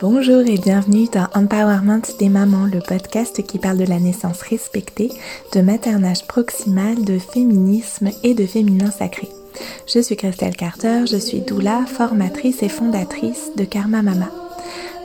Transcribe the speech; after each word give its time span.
Bonjour 0.00 0.40
et 0.40 0.56
bienvenue 0.56 1.08
dans 1.12 1.26
Empowerment 1.34 2.00
des 2.18 2.30
mamans, 2.30 2.64
le 2.64 2.80
podcast 2.80 3.42
qui 3.42 3.58
parle 3.58 3.76
de 3.76 3.84
la 3.84 4.00
naissance 4.00 4.40
respectée, 4.40 5.10
de 5.54 5.60
maternage 5.60 6.26
proximal, 6.26 7.04
de 7.04 7.18
féminisme 7.18 8.08
et 8.22 8.32
de 8.32 8.46
féminin 8.46 8.90
sacré. 8.90 9.28
Je 9.86 10.00
suis 10.00 10.16
Christelle 10.16 10.56
Carter, 10.56 11.04
je 11.06 11.18
suis 11.18 11.42
doula, 11.42 11.84
formatrice 11.84 12.62
et 12.62 12.70
fondatrice 12.70 13.50
de 13.58 13.64
Karma 13.64 14.00
Mama. 14.00 14.30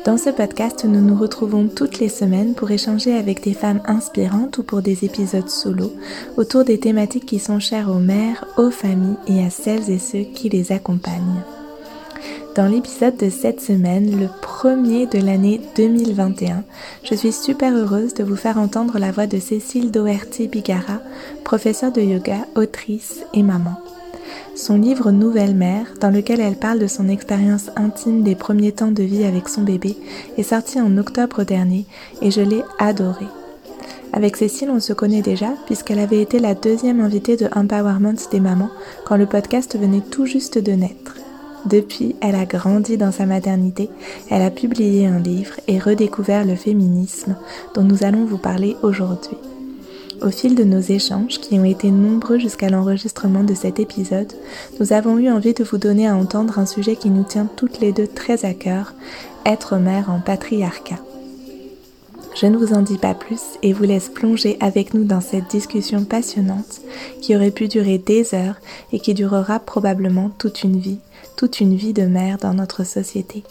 Dans 0.06 0.18
ce 0.18 0.30
podcast, 0.30 0.86
nous 0.86 1.02
nous 1.02 1.20
retrouvons 1.20 1.68
toutes 1.68 2.00
les 2.00 2.08
semaines 2.08 2.54
pour 2.54 2.72
échanger 2.72 3.18
avec 3.18 3.44
des 3.44 3.54
femmes 3.54 3.82
inspirantes 3.88 4.60
ou 4.60 4.64
pour 4.64 4.82
des 4.82 5.04
épisodes 5.04 5.50
solo 5.50 5.92
autour 6.38 6.64
des 6.64 6.80
thématiques 6.80 7.26
qui 7.26 7.40
sont 7.40 7.60
chères 7.60 7.90
aux 7.90 8.00
mères, 8.00 8.46
aux 8.56 8.72
familles 8.72 9.18
et 9.28 9.44
à 9.44 9.50
celles 9.50 9.90
et 9.90 10.00
ceux 10.00 10.24
qui 10.24 10.48
les 10.48 10.72
accompagnent. 10.72 11.44
Dans 12.56 12.68
l'épisode 12.68 13.18
de 13.18 13.30
cette 13.30 13.60
semaine, 13.60 14.18
le 14.18 14.30
premier 14.42 15.08
de 15.08 15.20
l'année 15.20 15.60
2021, 15.76 16.64
je 17.04 17.14
suis 17.14 17.34
super 17.34 17.76
heureuse 17.76 18.14
de 18.14 18.24
vous 18.24 18.38
faire 18.38 18.58
entendre 18.58 18.98
la 18.98 19.12
voix 19.12 19.28
de 19.28 19.40
Cécile 19.40 19.92
Doherty 19.92 20.48
Bigara, 20.48 21.02
professeure 21.44 21.92
de 21.92 22.00
yoga, 22.00 22.48
autrice 22.56 23.26
et 23.34 23.44
maman. 23.44 23.78
Son 24.56 24.78
livre 24.78 25.12
Nouvelle 25.12 25.54
mère, 25.54 25.88
dans 26.00 26.12
lequel 26.12 26.40
elle 26.40 26.56
parle 26.56 26.80
de 26.80 26.88
son 26.88 27.10
expérience 27.10 27.72
intime 27.76 28.24
des 28.24 28.36
premiers 28.36 28.72
temps 28.72 28.92
de 28.92 29.04
vie 29.04 29.26
avec 29.26 29.50
son 29.50 29.64
bébé, 29.64 29.98
est 30.38 30.44
sorti 30.44 30.80
en 30.80 30.98
octobre 30.98 31.44
dernier 31.44 31.86
et 32.22 32.32
je 32.32 32.40
l'ai 32.40 32.64
adoré. 32.80 33.26
Avec 34.14 34.38
Cécile, 34.38 34.70
on 34.70 34.80
se 34.80 34.94
connaît 34.94 35.22
déjà 35.22 35.50
puisqu'elle 35.66 36.00
avait 36.00 36.22
été 36.22 36.40
la 36.40 36.56
deuxième 36.56 37.02
invitée 37.02 37.36
de 37.36 37.50
Empowerment 37.54 38.16
des 38.32 38.40
mamans 38.40 38.72
quand 39.06 39.18
le 39.18 39.26
podcast 39.26 39.78
venait 39.78 40.04
tout 40.10 40.26
juste 40.26 40.58
de 40.58 40.72
naître. 40.72 41.18
Depuis, 41.66 42.16
elle 42.22 42.36
a 42.36 42.46
grandi 42.46 42.98
dans 42.98 43.12
sa 43.12 43.26
maternité, 43.26 43.90
elle 44.30 44.44
a 44.44 44.52
publié 44.52 45.08
un 45.08 45.20
livre 45.20 45.56
et 45.68 45.80
redécouvert 45.80 46.46
le 46.46 46.56
féminisme 46.56 47.36
dont 47.74 47.84
nous 47.84 48.04
allons 48.04 48.26
vous 48.26 48.38
parler 48.38 48.76
aujourd'hui. 48.84 49.38
Au 50.22 50.30
fil 50.30 50.56
de 50.56 50.64
nos 50.64 50.80
échanges, 50.80 51.40
qui 51.40 51.60
ont 51.60 51.66
été 51.66 51.92
nombreux 51.92 52.38
jusqu'à 52.38 52.70
l'enregistrement 52.70 53.44
de 53.44 53.54
cet 53.54 53.80
épisode, 53.80 54.32
nous 54.80 54.94
avons 54.94 55.18
eu 55.18 55.30
envie 55.30 55.54
de 55.54 55.64
vous 55.64 55.78
donner 55.78 56.08
à 56.08 56.16
entendre 56.16 56.60
un 56.60 56.66
sujet 56.66 56.96
qui 56.96 57.10
nous 57.10 57.24
tient 57.24 57.50
toutes 57.56 57.80
les 57.80 57.92
deux 57.92 58.08
très 58.08 58.46
à 58.46 58.54
cœur, 58.54 58.94
être 59.46 59.78
mère 59.78 60.10
en 60.10 60.20
patriarcat. 60.20 61.00
Je 62.36 62.48
ne 62.48 62.58
vous 62.58 62.74
en 62.74 62.82
dis 62.82 62.98
pas 62.98 63.14
plus 63.14 63.42
et 63.64 63.72
vous 63.72 63.84
laisse 63.84 64.10
plonger 64.10 64.58
avec 64.60 64.94
nous 64.94 65.06
dans 65.06 65.22
cette 65.22 65.50
discussion 65.50 66.04
passionnante 66.04 66.82
qui 67.22 67.34
aurait 67.36 67.52
pu 67.52 67.70
durer 67.70 67.98
des 67.98 68.36
heures 68.36 68.58
et 68.92 69.00
qui 69.00 69.14
durera 69.14 69.60
probablement 69.60 70.30
toute 70.38 70.64
une 70.64 70.78
vie, 70.78 71.00
toute 71.36 71.60
une 71.60 71.76
vie 71.76 71.94
de 71.94 72.06
mère 72.06 72.38
dans 72.38 72.54
notre 72.54 72.84
société. 72.84 73.44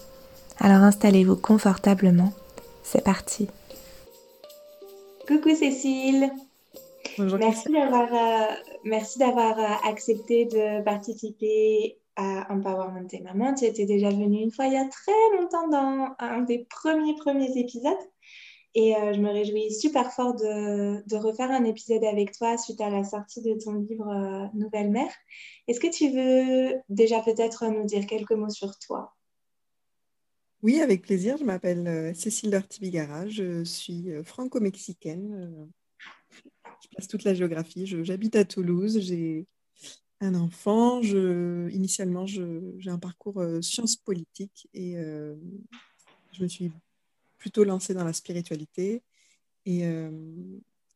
Alors 0.59 0.83
installez-vous 0.83 1.37
confortablement, 1.37 2.33
c'est 2.83 3.05
parti. 3.05 3.49
Coucou 5.27 5.55
Cécile 5.55 6.31
merci 7.19 7.71
d'avoir, 7.71 8.13
euh, 8.13 8.55
merci 8.85 9.19
d'avoir 9.19 9.59
euh, 9.59 9.89
accepté 9.89 10.47
de 10.47 10.83
participer 10.83 11.99
à 12.17 12.53
Empowerment 12.53 13.09
et 13.13 13.21
Maman. 13.21 13.55
Tu 13.55 13.65
étais 13.65 13.87
déjà 13.87 14.11
venue 14.11 14.41
une 14.41 14.53
fois 14.53 14.67
il 14.67 14.75
y 14.75 14.77
a 14.77 14.89
très 14.89 15.39
longtemps 15.39 15.69
dans 15.69 16.15
un 16.19 16.43
des 16.43 16.67
premiers 16.71 17.17
premiers 17.17 17.57
épisodes. 17.59 17.93
Et 18.77 18.97
euh, 18.97 19.13
je 19.13 19.21
me 19.21 19.31
réjouis 19.31 19.73
super 19.73 20.13
fort 20.13 20.35
de, 20.35 21.07
de, 21.07 21.17
refaire 21.17 21.51
un 21.53 21.65
épisode 21.65 22.03
avec 22.03 22.33
toi 22.33 22.59
suite 22.59 22.81
à 22.81 22.91
la 22.91 23.05
sortie 23.05 23.41
de 23.41 23.55
ton 23.55 23.75
livre 23.75 24.51
Nouvelle 24.55 24.91
Mère. 24.91 25.13
Est-ce 25.67 25.81
que 25.81 25.91
tu 25.91 26.11
veux 26.11 26.81
déjà 26.89 27.21
peut-être 27.21 27.67
nous 27.67 27.85
dire 27.85 28.07
quelques 28.07 28.33
mots 28.33 28.51
sur 28.51 28.79
toi? 28.79 29.15
Oui, 30.63 30.81
avec 30.81 31.03
plaisir. 31.03 31.37
Je 31.37 31.45
m'appelle 31.45 32.15
Cécile 32.15 32.51
Lortibigara. 32.51 33.29
Je 33.29 33.65
suis 33.65 34.11
franco-mexicaine 34.25 35.71
je 36.85 36.97
passe 36.97 37.09
toute 37.09 37.25
la 37.25 37.35
géographie. 37.35 37.87
J'habite 37.87 38.37
à 38.37 38.45
Toulouse, 38.45 38.99
j'ai 39.01 39.47
un 40.21 40.35
enfant. 40.35 41.01
Initialement, 41.03 42.27
j'ai 42.27 42.91
un 42.91 42.99
parcours 42.99 43.41
euh, 43.41 43.61
sciences 43.63 43.97
politiques 43.97 44.69
et 44.75 44.97
euh, 44.97 45.35
je 46.33 46.43
me 46.43 46.49
suis 46.49 46.73
plutôt 47.39 47.65
lancée 47.65 47.95
dans 47.95 48.05
la 48.05 48.13
spiritualité. 48.13 49.03
Euh, 49.67 50.11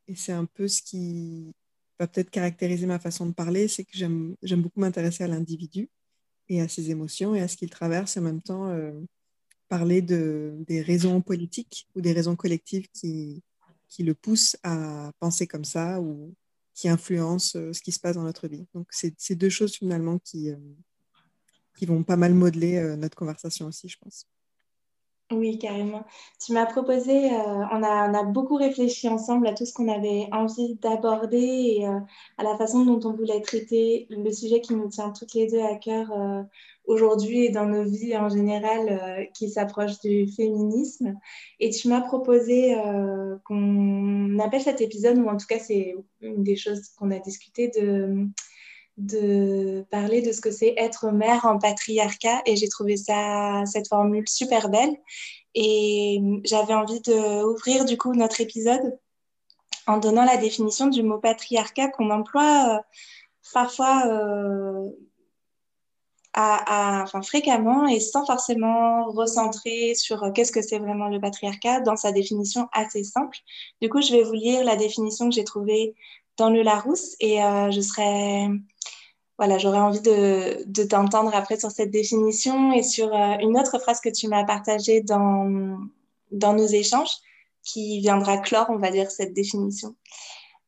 et 0.07 0.15
c'est 0.15 0.31
un 0.31 0.45
peu 0.45 0.67
ce 0.67 0.81
qui 0.81 1.53
va 1.99 2.07
peut-être 2.07 2.29
caractériser 2.29 2.85
ma 2.85 2.99
façon 2.99 3.25
de 3.25 3.33
parler, 3.33 3.67
c'est 3.67 3.83
que 3.83 3.91
j'aime 3.95 4.35
beaucoup 4.61 4.79
m'intéresser 4.79 5.23
à 5.23 5.27
l'individu 5.27 5.89
et 6.47 6.61
à 6.61 6.67
ses 6.67 6.89
émotions 6.91 7.35
et 7.35 7.41
à 7.41 7.47
ce 7.47 7.57
qu'il 7.57 7.69
traverse, 7.69 8.17
et 8.17 8.19
en 8.19 8.23
même 8.23 8.41
temps 8.41 8.73
parler 9.67 10.01
de, 10.01 10.55
des 10.67 10.81
raisons 10.81 11.21
politiques 11.21 11.87
ou 11.95 12.01
des 12.01 12.11
raisons 12.11 12.35
collectives 12.35 12.87
qui, 12.91 13.43
qui 13.87 14.03
le 14.03 14.13
pousse 14.13 14.57
à 14.63 15.11
penser 15.19 15.47
comme 15.47 15.65
ça 15.65 15.99
ou 16.01 16.33
qui 16.73 16.87
influence 16.87 17.55
euh, 17.55 17.73
ce 17.73 17.81
qui 17.81 17.91
se 17.91 17.99
passe 17.99 18.15
dans 18.15 18.23
notre 18.23 18.47
vie. 18.47 18.65
Donc, 18.73 18.87
c'est 18.89 19.13
ces 19.17 19.35
deux 19.35 19.49
choses 19.49 19.75
finalement 19.75 20.17
qui, 20.19 20.49
euh, 20.49 20.57
qui 21.77 21.85
vont 21.85 22.03
pas 22.03 22.15
mal 22.15 22.33
modeler 22.33 22.77
euh, 22.77 22.95
notre 22.95 23.17
conversation 23.17 23.67
aussi, 23.67 23.89
je 23.89 23.97
pense. 23.97 24.25
Oui, 25.31 25.59
carrément. 25.59 26.03
Tu 26.43 26.53
m'as 26.53 26.65
proposé, 26.65 27.29
on, 27.29 27.83
a, 27.83 28.09
on, 28.09 28.13
a, 28.15 28.23
beaucoup 28.23 28.55
réfléchi 28.55 29.07
ensemble 29.07 29.47
à 29.47 29.53
tout 29.53 29.63
ce 29.63 29.73
qu'on 29.73 29.87
avait 29.87 30.27
envie 30.31 30.73
d'aborder 30.75 31.37
et 31.37 31.85
à 31.85 32.43
la 32.43 32.57
façon 32.57 32.83
dont 32.83 32.99
on 33.07 33.13
voulait 33.13 33.39
traiter 33.41 34.07
le 34.09 34.31
sujet 34.31 34.59
qui 34.59 34.73
nous 34.73 34.89
tient 34.89 35.11
toutes 35.11 35.35
les 35.35 35.45
deux 35.45 35.61
à 35.61 35.75
cœur 35.75 36.11
aujourd'hui 36.89 37.45
et 37.45 37.49
dans 37.49 37.65
nos 37.65 37.83
vies 37.83 38.17
en 38.17 38.29
général 38.29 38.89
euh, 38.89 39.25
qui 39.35 39.49
s'approche 39.49 39.99
du 39.99 40.27
féminisme. 40.27 41.17
Et 41.59 41.69
tu 41.69 41.87
m'as 41.87 42.01
proposé 42.01 42.75
euh, 42.77 43.37
qu'on 43.45 44.39
appelle 44.39 44.61
cet 44.61 44.81
épisode, 44.81 45.19
ou 45.19 45.27
en 45.27 45.37
tout 45.37 45.45
cas 45.47 45.59
c'est 45.59 45.95
une 46.21 46.43
des 46.43 46.55
choses 46.55 46.89
qu'on 46.97 47.11
a 47.11 47.19
discuté, 47.19 47.69
de, 47.69 48.27
de 48.99 49.85
parler 49.89 50.21
de 50.21 50.31
ce 50.31 50.41
que 50.41 50.51
c'est 50.51 50.73
être 50.77 51.11
mère 51.11 51.45
en 51.45 51.57
patriarcat. 51.57 52.41
Et 52.45 52.55
j'ai 52.55 52.69
trouvé 52.69 52.97
ça, 52.97 53.63
cette 53.65 53.87
formule 53.87 54.27
super 54.27 54.69
belle. 54.69 54.95
Et 55.55 56.21
j'avais 56.43 56.73
envie 56.75 57.01
d'ouvrir 57.01 57.85
du 57.85 57.97
coup 57.97 58.13
notre 58.13 58.39
épisode 58.41 58.97
en 59.87 59.97
donnant 59.97 60.25
la 60.25 60.37
définition 60.37 60.87
du 60.87 61.01
mot 61.01 61.17
patriarcat 61.17 61.89
qu'on 61.89 62.11
emploie 62.11 62.77
euh, 62.77 62.81
parfois 63.53 64.03
enfin, 66.35 67.21
fréquemment 67.21 67.87
et 67.87 67.99
sans 67.99 68.25
forcément 68.25 69.05
recentrer 69.05 69.95
sur 69.95 70.23
euh, 70.23 70.31
qu'est-ce 70.31 70.51
que 70.51 70.61
c'est 70.61 70.79
vraiment 70.79 71.07
le 71.07 71.19
patriarcat 71.19 71.81
dans 71.81 71.95
sa 71.95 72.11
définition 72.11 72.67
assez 72.71 73.03
simple. 73.03 73.37
Du 73.81 73.89
coup, 73.89 74.01
je 74.01 74.11
vais 74.11 74.23
vous 74.23 74.33
lire 74.33 74.63
la 74.63 74.75
définition 74.75 75.29
que 75.29 75.35
j'ai 75.35 75.43
trouvée 75.43 75.95
dans 76.37 76.49
le 76.49 76.61
Larousse 76.61 77.15
et 77.19 77.43
euh, 77.43 77.71
je 77.71 77.81
serais 77.81 78.47
voilà, 79.39 79.57
j'aurais 79.57 79.79
envie 79.79 80.01
de, 80.01 80.83
t'entendre 80.83 81.33
après 81.33 81.57
sur 81.57 81.71
cette 81.71 81.91
définition 81.91 82.73
et 82.73 82.83
sur 82.83 83.07
euh, 83.15 83.37
une 83.39 83.57
autre 83.57 83.79
phrase 83.79 84.01
que 84.01 84.09
tu 84.09 84.27
m'as 84.27 84.43
partagée 84.43 84.99
dans, 84.99 85.79
dans 86.31 86.53
nos 86.53 86.67
échanges 86.67 87.15
qui 87.63 88.01
viendra 88.01 88.37
clore, 88.37 88.65
on 88.67 88.79
va 88.79 88.91
dire, 88.91 89.09
cette 89.09 89.33
définition. 89.33 89.95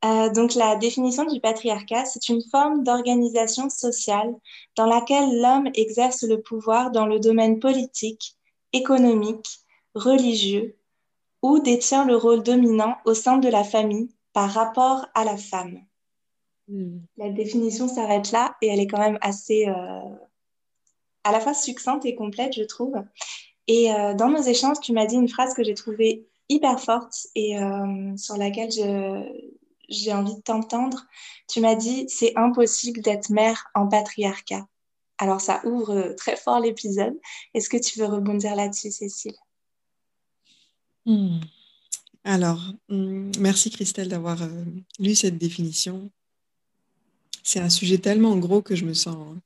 Euh, 0.05 0.29
donc 0.29 0.55
la 0.55 0.77
définition 0.77 1.25
du 1.25 1.41
patriarcat, 1.41 2.05
c'est 2.05 2.29
une 2.29 2.41
forme 2.49 2.85
d'organisation 2.85 3.69
sociale 3.69 4.33
dans 4.77 4.85
laquelle 4.85 5.41
l'homme 5.41 5.69
exerce 5.75 6.23
le 6.23 6.41
pouvoir 6.41 6.91
dans 6.91 7.05
le 7.05 7.19
domaine 7.19 7.59
politique, 7.59 8.37
économique, 8.71 9.49
religieux 9.95 10.77
ou 11.41 11.59
détient 11.59 12.05
le 12.05 12.15
rôle 12.15 12.41
dominant 12.41 12.95
au 13.03 13.15
sein 13.15 13.37
de 13.37 13.49
la 13.49 13.65
famille 13.65 14.15
par 14.31 14.49
rapport 14.49 15.07
à 15.13 15.25
la 15.25 15.35
femme. 15.35 15.81
Hmm. 16.71 16.99
La 17.17 17.29
définition 17.29 17.87
s'arrête 17.87 18.31
là 18.31 18.55
et 18.61 18.67
elle 18.67 18.79
est 18.79 18.87
quand 18.87 18.99
même 18.99 19.19
assez 19.21 19.67
euh, 19.67 19.99
à 21.23 21.31
la 21.31 21.39
fois 21.39 21.53
succincte 21.53 22.05
et 22.05 22.15
complète, 22.15 22.53
je 22.55 22.63
trouve. 22.63 22.95
Et 23.67 23.93
euh, 23.93 24.15
dans 24.15 24.29
nos 24.29 24.41
échanges, 24.41 24.79
tu 24.81 24.93
m'as 24.93 25.05
dit 25.05 25.15
une 25.15 25.29
phrase 25.29 25.53
que 25.53 25.63
j'ai 25.63 25.75
trouvée 25.75 26.25
hyper 26.49 26.79
forte 26.79 27.27
et 27.35 27.55
sur 28.17 28.35
laquelle 28.35 28.69
j'ai 29.87 30.13
envie 30.13 30.35
de 30.35 30.41
t'entendre. 30.41 31.05
Tu 31.47 31.61
m'as 31.61 31.75
dit, 31.75 32.05
c'est 32.09 32.33
impossible 32.35 33.01
d'être 33.01 33.29
mère 33.29 33.69
en 33.75 33.87
patriarcat. 33.87 34.65
Alors 35.21 35.39
ça 35.39 35.61
ouvre 35.65 35.91
euh, 35.91 36.15
très 36.15 36.35
fort 36.35 36.59
l'épisode. 36.59 37.13
Est-ce 37.53 37.69
que 37.69 37.77
tu 37.77 37.99
veux 37.99 38.07
rebondir 38.07 38.55
là-dessus, 38.55 38.89
Cécile? 38.89 39.35
Hmm. 41.05 41.39
Alors, 42.23 42.73
hmm, 42.89 43.31
merci 43.39 43.69
Christelle 43.69 44.09
d'avoir 44.09 44.41
euh, 44.41 44.65
lu 44.97 45.13
cette 45.13 45.37
définition. 45.37 46.11
C'est 47.43 47.59
un 47.59 47.69
sujet 47.69 47.97
tellement 47.97 48.37
gros 48.37 48.61
que 48.61 48.75
je 48.75 48.85
me 48.85 48.93
sens 48.93 49.37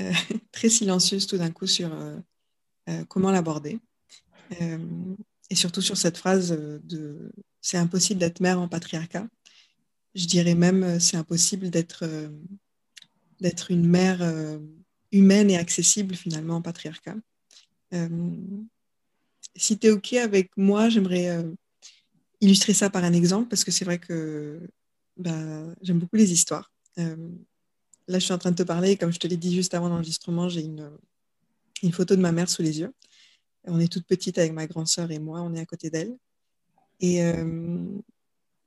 euh, 0.00 0.12
très 0.52 0.68
silencieuse 0.68 1.26
tout 1.26 1.38
d'un 1.38 1.50
coup 1.50 1.66
sur 1.66 1.90
comment 3.08 3.30
l'aborder. 3.30 3.78
et 4.50 5.54
surtout 5.54 5.80
sur 5.80 5.96
cette 5.96 6.18
phrase 6.18 6.50
de 6.50 7.30
c'est 7.60 7.76
impossible 7.76 8.20
d'être 8.20 8.40
mère 8.40 8.60
en 8.60 8.68
patriarcat. 8.68 9.26
Je 10.14 10.26
dirais 10.26 10.54
même, 10.54 10.82
euh, 10.82 10.98
c'est 10.98 11.16
impossible 11.16 11.70
d'être 11.70 12.04
euh, 12.04 12.28
d'être 13.40 13.70
une 13.70 13.86
mère 13.86 14.22
euh, 14.22 14.58
humaine 15.12 15.50
et 15.50 15.56
accessible 15.56 16.14
finalement 16.14 16.56
en 16.56 16.62
patriarcat. 16.62 17.16
si 19.56 19.78
tu 19.78 19.86
es 19.86 19.90
OK 19.90 20.12
avec 20.14 20.50
moi, 20.56 20.88
j'aimerais 20.88 21.44
illustrer 22.40 22.74
ça 22.74 22.90
par 22.90 23.02
un 23.02 23.12
exemple 23.12 23.48
parce 23.48 23.64
que 23.64 23.72
c'est 23.72 23.84
vrai 23.84 23.98
que 23.98 24.60
bah, 25.16 25.74
j'aime 25.82 25.98
beaucoup 25.98 26.16
les 26.16 26.32
histoires. 26.32 26.70
Là, 28.08 28.18
je 28.18 28.24
suis 28.24 28.32
en 28.32 28.38
train 28.38 28.50
de 28.50 28.56
te 28.56 28.62
parler, 28.62 28.96
comme 28.96 29.12
je 29.12 29.18
te 29.18 29.26
l'ai 29.26 29.36
dit 29.36 29.54
juste 29.54 29.74
avant 29.74 29.88
l'enregistrement, 29.88 30.48
j'ai 30.48 30.62
une, 30.62 30.90
photo 31.92 32.16
de 32.16 32.20
ma 32.20 32.32
mère 32.32 32.48
sous 32.48 32.62
les 32.62 32.80
yeux. 32.80 32.92
On 33.64 33.78
est 33.80 33.92
toute 33.92 34.06
petite 34.06 34.38
avec 34.38 34.52
ma 34.52 34.66
grande 34.66 34.88
sœur 34.88 35.10
et 35.10 35.18
moi, 35.18 35.40
on 35.42 35.54
est 35.54 35.60
à 35.60 35.66
côté 35.66 35.90
d'elle. 35.90 36.16
Et 37.00 37.22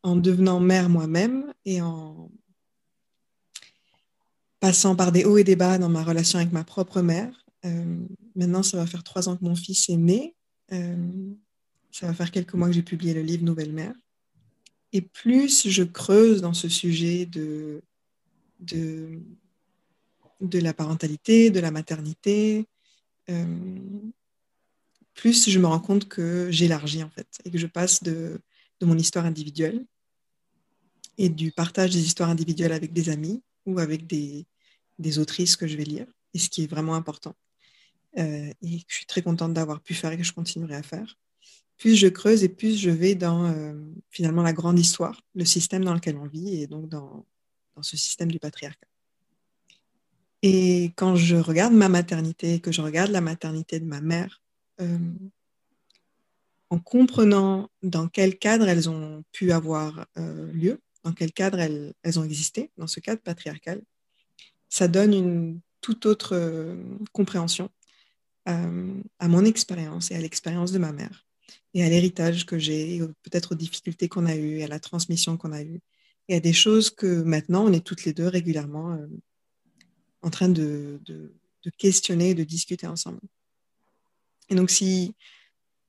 en 0.04 0.16
devenant 0.16 0.60
mère 0.60 0.90
moi-même 0.90 1.54
et 1.66 1.82
en 1.82 2.30
passant 4.64 4.96
par 4.96 5.12
des 5.12 5.26
hauts 5.26 5.38
et 5.38 5.44
des 5.44 5.58
bas 5.58 5.78
dans 5.78 5.90
ma 5.90 6.06
relation 6.06 6.40
avec 6.40 6.54
ma 6.54 6.64
propre 6.64 7.02
mère. 7.02 7.46
Euh, 7.66 7.98
maintenant, 8.34 8.64
ça 8.64 8.78
va 8.78 8.86
faire 8.86 9.04
trois 9.04 9.28
ans 9.28 9.36
que 9.36 9.44
mon 9.44 9.56
fils 9.56 9.90
est 9.90 9.98
né. 9.98 10.38
Euh, 10.72 10.96
ça 11.92 12.08
va 12.08 12.14
faire 12.14 12.32
quelques 12.32 12.54
mois 12.54 12.70
que 12.70 12.74
j'ai 12.74 12.82
publié 12.82 13.14
le 13.14 13.24
livre 13.24 13.44
Nouvelle 13.44 13.74
Mère. 13.74 13.94
Et 14.94 15.02
plus 15.02 15.68
je 15.68 15.84
creuse 15.84 16.42
dans 16.42 16.54
ce 16.54 16.70
sujet 16.70 17.26
de, 17.26 17.82
de, 18.66 19.20
de 20.42 20.60
la 20.60 20.74
parentalité, 20.74 21.50
de 21.50 21.60
la 21.60 21.72
maternité, 21.72 22.68
euh, 23.30 23.80
plus 25.14 25.50
je 25.50 25.60
me 25.60 25.68
rends 25.68 25.80
compte 25.80 26.08
que 26.08 26.50
j'élargis 26.52 27.04
en 27.04 27.10
fait 27.10 27.28
et 27.46 27.52
que 27.52 27.58
je 27.58 27.68
passe 27.68 28.04
de, 28.04 28.42
de 28.80 28.86
mon 28.86 28.98
histoire 28.98 29.26
individuelle 29.26 29.86
et 31.18 31.30
du 31.30 31.52
partage 31.52 31.92
des 31.92 32.04
histoires 32.04 32.30
individuelles 32.30 32.72
avec 32.72 32.92
des 32.94 33.10
amis 33.10 33.42
ou 33.66 33.80
avec 33.80 34.08
des, 34.08 34.46
des 35.00 35.20
autrices 35.20 35.56
que 35.56 35.68
je 35.68 35.78
vais 35.78 35.84
lire, 35.84 36.08
et 36.34 36.40
ce 36.40 36.50
qui 36.50 36.64
est 36.64 36.68
vraiment 36.68 36.96
important. 36.96 37.36
Euh, 38.18 38.52
et 38.62 38.80
que 38.80 38.86
je 38.88 38.96
suis 38.96 39.06
très 39.06 39.22
contente 39.22 39.54
d'avoir 39.54 39.82
pu 39.82 39.94
faire 39.94 40.12
et 40.12 40.18
que 40.18 40.24
je 40.24 40.34
continuerai 40.34 40.76
à 40.76 40.84
faire. 40.84 41.18
Plus 41.78 41.96
je 41.96 42.08
creuse 42.08 42.44
et 42.44 42.50
plus 42.50 42.78
je 42.78 42.90
vais 42.90 43.16
dans 43.16 43.46
euh, 43.46 43.74
finalement 44.10 44.44
la 44.44 44.54
grande 44.54 44.80
histoire, 44.80 45.20
le 45.34 45.46
système 45.46 45.84
dans 45.84 45.94
lequel 45.94 46.18
on 46.18 46.28
vit 46.28 46.62
et 46.62 46.68
donc 46.68 46.90
dans, 46.90 47.26
dans 47.76 47.84
ce 47.84 47.98
système 47.98 48.32
du 48.32 48.40
patriarcat. 48.40 48.88
Et 50.42 50.92
quand 50.96 51.16
je 51.16 51.36
regarde 51.36 51.74
ma 51.74 51.90
maternité, 51.90 52.60
que 52.60 52.72
je 52.72 52.82
regarde 52.82 53.12
la 53.12 53.22
maternité 53.22 53.80
de 53.80 53.86
ma 53.86 54.02
mère, 54.02 54.42
euh, 54.82 54.98
en 56.70 56.80
comprenant 56.80 57.70
dans 57.82 58.08
quel 58.08 58.38
cadre 58.38 58.68
elles 58.68 58.90
ont 58.90 59.24
pu 59.32 59.52
avoir 59.52 60.06
lieu, 60.16 60.82
dans 61.04 61.14
quel 61.14 61.32
cadre 61.32 61.60
elles, 61.60 62.20
ont 62.20 62.24
existé, 62.24 62.72
dans 62.78 62.88
ce 62.88 63.00
cadre 63.00 63.22
patriarcal, 63.22 63.82
ça 64.70 64.88
donne 64.88 65.14
une 65.14 65.60
toute 65.82 66.06
autre 66.06 66.34
euh, 66.34 66.76
compréhension 67.12 67.70
euh, 68.48 68.94
à 69.20 69.28
mon 69.28 69.46
expérience 69.46 70.12
et 70.12 70.16
à 70.16 70.20
l'expérience 70.20 70.72
de 70.72 70.80
ma 70.80 70.92
mère 70.92 71.26
et 71.76 71.84
à 71.84 71.90
l'héritage 71.90 72.46
que 72.46 72.58
j'ai, 72.58 73.00
peut-être 73.24 73.52
aux 73.52 73.56
difficultés 73.56 74.08
qu'on 74.08 74.26
a 74.26 74.36
eues, 74.36 74.62
à 74.62 74.68
la 74.68 74.80
transmission 74.80 75.38
qu'on 75.38 75.52
a 75.52 75.62
eue, 75.62 75.82
et 76.30 76.36
à 76.36 76.40
des 76.40 76.54
choses 76.54 76.90
que 76.90 77.22
maintenant 77.24 77.66
on 77.66 77.74
est 77.74 77.86
toutes 77.86 78.06
les 78.06 78.14
deux 78.14 78.28
régulièrement 78.28 78.94
euh, 78.94 79.08
en 80.22 80.30
train 80.30 80.50
de, 80.50 81.00
de, 81.06 81.34
de, 81.64 81.70
questionner 81.78 82.34
de 82.34 82.44
discuter 82.44 82.88
ensemble. 82.88 83.20
Et 84.50 84.56
donc, 84.56 84.70
si 84.70 85.14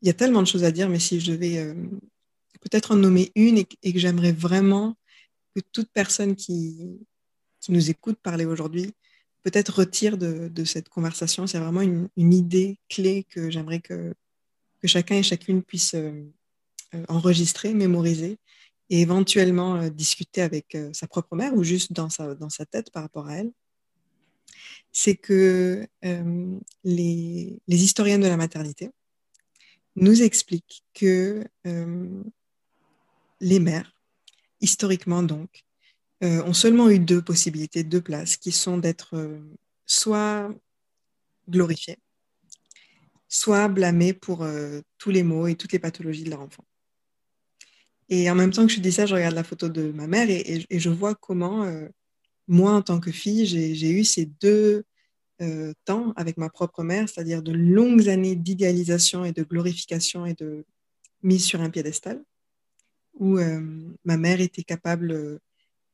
il 0.02 0.08
y 0.08 0.10
a 0.10 0.14
tellement 0.14 0.42
de 0.42 0.46
choses 0.46 0.64
à 0.64 0.72
dire, 0.72 0.88
mais 0.88 0.98
si 0.98 1.20
je 1.20 1.32
devais 1.32 1.74
peut-être 2.64 2.92
en 2.92 2.96
nommer 2.96 3.30
une 3.34 3.58
et, 3.58 3.92
que 3.92 3.98
j'aimerais 3.98 4.32
vraiment 4.32 4.96
que 5.54 5.60
toute 5.72 5.88
personne 5.92 6.34
qui, 6.34 6.98
nous 7.70 7.88
écoutent 7.88 8.18
parler 8.18 8.44
aujourd'hui 8.44 8.92
peut-être 9.42 9.78
retire 9.78 10.18
de, 10.18 10.64
cette 10.64 10.90
conversation. 10.90 11.46
C'est 11.46 11.58
vraiment 11.58 11.80
une, 11.80 12.08
idée 12.16 12.78
clé 12.88 13.24
que 13.24 13.50
j'aimerais 13.50 13.80
que, 13.80 14.14
chacun 14.84 15.16
et 15.16 15.22
chacune 15.22 15.62
puisse 15.62 15.94
euh, 15.94 16.12
euh, 16.94 17.04
enregistrer, 17.08 17.72
mémoriser 17.72 18.38
et 18.90 19.00
éventuellement 19.00 19.76
euh, 19.76 19.88
discuter 19.88 20.42
avec 20.42 20.76
sa 20.92 21.06
propre 21.06 21.36
mère 21.36 21.54
ou 21.54 21.64
juste 21.64 21.92
dans 21.92 22.08
sa, 22.10 22.66
tête 22.66 22.90
par 22.90 23.02
rapport 23.02 23.26
à 23.28 23.36
elle. 23.36 23.52
C'est 24.92 25.16
que 25.16 25.86
les, 26.84 27.58
les 27.66 27.82
historiennes 27.82 28.20
de 28.20 28.28
la 28.28 28.36
maternité 28.36 28.90
nous 29.96 30.22
expliquent 30.22 30.84
que 30.94 31.44
les 33.40 33.60
mères, 33.60 33.92
historiquement 34.60 35.22
donc, 35.22 35.64
euh, 36.22 36.42
ont 36.44 36.54
seulement 36.54 36.88
eu 36.88 36.98
deux 36.98 37.20
possibilités, 37.20 37.84
deux 37.84 38.00
places, 38.00 38.36
qui 38.36 38.52
sont 38.52 38.78
d'être 38.78 39.16
euh, 39.16 39.40
soit 39.84 40.50
glorifiées, 41.48 41.98
soit 43.28 43.68
blâmées 43.68 44.14
pour 44.14 44.42
euh, 44.42 44.80
tous 44.96 45.10
les 45.10 45.22
maux 45.22 45.46
et 45.46 45.56
toutes 45.56 45.72
les 45.72 45.78
pathologies 45.78 46.24
de 46.24 46.30
leur 46.30 46.40
enfant. 46.40 46.64
Et 48.08 48.30
en 48.30 48.34
même 48.34 48.50
temps 48.50 48.66
que 48.66 48.72
je 48.72 48.80
dis 48.80 48.92
ça, 48.92 49.06
je 49.06 49.14
regarde 49.14 49.34
la 49.34 49.44
photo 49.44 49.68
de 49.68 49.92
ma 49.92 50.06
mère 50.06 50.28
et, 50.28 50.66
je 50.70 50.90
vois 50.90 51.14
comment, 51.14 51.66
moi, 52.48 52.72
en 52.72 52.82
tant 52.82 53.00
que 53.00 53.10
fille, 53.10 53.46
j'ai 53.46 53.90
eu 53.90 54.04
ces 54.04 54.26
deux 54.26 54.84
temps 55.84 56.12
avec 56.16 56.36
ma 56.36 56.48
propre 56.48 56.82
mère, 56.82 57.08
c'est-à-dire 57.08 57.42
de 57.42 57.52
longues 57.52 58.08
années 58.08 58.36
d'idéalisation 58.36 59.24
et 59.24 59.32
de 59.32 59.42
glorification 59.42 60.26
et 60.26 60.34
de 60.34 60.64
mise 61.22 61.44
sur 61.44 61.60
un 61.60 61.70
piédestal, 61.70 62.22
où 63.14 63.38
ma 64.04 64.16
mère 64.16 64.40
était 64.40 64.64
capable 64.64 65.40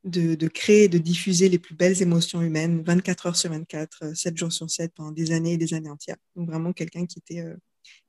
de, 0.05 0.49
créer 0.49 0.85
et 0.85 0.89
de 0.89 0.99
diffuser 0.99 1.49
les 1.49 1.59
plus 1.59 1.75
belles 1.75 2.01
émotions 2.03 2.43
humaines 2.43 2.83
24 2.83 3.27
heures 3.27 3.37
sur 3.37 3.51
24, 3.51 4.15
7 4.15 4.33
euh, 4.33 4.37
jours 4.37 4.53
sur 4.53 4.71
7, 4.71 4.93
pendant 4.95 5.13
des 5.13 5.33
années 5.33 5.55
et 5.55 5.59
des 5.59 5.75
années 5.75 5.91
entières. 5.91 6.17
Donc 6.37 6.49
vraiment 6.49 6.73
quelqu'un 6.73 7.06
qui 7.06 7.19
était 7.19 7.41
euh, 7.41 7.56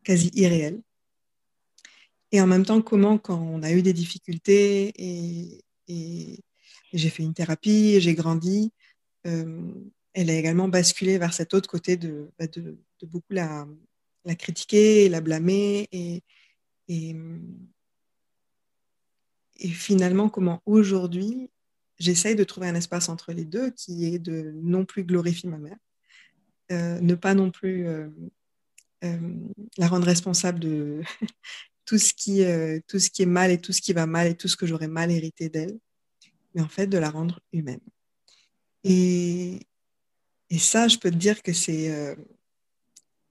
quasi 0.04 0.32
irréel. 0.34 0.82
Et 2.32 2.42
en 2.42 2.48
même 2.48 2.66
temps, 2.66 2.82
comment, 2.82 3.18
quand 3.18 3.40
on 3.40 3.62
a 3.64 3.72
eu 3.72 3.82
des 3.82 3.94
difficultés 3.94 4.94
et, 4.98 5.64
j'ai 6.94 7.10
fait 7.10 7.24
une 7.24 7.34
thérapie, 7.34 8.00
j'ai 8.00 8.16
grandi, 8.16 8.72
euh, 9.28 9.74
elle 10.14 10.30
a 10.30 10.36
également 10.36 10.68
basculé 10.68 11.18
vers 11.18 11.34
cet 11.34 11.54
autre 11.54 11.70
côté 11.70 11.98
de, 11.98 12.32
bah, 12.40 12.46
beaucoup 13.04 13.34
la, 13.34 13.68
la, 14.26 14.36
critiquer, 14.36 15.10
la 15.10 15.22
blâmer 15.22 15.88
et, 15.92 16.24
et, 16.88 17.16
et 19.60 19.68
finalement 19.68 20.30
comment 20.30 20.62
aujourd'hui 20.66 21.50
j'essaye 22.02 22.36
de 22.36 22.44
trouver 22.44 22.68
un 22.68 22.76
espace 22.76 23.10
entre 23.10 23.32
les 23.32 23.46
deux 23.46 23.72
qui 23.72 24.06
est 24.06 24.20
de 24.20 24.54
non 24.56 24.86
plus 24.86 25.04
glorifier 25.04 25.50
ma 25.50 25.58
mère, 25.58 25.78
euh, 26.72 27.00
ne 27.00 27.16
pas 27.16 27.34
non 27.34 27.52
plus 27.52 27.88
euh, 27.88 28.10
la 29.78 29.88
rendre 29.88 30.06
responsable 30.06 30.60
de 30.60 31.02
tout, 31.86 31.98
ce 31.98 32.14
qui, 32.14 32.44
tout 32.88 33.00
ce 33.00 33.10
qui 33.10 33.24
est 33.24 33.28
mal 33.28 33.52
et 33.52 33.60
tout 33.60 33.74
ce 33.74 33.82
qui 33.82 33.94
va 33.94 34.06
mal 34.06 34.28
et 34.28 34.36
tout 34.36 34.48
ce 34.48 34.56
que 34.56 34.66
j'aurais 34.66 34.88
mal 34.88 35.12
hérité 35.12 35.50
d'elle, 35.50 35.78
mais 36.54 36.62
en 36.62 36.70
fait 36.70 36.88
de 36.88 36.98
la 36.98 37.10
rendre 37.10 37.40
humaine. 37.54 37.82
Et, 38.84 39.60
et 40.50 40.60
ça, 40.60 40.88
je 40.88 40.98
peux 40.98 41.12
te 41.12 41.16
dire 41.16 41.42
que 41.44 41.54
c'est 41.54 42.16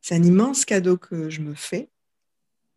c'est 0.02 0.14
un 0.14 0.22
immense 0.22 0.64
cadeau 0.64 0.96
que 0.96 1.28
je 1.28 1.40
me 1.40 1.54
fais 1.54 1.90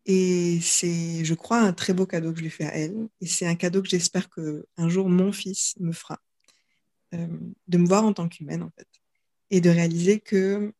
et 0.06 0.60
c'est, 0.60 1.24
je 1.24 1.34
crois, 1.34 1.60
un 1.60 1.72
très 1.72 1.94
beau 1.94 2.06
cadeau 2.06 2.32
que 2.32 2.38
je 2.38 2.44
lui 2.44 2.50
fais 2.50 2.66
à 2.66 2.76
elle. 2.76 3.08
Et 3.20 3.26
c'est 3.26 3.46
un 3.46 3.54
cadeau 3.54 3.82
que 3.82 3.88
j'espère 3.88 4.28
qu'un 4.28 4.88
jour 4.88 5.08
mon 5.08 5.32
fils 5.32 5.74
me 5.80 5.92
fera. 5.92 6.20
Euh, 7.14 7.26
de 7.68 7.78
me 7.78 7.86
voir 7.86 8.04
en 8.04 8.12
tant 8.12 8.28
qu'humaine, 8.28 8.62
en 8.62 8.70
fait. 8.70 8.88
Et 9.50 9.60
de 9.60 9.70
réaliser 9.70 10.20
que 10.20 10.72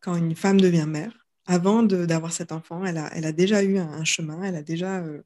quand 0.00 0.14
une 0.14 0.36
femme 0.36 0.60
devient 0.60 0.86
mère, 0.86 1.19
avant 1.50 1.82
d'avoir 1.82 2.32
cet 2.32 2.52
enfant, 2.52 2.84
elle 2.84 2.98
a, 2.98 3.32
déjà 3.32 3.62
eu 3.62 3.78
un, 3.78 4.04
chemin, 4.04 4.42
elle 4.42 4.56
a 4.56 4.62
déjà 4.62 5.00
euh, 5.00 5.22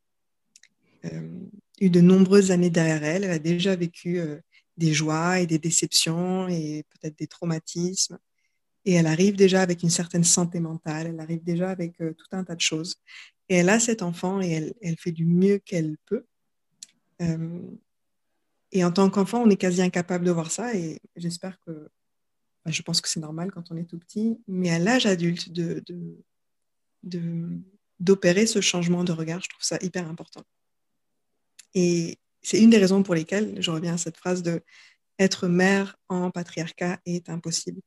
euh, 1.04 1.28
eu 1.80 1.90
de 1.90 2.00
nombreuses 2.00 2.50
années 2.50 2.70
derrière 2.70 3.04
elle, 3.04 3.24
elle 3.24 3.30
a 3.30 3.38
déjà 3.38 3.76
vécu 3.76 4.18
des 4.76 4.94
joies 4.94 5.40
et 5.40 5.46
des 5.46 5.58
déceptions 5.58 6.48
et 6.48 6.84
peut-être 6.90 7.18
des 7.18 7.26
traumatismes 7.26 8.18
et 8.84 8.94
elle 8.94 9.06
arrive 9.06 9.36
déjà 9.36 9.62
avec 9.62 9.82
une 9.82 9.90
certaine 9.90 10.24
santé 10.24 10.60
mentale, 10.60 11.08
elle 11.08 11.20
arrive 11.20 11.42
déjà 11.42 11.70
avec 11.70 12.00
euh, 12.00 12.12
tout 12.12 12.26
un 12.32 12.44
tas 12.44 12.54
de 12.54 12.60
choses. 12.60 12.96
Et 13.48 13.56
elle 13.56 13.68
a 13.68 13.80
cet 13.80 14.02
enfant 14.02 14.40
et 14.40 14.50
elle, 14.50 14.74
elle 14.82 14.96
fait 14.96 15.12
du 15.12 15.24
mieux 15.24 15.58
qu'elle 15.58 15.96
peut. 16.06 16.26
Euh, 17.22 17.60
et 18.72 18.84
en 18.84 18.92
tant 18.92 19.08
qu'enfant, 19.08 19.42
on 19.42 19.50
est 19.50 19.56
quasi 19.56 19.80
incapable 19.80 20.24
de 20.24 20.30
voir 20.30 20.50
ça 20.50 20.74
et 20.74 21.00
j'espère 21.16 21.58
que, 21.60 21.88
je 22.66 22.82
pense 22.82 23.00
que 23.00 23.08
c'est 23.08 23.20
normal 23.20 23.50
quand 23.50 23.70
on 23.70 23.76
est 23.76 23.84
tout 23.84 23.98
petit, 23.98 24.38
mais 24.48 24.70
à 24.70 24.78
l'âge 24.78 25.06
adulte, 25.06 25.52
de, 25.52 25.82
d'opérer 28.00 28.46
ce 28.46 28.60
changement 28.60 29.04
de 29.04 29.12
regard, 29.12 29.42
je 29.42 29.48
trouve 29.48 29.62
ça 29.62 29.78
hyper 29.82 30.08
important. 30.08 30.42
Et 31.74 32.18
c'est 32.42 32.60
une 32.60 32.70
des 32.70 32.78
raisons 32.78 33.02
pour 33.02 33.14
lesquelles 33.14 33.60
je 33.60 33.70
reviens 33.70 33.94
à 33.94 33.98
cette 33.98 34.16
phrase 34.16 34.42
de 34.42 34.62
être 35.18 35.46
mère 35.48 35.96
en 36.08 36.30
patriarcat 36.30 37.00
est 37.06 37.28
impossible 37.28 37.80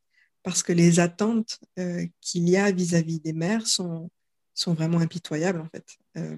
parce 0.44 0.64
que 0.64 0.72
les 0.72 1.00
attentes 1.00 1.60
euh, 1.78 2.06
qu'il 2.22 2.48
y 2.48 2.56
a 2.56 2.72
vis-à-vis 2.72 3.20
des 3.20 3.34
mères 3.34 3.68
sont, 3.68 4.10
sont 4.54 4.74
vraiment 4.74 5.00
impitoyables 5.00 5.60
en 5.60 5.68
fait. 5.68 5.98
Euh, 6.18 6.38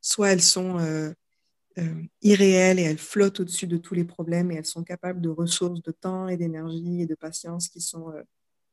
soit 0.00 0.32
elles 0.32 0.42
sont 0.42 1.14
euh, 1.78 2.02
irréelles 2.22 2.78
et 2.78 2.82
elles 2.82 2.98
flottent 2.98 3.40
au-dessus 3.40 3.66
de 3.66 3.76
tous 3.76 3.94
les 3.94 4.04
problèmes 4.04 4.50
et 4.50 4.56
elles 4.56 4.66
sont 4.66 4.84
capables 4.84 5.20
de 5.20 5.28
ressources 5.28 5.82
de 5.82 5.90
temps 5.92 6.28
et 6.28 6.36
d'énergie 6.36 7.02
et 7.02 7.06
de 7.06 7.14
patience 7.14 7.68
qui 7.68 7.80
sont 7.80 8.12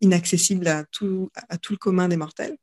inaccessibles 0.01 0.67
à 0.67 0.85
tout, 0.85 1.29
le 1.69 1.77
commun 1.77 2.07
des 2.07 2.17
mortels. 2.17 2.57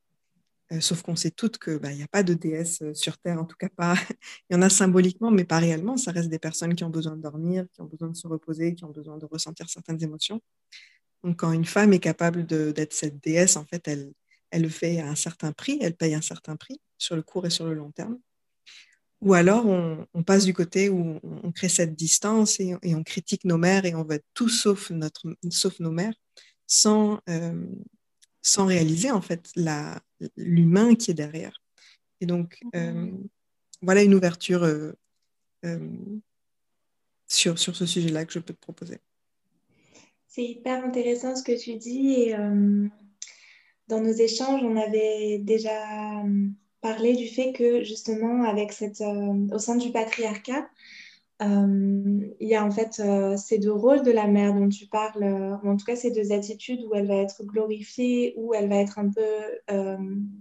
sauf 0.81 1.03
qu'on 1.03 1.17
sait 1.17 1.31
toutes 1.31 1.59
qu'il 1.59 1.79
bah, 1.79 1.93
n'y 1.93 2.03
a 2.03 2.09
pas 2.09 2.23
de 2.23 2.35
déesse 2.35 2.83
sur 2.95 3.19
Terre, 3.19 3.41
en 3.41 3.45
tout 3.45 3.57
cas 3.57 3.69
pas. 3.69 3.95
Il 4.51 4.55
y 4.55 4.57
en 4.57 4.63
a 4.63 4.69
symboliquement, 4.69 5.31
mais 5.31 5.45
pas 5.45 5.59
réellement. 5.59 5.97
Ça 5.97 6.13
reste 6.13 6.29
des 6.29 6.39
personnes 6.39 6.75
qui 6.75 6.85
ont 6.85 6.91
besoin 6.91 7.17
de 7.17 7.23
dormir, 7.23 7.67
qui 7.73 7.81
ont 7.81 7.87
besoin 7.87 8.09
de 8.09 8.17
se 8.17 8.27
reposer, 8.27 8.75
qui 8.75 8.85
ont 8.85 8.93
besoin 8.93 9.19
de 9.19 9.27
ressentir 9.27 9.69
certaines 9.69 10.03
émotions. 10.03 10.41
Donc, 11.25 11.41
quand 11.41 11.53
une 11.53 11.65
femme 11.65 11.93
est 11.93 11.99
capable 11.99 12.47
d'être 12.47 12.93
cette 12.93 13.23
déesse, 13.23 13.57
en 13.57 13.65
fait, 13.65 13.87
elle, 13.89 14.13
elle 14.51 14.63
le 14.63 14.69
fait 14.69 15.01
à 15.01 15.09
un 15.09 15.15
certain 15.15 15.53
prix, 15.53 15.79
elle 15.81 15.97
paye 15.97 16.15
un 16.15 16.23
certain 16.23 16.57
prix 16.57 16.81
sur 16.97 17.17
le 17.17 17.23
court 17.23 17.47
et 17.47 17.51
sur 17.51 17.67
le 17.67 17.75
long 17.75 17.91
terme. 17.91 18.19
Ou 19.21 19.35
alors, 19.35 19.67
on, 19.67 20.23
passe 20.23 20.45
du 20.45 20.55
côté 20.55 20.89
où 20.89 21.19
on 21.25 21.51
crée 21.51 21.69
cette 21.69 21.97
distance 21.97 22.61
et, 22.61 22.77
on 22.85 23.03
critique 23.03 23.45
nos 23.45 23.59
mères 23.59 23.85
et 23.85 23.95
on 23.95 24.05
veut 24.05 24.21
tout 24.33 24.49
sauf, 24.49 24.91
notre, 24.91 25.37
sauf 25.51 25.81
nos 25.81 25.91
mères 25.91 26.15
sans, 26.69 27.21
euh, 27.29 27.67
sans 28.43 28.67
réaliser 28.67 29.11
en 29.11 29.21
fait 29.21 29.51
l'humain 30.37 30.95
qui 30.95 31.11
est 31.11 31.15
derrière. 31.15 31.61
Et 32.21 32.27
donc, 32.27 32.61
euh, 32.77 33.11
voilà 33.83 34.03
une 34.03 34.15
ouverture 34.15 34.63
euh, 34.63 34.93
sur, 37.27 37.59
sur 37.59 37.75
ce 37.75 37.87
sujet-là 37.87 38.25
que 38.25 38.33
je 38.33 38.39
peux 38.39 38.55
te 38.55 38.61
proposer. 38.61 38.99
C'est 40.29 40.45
hyper 40.45 40.85
intéressant 40.85 41.35
ce 41.35 41.43
que 41.43 41.59
tu 41.59 41.77
dis 41.77 42.13
et 42.13 42.37
dans 43.89 44.01
nos 44.01 44.13
échanges, 44.13 44.63
on 44.63 44.77
avait 44.77 45.39
déjà 45.39 46.23
parler 46.81 47.15
du 47.15 47.27
fait 47.29 47.53
que 47.53 47.83
justement 47.83 48.45
avec 48.45 48.73
cette, 48.73 49.01
euh, 49.01 49.49
au 49.53 49.59
sein 49.59 49.77
du 49.77 49.91
patriarcat, 49.91 50.69
euh, 51.41 52.21
il 52.41 52.49
y 52.49 52.57
a 52.57 52.65
en 52.65 52.71
fait 52.71 53.01
euh, 53.01 53.37
ces 53.37 53.59
deux 53.59 53.73
rôles 53.73 54.03
de 54.03 54.11
la 54.11 54.27
mère 54.27 54.55
dont 54.55 54.69
tu 54.69 54.87
parles, 54.87 55.23
ou 55.63 55.69
en 55.69 55.77
tout 55.77 55.85
cas 55.85 55.97
ces 55.97 56.11
deux 56.11 56.33
attitudes 56.33 56.85
où 56.85 56.95
elle 56.95 57.07
va 57.07 57.17
être 57.17 57.45
glorifiée, 57.45 58.35
où 58.37 58.55
elle 58.55 58.69
va 58.69 58.77
être 58.77 58.99
un 58.99 59.11
peu 59.11 59.23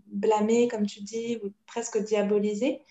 blâmée, 0.07 0.67
comme 0.67 0.85
tu 0.85 1.01
dis, 1.01 1.37
ou 1.43 1.49
presque 1.67 2.03
diabolisée. 2.03 2.81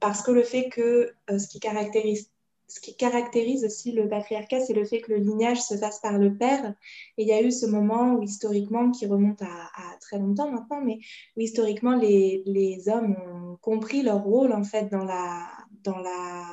parce 0.00 0.22
que 0.22 0.30
le 0.30 0.42
fait 0.42 0.68
que 0.68 1.12
ce 1.28 1.48
qui 1.48 1.60
caractérise 1.60 2.30
ce 2.68 2.80
qui 2.80 2.96
caractérise 2.96 3.64
aussi 3.64 3.92
le 3.92 4.08
patriarcat, 4.08 4.60
c'est 4.60 4.72
le 4.72 4.84
fait 4.84 5.00
que 5.00 5.12
le 5.12 5.18
lignage 5.18 5.62
se 5.62 5.76
fasse 5.76 6.00
par 6.00 6.18
le 6.18 6.36
père. 6.36 6.74
Et 7.16 7.22
il 7.22 7.28
y 7.28 7.32
a 7.32 7.42
eu 7.42 7.52
ce 7.52 7.66
moment 7.66 8.14
où 8.14 8.22
historiquement, 8.22 8.90
qui 8.90 9.06
remonte 9.06 9.42
à, 9.42 9.70
très 10.00 10.18
longtemps 10.18 10.50
maintenant, 10.50 10.80
mais 10.80 10.98
où 11.36 11.40
historiquement 11.40 11.94
les, 11.96 12.42
les, 12.46 12.88
hommes 12.88 13.16
ont 13.32 13.56
compris 13.62 14.02
leur 14.02 14.22
rôle 14.22 14.52
en 14.52 14.64
fait 14.64 14.90
dans 14.90 15.04
la, 15.04 15.48
dans 15.84 15.98
la 15.98 16.46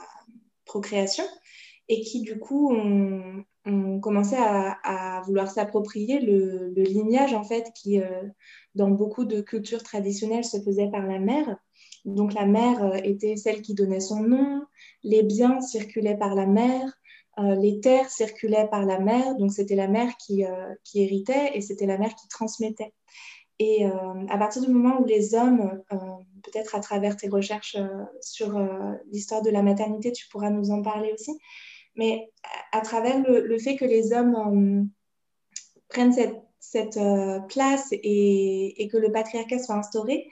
procréation 0.65 1.25
et 1.89 2.01
qui 2.01 2.21
du 2.21 2.39
coup 2.39 2.73
ont, 2.73 3.43
commencé 4.01 4.35
à, 4.37 5.21
vouloir 5.25 5.49
s'approprier 5.49 6.19
le, 6.19 6.73
le, 6.75 6.83
lignage 6.83 7.33
en 7.33 7.43
fait 7.43 7.71
qui, 7.73 8.01
euh, 8.01 8.23
dans 8.75 8.89
beaucoup 8.89 9.23
de 9.23 9.39
cultures 9.39 9.83
traditionnelles, 9.83 10.43
se 10.43 10.61
faisait 10.61 10.89
par 10.89 11.05
la 11.05 11.19
mère. 11.19 11.57
Donc 12.05 12.33
la 12.33 12.45
mère 12.45 12.83
euh, 12.83 12.95
était 13.03 13.35
celle 13.35 13.61
qui 13.61 13.73
donnait 13.73 13.99
son 13.99 14.21
nom, 14.21 14.63
les 15.03 15.23
biens 15.23 15.61
circulaient 15.61 16.17
par 16.17 16.35
la 16.35 16.45
mère, 16.45 16.93
euh, 17.39 17.55
les 17.55 17.79
terres 17.79 18.09
circulaient 18.09 18.67
par 18.67 18.85
la 18.85 18.99
mère, 18.99 19.35
donc 19.35 19.51
c'était 19.51 19.75
la 19.75 19.87
mère 19.87 20.15
qui, 20.17 20.45
euh, 20.45 20.73
qui 20.83 21.01
héritait 21.01 21.51
et 21.53 21.61
c'était 21.61 21.85
la 21.85 21.97
mère 21.97 22.13
qui 22.15 22.27
transmettait. 22.27 22.93
Et 23.59 23.85
à 23.85 24.37
partir 24.39 24.63
du 24.63 24.67
moment 24.69 24.99
où 24.99 25.05
les 25.05 25.35
hommes, 25.35 25.81
peut-être 26.43 26.73
à 26.75 26.79
travers 26.79 27.15
tes 27.15 27.29
recherches 27.29 27.77
sur 28.19 28.59
l'histoire 29.11 29.43
de 29.43 29.51
la 29.51 29.61
maternité, 29.61 30.11
tu 30.11 30.27
pourras 30.27 30.49
nous 30.49 30.71
en 30.71 30.81
parler 30.81 31.13
aussi, 31.13 31.31
mais 31.95 32.29
à, 32.71 32.81
travers 32.81 33.21
le, 33.21 33.57
fait 33.59 33.77
que 33.77 33.85
les 33.85 34.11
hommes 34.11 34.89
prennent 35.87 36.11
cette, 36.11 36.35
cette 36.59 36.99
place 37.47 37.89
et, 37.91 38.83
et, 38.83 38.87
que 38.87 38.97
le 38.97 39.11
patriarcat 39.11 39.59
soit 39.59 39.75
instauré, 39.75 40.27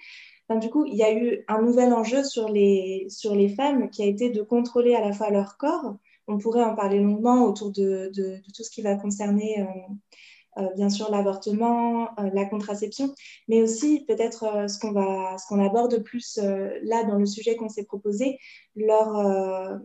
du 0.56 0.70
coup, 0.70 0.86
il 0.86 0.96
y 0.96 1.04
a 1.04 1.14
eu 1.14 1.44
un 1.48 1.62
nouvel 1.62 1.94
enjeu 1.94 2.24
sur 2.24 2.50
les, 2.50 3.08
sur 3.10 3.36
les 3.36 3.50
femmes 3.50 3.90
qui 3.90 4.04
a 4.04 4.06
été 4.06 4.30
de 4.30 4.42
contrôler 4.42 4.96
à 4.96 5.02
la 5.02 5.14
fois 5.14 5.30
leur 5.30 5.58
corps. 5.58 5.96
On 6.28 6.38
pourrait 6.38 6.64
en 6.64 6.76
parler 6.76 7.00
longuement 7.00 7.46
autour 7.46 7.72
de, 7.72 8.12
de, 8.16 8.38
tout 8.56 8.64
ce 8.64 8.70
qui 8.70 8.82
va 8.82 8.96
concerner, 8.96 9.62
euh, 9.62 10.62
euh, 10.62 10.70
bien 10.76 10.90
sûr, 10.90 11.12
l'avortement, 11.12 12.10
euh, 12.20 12.30
la 12.34 12.46
contraception, 12.46 13.14
mais 13.48 13.62
aussi 13.62 14.06
peut-être 14.08 14.70
ce 14.70 14.80
qu'on 14.80 14.92
va, 14.92 15.38
ce 15.38 15.46
qu'on 15.48 15.64
aborde 15.64 16.02
plus 16.04 16.38
là 16.38 17.04
dans 17.04 17.18
le 17.18 17.26
sujet 17.26 17.56
qu'on 17.56 17.70
s'est 17.70 17.86
proposé, 17.86 18.38
leur 18.76 19.80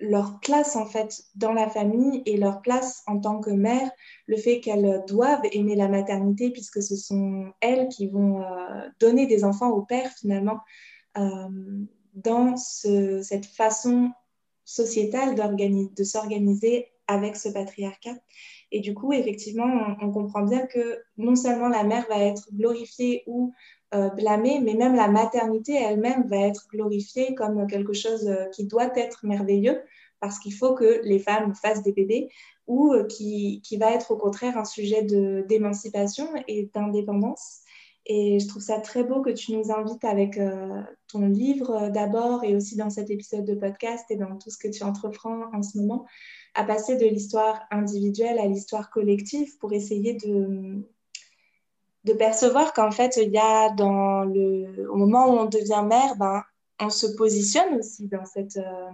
leur 0.00 0.40
place 0.40 0.76
en 0.76 0.86
fait 0.86 1.22
dans 1.34 1.52
la 1.52 1.68
famille 1.68 2.22
et 2.26 2.36
leur 2.36 2.62
place 2.62 3.02
en 3.06 3.18
tant 3.18 3.40
que 3.40 3.50
mère, 3.50 3.90
le 4.26 4.36
fait 4.36 4.60
qu'elles 4.60 5.04
doivent 5.06 5.44
aimer 5.52 5.76
la 5.76 5.88
maternité 5.88 6.50
puisque 6.50 6.82
ce 6.82 6.96
sont 6.96 7.52
elles 7.60 7.88
qui 7.88 8.08
vont 8.08 8.42
euh, 8.42 8.88
donner 9.00 9.26
des 9.26 9.44
enfants 9.44 9.70
au 9.70 9.82
père 9.82 10.10
finalement 10.12 10.60
euh, 11.16 11.48
dans 12.14 12.56
cette 12.56 13.46
façon 13.46 14.10
sociétale 14.64 15.34
de 15.34 16.04
s'organiser 16.04 16.88
avec 17.06 17.36
ce 17.36 17.48
patriarcat. 17.48 18.16
Et 18.72 18.80
du 18.80 18.94
coup, 18.94 19.12
effectivement, 19.12 19.96
on, 20.00 20.10
comprend 20.10 20.42
bien 20.42 20.66
que 20.66 20.98
non 21.16 21.36
seulement 21.36 21.68
la 21.68 21.84
mère 21.84 22.06
va 22.08 22.18
être 22.18 22.48
glorifiée 22.52 23.22
ou 23.26 23.52
blâmée, 24.16 24.60
mais 24.60 24.74
même 24.74 24.94
la 24.94 25.08
maternité 25.08 25.74
elle-même 25.74 26.26
va 26.26 26.38
être 26.38 26.66
glorifiée 26.68 27.34
comme 27.34 27.66
quelque 27.66 27.92
chose 27.92 28.26
euh, 28.28 28.46
qui 28.46 28.66
doit 28.66 28.96
être 28.96 29.24
merveilleux 29.24 29.82
parce 30.20 30.38
qu'il 30.38 30.54
faut 30.54 30.74
que 30.74 31.00
les 31.04 31.18
femmes 31.18 31.54
fassent 31.54 31.82
des 31.82 31.92
bébés 31.92 32.28
ou 32.66 32.92
euh, 32.92 33.04
qui, 33.04 33.60
qui, 33.62 33.76
va 33.76 33.92
être 33.92 34.10
au 34.10 34.16
contraire 34.16 34.56
un 34.56 34.64
sujet 34.64 35.02
d'émancipation 35.02 36.28
et 36.48 36.70
d'indépendance. 36.74 37.60
Et 38.06 38.38
je 38.38 38.48
trouve 38.48 38.62
ça 38.62 38.80
très 38.80 39.02
beau 39.02 39.22
que 39.22 39.30
tu 39.30 39.56
nous 39.56 39.72
invites 39.72 40.04
avec 40.04 40.38
ton 41.08 41.26
livre 41.26 41.88
d'abord 41.88 42.44
et 42.44 42.54
aussi 42.54 42.76
dans 42.76 42.90
cet 42.90 43.08
épisode 43.08 43.46
de 43.46 43.54
podcast 43.54 44.04
et 44.10 44.16
dans 44.16 44.36
tout 44.36 44.50
ce 44.50 44.58
que 44.58 44.68
tu 44.68 44.82
entreprends 44.82 45.44
en 45.54 45.62
ce 45.62 45.78
moment 45.78 46.04
à 46.54 46.64
passer 46.64 46.96
de 46.96 47.06
l'histoire 47.06 47.62
individuelle 47.70 48.38
à 48.38 48.46
l'histoire 48.46 48.90
collective 48.90 49.56
pour 49.58 49.72
essayer 49.72 50.12
de, 50.12 50.84
de 52.04 52.12
percevoir 52.12 52.72
qu'en 52.72 52.90
fait, 52.90 53.18
il 53.20 53.30
y 53.30 53.38
a 53.38 53.70
dans 53.70 54.24
le, 54.24 54.88
au 54.90 54.96
moment 54.96 55.26
où 55.28 55.38
on 55.38 55.46
devient 55.46 55.84
mère, 55.86 56.16
ben, 56.16 56.42
on 56.80 56.90
se 56.90 57.06
positionne 57.16 57.76
aussi 57.78 58.08
dans 58.08 58.26
cette, 58.26 58.56
euh, 58.58 58.90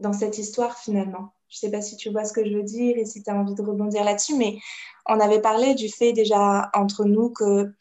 dans 0.00 0.12
cette 0.12 0.38
histoire 0.38 0.78
finalement. 0.78 1.32
Je 1.48 1.56
ne 1.56 1.58
sais 1.60 1.70
pas 1.70 1.82
si 1.82 1.96
tu 1.96 2.10
vois 2.10 2.24
ce 2.24 2.32
que 2.32 2.44
je 2.44 2.56
veux 2.56 2.62
dire 2.62 2.96
et 2.96 3.04
si 3.04 3.22
tu 3.22 3.30
as 3.30 3.34
envie 3.34 3.54
de 3.54 3.62
rebondir 3.62 4.04
là-dessus, 4.04 4.36
mais 4.36 4.58
on 5.06 5.20
avait 5.20 5.40
parlé 5.40 5.74
du 5.74 5.88
fait 5.88 6.12
déjà 6.12 6.70
entre 6.74 7.04
nous 7.04 7.30
que 7.30 7.72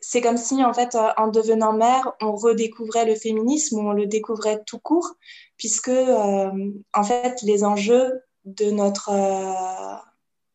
c'est 0.00 0.20
comme 0.20 0.36
si, 0.36 0.62
en 0.62 0.74
fait, 0.74 0.96
en 1.16 1.28
devenant 1.28 1.72
mère, 1.72 2.12
on 2.20 2.36
redécouvrait 2.36 3.06
le 3.06 3.14
féminisme 3.14 3.78
ou 3.78 3.88
on 3.88 3.92
le 3.92 4.06
découvrait 4.06 4.62
tout 4.66 4.78
court, 4.78 5.08
puisque, 5.56 5.88
euh, 5.88 6.70
en 6.92 7.02
fait, 7.04 7.40
les 7.42 7.64
enjeux 7.64 8.22
de 8.44 8.70
notre 8.70 9.10
euh, 9.10 9.96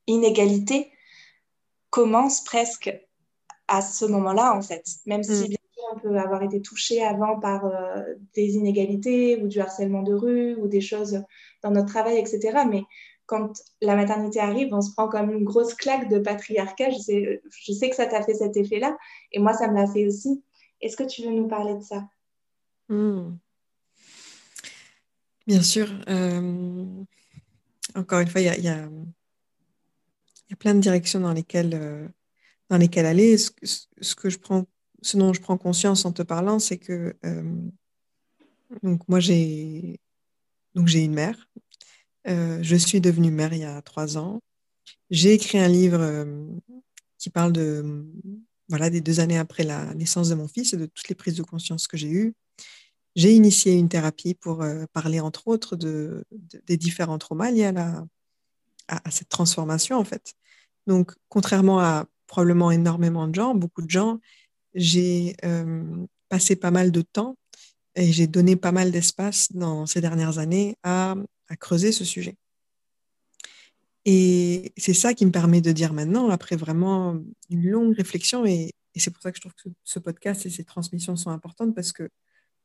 inégalité 0.07 0.91
commencent 1.89 2.43
presque 2.43 2.93
à 3.67 3.81
ce 3.81 4.05
moment-là, 4.05 4.55
en 4.55 4.61
fait. 4.61 4.83
Même 5.05 5.23
si, 5.23 5.43
mm. 5.43 5.47
bien 5.47 5.57
sûr, 5.73 5.83
on 5.93 5.99
peut 5.99 6.17
avoir 6.17 6.43
été 6.43 6.61
touché 6.61 7.03
avant 7.03 7.39
par 7.39 7.65
euh, 7.65 8.15
des 8.35 8.55
inégalités 8.55 9.41
ou 9.41 9.47
du 9.47 9.59
harcèlement 9.59 10.03
de 10.03 10.13
rue 10.13 10.55
ou 10.55 10.67
des 10.67 10.81
choses 10.81 11.23
dans 11.63 11.71
notre 11.71 11.89
travail, 11.89 12.17
etc. 12.17 12.59
Mais 12.69 12.83
quand 13.25 13.61
la 13.81 13.95
maternité 13.95 14.39
arrive, 14.39 14.73
on 14.73 14.81
se 14.81 14.91
prend 14.91 15.07
comme 15.07 15.31
une 15.31 15.43
grosse 15.43 15.75
claque 15.75 16.09
de 16.09 16.17
patriarcat. 16.17 16.89
Je 16.89 16.97
sais, 16.97 17.41
je 17.63 17.73
sais 17.73 17.89
que 17.89 17.95
ça 17.95 18.07
t'a 18.07 18.23
fait 18.23 18.33
cet 18.33 18.57
effet-là, 18.57 18.97
et 19.31 19.39
moi, 19.39 19.53
ça 19.53 19.67
me 19.67 19.75
l'a 19.75 19.87
fait 19.87 20.07
aussi. 20.07 20.43
Est-ce 20.81 20.97
que 20.97 21.03
tu 21.03 21.21
veux 21.23 21.31
nous 21.31 21.47
parler 21.47 21.75
de 21.75 21.83
ça? 21.83 22.07
Hmm. 22.87 23.37
Bien 25.45 25.61
sûr. 25.61 25.87
Euh, 26.07 26.85
encore 27.95 28.19
une 28.19 28.27
fois, 28.27 28.41
il 28.41 28.45
y 28.45 28.49
a, 28.49 28.57
y, 28.57 28.67
a, 28.67 28.87
y 30.49 30.53
a, 30.53 30.55
plein 30.55 30.75
de 30.75 30.79
directions 30.79 31.19
dans 31.19 31.33
lesquelles, 31.33 31.73
euh, 31.73 32.07
dans 32.69 32.77
lesquelles 32.77 33.05
aller. 33.05 33.37
Ce, 33.37 34.15
que 34.15 34.29
je 34.29 34.37
prends, 34.37 34.65
ce 35.01 35.17
dont 35.17 35.33
je 35.33 35.41
prends 35.41 35.57
conscience 35.57 36.05
en 36.05 36.11
te 36.11 36.21
parlant, 36.21 36.59
c'est 36.59 36.77
que 36.77 37.15
euh, 37.25 37.43
donc 38.83 39.07
moi, 39.07 39.19
j'ai 39.19 39.99
une 40.75 41.13
mère 41.13 41.49
euh, 42.27 42.59
je 42.61 42.75
suis 42.75 43.01
devenue 43.01 43.31
mère 43.31 43.53
il 43.53 43.61
y 43.61 43.63
a 43.63 43.81
trois 43.81 44.17
ans. 44.17 44.41
J'ai 45.09 45.33
écrit 45.33 45.57
un 45.57 45.69
livre 45.69 46.27
qui 47.17 47.29
parle 47.29 47.53
de, 47.53 48.05
voilà, 48.67 48.89
des 48.89 49.01
deux 49.01 49.19
années 49.19 49.37
après 49.37 49.63
la 49.63 49.93
naissance 49.95 50.29
de 50.29 50.35
mon 50.35 50.47
fils 50.47 50.73
et 50.73 50.77
de 50.77 50.85
toutes 50.85 51.07
les 51.07 51.15
prises 51.15 51.35
de 51.35 51.43
conscience 51.43 51.87
que 51.87 51.97
j'ai 51.97 52.09
eues. 52.09 52.35
J'ai 53.15 53.33
initié 53.33 53.73
une 53.73 53.89
thérapie 53.89 54.35
pour 54.35 54.63
parler, 54.93 55.19
entre 55.19 55.47
autres, 55.47 55.75
de, 55.75 56.23
des 56.67 56.77
différents 56.77 57.17
traumas 57.17 57.51
liés 57.51 57.65
à, 57.65 57.71
la, 57.71 58.05
à, 58.89 59.11
cette 59.11 59.29
transformation, 59.29 59.97
en 59.97 60.03
fait. 60.03 60.33
Donc, 60.87 61.13
contrairement 61.29 61.79
à 61.79 62.05
probablement 62.27 62.71
énormément 62.71 63.27
de 63.27 63.35
gens, 63.35 63.55
beaucoup 63.55 63.81
de 63.81 63.89
gens, 63.89 64.19
j'ai 64.73 65.35
passé 66.29 66.55
pas 66.55 66.71
mal 66.71 66.91
de 66.91 67.01
temps 67.01 67.37
et 67.95 68.11
j'ai 68.11 68.27
donné 68.27 68.55
pas 68.55 68.71
mal 68.71 68.91
d'espace 68.91 69.51
dans 69.51 69.85
ces 69.85 70.01
dernières 70.01 70.37
années 70.39 70.75
à 70.83 71.15
creuser 71.59 71.91
ce 71.91 72.05
sujet. 72.05 72.35
Et 74.05 74.73
c'est 74.77 74.93
ça 74.93 75.13
qui 75.13 75.25
me 75.25 75.31
permet 75.31 75.61
de 75.61 75.71
dire 75.71 75.93
maintenant, 75.93 76.29
après 76.29 76.55
vraiment 76.55 77.19
une 77.49 77.69
longue 77.69 77.95
réflexion 77.95 78.45
et, 78.45 78.71
c'est 78.95 79.11
pour 79.11 79.21
ça 79.21 79.31
que 79.31 79.37
je 79.37 79.41
trouve 79.41 79.53
que 79.53 79.69
ce 79.85 79.97
podcast 79.97 80.45
et 80.45 80.49
ces 80.49 80.65
transmissions 80.65 81.15
sont 81.15 81.29
importantes 81.29 81.73
parce 81.73 81.93
que 81.93 82.09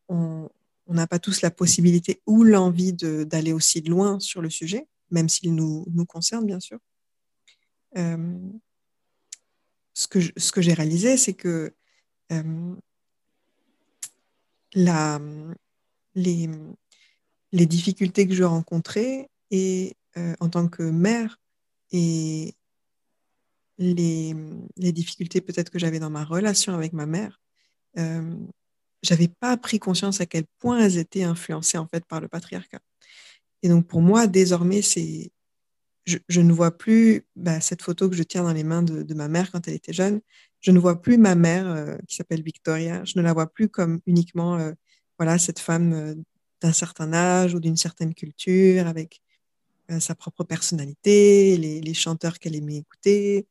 on 0.09 0.49
n'a 0.89 1.07
pas 1.07 1.21
tous 1.21 1.43
la 1.43 1.53
possibilité 1.53 2.23
ou 2.27 2.43
l'envie 2.43 2.93
d'aller 2.93 3.53
aussi 3.53 3.83
loin 3.83 4.19
sur 4.19 4.43
le 4.43 4.51
sujet, 4.51 4.89
même 5.15 5.29
s'il 5.29 5.55
nous, 5.55 5.87
nous 5.93 6.05
concerne, 6.05 6.45
bien 6.45 6.61
sûr. 6.61 6.79
Euh, 7.97 8.39
ce 9.95 10.09
que, 10.09 10.19
ce 10.37 10.51
que 10.53 10.61
j'ai 10.61 10.75
réalisé, 10.75 11.17
c'est 11.17 11.35
que 11.35 11.73
euh, 12.33 12.75
la, 14.75 15.21
les, 16.17 16.51
les 17.53 17.67
difficultés 17.67 18.27
que 18.27 18.35
je 18.35 18.43
rencontrais 18.43 19.31
et, 19.53 19.97
euh, 20.17 20.35
en 20.41 20.49
tant 20.49 20.67
que 20.69 20.83
mère 20.83 21.39
et 21.93 22.55
les, 23.79 24.35
les 24.77 24.93
difficultés 24.93 25.41
peut-être 25.41 25.71
que 25.71 25.79
j'avais 25.79 26.01
dans 26.01 26.11
ma 26.11 26.25
relation 26.25 26.75
avec 26.75 26.93
ma 26.93 27.07
mère, 27.07 27.41
j'avais 29.03 29.29
pas 29.29 29.57
pris 29.57 29.79
conscience 29.79 30.21
à 30.21 30.27
quel 30.27 30.45
point 30.59 30.81
elles 30.81 30.99
étaient 30.99 31.23
influencées 31.23 31.79
en 31.79 31.87
fait 31.87 32.05
par 32.05 32.21
le 32.21 32.27
patriarcat. 32.27 32.81
Et 33.65 33.69
donc 33.69 33.87
pour 33.89 34.03
moi, 34.03 34.27
désormais, 34.27 34.83
je, 34.83 36.41
ne 36.41 36.53
vois 36.53 36.77
plus 36.77 37.27
bah, 37.35 37.61
cette 37.63 37.81
photo 37.81 38.11
que 38.11 38.15
je 38.15 38.23
tiens 38.23 38.43
dans 38.45 38.53
les 38.53 38.63
mains 38.63 38.83
de, 38.83 39.15
ma 39.15 39.27
mère 39.27 39.51
quand 39.51 39.67
elle 39.67 39.75
était 39.75 39.95
jeune. 39.95 40.21
Je 40.61 40.71
ne 40.71 40.79
vois 40.79 41.01
plus 41.01 41.17
ma 41.17 41.35
mère 41.35 41.67
euh, 41.67 41.97
qui 42.07 42.15
s'appelle 42.17 42.43
Victoria. 42.43 43.03
Je 43.05 43.15
ne 43.17 43.23
la 43.23 43.33
vois 43.33 43.51
plus 43.51 43.71
comme 43.71 44.01
uniquement 44.07 44.59
euh, 44.59 44.73
voilà 45.19 45.39
cette 45.39 45.61
femme 45.61 45.93
euh, 45.95 46.15
d'un 46.61 46.75
certain 46.75 47.15
âge 47.15 47.55
ou 47.55 47.61
d'une 47.61 47.77
certaine 47.77 48.15
culture 48.15 48.87
avec 48.87 49.21
sa 49.99 50.15
propre 50.15 50.45
personnalité, 50.45 51.59
les, 51.59 51.83
les 51.83 51.95
chanteurs 51.95 52.39
qu'elle 52.39 52.57
aimait 52.57 52.77
écouter 52.77 53.47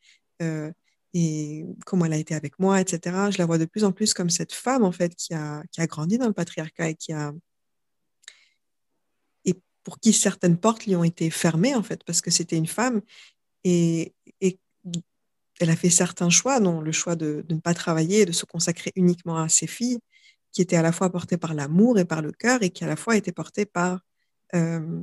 et 1.14 1.66
comment 1.86 2.06
elle 2.06 2.14
a 2.14 2.18
été 2.18 2.34
avec 2.34 2.58
moi, 2.60 2.82
etc. 2.82 3.32
Je 3.32 3.38
la 3.38 3.46
vois 3.46 3.60
de 3.60 3.66
plus 3.66 3.84
en 3.84 3.92
plus 3.92 4.14
comme 4.16 4.32
cette 4.32 4.52
femme 4.52 4.84
en 4.84 4.92
fait 4.92 5.16
qui 5.16 5.34
a, 5.36 5.64
qui 5.72 5.80
a 5.82 5.86
grandi 5.86 6.18
dans 6.18 6.28
le 6.28 6.34
patriarcat 6.34 6.90
et 6.90 6.96
qui 6.96 7.14
a 7.14 7.34
pour 9.84 10.00
qui 10.00 10.14
certaines 10.14 10.58
portes 10.58 10.86
lui 10.86 10.96
ont 10.96 11.04
été 11.04 11.30
fermées 11.30 11.76
en 11.76 11.84
fait 11.84 12.04
parce 12.04 12.22
que 12.22 12.32
c'était 12.32 12.58
une 12.58 12.68
femme. 12.68 13.02
Et, 13.64 14.14
elle 15.60 15.70
a 15.70 15.76
fait 15.76 15.92
certains 15.92 16.30
choix, 16.30 16.60
dont 16.60 16.82
le 16.82 16.92
choix 16.92 17.16
de, 17.16 17.46
ne 17.50 17.60
pas 17.60 17.74
travailler, 17.74 18.26
de 18.26 18.32
se 18.32 18.44
consacrer 18.46 18.92
uniquement 18.96 19.38
à 19.38 19.50
ses 19.50 19.68
filles, 19.68 20.00
qui 20.52 20.62
étaient 20.62 20.76
à 20.76 20.82
la 20.82 20.92
fois 20.92 21.12
portées 21.12 21.38
par 21.38 21.54
l'amour 21.54 22.00
et 22.00 22.06
par 22.06 22.22
le 22.22 22.32
cœur, 22.32 22.64
et 22.64 22.70
qui 22.70 22.84
à 22.84 22.88
la 22.88 22.96
fois 22.96 23.16
étaient 23.16 23.32
portées 23.32 23.66
par 23.66 24.02
euh, 24.56 25.00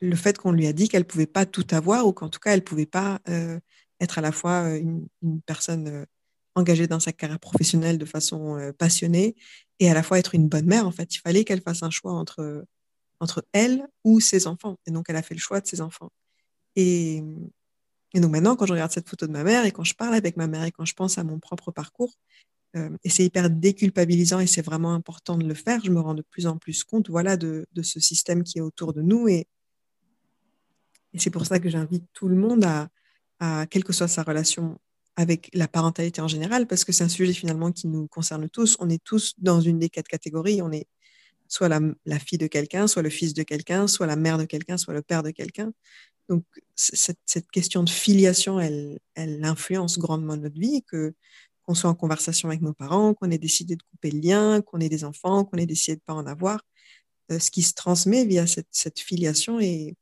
le 0.00 0.16
fait 0.16 0.36
qu'on 0.38 0.52
lui 0.52 0.66
a 0.66 0.72
dit 0.72 0.88
qu'elle 0.88 1.06
pouvait 1.06 1.26
pas 1.26 1.46
tout 1.46 1.66
avoir, 1.70 2.06
ou 2.06 2.12
qu'en 2.12 2.28
tout 2.28 2.40
cas, 2.40 2.52
elle 2.52 2.64
pouvait 2.64 2.86
pas 2.86 3.20
euh, 3.28 3.58
être 4.00 4.18
à 4.18 4.20
la 4.20 4.32
fois 4.32 4.64
euh, 4.64 4.78
une, 5.22 5.40
personne 5.42 6.06
engagée 6.54 6.86
dans 6.86 7.00
sa 7.00 7.12
carrière 7.12 7.40
professionnelle 7.40 7.98
de 7.98 8.04
façon 8.04 8.58
euh, 8.58 8.72
passionnée, 8.72 9.36
et 9.78 9.90
à 9.90 9.94
la 9.94 10.02
fois 10.02 10.18
être 10.18 10.34
une 10.34 10.48
bonne 10.48 10.66
mère. 10.66 10.86
En 10.86 10.92
fait, 10.92 11.14
il 11.14 11.18
fallait 11.18 11.44
qu'elle 11.44 11.62
fasse 11.62 11.82
un 11.82 11.90
choix 11.90 12.12
entre, 12.12 12.64
entre 13.20 13.44
elle 13.52 13.86
ou 14.04 14.20
ses 14.20 14.46
enfants. 14.46 14.78
Et 14.86 14.90
donc, 14.90 15.06
elle 15.08 15.16
a 15.16 15.22
fait 15.22 15.34
le 15.34 15.40
choix 15.40 15.60
de 15.60 15.66
ses 15.66 15.80
enfants. 15.80 16.10
Et, 16.76 17.22
donc 18.14 18.30
maintenant, 18.30 18.56
quand 18.56 18.66
je 18.66 18.72
regarde 18.72 18.92
cette 18.92 19.08
photo 19.08 19.26
de 19.26 19.32
ma 19.32 19.42
mère 19.42 19.64
et 19.64 19.72
quand 19.72 19.84
je 19.84 19.94
parle 19.94 20.14
avec 20.14 20.36
ma 20.36 20.46
mère 20.46 20.64
et 20.64 20.70
quand 20.70 20.84
je 20.84 20.94
pense 20.94 21.18
à 21.18 21.24
mon 21.24 21.38
propre 21.38 21.70
parcours, 21.70 22.14
euh, 22.76 22.90
et 23.04 23.10
c'est 23.10 23.24
hyper 23.24 23.50
déculpabilisant 23.50 24.40
et 24.40 24.46
c'est 24.46 24.62
vraiment 24.62 24.94
important 24.94 25.36
de 25.36 25.46
le 25.46 25.54
faire, 25.54 25.80
je 25.84 25.90
me 25.90 26.00
rends 26.00 26.14
de 26.14 26.22
plus 26.22 26.46
en 26.46 26.56
plus 26.56 26.84
compte 26.84 27.10
voilà, 27.10 27.36
de, 27.36 27.66
de 27.72 27.82
ce 27.82 28.00
système 28.00 28.44
qui 28.44 28.58
est 28.58 28.62
autour 28.62 28.92
de 28.92 29.02
nous. 29.02 29.28
Et, 29.28 29.46
et 31.12 31.18
c'est 31.18 31.30
pour 31.30 31.46
ça 31.46 31.58
que 31.58 31.68
j'invite 31.68 32.04
tout 32.12 32.28
le 32.28 32.36
monde 32.36 32.64
à, 32.64 32.88
à, 33.40 33.66
quelle 33.66 33.84
que 33.84 33.92
soit 33.92 34.08
sa 34.08 34.22
relation 34.22 34.78
avec 35.16 35.50
la 35.52 35.68
parentalité 35.68 36.20
en 36.20 36.28
général, 36.28 36.66
parce 36.66 36.84
que 36.84 36.92
c'est 36.92 37.04
un 37.04 37.08
sujet 37.08 37.32
finalement 37.32 37.72
qui 37.72 37.86
nous 37.86 38.06
concerne 38.08 38.48
tous. 38.48 38.76
On 38.80 38.88
est 38.88 39.02
tous 39.02 39.34
dans 39.38 39.60
une 39.60 39.78
des 39.78 39.90
quatre 39.90 40.08
catégories. 40.08 40.62
On 40.62 40.72
est 40.72 40.86
soit 41.48 41.68
la, 41.68 42.18
fille 42.18 42.38
de 42.38 42.46
quelqu'un, 42.46 42.86
soit 42.86 43.02
le 43.02 43.10
fils 43.10 43.34
de 43.34 43.42
quelqu'un, 43.42 43.86
soit 43.86 44.06
la 44.06 44.16
mère 44.16 44.38
de 44.38 44.44
quelqu'un, 44.44 44.78
soit 44.78 44.94
le 44.94 45.02
père 45.02 45.22
de 45.22 45.30
quelqu'un. 45.30 45.72
Donc, 46.28 46.44
cette, 46.74 47.50
question 47.52 47.82
de 47.82 47.90
filiation, 47.90 48.58
elle, 48.58 48.98
influence 49.16 49.98
grandement 49.98 50.36
notre 50.36 50.58
vie, 50.58 50.82
que 50.82 51.14
qu'on 51.64 51.74
soit 51.74 51.90
en 51.90 51.94
conversation 51.94 52.48
avec 52.48 52.60
nos 52.60 52.72
parents, 52.72 53.14
qu'on 53.14 53.30
ait 53.30 53.38
décidé 53.38 53.76
de 53.76 53.82
couper 53.84 54.10
le 54.10 54.18
lien, 54.18 54.62
qu'on 54.62 54.80
ait 54.80 54.88
des 54.88 55.04
enfants, 55.04 55.44
qu'on 55.44 55.58
ait 55.58 55.66
décidé 55.66 55.94
de 55.94 56.00
ne 56.00 56.04
pas 56.06 56.14
en 56.14 56.26
avoir. 56.26 56.60
Euh, 57.30 57.38
ce 57.38 57.52
qui 57.52 57.62
se 57.62 57.72
transmet 57.74 58.24
via 58.24 58.46
cette, 58.48 58.98
filiation 58.98 59.60
est 59.60 59.94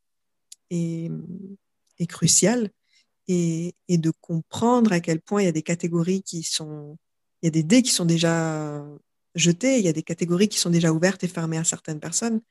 crucial 2.07 2.71
et, 3.27 3.75
de 3.89 4.11
comprendre 4.21 4.91
à 4.91 4.99
quel 4.99 5.21
point 5.21 5.41
il 5.41 5.45
y 5.45 5.49
a 5.49 5.53
des 5.53 5.61
catégories 5.61 6.23
qui 6.23 6.43
sont, 6.43 6.97
il 7.41 7.45
y 7.45 7.49
a 7.49 7.51
des 7.51 7.63
dés 7.63 7.81
qui 7.81 7.91
sont 7.91 8.05
déjà 8.05 8.83
jetés, 9.35 9.79
il 9.79 9.85
y 9.85 9.89
a 9.89 9.93
des 9.93 10.03
catégories 10.03 10.49
qui 10.49 10.59
sont 10.59 10.69
déjà 10.69 10.91
ouvertes 10.91 11.23
et 11.23 11.27
fermées 11.27 11.57
à 11.57 11.63
certaines 11.63 11.99
personnes. 11.99 12.41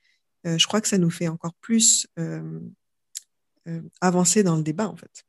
Euh, 0.46 0.56
je 0.58 0.66
crois 0.66 0.80
que 0.80 0.88
ça 0.88 0.98
nous 0.98 1.10
fait 1.10 1.28
encore 1.28 1.54
plus 1.54 2.06
euh, 2.18 2.60
euh, 3.68 3.82
avancer 4.00 4.42
dans 4.42 4.56
le 4.56 4.62
débat, 4.62 4.88
en 4.88 4.96
fait. 4.96 5.24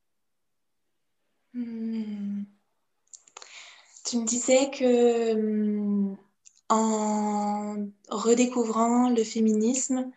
Mmh. 1.53 2.43
Tu 4.05 4.17
me 4.17 4.25
disais 4.25 4.71
que 4.71 5.33
mmh, 5.35 6.17
en 6.69 7.87
redécouvrant 8.09 9.09
le 9.09 9.23
féminisme, 9.23 10.09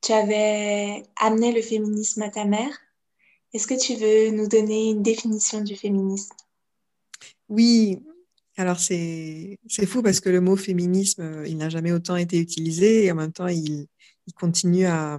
tu 0.00 0.12
avais 0.12 1.02
amené 1.16 1.52
le 1.52 1.62
féminisme 1.62 2.22
à 2.22 2.30
ta 2.30 2.44
mère. 2.44 2.78
Est-ce 3.54 3.66
que 3.66 3.78
tu 3.78 3.94
veux 3.94 4.36
nous 4.36 4.48
donner 4.48 4.90
une 4.90 5.02
définition 5.02 5.62
du 5.62 5.74
féminisme? 5.76 6.34
Oui, 7.48 7.98
alors 8.56 8.78
c'est 8.78 9.58
fou 9.86 10.02
parce 10.02 10.20
que 10.20 10.28
le 10.28 10.40
mot 10.40 10.56
féminisme, 10.56 11.44
il 11.46 11.56
n'a 11.56 11.70
jamais 11.70 11.92
autant 11.92 12.16
été 12.16 12.38
utilisé 12.38 13.04
et 13.04 13.12
en 13.12 13.14
même 13.14 13.32
temps, 13.32 13.46
il, 13.46 13.86
il 14.26 14.32
continue 14.34 14.84
à, 14.84 15.18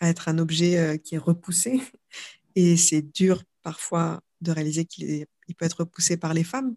à 0.00 0.08
être 0.08 0.28
un 0.28 0.38
objet 0.38 0.78
euh, 0.78 0.96
qui 0.96 1.14
est 1.14 1.18
repoussé. 1.18 1.80
Et 2.56 2.76
c'est 2.76 3.02
dur 3.02 3.44
parfois 3.62 4.20
de 4.40 4.50
réaliser 4.52 4.84
qu'il 4.84 5.26
peut 5.56 5.64
être 5.64 5.80
repoussé 5.80 6.16
par 6.16 6.34
les 6.34 6.44
femmes. 6.44 6.74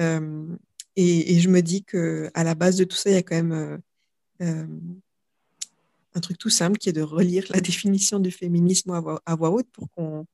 Euh, 0.00 0.46
et, 0.96 1.38
je 1.38 1.48
me 1.48 1.62
dis 1.62 1.84
que 1.84 2.30
à 2.34 2.44
la 2.44 2.54
base 2.54 2.76
de 2.76 2.84
tout 2.84 2.96
ça, 2.96 3.10
il 3.10 3.14
y 3.14 3.16
a 3.16 3.22
quand 3.22 3.36
même 3.36 3.52
euh, 3.52 3.78
euh, 4.42 4.66
un 6.14 6.20
truc 6.20 6.38
tout 6.38 6.50
simple 6.50 6.78
qui 6.78 6.88
est 6.88 6.92
de 6.92 7.02
relire 7.02 7.44
la 7.50 7.60
définition 7.60 8.18
du 8.18 8.30
féminisme 8.30 8.90
à 9.24 9.34
voix 9.34 9.50
haute 9.50 9.68
pour 9.72 9.88
qu'on 9.90 10.26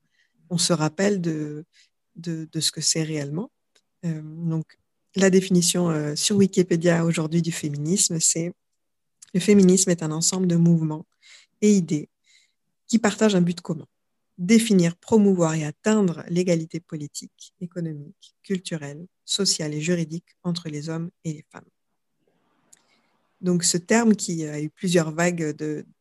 on 0.49 0.57
se 0.57 0.73
rappelle 0.73 1.21
de, 1.21 1.65
de, 2.15 2.59
ce 2.59 2.71
que 2.71 2.81
c'est 2.81 3.03
réellement. 3.03 3.51
Euh, 4.05 4.21
donc, 4.23 4.77
la 5.15 5.29
définition 5.29 5.89
euh, 5.89 6.15
sur 6.15 6.37
Wikipédia 6.37 7.05
aujourd'hui 7.05 7.41
du 7.41 7.51
féminisme, 7.51 8.19
c'est 8.19 8.53
le 9.33 9.39
féminisme 9.39 9.89
est 9.91 10.03
un 10.03 10.11
ensemble 10.11 10.47
de 10.47 10.55
mouvements 10.55 11.05
et 11.61 11.71
idées 11.73 12.09
qui 12.87 12.99
partagent 12.99 13.35
un 13.35 13.41
but 13.41 13.61
commun. 13.61 13.85
Définir, 14.37 14.95
promouvoir 14.95 15.53
et 15.53 15.65
atteindre 15.65 16.23
l'égalité 16.29 16.79
politique, 16.79 17.53
économique, 17.59 18.35
culturelle, 18.41 19.05
sociale 19.25 19.73
et 19.73 19.81
juridique 19.81 20.35
entre 20.43 20.69
les 20.69 20.89
hommes 20.89 21.11
et 21.23 21.33
les 21.33 21.45
femmes. 21.51 21.69
Donc 23.41 23.63
ce 23.63 23.77
terme 23.77 24.15
qui 24.15 24.45
a 24.45 24.61
eu 24.61 24.69
plusieurs 24.69 25.11
vagues 25.11 25.55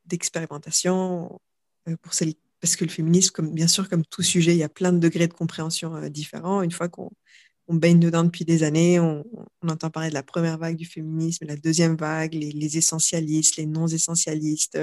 d'expérimentation 0.07 1.41
de, 1.87 1.93
euh, 1.93 1.97
pour 2.01 2.15
celles, 2.15 2.35
parce 2.61 2.77
que 2.77 2.85
le 2.85 2.91
féminisme, 2.91 3.51
bien 3.51 3.69
sûr, 3.69 3.89
comme 3.89 4.05
tout 4.05 4.23
sujet, 4.23 4.55
il 4.55 4.59
y 4.59 4.63
a 4.63 4.69
plein 4.69 4.93
de 4.93 4.99
degrés 4.99 5.29
de 5.29 5.35
compréhension 5.35 5.95
euh, 5.97 6.09
différents. 6.09 6.63
Une 6.63 6.73
fois 6.73 6.89
qu'on 6.89 7.11
on 7.69 7.75
baigne 7.75 8.01
dedans 8.01 8.25
depuis 8.25 8.45
des 8.45 8.63
années, 8.63 8.99
on, 8.99 9.25
entend 9.67 9.91
parler 9.91 10.09
de 10.09 10.15
la 10.15 10.23
première 10.23 10.59
vague 10.59 10.77
du 10.77 10.87
féminisme, 10.87 11.45
la 11.47 11.57
deuxième 11.57 11.97
vague, 11.97 12.33
les, 12.35 12.79
essentialistes, 12.79 13.57
les 13.57 13.67
non-essentialistes, 13.67 14.79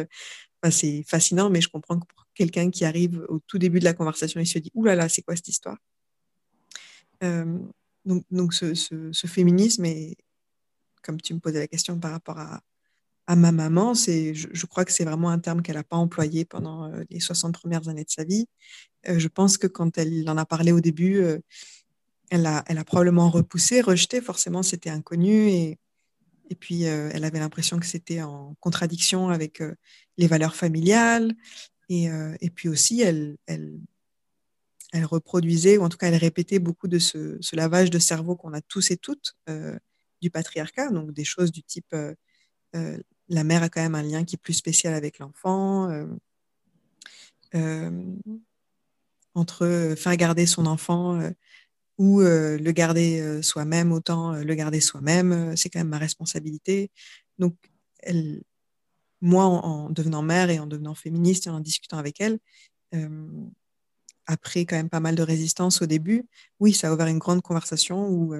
c'est 0.70 1.04
fascinant, 1.08 1.50
mais 1.50 1.62
je 1.62 1.70
comprends 1.70 2.00
que 2.00 2.06
pour 2.06 2.26
quelqu'un 2.34 2.70
qui 2.70 2.86
arrive 2.86 3.26
au 3.30 3.40
tout 3.40 3.58
début 3.58 3.80
de 3.80 3.86
la 3.86 3.94
conversation, 3.94 4.40
il 4.40 4.48
se 4.48 4.60
dit, 4.60 4.72
oulala, 4.74 4.96
là 4.96 5.04
là, 5.04 5.10
c'est 5.10 5.22
quoi 5.24 5.36
cette 5.36 5.48
histoire? 5.48 5.78
Euh, 7.24 7.60
Donc, 8.06 8.54
ce, 8.54 9.28
féminisme, 9.28 9.86
et 9.86 10.16
comme 11.02 11.20
tu 11.20 11.34
me 11.34 11.40
posais 11.40 11.60
la 11.60 11.68
question 11.68 12.00
par 12.00 12.12
rapport 12.12 12.38
à, 12.38 12.62
à 13.28 13.36
ma 13.36 13.52
maman, 13.52 13.94
je, 13.94 14.34
je 14.52 14.66
crois 14.66 14.86
que 14.86 14.92
c'est 14.92 15.04
vraiment 15.04 15.30
un 15.30 15.40
terme 15.40 15.62
qu'elle 15.62 15.76
n'a 15.76 15.84
pas 15.84 15.98
employé 15.98 16.46
pendant 16.46 16.92
euh, 16.92 17.04
les 17.10 17.20
60 17.20 17.54
premières 17.54 17.88
années 17.90 18.04
de 18.04 18.10
sa 18.10 18.24
vie. 18.24 18.48
Euh, 19.08 19.18
je 19.18 19.28
pense 19.28 19.58
que 19.58 19.68
quand 19.68 19.98
elle 19.98 20.30
en 20.30 20.38
a 20.38 20.46
parlé 20.46 20.72
au 20.72 20.80
début, 20.80 21.18
euh, 21.18 21.40
elle, 22.30 22.46
a, 22.46 22.64
probablement 22.86 23.30
repoussé, 23.30 23.82
rejeté, 23.82 24.22
forcément 24.22 24.64
c'était 24.64 24.90
inconnu, 24.90 25.50
et, 25.50 25.80
et 26.50 26.56
puis, 26.56 26.84
elle 26.84 27.24
avait 27.24 27.40
l'impression 27.40 27.80
que 27.80 27.88
c'était 27.88 28.22
en 28.22 28.56
contradiction 28.60 29.30
avec 29.30 29.64
les 30.18 30.28
valeurs 30.28 30.56
familiales. 30.56 31.34
Et, 31.90 32.08
et 32.40 32.50
puis 32.52 32.70
aussi, 32.70 33.02
elle, 33.02 33.38
elle, 33.48 33.80
reproduisait, 35.06 35.78
ou 35.78 35.84
en 35.84 35.90
tout 35.90 35.98
cas, 35.98 36.08
elle 36.08 36.16
répétait 36.16 36.60
beaucoup 36.60 36.88
de 36.88 37.00
ce, 37.00 37.56
lavage 37.56 37.90
de 37.90 37.98
cerveau 37.98 38.36
qu'on 38.36 38.54
a 38.54 38.62
tous 38.62 38.92
et 38.92 38.98
toutes 38.98 39.36
du 40.22 40.30
patriarcat. 40.30 40.90
Donc, 40.90 41.12
des 41.12 41.24
choses 41.24 41.52
du 41.52 41.64
type, 41.64 41.96
la 43.30 43.44
mère 43.44 43.64
a 43.64 43.70
quand 43.70 43.82
même 43.82 43.96
un 43.96 44.04
lien 44.04 44.24
qui 44.24 44.36
est 44.36 44.42
plus 44.42 44.54
spécial 44.54 44.94
avec 44.94 45.20
l'enfant. 45.20 45.90
entre 49.34 49.96
faire 49.98 50.16
garder 50.16 50.46
son 50.46 50.66
enfant 50.66 51.20
ou 51.98 52.22
le 52.22 52.72
garder 52.72 53.42
soi-même, 53.42 53.92
autant 53.92 54.34
le 54.34 54.56
garder 54.56 54.82
soi-même, 54.82 55.56
c'est 55.56 55.70
quand 55.70 55.80
même 55.80 55.90
ma 55.90 55.98
responsabilité. 55.98 56.92
Donc, 57.40 57.56
moi, 59.22 59.46
en, 59.46 59.90
devenant 59.90 60.22
mère 60.22 60.50
et 60.50 60.60
en 60.60 60.68
devenant 60.68 60.96
féministe 60.96 61.48
et 61.48 61.50
en 61.50 61.60
discutant 61.60 61.98
avec 61.98 62.22
elle, 62.22 62.40
après 64.28 64.66
quand 64.66 64.76
même 64.76 64.90
pas 64.90 65.00
mal 65.00 65.16
de 65.16 65.24
résistance 65.24 65.82
au 65.82 65.86
début, 65.86 66.28
oui, 66.60 66.74
ça 66.74 66.90
a 66.90 66.94
ouvert 66.94 67.08
une 67.08 67.20
grande 67.20 67.42
conversation 67.42 68.08
où, 68.10 68.36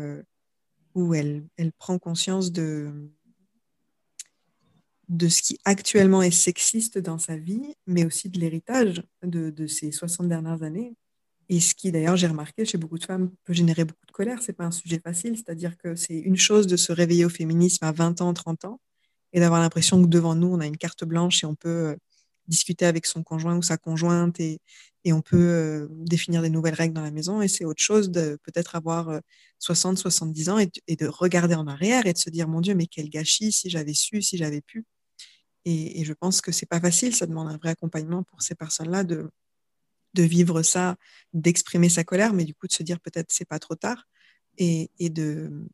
où 0.96 1.14
elle, 1.14 1.46
elle 1.58 1.72
prend 1.74 2.00
conscience 2.00 2.52
de, 2.52 3.10
de 5.10 5.28
ce 5.28 5.42
qui 5.42 5.60
actuellement 5.66 6.22
est 6.22 6.32
sexiste 6.32 6.98
dans 6.98 7.18
sa 7.18 7.38
vie, 7.38 7.76
mais 7.88 8.06
aussi 8.06 8.30
de 8.30 8.40
l'héritage 8.40 9.04
de, 9.24 9.50
de, 9.50 9.68
ces 9.68 9.92
60 9.92 10.28
dernières 10.28 10.64
années. 10.64 10.96
Et 11.50 11.60
ce 11.60 11.76
qui, 11.76 11.92
d'ailleurs, 11.92 12.16
j'ai 12.16 12.28
remarqué 12.28 12.66
chez 12.66 12.78
beaucoup 12.78 12.98
de 12.98 13.06
femmes, 13.06 13.32
peut 13.44 13.54
générer 13.54 13.86
beaucoup 13.86 14.06
de 14.08 14.12
colère. 14.12 14.42
Ce 14.42 14.48
n'est 14.52 14.56
pas 14.56 14.66
un 14.66 14.72
sujet 14.72 15.00
facile, 15.00 15.36
c'est-à-dire 15.36 15.78
que 15.78 15.96
c'est 15.96 16.18
une 16.18 16.38
chose 16.38 16.66
de 16.68 16.76
se 16.76 16.92
réveiller 16.92 17.26
au 17.26 17.30
féminisme 17.30 17.86
à 17.86 17.92
20 17.92 18.22
ans, 18.22 18.34
30 18.34 18.66
ans, 18.66 18.80
et 19.34 19.40
d'avoir 19.40 19.62
l'impression 19.62 20.02
que 20.02 20.08
devant 20.08 20.34
nous, 20.36 20.48
on 20.48 20.60
a 20.60 20.66
une 20.66 20.78
carte 20.78 21.06
blanche 21.06 21.44
et 21.44 21.48
on 21.48 21.56
peut 21.56 21.70
euh, 21.70 21.96
discuter 22.48 22.86
avec 22.86 23.06
son 23.06 23.24
conjoint 23.24 23.58
ou 23.58 23.62
sa 23.62 23.78
conjointe 23.78 24.40
et, 24.40 24.60
et 25.04 25.14
on 25.14 25.22
peut 25.22 25.38
euh, 25.38 25.88
définir 25.92 26.42
des 26.42 26.50
nouvelles 26.50 26.74
règles 26.74 26.96
dans 26.96 27.04
la 27.04 27.12
maison. 27.12 27.42
Et 27.42 27.48
c'est 27.48 27.66
autre 27.66 27.82
chose 27.84 28.10
de 28.10 28.40
peut-être 28.44 28.76
avoir 28.76 29.20
60, 29.60 29.98
euh, 29.98 30.02
70 30.02 30.50
ans 30.50 30.60
et, 30.60 30.72
et, 30.88 30.96
de 30.96 31.08
regarder 31.08 31.56
en 31.56 31.68
arrière 31.68 32.08
et 32.08 32.14
de 32.14 32.18
se 32.18 32.30
dire, 32.30 32.48
mon 32.48 32.62
Dieu, 32.62 32.74
mais 32.76 32.88
quel 32.88 33.10
gâchis 33.10 33.52
si 33.52 33.70
j'avais 33.70 33.94
su, 33.94 34.22
si 34.22 34.38
j'avais 34.38 34.62
pu. 34.62 34.86
Et, 35.66 36.04
je 36.06 36.14
pense 36.14 36.42
que 36.42 36.52
c'est 36.52 36.68
pas 36.68 36.80
facile, 36.80 37.16
ça 37.16 37.26
demande 37.26 37.48
un 37.48 37.58
vrai 37.58 37.70
accompagnement 37.70 38.24
pour 38.24 38.42
ces 38.42 38.56
personnes-là 38.56 39.04
de, 39.04 39.32
vivre 40.16 40.62
ça, 40.62 40.96
d'exprimer 41.34 41.90
sa 41.90 42.04
colère, 42.04 42.34
mais 42.34 42.46
du 42.46 42.54
coup 42.54 42.68
de 42.68 42.74
se 42.74 42.84
dire 42.84 43.00
peut-être 43.00 43.32
c'est 43.32 43.46
pas 43.46 43.60
trop 43.60 43.76
tard 43.76 44.08
et, 44.58 44.90
de, 45.10 45.68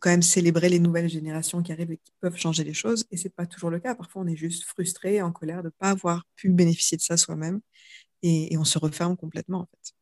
quand 0.00 0.10
même 0.10 0.22
célébrer 0.22 0.68
les 0.68 0.78
nouvelles 0.78 1.08
générations 1.08 1.62
qui 1.62 1.72
arrivent 1.72 1.92
et 1.92 1.98
qui 1.98 2.12
peuvent 2.20 2.36
changer 2.36 2.64
les 2.64 2.72
choses. 2.72 3.04
Et 3.10 3.16
c'est 3.16 3.34
pas 3.34 3.46
toujours 3.46 3.70
le 3.70 3.80
cas. 3.80 3.94
Parfois, 3.94 4.22
on 4.22 4.26
est 4.26 4.36
juste 4.36 4.64
frustré, 4.64 5.20
en 5.20 5.32
colère 5.32 5.62
de 5.62 5.68
ne 5.68 5.70
pas 5.70 5.90
avoir 5.90 6.24
pu 6.36 6.50
bénéficier 6.50 6.96
de 6.96 7.02
ça 7.02 7.16
soi-même 7.16 7.60
et, 8.22 8.54
et, 8.54 8.58
on 8.58 8.64
se 8.64 8.78
referme 8.78 9.16
complètement 9.16 9.60
en 9.60 9.66
fait. 9.66 9.94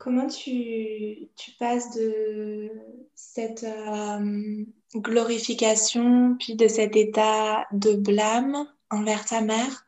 Comment 0.00 0.28
tu, 0.28 1.28
tu 1.36 1.50
passes 1.58 1.94
de 1.94 2.70
cette 3.14 3.64
euh, 3.64 4.64
glorification, 4.96 6.36
puis 6.38 6.54
de 6.56 6.68
cet 6.68 6.96
état 6.96 7.66
de 7.70 7.92
blâme 7.92 8.66
envers 8.88 9.26
ta 9.26 9.42
mère 9.42 9.86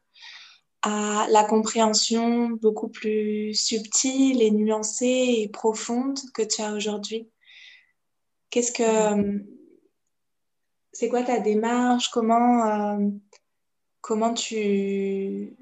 à 0.82 1.26
la 1.30 1.44
compréhension 1.44 2.50
beaucoup 2.50 2.88
plus 2.88 3.54
subtile 3.54 4.42
et 4.42 4.50
nuancée 4.50 5.36
et 5.38 5.48
profonde 5.48 6.18
que 6.34 6.42
tu 6.42 6.60
as 6.60 6.74
aujourd'hui? 6.74 7.30
Qu'est-ce 8.50 8.72
que 8.72 9.42
c'est 10.92 11.08
quoi 11.08 11.22
ta 11.22 11.40
démarche? 11.40 12.10
Comment 12.10 12.66
euh, 12.66 13.08
comment 14.02 14.34
tu 14.34 15.56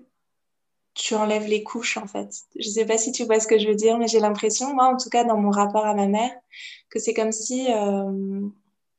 tu 0.95 1.15
enlèves 1.15 1.47
les 1.47 1.63
couches 1.63 1.97
en 1.97 2.07
fait. 2.07 2.31
Je 2.59 2.69
ne 2.69 2.73
sais 2.73 2.85
pas 2.85 2.99
si 2.99 3.13
tu 3.13 3.25
vois 3.25 3.41
ce 3.41 3.47
que 3.47 3.59
je 3.59 3.69
veux 3.69 3.75
dire, 3.75 3.99
mais 3.99 4.09
j'ai 4.09 4.21
l'impression, 4.21 4.75
moi 4.75 4.87
en 4.87 4.97
tout 4.97 5.09
cas 5.09 5.25
dans 5.25 5.37
mon 5.37 5.51
rapport 5.51 5.87
à 5.87 5.95
ma 5.95 6.07
mère, 6.07 6.33
que 6.91 6.99
c'est 6.99 7.15
comme 7.15 7.33
si, 7.33 7.73
euh, 7.73 8.41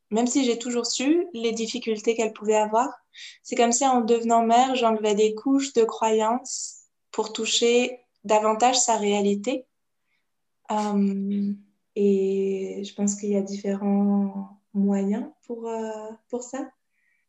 même 0.09 0.27
si 0.27 0.45
j'ai 0.45 0.57
toujours 0.57 0.85
su 0.85 1.27
les 1.33 1.51
difficultés 1.51 2.15
qu'elle 2.15 2.33
pouvait 2.33 2.55
avoir, 2.55 2.89
c'est 3.43 3.55
comme 3.55 3.71
si 3.71 3.85
en 3.85 4.01
devenant 4.01 4.45
mère, 4.45 4.75
j'enlevais 4.75 5.15
des 5.15 5.35
couches 5.35 5.73
de 5.73 5.83
croyances 5.83 6.83
pour 7.11 7.33
toucher 7.33 7.99
davantage 8.23 8.77
sa 8.77 8.97
réalité. 8.97 9.65
Euh, 10.71 11.53
et 11.95 12.83
je 12.85 12.93
pense 12.93 13.15
qu'il 13.15 13.29
y 13.29 13.35
a 13.35 13.41
différents 13.41 14.61
moyens 14.73 15.25
pour, 15.45 15.67
euh, 15.67 16.09
pour 16.29 16.43
ça. 16.43 16.69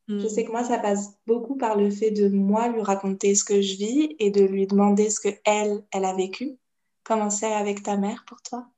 Je 0.08 0.26
sais 0.26 0.42
mm. 0.42 0.46
que 0.46 0.52
moi, 0.52 0.64
ça 0.64 0.78
passe 0.78 1.16
beaucoup 1.26 1.56
par 1.56 1.76
le 1.76 1.90
fait 1.90 2.10
de 2.10 2.28
moi 2.28 2.68
lui 2.68 2.82
raconter 2.82 3.34
ce 3.34 3.44
que 3.44 3.60
je 3.60 3.76
vis 3.76 4.16
et 4.18 4.30
de 4.30 4.42
lui 4.42 4.66
demander 4.66 5.10
ce 5.10 5.20
que 5.20 5.34
elle, 5.44 5.84
elle 5.92 6.04
a 6.04 6.14
vécu. 6.14 6.58
Comment 7.04 7.30
c'est 7.30 7.52
avec 7.52 7.82
ta 7.82 7.96
mère 7.96 8.24
pour 8.26 8.42
toi? 8.42 8.68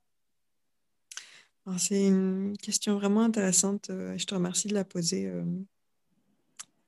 C'est 1.77 2.07
une 2.07 2.55
question 2.61 2.95
vraiment 2.95 3.21
intéressante. 3.21 3.89
Euh, 3.89 4.15
je 4.17 4.25
te 4.25 4.35
remercie 4.35 4.67
de 4.67 4.75
la 4.75 4.83
poser. 4.83 5.25
Euh. 5.25 5.43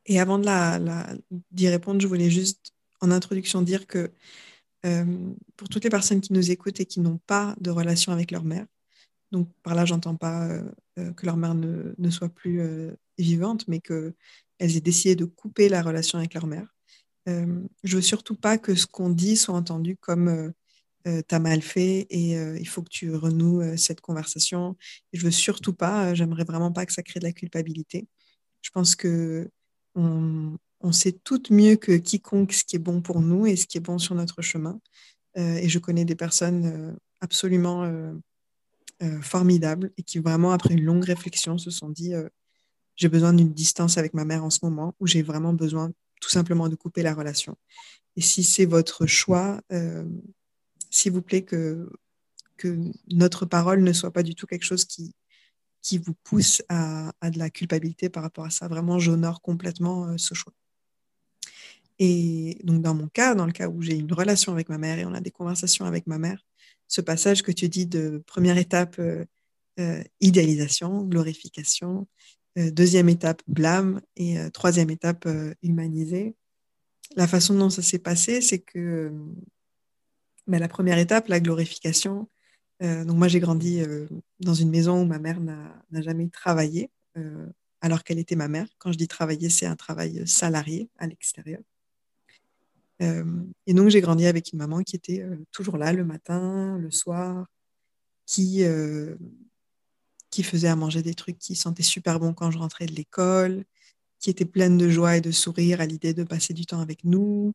Et 0.06 0.20
avant 0.20 0.38
d'y 0.38 0.46
la, 0.46 0.78
la, 0.78 1.08
répondre, 1.70 2.00
je 2.00 2.08
voulais 2.08 2.30
juste 2.30 2.74
en 3.02 3.10
introduction 3.10 3.64
dire 3.64 3.88
que 3.88 4.12
euh, 4.86 5.34
pour 5.56 5.68
toutes 5.68 5.84
les 5.84 5.90
personnes 5.90 6.22
qui 6.22 6.32
nous 6.32 6.52
écoutent 6.52 6.80
et 6.80 6.86
qui 6.86 7.00
n'ont 7.00 7.20
pas 7.26 7.56
de 7.60 7.72
relation 7.72 8.12
avec 8.12 8.30
leur 8.30 8.44
mère, 8.44 8.68
donc 9.32 9.50
par 9.64 9.74
là, 9.74 9.84
j'entends 9.84 10.16
pas 10.16 10.48
que 10.96 11.26
leur 11.26 11.36
mère 11.36 11.54
ne, 11.54 11.94
ne 11.98 12.10
soit 12.10 12.30
plus 12.30 12.62
vivantes, 13.18 13.68
mais 13.68 13.80
qu'elles 13.80 14.14
aient 14.60 14.82
décidé 14.82 15.16
de 15.16 15.26
couper 15.26 15.70
la 15.70 15.82
relation 15.82 16.18
avec 16.18 16.34
leur 16.34 16.48
mère. 16.48 16.68
Euh, 17.28 17.62
je 17.84 17.96
veux 17.98 18.02
surtout 18.02 18.36
pas 18.36 18.58
que 18.58 18.76
ce 18.76 18.88
qu'on 18.88 19.10
dit 19.10 19.36
soit 19.38 19.56
entendu 19.56 19.98
comme 19.98 20.28
euh, 20.30 20.52
euh 21.08 21.22
t'as 21.28 21.40
mal 21.40 21.62
fait 21.62 22.08
et 22.10 22.38
euh, 22.38 22.58
il 22.60 22.68
faut 22.68 22.82
que 22.82 22.90
tu 22.90 23.14
renoues 23.16 23.78
cette 23.78 24.02
conversation. 24.02 24.78
je 25.14 25.24
veux 25.26 25.32
surtout 25.32 25.74
pas, 25.74 26.14
j'aimerais 26.14 26.46
vraiment 26.46 26.72
pas 26.72 26.86
que 26.86 26.94
ça 26.94 27.04
crée 27.04 27.20
de 27.20 27.26
la 27.26 27.34
culpabilité. 27.34 28.08
Je 28.62 28.72
pense 28.72 28.96
que 28.96 29.50
on, 29.96 30.58
sait 30.92 31.12
toutes 31.12 31.50
mieux 31.52 31.76
que 31.76 31.94
quiconque 31.98 32.54
ce 32.54 32.64
qui 32.64 32.76
est 32.78 32.80
bon 32.80 33.02
pour 33.02 33.22
nous 33.22 33.46
et 33.48 33.56
ce 33.56 33.68
qui 33.68 33.78
est 33.78 33.82
bon 33.82 33.98
sur 34.00 34.16
notre 34.16 34.42
chemin. 34.42 34.80
et 35.36 35.70
je 35.70 35.80
connais 35.80 36.06
des 36.06 36.16
personnes 36.16 36.98
absolument 37.22 37.92
formidables 39.22 39.92
et 39.98 40.04
qui 40.04 40.20
vraiment, 40.20 40.52
après 40.52 40.74
une 40.76 40.84
longue 40.84 41.04
réflexion, 41.06 41.58
se 41.58 41.72
sont 41.72 41.90
dit 41.90 42.14
j'ai 42.98 43.08
besoin 43.08 43.34
d'une 43.34 43.54
distance 43.54 43.98
avec 43.98 44.14
ma 44.14 44.26
mère 44.26 44.44
en 44.44 44.50
ce 44.50 44.60
moment, 44.64 44.94
ou 45.00 45.08
j'ai 45.08 45.22
vraiment 45.22 45.54
besoin 45.54 45.92
tout 46.20 46.30
simplement 46.30 46.68
de 46.68 46.76
couper 46.76 47.04
la 47.04 47.14
relation. 47.14 47.56
Et 48.16 48.22
si 48.22 48.44
c'est 48.44 48.66
votre 48.66 49.06
choix, 49.06 49.62
euh, 49.72 50.04
s'il 50.90 51.14
vous 51.14 51.22
plaît 51.22 51.44
que, 51.44 51.90
que 52.58 52.76
notre 53.10 53.46
parole 53.46 53.84
ne 53.84 53.94
soit 53.94 54.12
pas 54.12 54.24
du 54.24 54.34
tout 54.34 54.48
quelque 54.48 54.66
chose 54.66 54.84
qui, 54.84 55.14
qui 55.82 56.00
vous 56.00 56.16
pousse 56.24 56.64
à, 56.70 57.14
à 57.22 57.30
de 57.30 57.38
la 57.38 57.50
culpabilité 57.50 58.10
par 58.10 58.24
rapport 58.24 58.46
à 58.46 58.50
ça. 58.50 58.68
Vraiment, 58.68 59.00
j'honore 59.00 59.42
complètement 59.42 60.08
euh, 60.08 60.18
ce 60.18 60.34
choix. 60.34 60.54
Et 62.00 62.60
donc, 62.64 62.82
dans 62.82 62.94
mon 62.94 63.08
cas, 63.08 63.36
dans 63.36 63.46
le 63.46 63.52
cas 63.52 63.70
où 63.70 63.82
j'ai 63.82 63.96
une 63.96 64.12
relation 64.12 64.52
avec 64.52 64.70
ma 64.70 64.78
mère 64.78 65.00
et 65.00 65.06
on 65.06 65.14
a 65.14 65.22
des 65.22 65.32
conversations 65.32 65.86
avec 65.86 66.06
ma 66.08 66.18
mère, 66.18 66.44
ce 66.88 67.02
passage 67.02 67.42
que 67.42 67.52
tu 67.52 67.70
dis 67.70 67.86
de 67.86 68.24
première 68.28 68.58
étape, 68.58 69.00
euh, 69.00 70.04
idéalisation, 70.20 71.04
glorification, 71.04 72.08
deuxième 72.58 73.10
étape, 73.10 73.42
blâme. 73.48 74.02
Et 74.16 74.40
euh, 74.40 74.50
troisième 74.50 74.90
étape, 74.90 75.26
euh, 75.26 75.54
humaniser. 75.62 76.36
La 77.16 77.28
façon 77.28 77.54
dont 77.54 77.70
ça 77.70 77.82
s'est 77.82 78.00
passé, 78.00 78.42
c'est 78.42 78.60
que 78.60 79.12
bah, 80.48 80.60
la 80.60 80.68
première 80.68 80.98
étape, 80.98 81.28
la 81.28 81.40
glorification. 81.40 82.28
donc 82.82 83.16
moi, 83.16 83.28
j'ai 83.28 83.40
grandi 83.40 83.82
dans 84.42 84.54
une 84.54 84.70
maison 84.70 85.02
où 85.02 85.06
ma 85.06 85.18
mère 85.18 85.40
n'a 85.40 86.02
jamais 86.02 86.28
travaillé, 86.28 86.92
alors 87.80 88.04
qu'elle 88.04 88.20
était 88.20 88.36
ma 88.36 88.50
mère. 88.50 88.68
Quand 88.78 88.92
je 88.92 88.98
dis 88.98 89.08
travailler, 89.08 89.50
c'est 89.50 89.66
un 89.66 89.78
travail 89.78 90.28
salarié 90.28 90.90
à 90.98 91.08
l'extérieur. 91.08 91.62
et 93.00 93.74
donc, 93.74 93.90
j'ai 93.90 94.02
grandi 94.02 94.26
avec 94.26 94.52
une 94.52 94.60
maman 94.60 94.84
qui 94.84 94.98
était 94.98 95.26
toujours 95.54 95.78
là 95.78 95.94
le 95.94 96.04
matin, 96.04 96.78
le 96.78 96.92
soir, 96.92 97.48
qui 98.26 98.66
qui 100.38 100.44
faisait 100.44 100.68
à 100.68 100.76
manger 100.76 101.02
des 101.02 101.16
trucs 101.16 101.40
qui 101.40 101.56
sentaient 101.56 101.82
super 101.82 102.20
bon 102.20 102.32
quand 102.32 102.52
je 102.52 102.60
rentrais 102.60 102.86
de 102.86 102.94
l'école, 102.94 103.66
qui 104.20 104.30
était 104.30 104.46
pleine 104.46 104.78
de 104.78 104.88
joie 104.88 105.18
et 105.18 105.22
de 105.22 105.32
sourire 105.32 105.82
à 105.82 105.88
l'idée 105.88 106.14
de 106.14 106.24
passer 106.24 106.54
du 106.54 106.68
temps 106.68 106.80
avec 106.80 107.04
nous, 107.04 107.54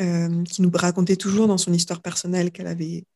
euh, 0.00 0.44
qui 0.44 0.62
nous 0.62 0.70
racontait 0.72 1.16
toujours 1.16 1.48
dans 1.48 1.58
son 1.58 1.72
histoire 1.72 2.00
personnelle 2.00 2.52
qu'elle 2.52 2.68
avait 2.68 3.06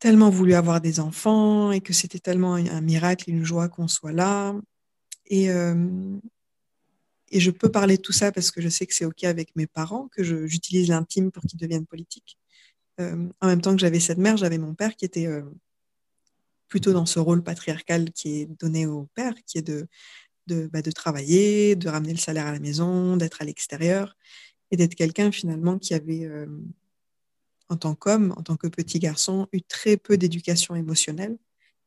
tellement 0.00 0.28
voulu 0.28 0.54
avoir 0.54 0.80
des 0.80 0.98
enfants 0.98 1.70
et 1.70 1.80
que 1.80 1.92
c'était 1.92 2.18
tellement 2.18 2.54
un 2.54 2.80
miracle, 2.80 3.30
une 3.30 3.44
joie 3.44 3.68
qu'on 3.68 3.86
soit 3.86 4.10
là. 4.10 4.52
Et, 5.26 5.48
euh, 5.48 6.18
et 7.30 7.38
je 7.38 7.52
peux 7.52 7.70
parler 7.70 7.96
de 7.96 8.02
tout 8.02 8.12
ça 8.12 8.32
parce 8.32 8.50
que 8.50 8.60
je 8.60 8.68
sais 8.68 8.88
que 8.88 8.94
c'est 8.94 9.04
OK 9.04 9.22
avec 9.22 9.54
mes 9.54 9.68
parents, 9.68 10.08
que 10.08 10.24
j'utilise 10.48 10.88
l'intime 10.88 11.30
pour 11.30 11.44
qu'ils 11.44 11.60
deviennent 11.60 11.86
politiques. 11.86 12.38
Euh, 12.98 13.28
en 13.40 13.46
même 13.46 13.60
temps 13.60 13.76
que 13.76 13.80
j'avais 13.80 14.00
cette 14.00 14.18
mère, 14.18 14.36
j'avais 14.36 14.58
mon 14.58 14.74
père 14.74 14.96
qui 14.96 15.04
était 15.04 15.28
plutôt 16.68 16.92
dans 16.92 17.06
ce 17.06 17.18
rôle 17.18 17.42
patriarcal 17.42 18.10
qui 18.12 18.40
est 18.40 18.60
donné 18.60 18.86
au 18.86 19.08
père, 19.14 19.34
qui 19.46 19.58
est 19.58 19.62
de, 19.62 19.86
de, 20.46 20.68
bah, 20.72 20.82
de 20.82 20.90
travailler, 20.90 21.76
de 21.76 21.88
ramener 21.88 22.12
le 22.12 22.18
salaire 22.18 22.46
à 22.46 22.52
la 22.52 22.60
maison, 22.60 23.16
d'être 23.16 23.42
à 23.42 23.44
l'extérieur, 23.44 24.16
et 24.70 24.76
d'être 24.76 24.94
quelqu'un 24.94 25.30
finalement 25.32 25.78
qui 25.78 25.94
avait, 25.94 26.24
euh, 26.24 26.46
en 27.68 27.76
tant 27.76 27.94
qu'homme, 27.94 28.32
en 28.36 28.42
tant 28.42 28.56
que 28.56 28.66
petit 28.66 28.98
garçon, 28.98 29.48
eu 29.52 29.62
très 29.62 29.96
peu 29.96 30.16
d'éducation 30.16 30.74
émotionnelle. 30.74 31.38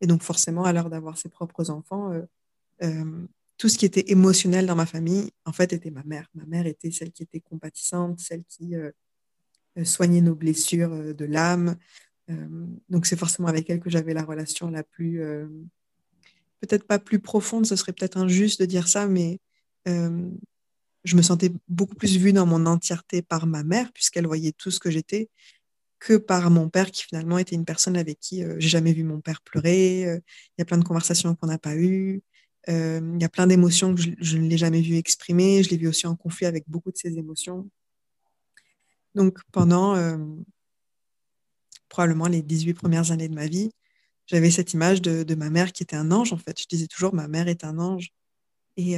Et 0.02 0.08
donc 0.08 0.24
forcément, 0.24 0.64
à 0.64 0.74
l'heure 0.74 0.90
d'avoir 0.90 1.18
ses 1.18 1.30
propres 1.30 1.70
enfants, 1.70 2.12
euh, 2.14 2.22
euh, 2.84 3.28
tout 3.58 3.68
ce 3.68 3.78
qui 3.78 3.86
était 3.86 4.12
émotionnel 4.12 4.66
dans 4.66 4.76
ma 4.76 4.86
famille, 4.86 5.32
en 5.46 5.52
fait, 5.52 5.74
était 5.74 5.92
ma 5.92 6.04
mère. 6.04 6.30
Ma 6.34 6.46
mère 6.46 6.66
était 6.66 6.92
celle 6.92 7.12
qui 7.12 7.24
était 7.24 7.42
compatissante, 7.42 8.20
celle 8.20 8.46
qui 8.46 8.74
soigner 9.84 10.22
nos 10.22 10.34
blessures 10.34 11.14
de 11.14 11.26
l'âme. 11.26 11.76
Donc 12.90 13.06
c'est 13.06 13.18
forcément 13.18 13.48
avec 13.48 13.70
elle 13.70 13.80
que 13.80 13.90
j'avais 13.90 14.14
la 14.14 14.24
relation 14.24 14.70
la 14.70 14.84
plus, 14.84 15.22
peut-être 16.62 16.86
pas 16.86 17.00
plus 17.00 17.20
profonde, 17.20 17.66
ce 17.66 17.76
serait 17.76 17.94
peut-être 17.94 18.18
injuste 18.18 18.60
de 18.60 18.66
dire 18.66 18.88
ça, 18.88 19.08
mais 19.08 19.40
je 19.86 21.16
me 21.16 21.22
sentais 21.22 21.52
beaucoup 21.68 21.96
plus 21.96 22.18
vue 22.18 22.34
dans 22.34 22.46
mon 22.46 22.66
entièreté 22.66 23.22
par 23.22 23.48
ma 23.48 23.64
mère, 23.64 23.92
puisqu'elle 23.94 24.28
voyait 24.28 24.52
tout 24.52 24.72
ce 24.72 24.80
que 24.80 24.90
j'étais, 24.90 25.30
que 26.00 26.16
par 26.18 26.50
mon 26.50 26.70
père, 26.70 26.92
qui 26.92 27.04
finalement 27.04 27.38
était 27.38 27.56
une 27.56 27.66
personne 27.66 27.98
avec 27.98 28.20
qui 28.20 28.44
euh, 28.44 28.56
j'ai 28.58 28.70
jamais 28.70 28.94
vu 28.94 29.04
mon 29.04 29.20
père 29.20 29.42
pleurer. 29.42 30.06
Euh, 30.08 30.20
il 30.58 30.60
y 30.60 30.62
a 30.62 30.66
plein 30.66 30.78
de 30.78 30.84
conversations 30.84 31.36
qu'on 31.36 31.48
n'a 31.48 31.58
pas 31.58 31.76
eues. 31.76 32.22
Euh, 32.70 33.02
il 33.16 33.22
y 33.22 33.26
a 33.26 33.30
plein 33.30 33.48
d'émotions 33.48 33.96
que 33.96 34.02
je, 34.02 34.38
ne 34.38 34.48
l'ai 34.48 34.58
jamais 34.58 34.82
vu 34.82 34.96
exprimer. 34.96 35.64
Je 35.64 35.70
l'ai 35.70 35.78
vu 35.78 35.88
aussi 35.88 36.08
en 36.08 36.16
conflit 36.16 36.46
avec 36.46 36.64
beaucoup 36.68 36.92
de 36.92 36.98
ses 36.98 37.18
émotions. 37.18 37.70
Donc 39.16 39.40
pendant 39.52 39.96
probablement 41.90 42.28
les 42.28 42.42
18 42.42 42.74
premières 42.74 43.12
années 43.12 43.28
de 43.28 43.36
ma 43.36 43.48
vie, 43.48 43.72
j'avais 44.28 44.52
cette 44.52 44.74
image 44.74 45.02
de, 45.02 45.36
ma 45.36 45.50
mère 45.50 45.72
qui 45.74 45.84
était 45.84 45.96
un 45.96 46.12
ange, 46.12 46.34
en 46.34 46.38
fait. 46.38 46.60
Je 46.62 46.68
disais 46.68 46.88
toujours, 46.88 47.14
ma 47.14 47.28
mère 47.28 47.48
est 47.48 47.64
un 47.64 47.80
ange. 47.80 48.10
Et, 48.78 48.96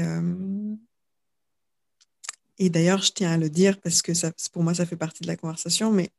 et 2.57 2.69
d'ailleurs, 2.69 3.01
je 3.01 3.11
tiens 3.11 3.31
à 3.31 3.37
le 3.37 3.49
dire 3.49 3.79
parce 3.81 4.01
que 4.01 4.11
pour 4.49 4.61
moi, 4.61 4.73
ça 4.73 4.85
fait 4.85 4.97
partie 4.97 5.23
de 5.23 5.27
la 5.27 5.37
conversation, 5.37 5.91
mais 5.91 6.11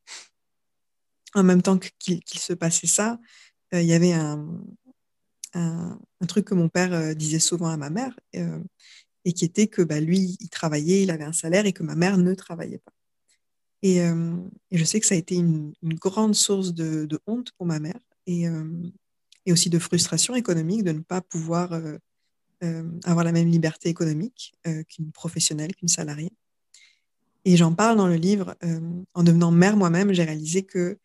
en 1.34 1.42
même 1.42 1.62
temps 1.62 1.78
qu'il 1.78 2.22
se 2.26 2.52
passait 2.52 2.86
ça, 2.86 3.18
euh, 3.74 3.80
il 3.80 3.86
y 3.86 3.92
avait 3.92 4.12
un, 4.12 4.60
truc 6.28 6.46
que 6.46 6.54
mon 6.54 6.68
père 6.68 6.92
euh, 6.92 7.14
disait 7.14 7.38
souvent 7.38 7.68
à 7.68 7.76
ma 7.76 7.90
mère, 7.90 8.18
euh, 8.36 8.62
et 9.24 9.32
qui 9.32 9.44
était 9.44 9.66
que 9.66 9.82
bah, 9.82 10.00
lui, 10.00 10.36
il 10.40 10.48
travaillait, 10.48 11.02
il 11.02 11.10
avait 11.10 11.24
un 11.24 11.32
salaire, 11.32 11.66
et 11.66 11.72
que 11.72 11.82
ma 11.82 11.94
mère 11.94 12.16
ne 12.16 12.34
travaillait 12.34 12.78
pas. 12.78 12.92
Et, 13.82 13.98
et 13.98 14.78
je 14.78 14.84
sais 14.84 15.00
que 15.00 15.06
ça 15.06 15.14
a 15.16 15.18
été 15.18 15.34
une, 15.34 15.72
grande 15.82 16.34
source 16.34 16.72
de, 16.72 17.20
honte 17.26 17.50
pour 17.58 17.66
ma 17.66 17.80
mère, 17.80 17.98
et, 18.26 18.44
et, 19.44 19.52
aussi 19.52 19.70
de 19.70 19.78
frustration 19.80 20.36
économique 20.36 20.84
de 20.84 20.92
ne 20.92 21.00
pas 21.00 21.20
pouvoir 21.20 21.72
avoir 23.04 23.24
la 23.24 23.32
même 23.32 23.48
liberté 23.48 23.88
économique 23.88 24.54
qu'une 24.88 25.10
professionnelle, 25.10 25.74
qu'une 25.74 25.88
salariée. 25.88 26.32
Et 27.44 27.56
j'en 27.56 27.74
parle 27.74 27.96
dans 27.96 28.06
le 28.06 28.14
livre. 28.14 28.54
en 29.14 29.22
devenant 29.24 29.50
mère 29.50 29.76
moi-même, 29.76 30.12
j'ai 30.12 30.22
réalisé 30.24 30.62
que 30.62 30.96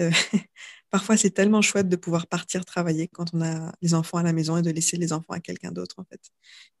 euh, 0.00 0.10
parfois, 0.92 1.16
c'est 1.16 1.30
tellement 1.30 1.62
chouette 1.62 1.88
de 1.88 1.96
pouvoir 1.96 2.26
partir 2.26 2.66
travailler 2.66 3.08
quand 3.08 3.34
on 3.34 3.40
a 3.40 3.72
les 3.80 3.94
enfants 3.94 4.18
à 4.18 4.22
la 4.22 4.34
maison 4.34 4.58
et 4.58 4.62
de 4.62 4.70
laisser 4.70 4.98
les 4.98 5.14
enfants 5.14 5.32
à 5.32 5.40
quelqu'un 5.40 5.72
d'autre, 5.72 5.96
en 5.98 6.04
fait. 6.04 6.20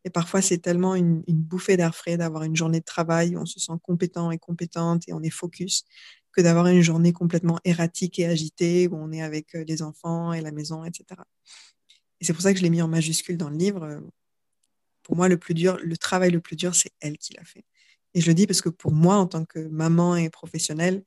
Et 0.04 0.10
parfois, 0.10 0.42
c'est 0.42 0.58
tellement 0.58 0.94
une, 0.94 1.22
bouffée 1.26 1.78
d'air 1.78 1.94
frais 1.96 2.18
d'avoir 2.18 2.42
une 2.44 2.54
journée 2.54 2.80
de 2.80 2.84
travail 2.84 3.34
où 3.34 3.40
on 3.40 3.46
se 3.46 3.58
sent 3.58 3.72
compétent 3.82 4.30
et 4.30 4.38
compétente 4.38 5.08
et 5.08 5.14
on 5.14 5.22
est 5.22 5.30
focus 5.30 5.84
que 6.30 6.42
d'avoir 6.42 6.66
une 6.66 6.82
journée 6.82 7.12
complètement 7.14 7.58
erratique 7.64 8.18
et 8.18 8.26
agitée 8.26 8.86
où 8.86 8.96
on 8.96 9.12
est 9.12 9.22
avec 9.22 9.54
euh, 9.54 9.64
les 9.66 9.82
enfants 9.82 10.34
et 10.34 10.42
la 10.42 10.52
maison, 10.52 10.84
etc. 10.84 11.04
Et 12.20 12.26
c'est 12.26 12.34
pour 12.34 12.42
ça 12.42 12.52
que 12.52 12.58
je 12.58 12.62
l'ai 12.62 12.70
mis 12.70 12.82
en 12.82 12.88
majuscule 12.88 13.38
dans 13.38 13.48
le 13.48 13.56
livre. 13.56 14.02
Pour 15.02 15.16
moi, 15.16 15.28
le 15.28 15.38
plus 15.38 15.54
dur, 15.54 15.78
le 15.82 15.96
travail 15.96 16.30
le 16.30 16.40
plus 16.40 16.56
dur, 16.56 16.74
c'est 16.74 16.92
elle 17.00 17.16
qui 17.16 17.32
l'a 17.34 17.44
fait. 17.44 17.64
Et 18.14 18.20
je 18.20 18.26
le 18.26 18.34
dis 18.34 18.46
parce 18.46 18.60
que 18.60 18.68
pour 18.68 18.92
moi, 18.92 19.16
en 19.16 19.26
tant 19.26 19.46
que 19.46 19.58
maman 19.58 20.16
et 20.16 20.28
professionnelle, 20.28 21.02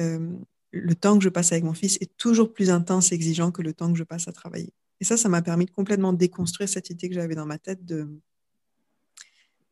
euh, 0.00 0.36
le 0.72 0.94
temps 0.94 1.18
que 1.18 1.24
je 1.24 1.28
passe 1.28 1.52
avec 1.52 1.64
mon 1.64 1.74
fils 1.74 1.98
est 2.00 2.16
toujours 2.16 2.52
plus 2.52 2.70
intense 2.70 3.12
et 3.12 3.14
exigeant 3.14 3.50
que 3.50 3.62
le 3.62 3.72
temps 3.72 3.92
que 3.92 3.98
je 3.98 4.04
passe 4.04 4.28
à 4.28 4.32
travailler. 4.32 4.72
Et 5.00 5.04
ça, 5.04 5.16
ça 5.16 5.28
m'a 5.28 5.42
permis 5.42 5.66
de 5.66 5.70
complètement 5.70 6.12
déconstruire 6.12 6.68
cette 6.68 6.90
idée 6.90 7.08
que 7.08 7.14
j'avais 7.14 7.34
dans 7.34 7.46
ma 7.46 7.58
tête 7.58 7.84
de, 7.84 8.20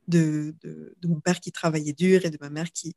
de, 0.09 0.55
mon 1.05 1.21
père 1.21 1.41
qui 1.41 1.53
travaillait 1.53 1.93
dur 1.93 2.25
et 2.25 2.31
de 2.31 2.39
ma 2.41 2.51
mère 2.51 2.73
qui 2.73 2.97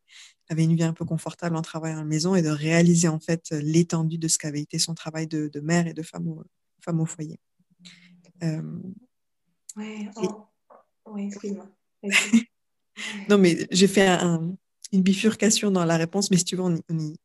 avait 0.49 0.63
une 0.63 0.75
vie 0.75 0.83
un 0.83 0.93
peu 0.93 1.05
confortable 1.05 1.55
en 1.55 1.61
travaillant 1.61 1.97
à 1.97 1.99
la 1.99 2.05
maison 2.05 2.35
et 2.35 2.41
de 2.41 2.49
réaliser 2.49 3.07
en 3.07 3.19
fait 3.19 3.51
l'étendue 3.51 4.17
de 4.17 4.27
ce 4.27 4.37
qu'avait 4.37 4.61
été 4.61 4.79
son 4.79 4.95
travail 4.95 5.27
de, 5.27 5.59
mère 5.61 5.87
et 5.87 5.93
de 5.93 6.01
femme 6.01 6.27
au, 6.27 6.43
femme 6.79 7.01
au 7.01 7.05
foyer. 7.05 7.39
Euh, 8.43 8.61
ouais, 9.75 10.09
oh. 10.15 10.45
oui, 11.07 11.27
excuse-moi. 11.27 11.69
non, 13.29 13.37
mais 13.37 13.67
j'ai 13.71 13.87
fait 13.87 14.07
un, 14.07 14.55
une 14.91 15.01
bifurcation 15.01 15.71
dans 15.71 15.85
la 15.85 15.97
réponse, 15.97 16.31
mais 16.31 16.37
si 16.37 16.45
tu 16.45 16.55
veux, 16.55 16.63
on 16.63 16.77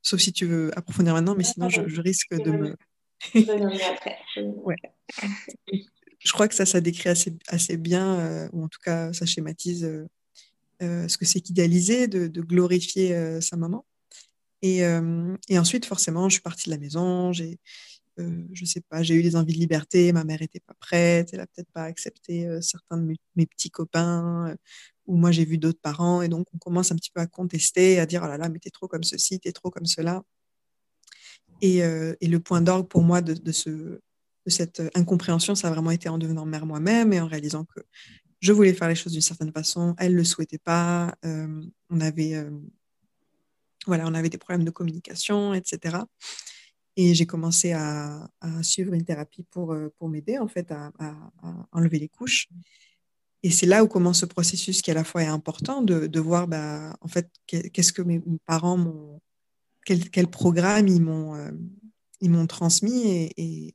sauf 0.02 0.20
si 0.20 0.32
tu 0.32 0.46
veux 0.46 0.76
approfondir 0.78 1.14
maintenant, 1.14 1.34
mais 1.36 1.44
sinon 1.44 1.68
je, 1.68 2.00
risque 2.00 2.34
de 2.34 2.50
me. 2.50 2.76
Je 6.18 6.32
crois 6.32 6.48
que 6.48 6.54
ça, 6.54 6.66
ça 6.66 6.80
décrit 6.80 7.08
assez, 7.08 7.36
assez 7.48 7.76
bien, 7.76 8.18
euh, 8.18 8.48
ou 8.52 8.64
en 8.64 8.68
tout 8.68 8.80
cas, 8.82 9.12
ça 9.12 9.26
schématise 9.26 9.84
euh, 9.84 10.06
euh, 10.82 11.08
ce 11.08 11.18
que 11.18 11.24
c'est 11.24 11.40
qu'idéaliser, 11.40 12.08
de, 12.08 12.40
glorifier 12.40 13.40
sa 13.40 13.56
maman. 13.56 13.84
Et, 14.62 14.80
et, 15.48 15.58
ensuite, 15.58 15.84
forcément, 15.84 16.28
je 16.28 16.34
suis 16.34 16.42
partie 16.42 16.68
de 16.68 16.74
la 16.74 16.80
maison, 16.80 17.32
j'ai, 17.32 17.58
je 18.18 18.64
sais 18.64 18.80
pas, 18.88 19.02
j'ai 19.02 19.14
eu 19.14 19.22
des 19.22 19.36
envies 19.36 19.54
de 19.54 19.58
liberté, 19.58 20.12
ma 20.12 20.24
mère 20.24 20.40
n'était 20.40 20.60
pas 20.60 20.74
prête, 20.80 21.30
elle 21.32 21.40
a 21.40 21.46
peut-être 21.46 21.70
pas 21.72 21.84
accepté 21.84 22.48
certains 22.62 22.96
de 22.96 23.14
mes, 23.36 23.46
petits 23.46 23.70
copains, 23.70 24.56
ou 25.06 25.16
moi 25.16 25.30
j'ai 25.32 25.44
vu 25.44 25.58
d'autres 25.58 25.80
parents, 25.80 26.22
et 26.22 26.28
donc 26.28 26.46
on 26.54 26.58
commence 26.58 26.92
un 26.92 26.96
petit 26.96 27.10
peu 27.10 27.20
à 27.20 27.26
contester, 27.26 28.00
à 28.00 28.06
dire 28.06 28.22
oh 28.24 28.28
là 28.28 28.38
là, 28.38 28.48
mais 28.48 28.58
t'es 28.58 28.70
trop 28.70 28.88
comme 28.88 29.04
ceci, 29.04 29.40
t'es 29.40 29.52
trop 29.52 29.70
comme 29.70 29.86
cela. 29.86 30.22
Et, 31.62 31.82
euh, 31.82 32.14
le 32.20 32.38
point 32.38 32.60
d'orgue 32.60 32.88
pour 32.88 33.02
moi 33.02 33.22
de, 33.22 33.34
de, 33.34 33.52
ce, 33.52 33.70
de, 33.70 34.00
cette 34.48 34.82
incompréhension, 34.94 35.54
ça 35.54 35.68
a 35.68 35.70
vraiment 35.70 35.90
été 35.90 36.08
en 36.08 36.18
devenant 36.18 36.44
mère 36.44 36.66
moi-même 36.66 37.12
et 37.12 37.20
en 37.20 37.26
réalisant 37.26 37.64
que 37.64 37.80
je 38.40 38.52
voulais 38.52 38.74
faire 38.74 38.88
les 38.88 38.94
choses 38.94 39.12
d'une 39.12 39.22
certaine 39.22 39.52
façon, 39.52 39.94
elle 39.98 40.12
ne 40.12 40.18
le 40.18 40.24
souhaitait 40.24 40.58
pas, 40.58 41.14
euh, 41.24 41.62
on, 41.90 42.00
avait, 42.00 42.34
euh, 42.34 42.50
voilà, 43.86 44.06
on 44.06 44.14
avait 44.14 44.28
des 44.28 44.38
problèmes 44.38 44.64
de 44.64 44.70
communication, 44.70 45.54
etc. 45.54 45.98
Et 46.96 47.14
j'ai 47.14 47.26
commencé 47.26 47.72
à, 47.72 48.30
suivre 48.62 48.94
une 48.94 49.04
thérapie 49.04 49.44
pour, 49.50 49.76
pour 49.98 50.08
m'aider 50.08 50.38
en 50.38 50.48
fait 50.48 50.72
à, 50.72 50.92
enlever 51.72 51.98
les 51.98 52.08
couches. 52.08 52.48
Et 53.42 53.50
c'est 53.50 53.66
là 53.66 53.84
où 53.84 53.88
commence 53.88 54.20
ce 54.20 54.26
processus 54.26 54.82
qui 54.82 54.90
à 54.90 54.94
la 54.94 55.04
fois 55.04 55.22
est 55.22 55.26
important 55.26 55.82
de, 55.82 56.20
voir, 56.20 56.48
bah, 56.48 56.96
en 57.00 57.08
fait, 57.08 57.30
qu'est-ce 57.46 57.92
que 57.92 58.02
mes 58.02 58.22
parents 58.46 59.20
quel, 59.84 60.10
quel, 60.10 60.26
programme 60.26 60.88
ils 60.88 61.00
m'ont, 61.00 61.36
euh, 61.36 61.50
ils 62.20 62.30
m'ont 62.30 62.46
transmis 62.46 63.30
et, 63.36 63.74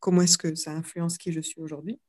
comment 0.00 0.22
est-ce 0.22 0.38
que 0.38 0.54
ça 0.54 0.72
influence 0.72 1.18
qui 1.18 1.32
je 1.32 1.40
suis 1.40 1.60
aujourd'hui. 1.60 2.00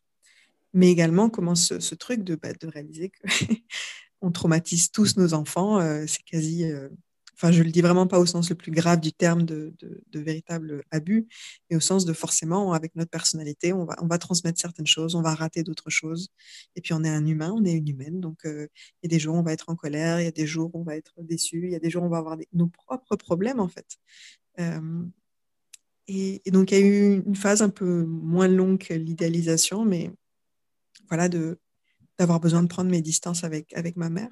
Mais 0.73 0.89
également 0.89 1.29
comment 1.29 1.55
ce, 1.55 1.95
truc 1.95 2.23
de, 2.23 2.35
bah, 2.35 2.53
de 2.53 2.67
réaliser 2.67 3.09
que 3.09 3.21
on 4.21 4.31
traumatise 4.31 4.91
tous 4.91 5.17
nos 5.17 5.33
enfants, 5.33 5.79
euh, 5.79 6.05
c'est 6.07 6.23
quasi 6.23 6.63
euh, 6.63 6.89
enfin 7.41 7.51
je 7.51 7.63
le 7.63 7.71
dis 7.71 7.81
vraiment 7.81 8.05
pas 8.05 8.19
au 8.19 8.25
sens 8.25 8.49
le 8.49 8.55
plus 8.55 8.71
grave 8.71 8.99
du 8.99 9.11
terme 9.11 9.43
de, 9.43 9.73
véritable 10.13 10.83
abus, 10.91 11.27
mais 11.69 11.77
au 11.77 11.79
sens 11.79 12.05
de 12.05 12.13
forcément, 12.13 12.73
avec 12.73 12.95
notre 12.95 13.09
personnalité, 13.09 13.73
on 13.73 13.85
va, 13.85 14.17
transmettre 14.19 14.59
certaines 14.59 14.85
choses, 14.85 15.15
on 15.15 15.23
va 15.23 15.33
rater 15.33 15.63
d'autres 15.63 15.89
choses. 15.89 16.29
Et 16.75 16.81
puis 16.81 16.93
on 16.93 17.03
est 17.03 17.09
un 17.09 17.25
humain, 17.25 17.51
on 17.55 17.65
est 17.65 17.73
une 17.73 17.87
humaine, 17.87 18.19
donc 18.19 18.45
euh, 18.45 18.67
il 19.01 19.09
y 19.11 19.13
a 19.13 19.15
des 19.15 19.19
jours 19.19 19.35
où 19.35 19.39
on 19.39 19.43
va 19.43 19.53
être 19.53 19.69
en 19.69 19.75
colère, 19.75 20.21
il 20.21 20.25
y 20.25 20.27
a 20.27 20.31
des 20.31 20.45
jours 20.45 20.69
où 20.73 20.81
on 20.81 20.83
va 20.83 20.95
être 20.95 21.13
déçu, 21.17 21.63
il 21.65 21.71
y 21.71 21.75
a 21.75 21.79
des 21.79 21.89
jours 21.89 22.03
où 22.03 22.05
on 22.05 22.09
va 22.09 22.19
avoir 22.19 22.37
nos 22.53 22.67
propres 22.67 23.15
problèmes 23.15 23.59
en 23.59 23.67
fait. 23.67 23.97
Euh, 24.59 25.03
et, 26.07 26.41
donc 26.51 26.71
il 26.71 26.77
y 26.77 26.83
a 26.83 26.85
eu 26.85 27.23
une 27.25 27.35
phase 27.35 27.63
un 27.63 27.69
peu 27.69 28.03
moins 28.03 28.47
longue 28.47 28.77
que 28.77 28.93
l'idéalisation, 28.93 29.83
mais 29.83 30.11
voilà, 31.07 31.27
d'avoir 32.19 32.39
besoin 32.39 32.61
de 32.61 32.67
prendre 32.67 32.91
mes 32.91 33.01
distances 33.01 33.43
avec 33.43 33.95
ma 33.95 34.09
mère. 34.09 34.29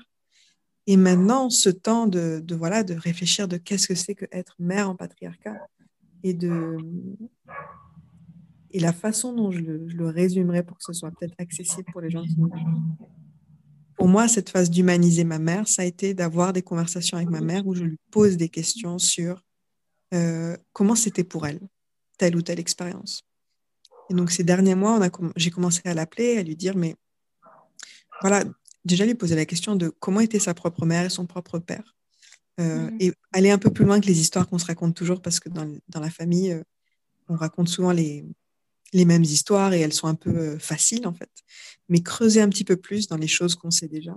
Et 0.91 0.97
maintenant, 0.97 1.51
ce 1.51 1.69
temps 1.69 2.07
de, 2.07 2.43
voilà, 2.55 2.83
de 2.83 2.95
réfléchir 2.95 3.47
de 3.47 3.57
qu'est-ce 3.57 3.87
que 3.87 3.93
c'est 3.93 4.15
que 4.15 4.25
être 4.31 4.55
mère 4.57 4.89
en 4.89 4.95
patriarcat 4.95 5.55
et 6.23 6.33
de 6.33 6.77
et 8.71 8.79
la 8.79 8.91
façon 8.91 9.31
dont 9.33 9.51
je 9.51 9.59
le, 9.59 9.87
je 9.87 10.01
résumerai 10.01 10.63
pour 10.63 10.79
que 10.79 10.83
ce 10.83 10.93
soit 10.93 11.11
peut-être 11.11 11.35
accessible 11.37 11.85
pour 11.91 12.01
les 12.01 12.09
gens 12.09 12.23
qui 12.23 12.35
Pour 13.97 14.07
moi, 14.07 14.27
cette 14.27 14.49
phase 14.49 14.71
d'humaniser 14.71 15.25
ma 15.25 15.37
mère, 15.37 15.67
ça 15.67 15.83
a 15.83 15.85
été 15.85 16.15
d'avoir 16.15 16.53
des 16.53 16.63
conversations 16.63 17.17
avec 17.17 17.29
ma 17.29 17.41
mère 17.41 17.67
où 17.67 17.75
je 17.75 17.83
lui 17.83 17.99
pose 18.09 18.35
des 18.35 18.49
questions 18.49 18.97
sur 18.97 19.43
euh, 20.15 20.57
comment 20.73 20.95
c'était 20.95 21.23
pour 21.23 21.45
elle, 21.45 21.59
telle 22.17 22.35
ou 22.35 22.41
telle 22.41 22.59
expérience. 22.59 23.21
Et 24.09 24.15
donc, 24.15 24.31
ces 24.31 24.43
derniers 24.43 24.73
mois, 24.73 24.99
j'ai 25.35 25.51
commencé 25.51 25.81
à 25.85 25.93
l'appeler, 25.93 26.39
à 26.39 26.41
lui 26.41 26.55
dire, 26.55 26.75
mais 26.75 26.95
voilà, 28.21 28.43
déjà 28.85 29.05
lui 29.05 29.15
poser 29.15 29.35
la 29.35 29.45
question 29.45 29.75
de 29.75 29.89
comment 29.99 30.19
était 30.19 30.39
sa 30.39 30.53
propre 30.53 30.85
mère 30.85 31.05
et 31.05 31.09
son 31.09 31.25
propre 31.25 31.59
père. 31.59 31.95
Euh, 32.59 32.89
mm. 32.89 32.97
Et 32.99 33.13
aller 33.31 33.51
un 33.51 33.57
peu 33.57 33.71
plus 33.71 33.85
loin 33.85 33.99
que 33.99 34.07
les 34.07 34.19
histoires 34.19 34.47
qu'on 34.47 34.57
se 34.57 34.65
raconte 34.65 34.95
toujours, 34.95 35.21
parce 35.21 35.39
que 35.39 35.49
dans, 35.49 35.69
dans 35.87 35.99
la 35.99 36.09
famille, 36.09 36.51
euh, 36.51 36.63
on 37.27 37.35
raconte 37.35 37.69
souvent 37.69 37.91
les, 37.91 38.25
les 38.93 39.05
mêmes 39.05 39.23
histoires 39.23 39.73
et 39.73 39.79
elles 39.79 39.93
sont 39.93 40.07
un 40.07 40.15
peu 40.15 40.35
euh, 40.35 40.59
faciles 40.59 41.07
en 41.07 41.13
fait. 41.13 41.31
Mais 41.87 42.01
creuser 42.01 42.41
un 42.41 42.49
petit 42.49 42.65
peu 42.65 42.75
plus 42.75 43.07
dans 43.07 43.17
les 43.17 43.27
choses 43.27 43.55
qu'on 43.55 43.71
sait 43.71 43.87
déjà. 43.87 44.15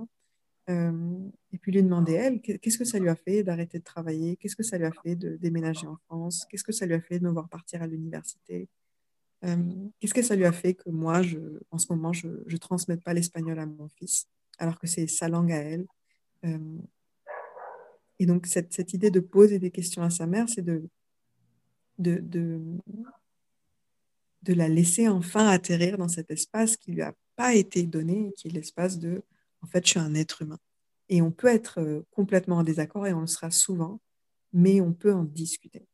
et 0.68 1.59
puis 1.61 1.72
lui 1.72 1.83
demander, 1.83 2.12
elle, 2.14 2.40
qu'est-ce 2.40 2.79
que 2.79 2.85
ça 2.85 2.98
lui 2.98 3.09
a 3.09 3.16
fait 3.16 3.42
d'arrêter 3.42 3.79
de 3.79 3.85
travailler? 3.85 4.37
Qu'est-ce 4.37 4.57
que 4.57 4.62
ça 4.62 4.79
lui 4.79 4.87
a 4.87 4.92
fait 5.05 5.14
de 5.16 5.37
déménager 5.37 5.87
en 5.87 5.96
France? 6.07 6.46
Qu'est-ce 6.48 6.64
que 6.64 6.72
ça 6.72 6.87
lui 6.87 6.94
a 6.94 7.01
fait 7.01 7.18
de 7.18 7.25
me 7.25 7.31
voir 7.31 7.48
partir 7.48 7.83
à 7.83 7.87
l'université? 7.87 8.68
Qu'est-ce 9.42 10.14
que 10.14 10.22
ça 10.22 10.37
lui 10.37 10.44
a 10.44 10.53
fait 10.53 10.75
que 10.75 10.88
moi, 10.88 11.20
je, 11.20 11.38
en 11.72 11.79
ce 11.79 11.87
moment, 11.90 12.12
je 12.12 12.29
ne 12.29 12.57
transmette 12.57 13.03
pas 13.03 13.12
l'espagnol 13.12 13.59
à 13.59 13.66
mon 13.66 13.88
fils? 13.88 14.29
Alors 14.62 14.79
que 14.79 14.87
c'est 14.87 15.09
sa 15.09 15.29
langue 15.29 15.51
à 15.51 15.57
elle. 15.57 15.87
Euh, 16.44 16.79
Et 18.20 18.27
donc, 18.27 18.46
cette, 18.46 18.92
idée 18.94 19.11
de 19.11 19.18
poser 19.18 19.59
des 19.59 19.72
questions 19.72 20.03
à 20.03 20.11
sa 20.11 20.27
mère, 20.27 20.48
c'est 20.48 20.62
de, 20.62 20.88
de, 21.98 22.20
de, 24.42 24.55
la 24.55 24.68
laisser 24.68 25.09
enfin 25.09 25.48
atterrir 25.48 25.98
dans 25.98 26.07
cet 26.07 26.31
espace 26.31 26.77
qui 26.77 26.92
lui 26.92 27.03
a 27.03 27.12
pas 27.35 27.55
été 27.55 27.83
donné, 27.83 28.33
qui 28.37 28.48
est 28.48 28.53
l'espace 28.53 29.01
de, 29.01 29.25
en 29.62 29.66
fait, 29.66 29.85
je 29.85 29.90
suis 29.90 29.98
un 29.98 30.14
être 30.14 30.42
humain. 30.42 30.61
Et 31.09 31.20
on 31.22 31.33
peut 31.33 31.48
être 31.48 31.81
euh, 31.81 32.07
complètement 32.12 32.59
en 32.59 32.62
désaccord, 32.62 33.09
et 33.09 33.12
on 33.12 33.22
le 33.22 33.27
sera 33.27 33.51
souvent, 33.51 34.01
mais 34.53 34.81
on 34.81 34.92
peut 34.92 35.12
en 35.12 35.25
discuter. 35.25 35.88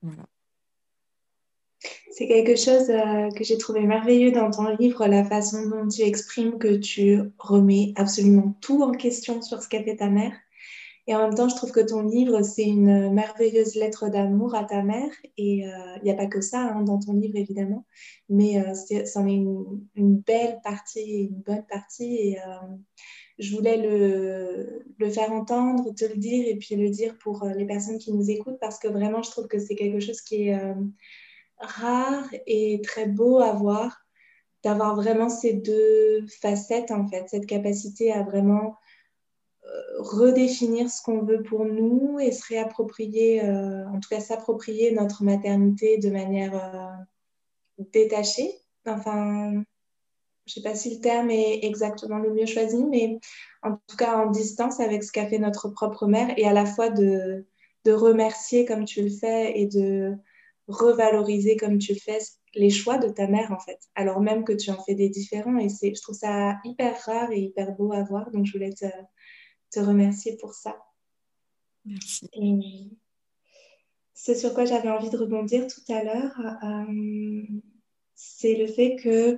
Voilà. 0.00 0.26
C'est 2.16 2.28
quelque 2.28 2.54
chose 2.54 2.90
euh, 2.90 3.28
que 3.30 3.42
j'ai 3.42 3.58
trouvé 3.58 3.80
merveilleux 3.80 4.30
dans 4.30 4.48
ton 4.48 4.68
livre, 4.76 5.04
la 5.08 5.24
façon 5.24 5.68
dont 5.68 5.88
tu 5.88 6.02
exprimes 6.02 6.58
que 6.58 6.76
tu 6.76 7.20
remets 7.38 7.92
absolument 7.96 8.56
tout 8.60 8.84
en 8.84 8.92
question 8.92 9.42
sur 9.42 9.60
ce 9.60 9.68
qu'a 9.68 9.82
fait 9.82 9.96
ta 9.96 10.08
mère. 10.08 10.32
Et 11.08 11.14
en 11.16 11.18
même 11.18 11.34
temps, 11.34 11.48
je 11.48 11.56
trouve 11.56 11.72
que 11.72 11.80
ton 11.80 12.02
livre, 12.02 12.42
c'est 12.42 12.66
une 12.68 13.12
merveilleuse 13.12 13.74
lettre 13.74 14.08
d'amour 14.08 14.54
à 14.54 14.62
ta 14.62 14.84
mère. 14.84 15.10
Et 15.36 15.66
euh, 15.66 15.96
il 15.96 16.04
n'y 16.04 16.12
a 16.12 16.14
pas 16.14 16.28
que 16.28 16.40
ça 16.40 16.60
hein, 16.60 16.82
dans 16.82 17.00
ton 17.00 17.14
livre, 17.14 17.36
évidemment, 17.36 17.84
mais 18.28 18.60
euh, 18.60 18.74
c'en 19.04 19.26
est, 19.26 19.34
une, 19.34 19.84
une, 19.96 20.16
belle 20.16 20.60
partie, 20.62 21.24
une 21.24 21.42
bonne 21.44 21.66
partie. 21.68 22.14
Et 22.14 22.38
je 23.40 23.56
voulais 23.56 23.76
le, 23.76 24.84
le, 24.98 25.10
faire 25.10 25.32
entendre, 25.32 25.92
te 25.96 26.04
le 26.04 26.16
dire, 26.16 26.46
et 26.46 26.54
puis 26.54 26.76
le 26.76 26.88
dire 26.90 27.18
pour 27.18 27.44
les 27.44 27.66
personnes 27.66 27.98
qui 27.98 28.12
nous 28.12 28.30
écoutent, 28.30 28.60
parce 28.60 28.78
que 28.78 28.86
vraiment, 28.86 29.20
je 29.24 29.32
trouve 29.32 29.48
que 29.48 29.58
c'est 29.58 29.74
quelque 29.74 29.98
chose 29.98 30.20
qui 30.20 30.48
est 30.48 30.58
rare 31.58 32.28
et 32.46 32.80
très 32.82 33.06
beau 33.06 33.38
à 33.38 33.52
voir, 33.52 34.04
d'avoir 34.62 34.96
vraiment 34.96 35.28
ces 35.28 35.52
deux 35.52 36.26
facettes, 36.40 36.90
en 36.90 37.06
fait, 37.06 37.28
cette 37.28 37.46
capacité 37.46 38.12
à 38.12 38.22
vraiment 38.22 38.76
euh, 39.66 40.02
redéfinir 40.02 40.90
ce 40.90 41.02
qu'on 41.02 41.22
veut 41.22 41.42
pour 41.42 41.64
nous 41.64 42.18
et 42.20 42.32
se 42.32 42.46
réapproprier, 42.48 43.44
euh, 43.44 43.86
en 43.88 44.00
tout 44.00 44.08
cas 44.10 44.20
s'approprier 44.20 44.92
notre 44.92 45.24
maternité 45.24 45.98
de 45.98 46.10
manière 46.10 46.54
euh, 46.54 47.82
détachée. 47.92 48.58
Enfin, 48.86 49.52
je 49.52 49.58
ne 50.50 50.62
sais 50.62 50.62
pas 50.62 50.74
si 50.74 50.94
le 50.94 51.00
terme 51.00 51.30
est 51.30 51.64
exactement 51.64 52.18
le 52.18 52.32
mieux 52.32 52.46
choisi, 52.46 52.84
mais 52.84 53.18
en 53.62 53.78
tout 53.86 53.96
cas 53.96 54.16
en 54.16 54.30
distance 54.30 54.80
avec 54.80 55.02
ce 55.02 55.12
qu'a 55.12 55.26
fait 55.26 55.38
notre 55.38 55.68
propre 55.68 56.06
mère 56.06 56.34
et 56.36 56.46
à 56.46 56.52
la 56.52 56.66
fois 56.66 56.90
de, 56.90 57.46
de 57.84 57.92
remercier 57.92 58.66
comme 58.66 58.84
tu 58.84 59.02
le 59.02 59.10
fais 59.10 59.58
et 59.58 59.66
de 59.66 60.14
revaloriser 60.68 61.56
comme 61.56 61.78
tu 61.78 61.92
le 61.92 61.98
fais 61.98 62.18
les 62.54 62.70
choix 62.70 62.98
de 62.98 63.08
ta 63.08 63.26
mère 63.26 63.52
en 63.52 63.58
fait, 63.58 63.78
alors 63.94 64.20
même 64.20 64.44
que 64.44 64.52
tu 64.52 64.70
en 64.70 64.82
fais 64.82 64.94
des 64.94 65.08
différents 65.08 65.58
et 65.58 65.68
c'est, 65.68 65.94
je 65.94 66.00
trouve 66.00 66.14
ça 66.16 66.58
hyper 66.64 66.98
rare 67.04 67.32
et 67.32 67.40
hyper 67.40 67.72
beau 67.72 67.92
à 67.92 68.02
voir, 68.02 68.30
donc 68.30 68.46
je 68.46 68.52
voulais 68.52 68.72
te, 68.72 68.86
te 69.70 69.80
remercier 69.80 70.36
pour 70.36 70.54
ça. 70.54 70.76
Merci. 71.84 72.28
Et 72.32 72.90
ce 74.14 74.34
sur 74.34 74.54
quoi 74.54 74.64
j'avais 74.64 74.90
envie 74.90 75.10
de 75.10 75.18
rebondir 75.18 75.66
tout 75.66 75.92
à 75.92 76.02
l'heure, 76.02 76.40
euh, 76.62 77.42
c'est 78.14 78.54
le 78.54 78.66
fait 78.68 78.96
que 78.96 79.36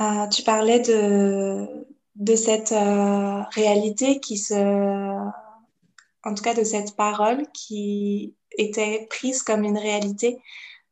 euh, 0.00 0.28
tu 0.28 0.42
parlais 0.42 0.80
de, 0.80 1.86
de 2.14 2.34
cette 2.36 2.72
euh, 2.72 3.42
réalité 3.50 4.20
qui 4.20 4.38
se, 4.38 4.54
en 4.54 6.34
tout 6.34 6.42
cas 6.42 6.54
de 6.54 6.64
cette 6.64 6.96
parole 6.96 7.42
qui 7.52 8.34
était 8.56 9.06
prise 9.10 9.42
comme 9.42 9.64
une 9.64 9.78
réalité 9.78 10.40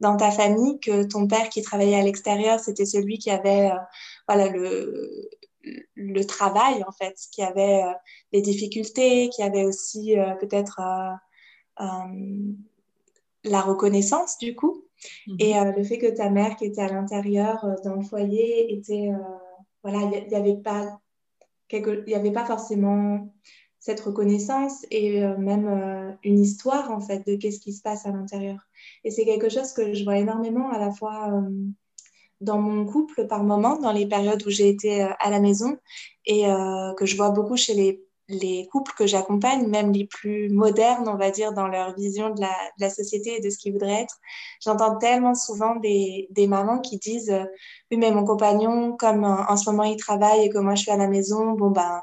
dans 0.01 0.17
ta 0.17 0.31
famille, 0.31 0.79
que 0.81 1.03
ton 1.05 1.27
père 1.27 1.49
qui 1.49 1.63
travaillait 1.63 1.99
à 1.99 2.03
l'extérieur, 2.03 2.61
c'était 2.61 2.87
celui 2.87 3.19
qui 3.19 3.31
avait 3.31 3.71
euh, 3.71 3.79
voilà, 4.29 4.49
le, 4.49 5.29
le 5.95 6.25
travail, 6.25 6.85
en 6.87 6.93
fait, 6.93 7.17
qui 7.33 7.43
avait 7.43 7.83
euh, 7.83 7.93
les 8.33 8.41
difficultés, 8.41 9.29
qui 9.31 9.43
avait 9.43 9.65
aussi 9.65 10.19
euh, 10.19 10.35
peut-être 10.35 10.81
la 13.45 13.61
reconnaissance, 13.61 14.39
du 14.39 14.55
coup. 14.55 14.85
Mhm. 15.27 15.37
Et 15.39 15.55
le 15.77 15.85
fait 15.85 15.99
que 15.99 16.09
ta 16.09 16.29
mère 16.29 16.57
qui 16.57 16.65
était 16.65 16.83
à 16.83 16.89
l'intérieur 16.89 17.65
dans 17.85 17.95
le 17.95 18.03
foyer 18.03 18.73
était... 18.75 19.11
voilà, 19.83 20.01
il 20.13 20.29
n'y 20.29 20.35
avait 20.35 20.57
pas... 20.57 21.01
Il 21.71 22.05
n'y 22.07 22.15
avait 22.15 22.33
pas 22.33 22.47
forcément 22.47 23.33
cette 23.89 24.01
reconnaissance 24.01 24.85
et 24.91 25.25
euh, 25.25 25.39
même 25.39 25.67
euh, 25.67 26.13
une 26.23 26.39
histoire 26.39 26.91
en 26.91 27.01
fait 27.01 27.27
de 27.27 27.37
qu'est-ce 27.37 27.59
qui 27.59 27.73
se 27.73 27.81
passe 27.81 28.05
à 28.05 28.11
l'intérieur. 28.11 28.59
Et 29.03 29.11
c'est 29.11 29.25
quelque 29.25 29.49
chose 29.49 29.73
que 29.73 29.95
je 29.95 30.05
vois 30.05 30.19
énormément 30.19 30.69
à 30.71 30.79
la 30.79 30.93
fois 30.93 31.33
euh, 31.33 31.51
dans 32.43 32.59
mon 32.59 32.85
couple 32.85 33.27
par 33.27 33.45
moment, 33.45 33.79
dans 33.79 33.93
les 33.93 34.07
périodes 34.07 34.47
où 34.47 34.51
j'ai 34.51 34.69
été 34.69 35.01
à 35.01 35.31
la 35.31 35.41
maison 35.41 35.79
et 36.27 36.45
que 36.97 37.05
je 37.05 37.17
vois 37.17 37.31
beaucoup 37.31 37.57
chez 37.57 37.75
les, 37.75 38.05
les 38.29 38.69
couples 38.71 38.93
que 38.97 39.09
j'accompagne, 39.09 39.67
même 39.67 39.93
les 39.93 40.07
plus 40.07 40.49
modernes, 40.51 41.09
on 41.09 41.17
va 41.17 41.31
dire, 41.31 41.53
dans 41.53 41.67
leur 41.67 41.95
vision 41.97 42.31
de 42.33 42.41
la, 42.79 42.91
société 42.91 43.39
et 43.39 43.41
de 43.41 43.51
ce 43.51 43.59
qu'ils 43.59 43.73
voudraient 43.73 44.03
être. 44.03 44.19
J'entends 44.63 44.99
tellement 44.99 45.35
souvent 45.35 45.75
des, 45.77 46.29
des, 46.31 46.47
mamans 46.47 46.79
qui 46.79 46.99
disent 46.99 47.35
Oui, 47.91 47.97
mais 47.97 48.13
mon 48.13 48.25
compagnon, 48.25 48.97
comme 48.97 49.25
en 49.25 49.57
ce 49.57 49.69
moment 49.71 49.85
il 49.85 49.97
travaille 49.97 50.45
et 50.45 50.49
que 50.51 50.59
moi 50.59 50.77
je 50.77 50.83
suis 50.83 50.93
à 50.93 50.97
la 50.97 51.09
maison, 51.09 51.53
bon 51.55 51.71
ben 51.71 52.03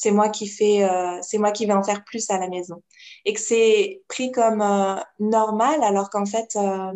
c'est 0.00 0.12
moi 0.12 0.30
qui 0.30 0.46
fais, 0.48 0.82
euh, 0.82 1.18
c'est 1.20 1.36
moi 1.36 1.50
qui 1.50 1.66
vais 1.66 1.74
en 1.74 1.82
faire 1.82 2.04
plus 2.04 2.30
à 2.30 2.38
la 2.38 2.48
maison. 2.48 2.82
Et 3.26 3.34
que 3.34 3.40
c'est 3.40 4.00
pris 4.08 4.32
comme 4.32 4.62
euh, 4.62 4.94
normal, 5.18 5.82
alors 5.82 6.08
qu'en 6.08 6.24
fait, 6.24 6.56
euh, 6.56 6.92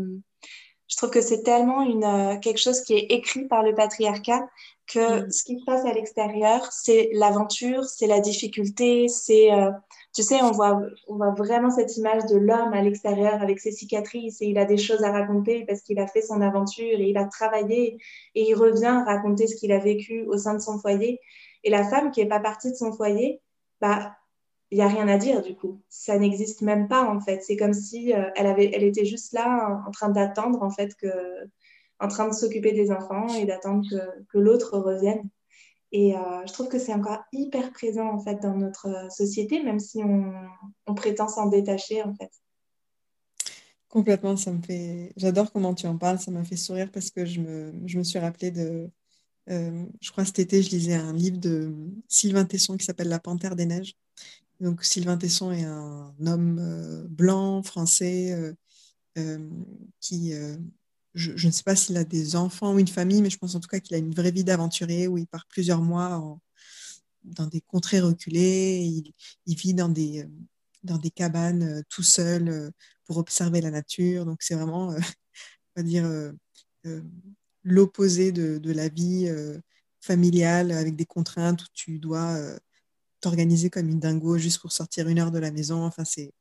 je 0.88 0.96
trouve 0.96 1.10
que 1.10 1.20
c'est 1.20 1.42
tellement 1.42 1.82
une, 1.82 2.40
quelque 2.40 2.60
chose 2.60 2.80
qui 2.80 2.94
est 2.94 3.12
écrit 3.12 3.46
par 3.46 3.62
le 3.62 3.74
patriarcat 3.74 4.48
que 4.86 5.26
mm. 5.26 5.30
ce 5.30 5.44
qui 5.44 5.60
se 5.60 5.64
passe 5.66 5.84
à 5.84 5.92
l'extérieur, 5.92 6.66
c'est 6.72 7.10
l'aventure, 7.12 7.84
c'est 7.84 8.06
la 8.06 8.20
difficulté, 8.20 9.08
c'est, 9.08 9.50
tu 10.14 10.22
sais, 10.22 10.40
on 10.42 10.52
voit, 10.52 10.80
on 11.06 11.16
voit 11.16 11.32
vraiment 11.32 11.68
cette 11.68 11.98
image 11.98 12.24
de 12.24 12.36
l'homme 12.36 12.72
à 12.72 12.80
l'extérieur 12.80 13.42
avec 13.42 13.60
ses 13.60 13.72
cicatrices 13.72 14.40
et 14.40 14.46
il 14.46 14.56
a 14.56 14.64
des 14.64 14.78
choses 14.78 15.04
à 15.04 15.12
raconter 15.12 15.66
parce 15.66 15.82
qu'il 15.82 15.98
a 15.98 16.06
fait 16.06 16.22
son 16.22 16.40
aventure 16.40 17.00
et 17.00 17.10
il 17.10 17.18
a 17.18 17.26
travaillé 17.26 17.98
et 18.34 18.48
il 18.48 18.54
revient 18.54 19.02
raconter 19.04 19.46
ce 19.46 19.56
qu'il 19.56 19.72
a 19.72 19.78
vécu 19.78 20.24
au 20.26 20.38
sein 20.38 20.54
de 20.54 20.60
son 20.60 20.78
foyer. 20.78 21.20
Et 21.64 21.70
la 21.70 21.88
femme 21.88 22.10
qui 22.10 22.20
n'est 22.20 22.28
pas 22.28 22.40
partie 22.40 22.70
de 22.70 22.76
son 22.76 22.92
foyer, 22.92 23.40
bah, 23.80 24.16
il 24.70 24.78
n'y 24.78 24.82
a 24.82 24.88
rien 24.88 25.08
à 25.08 25.18
dire 25.18 25.42
du 25.42 25.54
coup. 25.56 25.80
Ça 25.88 26.18
n'existe 26.18 26.62
même 26.62 26.88
pas 26.88 27.04
en 27.04 27.20
fait. 27.20 27.42
C'est 27.42 27.56
comme 27.56 27.74
si 27.74 28.12
euh, 28.12 28.30
elle, 28.36 28.46
avait, 28.46 28.70
elle 28.72 28.84
était 28.84 29.04
juste 29.04 29.32
là 29.32 29.82
en, 29.86 29.90
train 29.90 30.10
d'attendre 30.10 30.62
en 30.62 30.70
fait 30.70 30.94
en 32.00 32.08
train 32.08 32.28
de 32.28 32.34
s'occuper 32.34 32.72
des 32.72 32.90
enfants 32.90 33.28
et 33.28 33.46
d'attendre 33.46 33.88
que, 34.28 34.38
l'autre 34.38 34.78
revienne. 34.78 35.28
Et 35.92 36.16
euh, 36.16 36.20
je 36.46 36.52
trouve 36.52 36.68
que 36.68 36.78
c'est 36.78 36.92
encore 36.92 37.22
hyper 37.32 37.72
présent 37.72 38.08
en 38.08 38.18
fait 38.18 38.42
dans 38.42 38.56
notre 38.56 39.12
société, 39.12 39.62
même 39.62 39.78
si 39.78 40.02
on, 40.02 40.32
on 40.86 40.94
prétend 40.94 41.28
s'en 41.28 41.46
détacher 41.46 42.02
en 42.02 42.14
fait. 42.14 42.30
Complètement, 43.88 44.36
ça 44.36 44.50
me 44.50 44.60
fait. 44.60 45.12
J'adore 45.16 45.52
comment 45.52 45.72
tu 45.72 45.86
en 45.86 45.96
parles, 45.96 46.18
ça 46.18 46.32
m'a 46.32 46.42
fait 46.42 46.56
sourire 46.56 46.90
parce 46.92 47.10
que 47.10 47.24
je 47.24 47.40
me, 47.40 47.72
je 47.86 47.96
me 47.96 48.02
suis 48.02 48.18
rappelé 48.18 48.50
de, 48.50 48.90
euh, 49.50 49.84
je 50.00 50.10
crois 50.10 50.24
cet 50.24 50.38
été, 50.38 50.62
je 50.62 50.70
lisais 50.70 50.94
un 50.94 51.12
livre 51.12 51.38
de 51.38 51.74
Sylvain 52.08 52.44
Tesson 52.44 52.76
qui 52.76 52.84
s'appelle 52.84 53.08
La 53.08 53.18
Panthère 53.18 53.56
des 53.56 53.66
Neiges. 53.66 53.94
Donc 54.60 54.84
Sylvain 54.84 55.18
Tesson 55.18 55.52
est 55.52 55.64
un 55.64 56.14
homme 56.26 56.58
euh, 56.60 57.04
blanc, 57.08 57.62
français, 57.62 58.54
euh, 59.18 59.50
qui, 60.00 60.32
je, 61.14 61.46
ne 61.46 61.52
sais 61.52 61.62
pas 61.62 61.76
s'il 61.76 61.96
a 61.96 62.04
des 62.04 62.36
enfants 62.36 62.74
ou 62.74 62.78
une 62.78 62.88
famille, 62.88 63.22
mais 63.22 63.30
je 63.30 63.38
pense 63.38 63.54
en 63.54 63.60
tout 63.60 63.68
cas 63.68 63.80
qu'il 63.80 63.94
a 63.94 63.98
une 63.98 64.14
vraie 64.14 64.32
vie 64.32 64.44
d'aventurier 64.44 65.08
où 65.08 65.18
il 65.18 65.26
part 65.26 65.46
plusieurs 65.46 65.82
mois 65.82 66.38
dans 67.24 67.46
des 67.46 67.60
contrées 67.60 68.00
reculées, 68.00 68.82
il, 68.84 69.12
il 69.46 69.56
vit 69.56 69.74
dans 69.74 69.88
des, 69.88 70.26
dans 70.82 70.98
des 70.98 71.10
cabanes 71.10 71.82
tout 71.88 72.02
seul 72.02 72.72
pour 73.04 73.18
observer 73.18 73.60
la 73.60 73.70
nature. 73.70 74.26
Donc 74.26 74.42
c'est 74.42 74.54
vraiment, 74.54 74.88
on 75.76 75.80
va 75.80 75.82
dire, 75.82 76.32
l'opposé 77.64 78.30
de, 78.30 78.72
la 78.72 78.88
vie 78.88 79.26
euh, 79.26 79.58
familiale 80.00 80.70
avec 80.70 80.96
des 80.96 81.06
contraintes 81.06 81.62
où 81.62 81.66
tu 81.72 81.98
dois 81.98 82.34
euh, 82.34 82.58
t'organiser 83.20 83.70
comme 83.70 83.88
une 83.88 84.00
dingo 84.00 84.38
juste 84.38 84.60
pour 84.60 84.70
sortir 84.70 85.08
une 85.08 85.18
heure 85.18 85.30
de 85.30 85.38
la 85.38 85.50
maison. 85.50 85.82
Enfin, 85.84 86.04
c'est, 86.04 86.32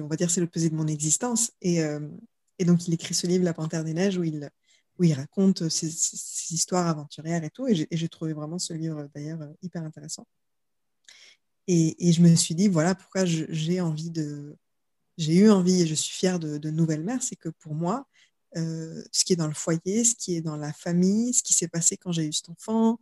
on 0.00 0.06
va 0.08 0.16
dire, 0.16 0.30
c'est 0.30 0.40
l'opposé 0.40 0.70
de 0.70 0.74
mon 0.74 0.86
existence. 0.86 1.52
Et, 1.60 1.82
euh, 1.82 2.00
et, 2.58 2.64
donc, 2.64 2.88
il 2.88 2.94
écrit 2.94 3.14
ce 3.14 3.26
livre, 3.26 3.44
La 3.44 3.54
Panthère 3.54 3.84
des 3.84 3.92
Neiges, 3.92 4.16
où 4.16 4.24
il, 4.24 4.50
où 4.98 5.04
il 5.04 5.12
raconte 5.12 5.68
ses, 5.68 5.88
histoires 6.54 6.88
aventurières 6.88 7.44
et 7.44 7.50
tout. 7.50 7.68
Et 7.68 7.86
j'ai, 7.90 8.08
trouvé 8.08 8.32
vraiment 8.32 8.58
ce 8.58 8.72
livre, 8.72 9.08
d'ailleurs, 9.14 9.40
hyper 9.60 9.82
intéressant. 9.82 10.26
Et, 11.66 12.08
et, 12.08 12.12
je 12.12 12.22
me 12.22 12.34
suis 12.34 12.54
dit, 12.54 12.68
voilà 12.68 12.94
pourquoi 12.94 13.24
j'ai 13.26 13.80
envie 13.80 14.10
de... 14.10 14.56
J'ai 15.16 15.36
eu 15.36 15.50
envie 15.50 15.82
et 15.82 15.86
je 15.86 15.94
suis 15.94 16.12
fière 16.12 16.40
de, 16.40 16.58
de 16.58 16.70
Nouvelle 16.70 17.04
Mère, 17.04 17.22
c'est 17.22 17.36
que 17.36 17.48
pour 17.48 17.74
moi, 17.74 18.08
euh, 18.56 19.02
ce 19.12 19.24
qui 19.24 19.32
est 19.32 19.36
dans 19.36 19.48
le 19.48 19.54
foyer, 19.54 20.04
ce 20.04 20.14
qui 20.14 20.36
est 20.36 20.40
dans 20.40 20.56
la 20.56 20.72
famille, 20.72 21.34
ce 21.34 21.42
qui 21.42 21.54
s'est 21.54 21.68
passé 21.68 21.96
quand 21.96 22.12
j'ai 22.12 22.26
eu 22.26 22.32
cet 22.32 22.50
enfant, 22.50 22.98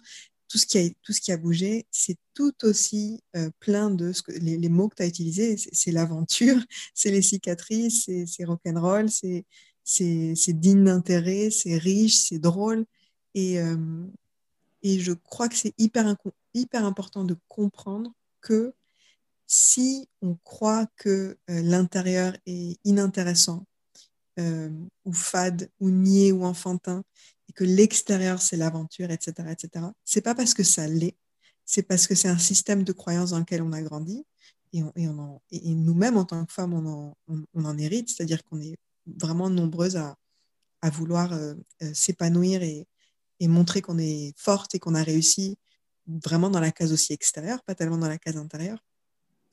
tout 0.49 0.59
ce 0.59 0.67
qui 0.67 0.79
a, 0.79 0.89
tout 1.03 1.13
ce 1.13 1.21
qui 1.21 1.33
a 1.33 1.37
bougé, 1.37 1.87
c'est 1.91 2.17
tout 2.35 2.55
aussi 2.65 3.23
euh, 3.37 3.51
plein 3.61 3.91
de 3.91 4.13
ce 4.13 4.23
que, 4.23 4.33
les, 4.33 4.69
mots 4.69 4.89
que 4.89 4.97
tu 4.97 5.03
as 5.03 5.07
utilisés. 5.07 5.57
C'est 5.57 5.93
l'aventure, 5.93 6.57
c'est 6.95 7.11
les 7.11 7.23
cicatrices, 7.23 8.11
c'est 8.27 8.45
rock'n'roll, 8.45 9.09
c'est 9.11 9.45
digne 10.49 10.85
d'intérêt, 10.85 11.51
c'est 11.51 11.77
riche, 11.77 12.17
c'est 12.17 12.39
drôle. 12.39 12.85
Et, 13.35 13.61
euh, 13.61 14.07
et 14.83 15.01
je 15.01 15.13
crois 15.13 15.49
que 15.49 15.57
c'est 15.57 15.75
hyper, 15.79 16.17
hyper 16.55 16.85
important 16.85 17.25
de 17.25 17.37
comprendre 17.49 18.13
que 18.41 18.75
si 19.47 20.09
on 20.23 20.35
croit 20.45 20.87
que 20.97 21.37
l'intérieur 21.49 22.37
est 22.47 22.79
inintéressant 22.85 23.67
ou 24.39 25.13
fade 25.13 25.71
ou 25.81 25.91
niais 25.91 26.33
ou 26.33 26.45
enfantin 26.45 27.05
et 27.49 27.53
que 27.53 27.65
l'extérieur 27.65 28.41
c'est 28.41 28.57
l'aventure, 28.57 29.11
etc., 29.11 29.51
etc., 29.51 29.87
c'est 30.05 30.23
pas 30.23 30.35
parce 30.35 30.55
que 30.55 30.63
ça 30.63 30.87
l'est, 30.87 31.17
c'est 31.65 31.83
parce 31.83 32.07
que 32.07 32.15
c'est 32.15 32.29
un 32.29 32.39
système 32.39 32.85
de 32.85 32.93
croyances 32.93 33.31
dans 33.31 33.39
lequel 33.39 33.63
on 33.63 33.73
a 33.73 33.83
grandi 33.83 34.25
et, 34.73 34.83
et, 34.97 35.75
nous-mêmes 35.75 36.17
en 36.17 36.25
tant 36.25 36.45
que 36.47 36.53
femmes 36.53 36.73
on 36.73 37.65
en, 37.65 37.79
hérite, 37.79 38.09
c'est-à-dire 38.09 38.43
qu'on 38.45 38.61
est 38.61 38.77
vraiment 39.07 39.51
nombreuses 39.51 39.97
à, 39.97 40.17
à 40.81 40.91
vouloir 40.91 41.39
s'épanouir 41.93 42.63
et, 42.63 42.87
et 43.41 43.49
montrer 43.49 43.83
qu'on 43.83 43.99
est 43.99 44.33
forte 44.37 44.75
et 44.75 44.79
qu'on 44.79 44.95
a 44.95 45.03
réussi 45.03 45.59
vraiment 46.07 46.49
dans 46.49 46.61
la 46.61 46.73
case 46.73 46.93
aussi 46.93 47.13
extérieure, 47.13 47.63
pas 47.65 47.75
tellement 47.75 47.99
dans 47.99 48.09
la 48.09 48.19
case 48.19 48.37
intérieure. 48.37 48.79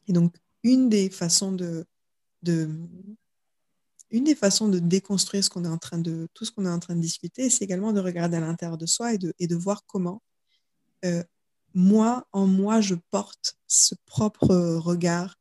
Et 0.08 0.14
donc, 0.14 0.36
une 0.64 0.90
des 0.90 1.10
façons 1.10 1.52
de 1.52 1.86
une 4.12 4.24
des 4.24 4.36
façons 4.36 4.68
de 4.68 4.80
déconstruire 4.80 5.44
tout 5.44 5.50
ce 5.50 6.52
qu'on 6.52 6.66
est 6.66 6.70
en 6.70 6.80
train 6.80 6.96
de 6.96 7.02
discuter, 7.02 7.50
c'est 7.50 7.64
également 7.64 7.94
de 7.94 8.00
regarder 8.00 8.38
à 8.38 8.40
l'intérieur 8.40 8.78
de 8.78 8.86
soi 8.86 9.14
et 9.14 9.18
de, 9.18 9.56
voir 9.56 9.84
comment 9.86 10.22
euh, 11.06 11.24
moi, 11.74 12.28
en 12.32 12.48
moi, 12.48 12.82
je 12.82 12.96
porte 12.96 13.56
ce 13.68 13.96
propre 14.06 14.48
regard 14.78 15.36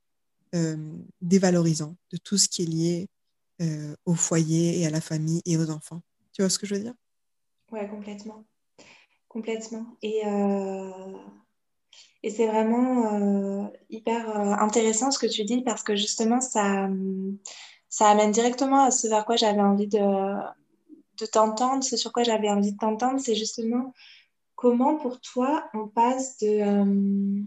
euh, 0.55 0.77
dévalorisant 1.21 1.97
de 2.11 2.19
tout 2.19 2.37
ce 2.37 2.49
qui 2.49 2.63
est 2.63 2.67
lié 2.67 3.09
euh, 3.61 3.95
au 4.05 4.15
foyer 4.15 4.81
et 4.81 4.87
à 4.87 4.91
la 4.91 5.01
famille 5.01 5.43
et 5.47 5.57
aux 5.57 5.71
enfants. 5.71 6.03
Tu 6.33 6.43
vois 6.43 6.51
ce 6.51 6.59
que 6.59 6.67
je 6.67 6.75
veux 6.75 6.83
dire? 6.83 6.95
Ouais, 7.73 7.89
complètement. 7.89 8.45
Complètement. 9.29 9.87
Et, 10.03 10.23
euh, 10.27 10.91
c'est 12.29 12.47
vraiment 12.47 13.15
euh, 13.15 13.67
hyper 13.91 14.29
euh, 14.29 14.53
intéressant 14.55 15.11
ce 15.11 15.19
que 15.19 15.27
tu 15.27 15.45
dis 15.45 15.63
parce 15.63 15.83
que 15.83 15.97
justement, 15.97 16.41
ça, 16.41 16.89
ça 17.89 18.09
amène 18.09 18.31
directement 18.31 18.85
à 18.85 18.91
ce 18.91 19.09
vers 19.09 19.25
quoi 19.25 19.37
j'avais 19.37 19.61
envie 19.61 19.89
de, 19.89 19.99
de 19.99 21.27
t'entendre, 21.27 21.83
ce 21.83 21.97
sur 21.97 22.13
quoi 22.13 22.23
j'avais 22.23 22.51
envie 22.51 22.73
de 22.73 22.79
t'entendre, 22.79 23.21
c'est 23.21 23.35
justement 23.35 23.93
comment 24.57 24.97
pour 24.97 25.21
toi 25.21 25.65
on 25.75 25.89
passe 25.89 26.39
de, 26.39 27.45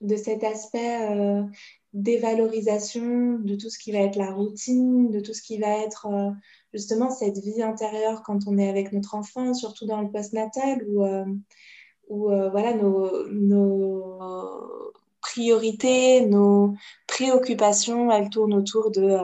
de 0.00 0.16
cet 0.16 0.44
aspect 0.44 1.46
dévalorisation 1.94 3.38
de 3.38 3.54
tout 3.54 3.70
ce 3.70 3.78
qui 3.78 3.92
va 3.92 4.00
être 4.00 4.16
la 4.16 4.32
routine, 4.32 5.10
de 5.10 5.20
tout 5.20 5.32
ce 5.32 5.42
qui 5.42 5.58
va 5.58 5.78
être 5.78 6.06
euh, 6.06 6.30
justement 6.72 7.08
cette 7.08 7.38
vie 7.38 7.62
intérieure 7.62 8.22
quand 8.24 8.48
on 8.48 8.58
est 8.58 8.68
avec 8.68 8.92
notre 8.92 9.14
enfant, 9.14 9.54
surtout 9.54 9.86
dans 9.86 10.02
le 10.02 10.10
postnatal 10.10 10.84
où, 10.88 11.04
euh, 11.04 11.24
où 12.08 12.30
euh, 12.30 12.50
voilà, 12.50 12.74
nos, 12.74 13.28
nos, 13.28 14.18
priorités, 15.20 16.26
nos 16.26 16.74
préoccupations, 17.14 18.10
elles 18.10 18.28
tournent 18.28 18.54
autour 18.54 18.90
de, 18.90 19.16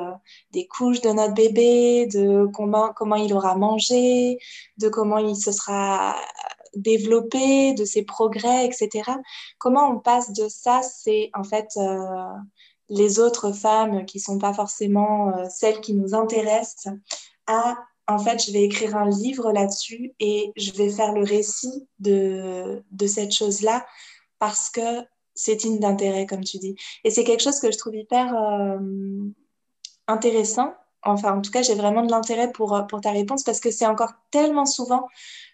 des 0.53 0.69
couches 0.69 1.01
de 1.01 1.11
notre 1.11 1.35
bébé, 1.35 2.07
de 2.07 2.47
comment, 2.55 2.93
comment 2.95 3.17
il 3.17 3.35
aura 3.35 3.57
mangé, 3.57 4.39
de 4.79 4.89
comment 4.89 5.19
il 5.19 5.37
se 5.37 5.51
sera 5.51 6.15
développé, 6.77 7.75
de 7.75 7.85
ses 7.85 8.05
progrès, 8.05 8.65
etc. 8.65 9.11
Comment 9.59 9.89
on 9.91 9.99
passe 9.99 10.33
de 10.33 10.49
ça, 10.49 10.83
c'est 10.83 11.31
en 11.35 11.43
fait 11.43 11.67
les 12.91 13.19
autres 13.19 13.53
femmes 13.53 14.05
qui 14.05 14.21
sont 14.21 14.39
pas 14.39 14.53
forcément 14.53 15.37
euh, 15.37 15.47
celles 15.49 15.81
qui 15.81 15.95
nous 15.95 16.15
intéressent 16.15 16.93
à 17.47 17.77
en 18.09 18.19
fait, 18.19 18.45
je 18.45 18.53
vais 18.53 18.65
écrire 18.65 18.97
un 18.97 19.09
livre 19.09 19.53
là-dessus 19.53 20.15
et 20.19 20.51
je 20.57 20.73
vais 20.73 20.91
faire 20.91 21.13
le 21.13 21.23
récit 21.23 21.87
de, 22.01 22.83
de 22.91 23.07
cette 23.07 23.31
chose-là 23.31 23.87
parce 24.41 24.69
que 24.69 25.05
c'est 25.41 25.57
digne 25.57 25.79
d'intérêt, 25.79 26.27
comme 26.27 26.45
tu 26.45 26.59
dis. 26.59 26.77
Et 27.05 27.11
c'est 27.11 27.25
quelque 27.25 27.43
chose 27.43 27.61
que 27.61 27.73
je 27.73 27.79
trouve 27.79 27.97
hyper 27.97 28.35
euh, 28.37 28.79
intéressant. 30.07 30.75
Enfin, 31.03 31.39
en 31.39 31.41
tout 31.41 31.51
cas, 31.51 31.63
j'ai 31.63 31.75
vraiment 31.75 32.05
de 32.05 32.11
l'intérêt 32.11 32.53
pour, 32.53 32.79
pour 32.89 33.01
ta 33.01 33.11
réponse 33.11 33.43
parce 33.43 33.59
que 33.59 33.71
c'est 33.71 33.87
encore 33.87 34.13
tellement 34.31 34.67
souvent 34.67 35.09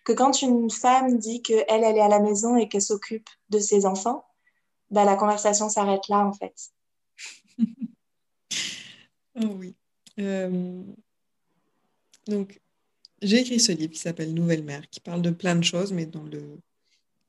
que 0.05 0.13
quand 0.13 0.43
une 0.43 0.71
femme 0.71 1.19
dit 1.19 1.41
qu'elle, 1.41 1.65
elle 1.69 1.85
est 1.97 2.01
à 2.01 2.09
la 2.09 2.19
maison 2.19 2.57
et 2.57 2.69
qu'elle 2.69 2.83
s'occupe 2.83 3.29
de 3.51 3.61
ses 3.61 3.87
enfants, 3.87 4.25
bah, 4.91 5.05
la 5.05 5.15
conversation 5.15 5.69
s'arrête 5.69 6.09
là, 6.09 6.27
en 6.27 6.33
fait. 6.33 6.73
oh 9.41 9.55
oui. 9.57 9.77
Euh, 10.19 10.83
donc, 12.27 12.61
j'ai 13.23 13.39
écrit 13.39 13.61
ce 13.61 13.71
livre 13.71 13.93
qui 13.93 14.01
s'appelle 14.01 14.35
Nouvelle 14.35 14.65
mère, 14.65 14.89
qui 14.91 14.99
parle 14.99 15.23
de 15.23 15.31
plein 15.31 15.55
de 15.55 15.65
choses, 15.65 15.93
mais 15.93 16.07
dont 16.07 16.25
le, 16.25 16.61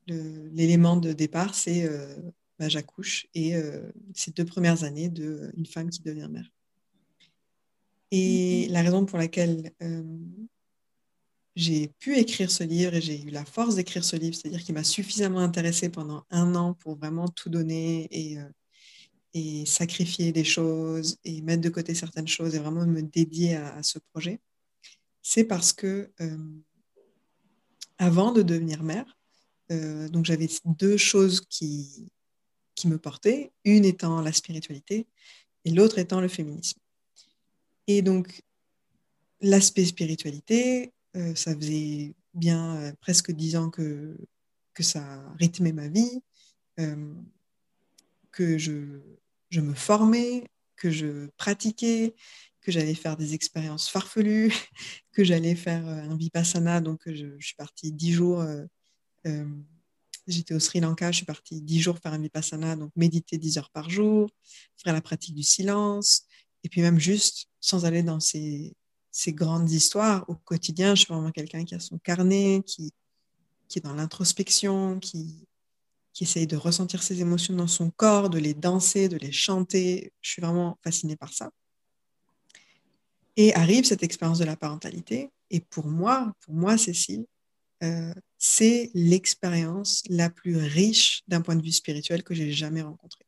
l'élément 0.07 0.95
de 0.95 1.13
départ, 1.13 1.55
c'est 1.55 1.83
euh, 1.83 2.15
bah, 2.59 2.69
j'accouche 2.69 3.27
et 3.33 3.55
euh, 3.55 3.91
ces 4.13 4.31
deux 4.31 4.45
premières 4.45 4.83
années 4.83 5.09
d'une 5.09 5.65
femme 5.65 5.89
qui 5.89 6.01
devient 6.01 6.27
mère. 6.29 6.49
Et 8.11 8.67
mm-hmm. 8.67 8.71
la 8.71 8.81
raison 8.81 9.05
pour 9.05 9.17
laquelle 9.17 9.71
j'ai 11.55 11.87
pu 11.99 12.17
écrire 12.17 12.51
ce 12.51 12.63
livre 12.63 12.93
et 12.93 13.01
j'ai 13.01 13.21
eu 13.21 13.29
la 13.29 13.45
force 13.45 13.75
d'écrire 13.75 14.03
ce 14.03 14.15
livre, 14.15 14.35
c'est-à-dire 14.35 14.63
qu'il 14.63 14.75
m'a 14.75 14.83
suffisamment 14.83 15.39
intéressé 15.39 15.89
pendant 15.89 16.23
un 16.29 16.55
an 16.55 16.73
pour 16.73 16.95
vraiment 16.95 17.27
tout 17.27 17.49
donner 17.49 18.07
et 18.11 18.37
et 19.37 19.65
sacrifier 19.65 20.31
des 20.31 20.43
choses 20.43 21.17
et 21.23 21.41
mettre 21.41 21.61
de 21.61 21.69
côté 21.69 21.93
certaines 21.93 22.27
choses 22.27 22.55
et 22.55 22.59
vraiment 22.59 22.85
me 22.85 23.01
dédier 23.01 23.55
à, 23.55 23.83
ce 23.83 23.99
projet, 24.11 24.39
c'est 25.21 25.43
parce 25.43 25.73
que 25.73 26.11
euh, 26.21 26.37
avant 27.97 28.31
de 28.31 28.41
devenir 28.41 28.83
mère, 28.83 29.17
euh, 29.71 30.07
donc 30.09 30.25
j'avais 30.25 30.47
deux 30.65 30.97
choses 30.97 31.41
qui, 31.41 32.09
qui 32.77 32.87
me 32.87 32.97
portaient, 32.97 33.51
une 33.65 33.83
étant 33.83 34.21
la 34.21 34.31
spiritualité 34.31 35.07
et 35.65 35.71
l'autre 35.71 35.97
étant 35.97 36.21
le 36.21 36.29
féminisme. 36.29 36.79
Et 37.87 38.01
donc 38.01 38.41
l'aspect 39.41 39.85
spiritualité, 39.85 40.93
euh, 41.17 41.35
ça 41.35 41.53
faisait 41.55 42.13
bien 42.33 42.93
presque 43.01 43.31
dix 43.31 43.55
ans 43.55 43.69
que, 43.69 44.15
que 44.73 44.83
ça 44.83 45.23
rythmait 45.39 45.73
ma 45.73 45.87
vie, 45.87 46.21
que 48.31 48.57
je, 48.59 48.99
je 49.49 49.61
me 49.61 49.73
formais, 49.73 50.43
que 50.75 50.91
je 50.91 51.27
pratiquais, 51.37 52.13
que 52.61 52.71
j'allais 52.71 52.95
faire 52.95 53.15
des 53.17 53.33
expériences 53.33 53.89
farfelues, 53.89 54.53
que 55.13 55.23
j'allais 55.23 55.55
faire 55.55 55.87
euh, 55.87 56.09
un 56.09 56.17
vipassana. 56.17 56.81
Donc, 56.81 57.01
je, 57.05 57.39
suis 57.39 57.55
partie 57.55 57.91
dix 57.91 58.11
jours. 58.11 58.45
J'étais 60.27 60.53
au 60.53 60.59
Sri 60.59 60.81
Lanka, 60.81 61.11
je 61.11 61.17
suis 61.17 61.25
partie 61.25 61.61
dix 61.61 61.79
jours 61.79 61.97
faire 61.99 62.13
un 62.13 62.19
vipassana, 62.19 62.75
donc 62.75 62.91
méditer 62.95 63.37
dix 63.37 63.57
heures 63.57 63.69
par 63.71 63.89
jour, 63.89 64.29
faire 64.75 64.93
la 64.93 65.01
pratique 65.01 65.33
du 65.33 65.43
silence, 65.43 66.23
et 66.63 66.69
puis 66.69 66.81
même 66.81 66.99
juste, 66.99 67.47
sans 67.61 67.85
aller 67.85 68.03
dans 68.03 68.19
ces, 68.19 68.75
grandes 69.29 69.71
histoires, 69.71 70.29
au 70.29 70.35
quotidien, 70.35 70.95
je 70.95 71.03
suis 71.05 71.13
vraiment 71.13 71.31
quelqu'un 71.31 71.63
qui 71.63 71.75
a 71.75 71.79
son 71.79 71.97
carnet, 71.97 72.61
qui, 72.65 72.91
qui 73.67 73.79
est 73.79 73.81
dans 73.81 73.93
l'introspection, 73.93 74.99
qui, 74.99 75.47
qui 76.13 76.23
essaye 76.23 76.47
de 76.47 76.57
ressentir 76.57 77.03
ses 77.03 77.21
émotions 77.21 77.55
dans 77.55 77.67
son 77.67 77.91
corps, 77.91 78.29
de 78.29 78.39
les 78.39 78.53
danser, 78.53 79.07
de 79.07 79.17
les 79.17 79.31
chanter. 79.31 80.11
Je 80.21 80.31
suis 80.31 80.41
vraiment 80.41 80.77
fascinée 80.83 81.15
par 81.15 81.31
ça. 81.31 81.51
Et 83.35 83.53
arrive 83.53 83.85
cette 83.85 84.03
expérience 84.03 84.39
de 84.39 84.45
la 84.45 84.55
parentalité. 84.55 85.29
Et 85.51 85.59
pour 85.59 85.85
moi, 85.85 86.33
pour 86.41 86.55
moi, 86.55 86.77
Cécile, 86.77 87.25
euh, 87.83 88.13
c'est 88.37 88.91
l'expérience 88.93 90.03
la 90.09 90.29
plus 90.29 90.57
riche 90.57 91.23
d'un 91.27 91.41
point 91.41 91.55
de 91.55 91.63
vue 91.63 91.71
spirituel 91.71 92.23
que 92.23 92.33
j'ai 92.33 92.51
jamais 92.51 92.81
rencontré. 92.81 93.25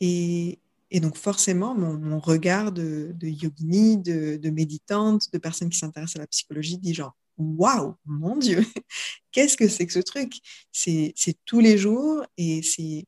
Et, 0.00 0.60
donc 0.92 1.16
forcément, 1.16 1.74
mon, 1.74 2.18
regard 2.18 2.72
de, 2.72 3.14
yogini, 3.22 3.98
de, 3.98 4.36
de, 4.36 4.50
méditante, 4.50 5.32
de 5.32 5.38
personne 5.38 5.68
qui 5.68 5.78
s'intéresse 5.78 6.16
à 6.16 6.20
la 6.20 6.26
psychologie 6.26 6.78
dit 6.78 6.94
genre, 6.94 7.14
waouh, 7.36 7.94
mon 8.04 8.36
Dieu, 8.36 8.64
qu'est-ce 9.32 9.56
que 9.56 9.68
c'est 9.68 9.86
que 9.86 9.92
ce 9.92 10.00
truc? 10.00 10.38
C'est 10.72 11.14
tous 11.44 11.60
les 11.60 11.78
jours 11.78 12.24
et 12.36 12.62
c'est 12.62 13.06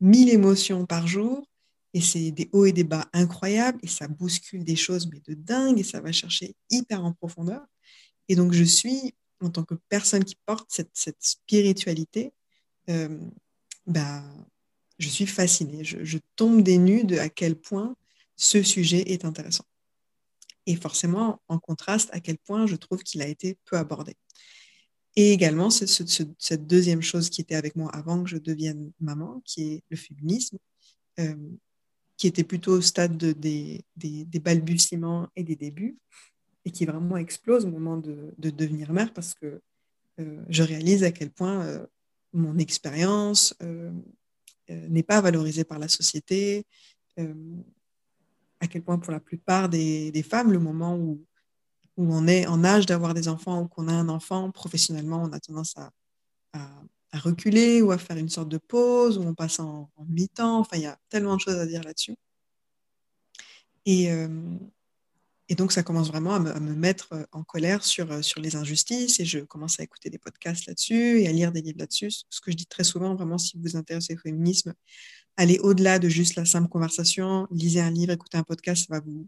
mille 0.00 0.30
émotions 0.30 0.86
par 0.86 1.06
jour 1.06 1.46
et 1.92 2.00
c'est 2.00 2.30
des 2.30 2.48
hauts 2.52 2.66
et 2.66 2.72
des 2.72 2.84
bas 2.84 3.08
incroyables 3.12 3.78
et 3.82 3.88
ça 3.88 4.08
bouscule 4.08 4.64
des 4.64 4.76
choses 4.76 5.08
mais 5.10 5.20
de 5.26 5.34
dingue 5.34 5.78
et 5.78 5.82
ça 5.82 6.00
va 6.00 6.12
chercher 6.12 6.54
hyper 6.70 7.04
en 7.04 7.12
profondeur. 7.12 7.62
Et 8.28 8.36
donc 8.36 8.52
je 8.52 8.64
suis, 8.64 9.14
en 9.40 9.50
tant 9.50 9.64
que 9.64 9.74
personne 9.88 10.24
qui 10.24 10.36
porte 10.46 10.68
cette, 10.68 11.16
spiritualité, 11.20 12.32
euh, 12.88 13.18
bah, 13.86 14.22
je 14.98 15.08
suis 15.08 15.26
fascinée. 15.26 15.84
Je, 15.84 16.04
je 16.04 16.18
tombe 16.36 16.62
des 16.62 16.78
nues 16.78 17.04
de 17.04 17.18
à 17.18 17.28
quel 17.28 17.56
point 17.56 17.96
ce 18.36 18.62
sujet 18.62 19.10
est 19.12 19.24
intéressant 19.24 19.64
et 20.66 20.76
forcément 20.76 21.40
en 21.48 21.58
contraste 21.58 22.10
à 22.12 22.20
quel 22.20 22.38
point 22.38 22.66
je 22.66 22.76
trouve 22.76 23.02
qu'il 23.02 23.22
a 23.22 23.26
été 23.26 23.58
peu 23.64 23.76
abordé. 23.76 24.14
Et 25.16 25.32
également, 25.32 25.70
cette 25.70 26.66
deuxième 26.66 27.02
chose 27.02 27.30
qui 27.30 27.40
était 27.40 27.56
avec 27.56 27.74
moi 27.74 27.90
avant 27.92 28.22
que 28.22 28.30
je 28.30 28.36
devienne 28.36 28.92
maman, 29.00 29.42
qui 29.44 29.62
est 29.62 29.82
le 29.90 29.96
féminisme, 29.96 30.58
euh, 31.18 31.34
qui 32.16 32.28
était 32.28 32.44
plutôt 32.44 32.74
au 32.74 32.80
stade 32.80 33.16
de, 33.16 33.32
des, 33.32 33.84
balbutiements 34.40 35.28
et 35.34 35.42
des 35.42 35.56
débuts, 35.56 35.98
et 36.64 36.70
qui 36.70 36.84
vraiment 36.84 37.16
explose 37.16 37.64
au 37.64 37.70
moment 37.70 37.96
de, 37.96 38.34
devenir 38.38 38.92
mère, 38.92 39.12
parce 39.12 39.34
que 39.34 39.60
euh, 40.18 40.42
je 40.48 40.62
réalise 40.62 41.04
à 41.04 41.10
quel 41.10 41.30
point 41.30 41.62
euh, 41.62 41.86
mon 42.32 42.58
expérience, 42.58 43.54
n'est 44.68 45.02
pas 45.02 45.20
valorisé 45.20 45.64
par 45.64 45.80
la 45.80 45.88
société, 45.88 46.64
à 48.60 48.66
quel 48.68 48.82
point 48.82 48.98
pour 48.98 49.12
la 49.12 49.20
plupart 49.20 49.68
des, 49.68 50.12
des 50.12 50.22
femmes, 50.22 50.52
le 50.52 50.58
moment 50.58 50.96
où, 50.96 51.24
où, 51.96 52.14
on 52.14 52.26
est 52.26 52.46
en 52.46 52.62
âge 52.62 52.86
d'avoir 52.86 53.14
des 53.14 53.28
enfants 53.28 53.62
ou 53.62 53.68
qu'on 53.68 53.88
a 53.88 53.92
un 53.92 54.08
enfant, 54.08 54.50
professionnellement, 54.50 55.22
on 55.24 55.32
a 55.32 55.40
tendance 55.40 55.76
à, 55.76 55.90
à, 56.52 57.18
reculer 57.18 57.82
ou 57.82 57.90
à 57.90 57.98
faire 57.98 58.16
une 58.16 58.28
sorte 58.28 58.48
de 58.48 58.58
pause, 58.58 59.18
où 59.18 59.22
on 59.22 59.34
passe 59.34 59.58
en, 59.58 59.90
mi-temps. 60.08 60.60
Enfin, 60.60 60.76
il 60.76 60.82
y 60.82 60.86
a 60.86 60.98
tellement 61.08 61.36
de 61.36 61.40
choses 61.40 61.56
à 61.56 61.66
dire 61.66 61.82
là-dessus. 61.82 62.14
Et, 63.86 64.12
euh, 64.12 64.28
et, 65.50 65.54
donc, 65.56 65.72
ça 65.72 65.82
commence 65.82 66.08
vraiment 66.08 66.34
à 66.34 66.38
me, 66.38 66.74
mettre 66.74 67.26
en 67.32 67.42
colère 67.42 67.84
sur, 67.84 68.24
sur 68.24 68.40
les 68.40 68.56
injustices 68.56 69.20
et 69.20 69.24
je 69.24 69.40
commence 69.40 69.80
à 69.80 69.82
écouter 69.82 70.08
des 70.08 70.18
podcasts 70.18 70.66
là-dessus 70.66 71.20
et 71.20 71.28
à 71.28 71.32
lire 71.32 71.50
des 71.52 71.60
livres 71.60 71.80
là-dessus. 71.80 72.10
Ce 72.30 72.40
que 72.40 72.50
je 72.50 72.56
dis 72.56 72.66
très 72.66 72.84
souvent, 72.84 73.14
vraiment, 73.14 73.36
si 73.36 73.56
vous 73.56 73.62
vous 73.62 73.76
intéressez 73.76 74.14
au 74.14 74.18
féminisme, 74.18 74.74
allez 75.36 75.58
au-delà 75.58 75.98
de 75.98 76.08
juste 76.08 76.36
la 76.36 76.44
simple 76.44 76.68
conversation, 76.68 77.46
lisez 77.50 77.80
un 77.80 77.90
livre, 77.90 78.12
écoutez 78.12 78.38
un 78.38 78.42
podcast, 78.42 78.86
ça 78.88 78.94
va 78.94 79.00
vous, 79.00 79.26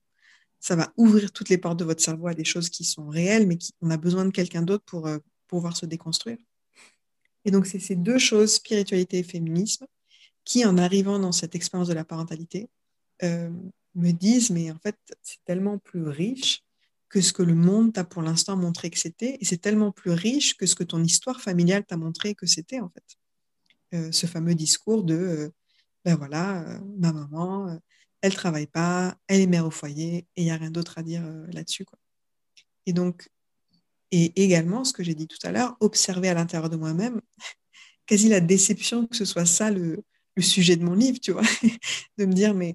ça 0.60 0.76
va 0.76 0.92
ouvrir 0.96 1.32
toutes 1.32 1.48
les 1.48 1.58
portes 1.58 1.78
de 1.78 1.84
votre 1.84 2.02
cerveau 2.02 2.28
à 2.28 2.34
des 2.34 2.44
choses 2.44 2.70
qui 2.70 2.84
sont 2.84 3.08
réelles, 3.08 3.46
mais 3.46 3.56
qui, 3.56 3.72
on 3.80 3.90
a 3.90 3.96
besoin 3.96 4.24
de 4.24 4.30
quelqu'un 4.30 4.62
d'autre 4.62 4.84
pour 4.84 5.06
euh, 5.06 5.18
pouvoir 5.48 5.76
se 5.76 5.86
déconstruire. 5.86 6.38
Et 7.44 7.50
donc, 7.50 7.66
c'est 7.66 7.80
ces 7.80 7.96
deux 7.96 8.18
choses, 8.18 8.54
spiritualité 8.54 9.18
et 9.18 9.22
féminisme, 9.24 9.86
qui, 10.44 10.64
en 10.64 10.78
arrivant 10.78 11.18
dans 11.18 11.32
cette 11.32 11.54
expérience 11.54 11.88
de 11.88 11.94
la 11.94 12.04
parentalité, 12.04 12.70
euh, 13.22 13.50
me 13.94 14.12
disent, 14.12 14.50
mais 14.50 14.70
en 14.70 14.78
fait, 14.78 14.96
c'est 15.22 15.44
tellement 15.44 15.78
plus 15.78 16.08
riche 16.08 16.62
que 17.08 17.20
ce 17.20 17.32
que 17.32 17.42
le 17.42 17.54
monde 17.54 17.92
t'a 17.92 18.04
pour 18.04 18.22
l'instant 18.22 18.56
montré 18.56 18.90
que 18.90 18.98
c'était, 18.98 19.36
et 19.40 19.44
c'est 19.44 19.58
tellement 19.58 19.92
plus 19.92 20.12
riche 20.12 20.56
que 20.56 20.66
ce 20.66 20.74
que 20.74 20.84
ton 20.84 21.02
histoire 21.04 21.40
familiale 21.40 21.84
t'a 21.84 21.96
montré 21.96 22.34
que 22.34 22.46
c'était, 22.46 22.80
en 22.80 22.88
fait. 22.88 23.04
Euh, 23.94 24.10
ce 24.12 24.26
fameux 24.26 24.54
discours 24.54 25.04
de, 25.04 25.14
euh, 25.14 25.50
ben 26.04 26.16
voilà, 26.16 26.62
euh, 26.62 26.80
ma 26.98 27.12
maman, 27.12 27.78
elle 28.22 28.34
travaille 28.34 28.66
pas, 28.66 29.14
elle 29.28 29.42
est 29.42 29.46
mère 29.46 29.66
au 29.66 29.70
foyer, 29.70 30.26
et 30.36 30.42
il 30.42 30.44
n'y 30.44 30.50
a 30.50 30.56
rien 30.56 30.70
d'autre 30.70 30.98
à 30.98 31.02
dire 31.02 31.22
là-dessus. 31.52 31.84
Et 32.86 32.94
donc, 32.94 33.28
et 34.10 34.42
également, 34.42 34.84
ce 34.84 34.92
que 34.92 35.02
j'ai 35.02 35.14
dit 35.14 35.28
tout 35.28 35.38
à 35.42 35.52
l'heure, 35.52 35.76
observer 35.80 36.28
à 36.30 36.34
l'intérieur 36.34 36.70
de 36.70 36.76
moi-même, 36.76 37.20
quasi 38.06 38.28
la 38.28 38.40
déception 38.40 39.06
que 39.06 39.16
ce 39.16 39.24
soit 39.26 39.46
ça 39.46 39.70
le, 39.70 40.02
le 40.36 40.42
sujet 40.42 40.76
de 40.76 40.84
mon 40.84 40.94
livre, 40.94 41.18
tu 41.20 41.32
vois, 41.32 41.42
de 42.18 42.24
me 42.24 42.32
dire, 42.32 42.54
mais 42.54 42.74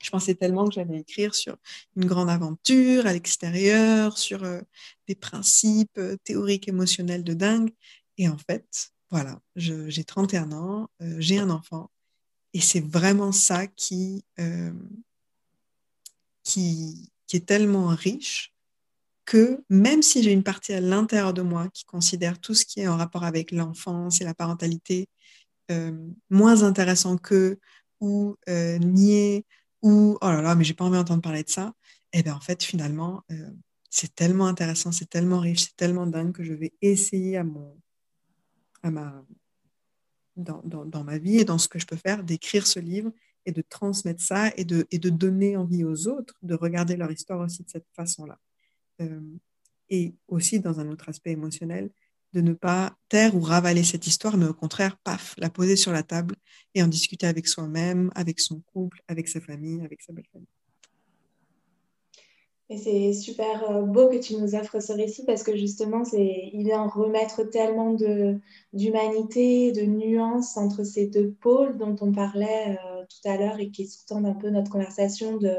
je 0.00 0.10
pensais 0.10 0.34
tellement 0.34 0.68
que 0.68 0.74
j'allais 0.74 1.00
écrire 1.00 1.34
sur 1.34 1.56
une 1.96 2.06
grande 2.06 2.30
aventure 2.30 3.06
à 3.06 3.12
l'extérieur, 3.12 4.18
sur 4.18 4.44
euh, 4.44 4.60
des 5.08 5.14
principes 5.14 5.98
euh, 5.98 6.16
théoriques, 6.24 6.68
émotionnels 6.68 7.24
de 7.24 7.34
dingue. 7.34 7.72
Et 8.18 8.28
en 8.28 8.38
fait, 8.38 8.90
voilà, 9.10 9.40
j'ai 9.56 10.04
31 10.04 10.52
ans, 10.52 10.90
euh, 11.02 11.16
j'ai 11.18 11.38
un 11.38 11.50
enfant. 11.50 11.90
Et 12.54 12.60
c'est 12.60 12.80
vraiment 12.80 13.32
ça 13.32 13.66
qui, 13.66 14.24
qui, 16.42 17.10
est 17.32 17.46
tellement 17.46 17.88
riche 17.88 18.54
que 19.26 19.62
même 19.68 20.02
si 20.02 20.22
j'ai 20.22 20.32
une 20.32 20.44
partie 20.44 20.72
à 20.72 20.80
l'intérieur 20.80 21.34
de 21.34 21.42
moi 21.42 21.68
qui 21.74 21.84
considère 21.84 22.40
tout 22.40 22.54
ce 22.54 22.64
qui 22.64 22.80
est 22.80 22.88
en 22.88 22.96
rapport 22.96 23.24
avec 23.24 23.50
l'enfance 23.50 24.22
et 24.22 24.24
la 24.24 24.32
parentalité 24.32 25.08
moins 26.30 26.62
intéressant 26.62 27.18
que 27.18 27.58
ou 28.00 28.36
euh, 28.48 28.78
nier 28.78 29.46
ou 29.82 30.18
oh 30.20 30.26
là 30.26 30.42
là 30.42 30.54
mais 30.54 30.64
j'ai 30.64 30.74
pas 30.74 30.84
envie 30.84 30.96
d'entendre 30.96 31.22
parler 31.22 31.42
de 31.42 31.50
ça. 31.50 31.72
Et 32.12 32.20
eh 32.20 32.22
bien 32.22 32.34
en 32.34 32.40
fait 32.40 32.62
finalement 32.62 33.22
euh, 33.30 33.50
c'est 33.90 34.14
tellement 34.14 34.46
intéressant 34.46 34.92
c'est 34.92 35.08
tellement 35.08 35.40
riche 35.40 35.64
c'est 35.64 35.76
tellement 35.76 36.06
dingue 36.06 36.32
que 36.32 36.44
je 36.44 36.52
vais 36.52 36.72
essayer 36.82 37.36
à 37.36 37.44
mon 37.44 37.76
à 38.82 38.90
ma 38.90 39.24
dans, 40.36 40.60
dans, 40.64 40.84
dans, 40.84 41.02
ma 41.02 41.18
vie 41.18 41.38
et 41.38 41.44
dans 41.44 41.58
ce 41.58 41.66
que 41.66 41.78
je 41.78 41.86
peux 41.86 41.96
faire 41.96 42.22
d'écrire 42.22 42.66
ce 42.66 42.78
livre 42.78 43.10
et 43.46 43.52
de 43.52 43.62
transmettre 43.62 44.22
ça 44.22 44.52
et 44.56 44.64
de, 44.64 44.86
et 44.90 44.98
de 44.98 45.08
donner 45.08 45.56
envie 45.56 45.84
aux 45.84 46.08
autres 46.08 46.34
de 46.42 46.54
regarder 46.54 46.96
leur 46.96 47.10
histoire 47.10 47.40
aussi 47.40 47.62
de 47.62 47.70
cette 47.70 47.86
façon-là. 47.94 48.38
Euh, 49.00 49.20
et 49.88 50.14
aussi 50.28 50.60
dans 50.60 50.80
un 50.80 50.88
autre 50.88 51.08
aspect 51.08 51.30
émotionnel, 51.30 51.90
de 52.32 52.40
ne 52.40 52.52
pas 52.52 52.94
taire 53.08 53.34
ou 53.34 53.40
ravaler 53.40 53.84
cette 53.84 54.06
histoire, 54.06 54.36
mais 54.36 54.46
au 54.46 54.54
contraire, 54.54 54.96
paf, 55.04 55.34
la 55.38 55.50
poser 55.50 55.76
sur 55.76 55.92
la 55.92 56.02
table 56.02 56.36
et 56.74 56.82
en 56.82 56.88
discuter 56.88 57.26
avec 57.26 57.46
soi-même, 57.46 58.10
avec 58.14 58.40
son 58.40 58.60
couple, 58.72 59.02
avec 59.08 59.28
sa 59.28 59.40
famille, 59.40 59.82
avec 59.84 60.02
sa 60.02 60.12
belle 60.12 60.26
famille. 60.32 60.48
Et 62.68 62.78
c'est 62.78 63.12
super 63.12 63.70
euh, 63.70 63.82
beau 63.82 64.08
que 64.08 64.16
tu 64.16 64.34
nous 64.34 64.56
offres 64.56 64.80
ce 64.80 64.92
récit 64.92 65.24
parce 65.24 65.44
que 65.44 65.56
justement, 65.56 66.02
il 66.12 66.64
vient 66.64 66.88
remettre 66.88 67.44
tellement 67.44 67.94
d'humanité, 68.72 69.70
de, 69.70 69.82
de 69.82 69.86
nuances 69.86 70.56
entre 70.56 70.82
ces 70.82 71.06
deux 71.06 71.30
pôles 71.30 71.78
dont 71.78 71.94
on 72.00 72.10
parlait 72.10 72.76
euh, 72.84 73.04
tout 73.08 73.28
à 73.28 73.36
l'heure 73.36 73.60
et 73.60 73.70
qui 73.70 73.86
sous-tendent 73.86 74.26
un 74.26 74.34
peu 74.34 74.50
notre 74.50 74.72
conversation 74.72 75.36
de 75.36 75.54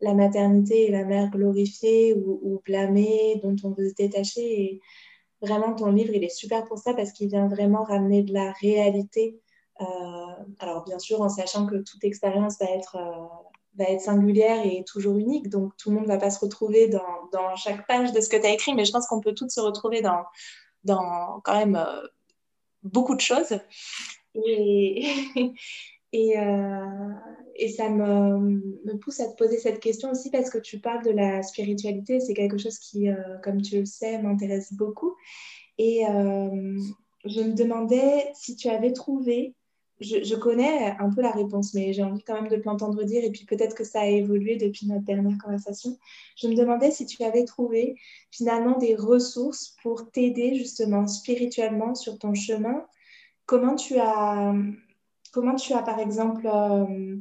la 0.00 0.14
maternité 0.14 0.86
et 0.86 0.90
la 0.90 1.04
mère 1.04 1.30
glorifiée 1.30 2.14
ou, 2.14 2.60
blâmée, 2.64 3.40
dont 3.44 3.56
on 3.62 3.70
veut 3.70 3.88
se 3.88 3.94
détacher. 3.94 4.80
Vraiment, 5.42 5.74
ton 5.74 5.90
livre, 5.90 6.14
il 6.14 6.24
est 6.24 6.34
super 6.34 6.64
pour 6.64 6.78
ça 6.78 6.94
parce 6.94 7.12
qu'il 7.12 7.28
vient 7.28 7.48
vraiment 7.48 7.82
ramener 7.82 8.22
de 8.22 8.32
la 8.32 8.52
réalité. 8.52 9.40
Euh, 9.80 9.84
alors, 10.58 10.84
bien 10.84 10.98
sûr, 10.98 11.20
en 11.20 11.28
sachant 11.28 11.66
que 11.66 11.76
toute 11.76 12.04
expérience 12.04 12.58
va 12.60 12.66
être, 12.66 12.96
euh, 12.96 13.26
va 13.76 13.84
être 13.84 14.02
singulière 14.02 14.64
et 14.64 14.84
toujours 14.84 15.16
unique. 15.16 15.48
Donc, 15.48 15.76
tout 15.76 15.90
le 15.90 15.96
monde 15.96 16.04
ne 16.04 16.12
va 16.12 16.18
pas 16.18 16.30
se 16.30 16.40
retrouver 16.40 16.88
dans, 16.88 17.28
dans 17.32 17.56
chaque 17.56 17.86
page 17.86 18.12
de 18.12 18.20
ce 18.20 18.28
que 18.28 18.36
tu 18.36 18.46
as 18.46 18.52
écrit, 18.52 18.74
mais 18.74 18.84
je 18.84 18.92
pense 18.92 19.06
qu'on 19.06 19.20
peut 19.20 19.34
toutes 19.34 19.50
se 19.50 19.60
retrouver 19.60 20.02
dans, 20.02 20.24
dans 20.84 21.40
quand 21.44 21.56
même 21.56 21.76
euh, 21.76 22.06
beaucoup 22.82 23.14
de 23.14 23.20
choses. 23.20 23.58
Et, 24.34 25.04
et, 26.12 26.38
euh, 26.38 27.12
et 27.54 27.68
ça 27.68 27.88
me, 27.88 28.38
me, 28.84 28.98
pousse 28.98 29.20
à 29.20 29.28
te 29.28 29.36
poser 29.36 29.58
cette 29.58 29.80
question 29.80 30.10
aussi 30.10 30.30
parce 30.30 30.50
que 30.50 30.58
tu 30.58 30.80
parles 30.80 31.04
de 31.04 31.10
la 31.10 31.42
spiritualité. 31.42 32.20
C'est 32.20 32.34
quelque 32.34 32.58
chose 32.58 32.78
qui, 32.78 33.08
euh, 33.08 33.38
comme 33.42 33.62
tu 33.62 33.78
le 33.78 33.86
sais, 33.86 34.20
m'intéresse 34.20 34.72
beaucoup. 34.72 35.14
Et 35.78 36.06
euh, 36.06 36.78
je 37.24 37.40
me 37.40 37.54
demandais 37.54 38.30
si 38.34 38.56
tu 38.56 38.68
avais 38.68 38.92
trouvé, 38.92 39.54
je, 40.00 40.24
je, 40.24 40.34
connais 40.34 40.96
un 40.98 41.10
peu 41.10 41.20
la 41.20 41.30
réponse, 41.30 41.74
mais 41.74 41.92
j'ai 41.92 42.02
envie 42.02 42.22
quand 42.22 42.34
même 42.34 42.50
de 42.50 42.56
te 42.56 42.64
l'entendre 42.64 43.02
dire, 43.04 43.22
et 43.22 43.30
puis 43.30 43.44
peut-être 43.44 43.76
que 43.76 43.84
ça 43.84 44.00
a 44.00 44.06
évolué 44.06 44.56
depuis 44.56 44.86
notre 44.86 45.04
dernière 45.04 45.36
conversation. 45.38 45.96
Je 46.36 46.48
me 46.48 46.54
demandais 46.54 46.90
si 46.90 47.06
tu 47.06 47.22
avais 47.22 47.44
trouvé 47.44 47.94
finalement 48.30 48.78
des 48.78 48.94
ressources 48.94 49.76
pour 49.82 50.10
t'aider 50.10 50.54
justement 50.54 51.06
spirituellement 51.06 51.94
sur 51.94 52.18
ton 52.18 52.34
chemin. 52.34 52.84
Comment 53.44 53.76
tu 53.76 53.98
as, 53.98 54.54
comment 55.32 55.56
tu 55.56 55.72
as 55.72 55.82
par 55.82 55.98
exemple... 55.98 56.46
Euh, 56.46 57.16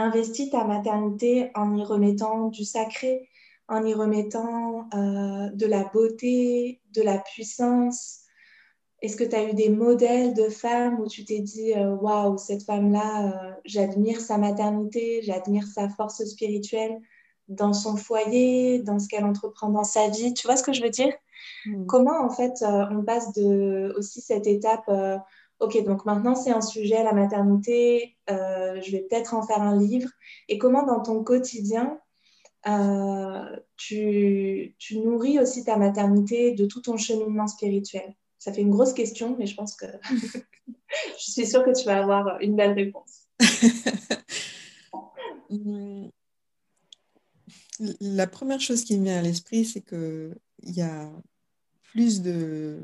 investi 0.00 0.50
ta 0.50 0.64
maternité 0.64 1.50
en 1.54 1.76
y 1.76 1.84
remettant 1.84 2.48
du 2.48 2.64
sacré, 2.64 3.28
en 3.68 3.84
y 3.84 3.94
remettant 3.94 4.88
euh, 4.94 5.50
de 5.50 5.66
la 5.66 5.84
beauté, 5.84 6.80
de 6.92 7.02
la 7.02 7.18
puissance? 7.18 8.20
Est-ce 9.02 9.16
que 9.16 9.24
tu 9.24 9.34
as 9.34 9.44
eu 9.44 9.54
des 9.54 9.70
modèles 9.70 10.34
de 10.34 10.48
femmes 10.48 11.00
où 11.00 11.06
tu 11.06 11.24
t'es 11.24 11.40
dit 11.40 11.72
euh, 11.74 11.94
waouh, 11.94 12.36
cette 12.36 12.64
femme-là, 12.64 13.28
euh, 13.28 13.52
j'admire 13.64 14.20
sa 14.20 14.36
maternité, 14.36 15.22
j'admire 15.22 15.66
sa 15.66 15.88
force 15.88 16.22
spirituelle 16.24 16.98
dans 17.48 17.72
son 17.72 17.96
foyer, 17.96 18.80
dans 18.80 18.98
ce 18.98 19.08
qu'elle 19.08 19.24
entreprend 19.24 19.70
dans 19.70 19.84
sa 19.84 20.08
vie 20.08 20.34
Tu 20.34 20.46
vois 20.46 20.56
ce 20.56 20.62
que 20.62 20.72
je 20.72 20.82
veux 20.82 20.90
dire? 20.90 21.12
Mmh. 21.66 21.86
Comment 21.86 22.20
en 22.20 22.30
fait 22.30 22.62
on 22.62 23.02
passe 23.02 23.32
de 23.32 23.94
aussi 23.96 24.20
cette 24.20 24.46
étape 24.46 24.88
ok, 25.60 25.84
donc 25.84 26.06
maintenant 26.06 26.34
c'est 26.34 26.50
un 26.50 26.62
sujet, 26.62 27.04
la 27.04 27.12
maternité, 27.12 28.16
euh, 28.30 28.80
je 28.80 28.90
vais 28.90 29.00
peut-être 29.00 29.34
en 29.34 29.46
faire 29.46 29.60
un 29.60 29.78
livre. 29.78 30.10
Et 30.48 30.58
comment 30.58 30.84
dans 30.84 31.00
ton 31.00 31.22
quotidien, 31.22 32.00
euh, 32.66 33.56
tu, 33.76 34.74
tu, 34.78 34.98
nourris 34.98 35.38
aussi 35.38 35.64
ta 35.64 35.76
maternité 35.76 36.52
de 36.52 36.66
tout 36.66 36.80
ton 36.80 36.96
cheminement 36.96 37.46
spirituel? 37.46 38.14
Ça 38.38 38.52
fait 38.52 38.62
une 38.62 38.70
grosse 38.70 38.94
question, 38.94 39.36
mais 39.38 39.46
je 39.46 39.54
pense 39.54 39.76
que 39.76 39.86
je 40.10 41.30
suis 41.30 41.46
sûre 41.46 41.64
que 41.64 41.78
tu 41.78 41.84
vas 41.84 42.02
avoir 42.02 42.40
une 42.40 42.56
belle 42.56 42.72
réponse. 42.72 43.28
La 48.00 48.26
première 48.26 48.60
chose 48.60 48.84
qui 48.84 48.98
me 48.98 49.04
vient 49.04 49.18
à 49.18 49.22
l'esprit, 49.22 49.64
c'est 49.64 49.80
qu'il 49.80 50.36
y 50.62 50.82
a 50.82 51.10
plus 51.82 52.22
de 52.22 52.78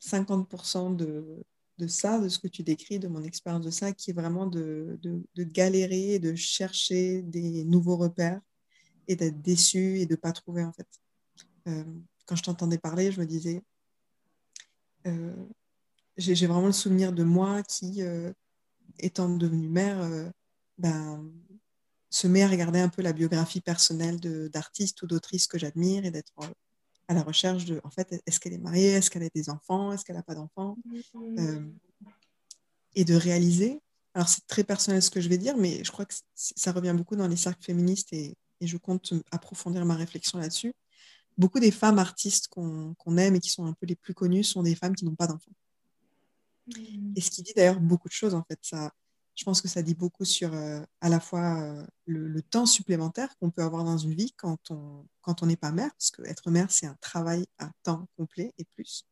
50% 0.00 0.96
de 0.96 1.44
de 1.80 1.86
ça, 1.88 2.18
de 2.18 2.28
ce 2.28 2.38
que 2.38 2.48
tu 2.48 2.62
décris, 2.62 2.98
de 2.98 3.08
mon 3.08 3.22
expérience 3.22 3.64
de 3.64 3.70
ça, 3.70 3.92
qui 3.92 4.10
est 4.10 4.14
vraiment 4.14 4.46
de, 4.46 4.98
de, 5.02 5.22
de 5.34 5.44
galérer, 5.44 6.18
de 6.18 6.34
chercher 6.34 7.22
des 7.22 7.64
nouveaux 7.64 7.96
repères 7.96 8.40
et 9.08 9.16
d'être 9.16 9.40
déçu 9.42 9.98
et 9.98 10.06
de 10.06 10.12
ne 10.12 10.16
pas 10.16 10.32
trouver 10.32 10.62
en 10.62 10.72
fait. 10.72 10.86
Euh, 11.68 11.84
quand 12.26 12.36
je 12.36 12.42
t'entendais 12.42 12.78
parler, 12.78 13.10
je 13.10 13.20
me 13.20 13.26
disais, 13.26 13.62
euh, 15.06 15.34
j'ai 16.16 16.46
vraiment 16.46 16.66
le 16.66 16.72
souvenir 16.72 17.12
de 17.12 17.24
moi 17.24 17.62
qui, 17.62 18.02
euh, 18.02 18.32
étant 18.98 19.28
devenue 19.28 19.68
mère, 19.68 20.32
ben, 20.78 21.32
se 22.10 22.26
met 22.26 22.42
à 22.42 22.48
regarder 22.48 22.80
un 22.80 22.88
peu 22.88 23.02
la 23.02 23.12
biographie 23.12 23.60
personnelle 23.60 24.20
d'artistes 24.50 25.02
ou 25.02 25.06
d'autrices 25.06 25.46
que 25.46 25.58
j'admire 25.58 26.04
et 26.04 26.10
d'être 26.10 26.32
à 27.10 27.14
la 27.14 27.24
recherche 27.24 27.64
de, 27.64 27.80
en 27.82 27.90
fait, 27.90 28.22
est-ce 28.24 28.38
qu'elle 28.38 28.52
est 28.52 28.58
mariée, 28.58 28.90
est-ce 28.90 29.10
qu'elle 29.10 29.24
a 29.24 29.28
des 29.34 29.50
enfants, 29.50 29.92
est-ce 29.92 30.04
qu'elle 30.04 30.14
n'a 30.14 30.22
pas 30.22 30.36
d'enfants, 30.36 30.76
mmh. 30.84 31.38
euh, 31.40 31.66
et 32.94 33.04
de 33.04 33.14
réaliser 33.14 33.80
alors 34.12 34.28
c'est 34.28 34.44
très 34.48 34.64
personnel 34.64 35.00
ce 35.00 35.10
que 35.10 35.20
je 35.20 35.28
vais 35.28 35.38
dire, 35.38 35.56
mais 35.56 35.84
je 35.84 35.92
crois 35.92 36.04
que 36.04 36.14
ça 36.34 36.72
revient 36.72 36.92
beaucoup 36.96 37.14
dans 37.14 37.28
les 37.28 37.36
cercles 37.36 37.62
féministes 37.62 38.12
et, 38.12 38.36
je 38.60 38.76
compte 38.76 39.14
approfondir 39.30 39.86
ma 39.86 39.94
réflexion 39.94 40.38
là-dessus. 40.38 40.74
Beaucoup 41.38 41.60
des 41.60 41.70
femmes 41.70 41.98
artistes 42.00 42.48
qu'on 42.48 43.16
aime 43.16 43.36
et 43.36 43.40
qui 43.40 43.50
sont 43.50 43.64
un 43.64 43.72
peu 43.72 43.86
les 43.86 43.94
plus 43.94 44.14
connues 44.14 44.42
sont 44.42 44.64
des 44.64 44.74
femmes 44.74 44.96
qui 44.96 45.04
n'ont 45.04 45.14
pas 45.14 45.28
d'enfants. 45.28 45.52
Mmh. 46.66 47.12
Et 47.14 47.20
ce 47.20 47.30
qui 47.30 47.42
dit 47.42 47.52
d'ailleurs 47.54 47.78
beaucoup 47.78 48.08
de 48.08 48.12
choses 48.12 48.34
en 48.34 48.42
fait. 48.42 48.58
Ça, 48.62 48.92
je 49.40 49.44
pense 49.46 49.62
que 49.62 49.68
ça 49.68 49.80
dit 49.80 49.94
beaucoup 49.94 50.26
sur 50.26 50.52
euh, 50.52 50.82
à 51.00 51.08
la 51.08 51.18
fois 51.18 51.62
euh, 51.62 51.86
le, 52.04 52.42
temps 52.42 52.66
supplémentaire 52.66 53.34
qu'on 53.38 53.50
peut 53.50 53.62
avoir 53.62 53.84
dans 53.84 53.96
une 53.96 54.12
vie 54.14 54.34
quand 54.36 54.70
on 54.70 55.06
quand 55.22 55.42
on 55.42 55.46
n'est 55.46 55.56
pas 55.56 55.72
mère, 55.72 55.90
parce 55.92 56.10
qu'être 56.10 56.50
mère 56.50 56.70
c'est 56.70 56.84
un 56.84 56.96
travail 57.00 57.46
à 57.58 57.70
temps 57.82 58.06
complet 58.18 58.52
et 58.58 58.66
plus. 58.66 59.06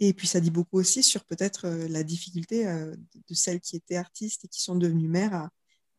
Et 0.00 0.12
puis 0.12 0.26
ça 0.26 0.38
dit 0.38 0.50
beaucoup 0.50 0.78
aussi 0.78 1.02
sur 1.02 1.24
peut-être 1.24 1.66
euh, 1.66 1.88
la 1.88 2.02
difficulté 2.02 2.66
de, 2.66 3.34
celles 3.34 3.60
qui 3.60 3.76
étaient 3.76 3.96
artistes 3.96 4.44
et 4.44 4.48
qui 4.48 4.60
sont 4.60 4.76
devenues 4.76 5.08
mères 5.08 5.48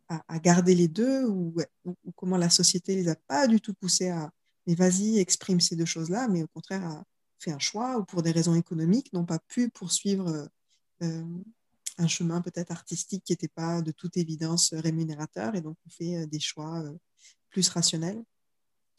à, 0.07 0.23
à, 0.27 0.37
garder 0.37 0.75
les 0.75 0.87
deux, 0.87 1.25
ou, 1.25 1.55
ou, 1.85 1.95
comment 2.15 2.37
la 2.37 2.51
société 2.51 2.95
les 2.95 3.07
a 3.07 3.15
pas 3.15 3.47
du 3.47 3.59
tout 3.61 3.73
poussées 3.73 4.09
à 4.09 4.31
mais 4.67 4.75
vas-y 4.75 5.17
exprime 5.17 5.59
ces 5.59 5.75
deux 5.75 5.85
choses 5.85 6.09
là, 6.09 6.27
mais 6.27 6.43
au 6.43 6.47
contraire 6.47 6.85
a 6.85 7.03
fait 7.39 7.51
un 7.51 7.59
choix 7.59 7.97
ou 7.97 8.05
pour 8.05 8.21
des 8.21 8.31
raisons 8.31 8.53
économiques 8.53 9.11
n'ont 9.11 9.25
pas 9.25 9.39
pu 9.39 9.69
poursuivre 9.69 10.47
un 11.97 12.07
chemin 12.07 12.41
peut-être 12.41 12.71
artistique 12.71 13.23
qui 13.23 13.33
n'était 13.33 13.47
pas 13.47 13.81
de 13.81 13.91
toute 13.91 14.17
évidence 14.17 14.73
rémunérateur 14.73 15.55
et 15.55 15.61
donc 15.61 15.77
on 15.85 15.89
fait 15.89 16.17
euh, 16.17 16.25
des 16.25 16.39
choix 16.39 16.81
euh, 16.83 16.93
plus 17.49 17.67
rationnels. 17.69 18.23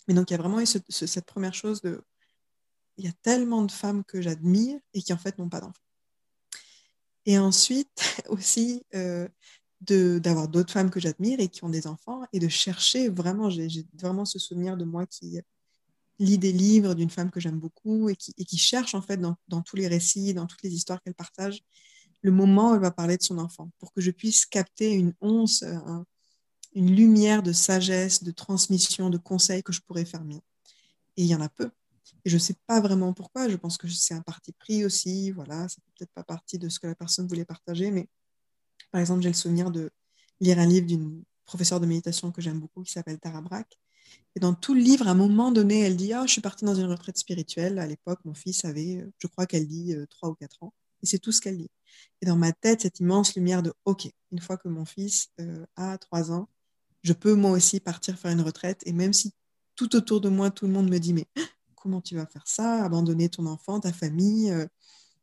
Mais 0.09 0.15
donc 0.15 0.31
il 0.31 0.35
y 0.35 0.37
a 0.37 0.39
vraiment 0.39 0.61
eu 0.61 0.67
cette 0.67 1.27
première 1.27 1.55
chose 1.55 1.81
de 1.83 2.03
il 2.99 3.05
y 3.05 3.09
a 3.09 3.13
tellement 3.23 3.63
de 3.63 3.73
femmes 3.73 4.05
que 4.05 4.23
j'admire 4.23 4.81
et 4.95 5.03
qui 5.03 5.13
en 5.13 5.19
fait 5.19 5.39
n'ont 5.39 5.49
pas 5.49 5.61
d'enfants. 5.61 5.83
Et 7.27 7.39
ensuite 7.39 7.91
aussi 8.29 8.83
euh, 8.95 9.29
d'avoir 9.81 10.49
d'autres 10.49 10.73
femmes 10.73 10.91
que 10.91 11.01
j'admire 11.01 11.41
et 11.41 11.49
qui 11.49 11.65
ont 11.65 11.69
des 11.69 11.87
enfants 11.87 12.23
et 12.33 12.39
de 12.39 12.49
chercher 12.49 13.09
vraiment, 13.09 13.51
j'ai 13.51 13.87
vraiment 13.95 14.25
ce 14.25 14.39
souvenir 14.39 14.77
de 14.77 14.85
moi 14.85 15.07
qui 15.07 15.39
lit 16.19 16.39
des 16.39 16.53
livres 16.53 16.95
d'une 16.95 17.11
femme 17.11 17.31
que 17.31 17.41
j'aime 17.41 17.59
beaucoup 17.59 18.09
et 18.09 18.17
qui, 18.17 18.33
et 18.39 18.45
qui, 18.47 18.57
cherche 18.57 18.95
en 18.95 19.03
fait 19.03 19.19
dans, 19.19 19.37
dans, 19.49 19.61
tous 19.61 19.77
les 19.77 19.87
récits, 19.87 20.33
dans 20.33 20.47
toutes 20.47 20.63
les 20.63 20.73
histoires 20.73 21.03
qu'elle 21.03 21.15
partage, 21.15 21.63
le 22.27 22.33
moment 22.33 22.73
où 22.73 22.75
elle 22.75 22.81
va 22.81 22.91
parler 22.91 23.17
de 23.17 23.23
son 23.23 23.39
enfant, 23.39 23.71
pour 23.79 23.93
que 23.93 24.01
je 24.01 24.11
puisse 24.11 24.47
capter 24.47 24.91
une 24.91 25.15
once, 25.21 25.63
euh, 25.63 25.79
une 26.75 26.95
lumière 26.95 27.43
de 27.45 27.53
sagesse, 27.53 28.25
de 28.25 28.33
transmission, 28.33 29.11
de 29.11 29.17
conseils 29.17 29.63
que 29.63 29.73
je 29.73 29.81
pourrais 29.81 30.05
faire 30.05 30.25
mieux. 30.25 30.41
Et 31.17 31.23
il 31.23 31.27
y 31.27 31.35
en 31.37 31.41
a 31.41 31.49
peu. 31.49 31.71
Et 32.25 32.31
je 32.31 32.35
ne 32.35 32.41
sais 32.41 32.57
pas 32.67 32.81
vraiment 32.81 33.13
pourquoi. 33.13 33.49
Je 33.49 33.55
pense 33.55 33.79
que 33.79 33.89
c'est 33.89 34.15
un 34.15 34.23
parti 34.23 34.53
pris 34.53 34.85
aussi. 34.85 35.31
Voilà, 35.31 35.69
ça 35.69 35.81
peut-être 35.97 36.11
pas 36.13 36.25
partie 36.25 36.59
de 36.59 36.69
ce 36.69 36.81
que 36.81 36.89
la 36.89 36.97
personne 36.97 37.29
voulait 37.29 37.45
partager. 37.45 37.93
Mais 37.93 38.09
par 38.91 39.01
exemple, 39.01 39.23
j'ai 39.23 39.29
le 39.29 39.35
souvenir 39.35 39.71
de 39.71 39.91
lire 40.41 40.59
un 40.59 40.67
livre 40.67 40.87
d'une 40.87 41.23
professeure 41.45 41.79
de 41.79 41.87
méditation 41.87 42.33
que 42.33 42.43
j'aime 42.43 42.59
beaucoup 42.59 42.83
qui 42.83 42.91
s'appelle 42.91 43.21
Tara 43.21 43.41
Brach. 43.41 43.69
Et 44.35 44.41
dans 44.41 44.53
tout 44.53 44.75
le 44.75 44.81
livre, 44.81 45.07
à 45.07 45.13
un 45.13 45.15
moment 45.15 45.53
donné, 45.53 45.83
elle 45.83 45.97
dit 45.97 46.13
Ah, 46.13 46.27
je 46.27 46.33
suis 46.33 46.41
partie 46.41 46.65
dans 46.65 46.75
une 46.75 46.87
retraite 46.87 47.19
spirituelle. 47.19 47.79
À 47.79 47.87
l'époque, 47.87 48.19
mon 48.25 48.35
fils 48.35 48.65
avait, 48.65 48.97
euh, 48.97 49.13
je 49.19 49.29
crois 49.29 49.47
qu'elle 49.47 49.69
dit, 49.69 49.95
3 50.11 50.29
euh, 50.29 50.33
ou 50.33 50.35
4 50.35 50.65
ans. 50.65 50.75
Et 51.03 51.07
c'est 51.07 51.19
tout 51.19 51.33
ce 51.33 51.41
qu'elle 51.41 51.59
dit. 51.59 51.71
Et 52.23 52.27
dans 52.27 52.37
ma 52.37 52.53
tête, 52.53 52.83
cette 52.83 53.01
immense 53.01 53.35
lumière 53.35 53.63
de 53.63 53.73
OK, 53.85 54.09
une 54.33 54.41
fois 54.41 54.57
que 54.57 54.69
mon 54.69 54.85
fils 54.85 55.29
euh, 55.41 55.67
a 55.77 55.99
trois 55.99 56.33
ans, 56.33 56.49
je 57.03 57.13
peux 57.13 57.35
moi 57.35 57.53
aussi 57.53 57.81
partir 57.81 58.19
faire 58.19 58.33
une 58.33 58.41
retraite. 58.41 58.83
Et 58.87 58.93
même 58.93 59.13
si 59.13 59.33
tout 59.75 59.95
autour 59.97 60.21
de 60.21 60.29
moi, 60.29 60.51
tout 60.51 60.67
le 60.67 60.73
monde 60.73 60.91
me 60.91 60.99
dit 60.99 61.13
Mais 61.13 61.27
comment 61.75 62.01
tu 62.01 62.17
vas 62.17 62.27
faire 62.27 62.47
ça? 62.47 62.85
Abandonner 62.85 63.29
ton 63.29 63.47
enfant, 63.47 63.81
ta 63.81 63.93
famille 63.93 64.51
euh, 64.51 64.67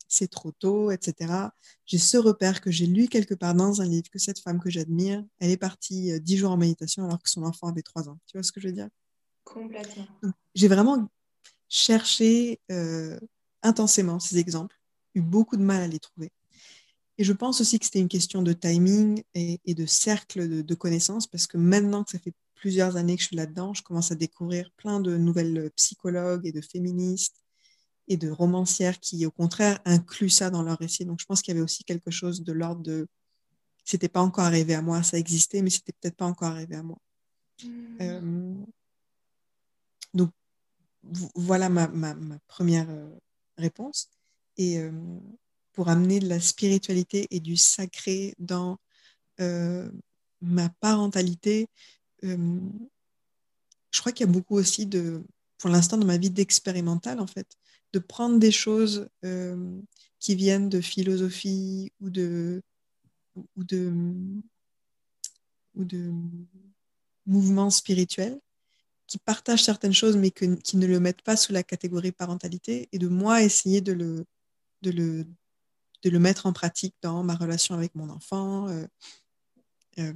c'est 0.07 0.29
trop 0.29 0.51
tôt, 0.51 0.91
etc. 0.91 1.33
J'ai 1.87 1.97
ce 1.97 2.17
repère 2.17 2.61
que 2.61 2.69
j'ai 2.69 2.85
lu 2.85 3.07
quelque 3.07 3.33
part 3.33 3.55
dans 3.55 3.81
un 3.81 3.85
livre 3.85 4.09
que 4.11 4.19
cette 4.19 4.37
femme 4.39 4.59
que 4.59 4.69
j'admire, 4.69 5.25
elle 5.39 5.49
est 5.49 5.57
partie 5.57 6.11
euh, 6.11 6.19
dix 6.19 6.37
jours 6.37 6.51
en 6.51 6.57
méditation 6.57 7.05
alors 7.05 7.21
que 7.21 7.29
son 7.29 7.41
enfant 7.43 7.67
avait 7.67 7.81
trois 7.81 8.07
ans. 8.09 8.19
Tu 8.27 8.37
vois 8.37 8.43
ce 8.43 8.51
que 8.51 8.61
je 8.61 8.67
veux 8.67 8.73
dire? 8.73 8.89
Complètement. 9.43 10.05
J'ai 10.53 10.67
vraiment 10.67 11.09
cherché 11.67 12.61
intensément 13.63 14.19
ces 14.19 14.37
exemples, 14.37 14.79
eu 15.15 15.21
beaucoup 15.21 15.57
de 15.57 15.63
mal 15.63 15.81
à 15.81 15.87
les 15.87 15.99
trouver. 15.99 16.31
Et 17.17 17.23
je 17.23 17.33
pense 17.33 17.61
aussi 17.61 17.77
que 17.79 17.85
c'était 17.85 17.99
une 17.99 18.07
question 18.07 18.41
de 18.41 18.53
timing 18.53 19.23
et, 19.35 19.59
de 19.67 19.85
cercle 19.85 20.63
de, 20.63 20.75
connaissances, 20.75 21.27
parce 21.27 21.45
que 21.45 21.57
maintenant 21.57 22.03
que 22.03 22.11
ça 22.11 22.19
fait 22.19 22.33
plusieurs 22.55 22.95
années 22.95 23.15
que 23.15 23.21
je 23.21 23.27
suis 23.27 23.35
là-dedans, 23.35 23.73
je 23.73 23.83
commence 23.83 24.11
à 24.11 24.15
découvrir 24.15 24.71
plein 24.77 24.99
de 24.99 25.15
nouvelles 25.17 25.69
psychologues 25.75 26.47
et 26.47 26.51
de 26.51 26.61
féministes 26.61 27.43
et 28.07 28.17
de 28.17 28.29
romancières 28.29 28.99
qui, 28.99 29.25
au 29.25 29.31
contraire, 29.31 29.79
incluent 29.85 30.29
ça 30.29 30.49
dans 30.49 30.63
leur 30.63 30.79
récit. 30.79 31.05
Donc, 31.05 31.19
je 31.19 31.25
pense 31.25 31.41
qu'il 31.41 31.53
y 31.53 31.57
avait 31.57 31.63
aussi 31.63 31.83
quelque 31.83 32.09
chose 32.09 32.43
de 32.43 32.51
l'ordre 32.51 32.81
de 32.81 33.07
c'était 33.85 34.09
pas 34.09 34.21
encore 34.21 34.45
arrivé 34.45 34.73
à 34.73 34.81
moi, 34.81 35.03
ça 35.03 35.17
existait, 35.17 35.61
mais 35.61 35.69
c'était 35.69 35.91
peut-être 35.91 36.15
pas 36.15 36.25
encore 36.25 36.49
arrivé 36.49 36.75
à 36.75 36.83
moi. 36.83 36.97
Mmh. 37.63 37.97
Euh, 38.01 38.53
donc, 40.13 40.31
voilà 41.35 41.69
ma, 41.69 41.87
ma, 41.87 42.15
première 42.47 42.89
euh, 42.89 43.09
réponse. 43.57 44.09
Et 44.57 44.79
euh, 44.79 44.91
pour 45.73 45.89
amener 45.89 46.19
de 46.19 46.27
la 46.27 46.39
spiritualité 46.39 47.27
et 47.31 47.39
du 47.39 47.57
sacré 47.57 48.35
dans 48.37 48.77
euh, 49.39 49.89
ma 50.41 50.69
parentalité. 50.69 51.67
Euh, 52.23 52.59
je 53.91 53.99
crois 53.99 54.11
qu'il 54.11 54.25
y 54.25 54.29
a 54.29 54.31
beaucoup 54.31 54.55
aussi 54.55 54.85
de, 54.85 55.23
pour 55.57 55.69
l'instant, 55.69 55.97
dans 55.97 56.05
ma 56.05 56.17
vie 56.17 56.29
d'expérimental, 56.29 57.19
en 57.19 57.27
fait, 57.27 57.47
de 57.93 57.99
prendre 57.99 58.39
des 58.39 58.51
choses 58.51 59.07
qui 60.19 60.35
viennent 60.35 60.69
de 60.69 60.81
philosophie 60.81 61.91
ou 61.99 62.09
de, 62.09 62.61
ou 63.55 63.63
de, 63.63 63.93
ou 65.75 65.85
de 65.85 66.11
mouvements 67.25 67.69
spirituels 67.69 68.39
qui 69.07 69.17
partagent 69.19 69.63
certaines 69.63 69.93
choses 69.93 70.17
mais 70.17 70.31
qui 70.31 70.77
ne 70.77 70.87
le 70.87 70.99
mettent 70.99 71.21
pas 71.21 71.37
sous 71.37 71.53
la 71.53 71.63
catégorie 71.63 72.11
parentalité 72.11 72.89
et 72.91 72.99
de 72.99 73.07
moi 73.07 73.43
essayer 73.43 73.81
de 73.81 73.91
le, 73.91 74.25
de 74.83 74.91
le, 74.91 75.25
de 76.03 76.09
le 76.09 76.19
mettre 76.19 76.45
en 76.45 76.53
pratique 76.53 76.95
dans 77.01 77.23
ma 77.23 77.35
relation 77.35 77.73
avec 77.75 77.95
mon 77.95 78.09
enfant, 78.09 78.67
euh, 78.67 78.85
euh, 79.99 80.13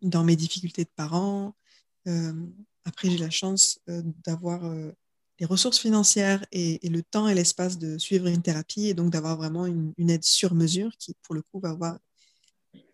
dans 0.00 0.24
mes 0.24 0.36
difficultés 0.36 0.84
de 0.84 0.90
parents. 0.96 1.54
Euh, 2.08 2.32
après, 2.84 3.10
j'ai 3.10 3.18
la 3.18 3.30
chance 3.30 3.78
d'avoir 3.86 4.68
les 5.38 5.46
ressources 5.46 5.78
financières 5.78 6.44
et, 6.50 6.80
le 6.88 7.02
temps 7.02 7.28
et 7.28 7.34
l'espace 7.34 7.78
de 7.78 7.96
suivre 7.96 8.26
une 8.26 8.42
thérapie 8.42 8.88
et 8.88 8.94
donc 8.94 9.12
d'avoir 9.12 9.36
vraiment 9.36 9.66
une, 9.66 10.10
aide 10.10 10.24
sur 10.24 10.54
mesure 10.54 10.90
qui, 10.98 11.14
pour 11.22 11.36
le 11.36 11.42
coup, 11.42 11.60
va 11.60 11.70
avoir 11.70 11.98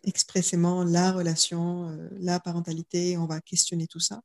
expressément 0.05 0.85
la 0.85 1.13
relation, 1.13 1.97
la 2.21 2.39
parentalité. 2.39 3.17
On 3.17 3.25
va 3.25 3.41
questionner 3.41 3.87
tout 3.87 4.01
ça. 4.01 4.21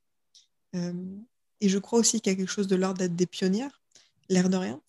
et 0.74 1.70
je 1.70 1.78
crois 1.78 2.00
aussi 2.00 2.20
qu'il 2.20 2.34
y 2.34 2.36
a 2.36 2.38
quelque 2.38 2.52
chose 2.52 2.68
de 2.68 2.76
l'ordre 2.76 3.00
d'être 3.00 3.16
des 3.16 3.28
pionnières, 3.28 3.82
l'air 4.28 4.50
de 4.50 4.58
rien. 4.58 4.82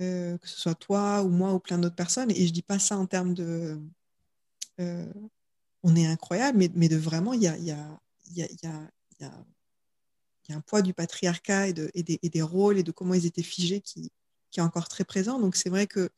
Euh, 0.00 0.38
que 0.38 0.48
ce 0.48 0.58
soit 0.58 0.74
toi 0.74 1.22
ou 1.22 1.28
moi 1.28 1.52
ou 1.52 1.58
plein 1.58 1.78
d'autres 1.78 1.96
personnes. 1.96 2.30
Et 2.30 2.46
je 2.46 2.52
dis 2.52 2.62
pas 2.62 2.78
ça 2.78 2.96
en 2.96 3.06
termes 3.06 3.34
de 3.34 3.78
euh, 4.80 5.12
on 5.82 5.94
est 5.94 6.06
incroyable, 6.06 6.58
mais, 6.58 6.70
mais 6.74 6.88
de 6.88 6.96
vraiment, 6.96 7.34
il 7.34 7.42
y 7.42 7.48
a, 7.48 7.56
y, 7.58 7.70
a, 7.70 8.00
y, 8.34 8.42
a, 8.42 8.46
y, 8.46 8.66
a, 8.66 8.90
y 10.48 10.52
a, 10.52 10.56
un 10.56 10.60
poids 10.62 10.82
du 10.82 10.94
patriarcat 10.94 11.68
et, 11.68 11.72
de, 11.74 11.90
et, 11.94 12.02
des, 12.02 12.18
et, 12.22 12.30
des, 12.30 12.42
rôles 12.42 12.78
et 12.78 12.82
de 12.82 12.92
comment 12.92 13.14
ils 13.14 13.26
étaient 13.26 13.42
figés 13.42 13.80
qui, 13.80 14.10
qui 14.50 14.60
est 14.60 14.62
encore 14.62 14.88
très 14.88 15.04
présent. 15.04 15.38
Donc 15.38 15.54
c'est 15.54 15.68
vrai 15.68 15.86
que 15.86 16.10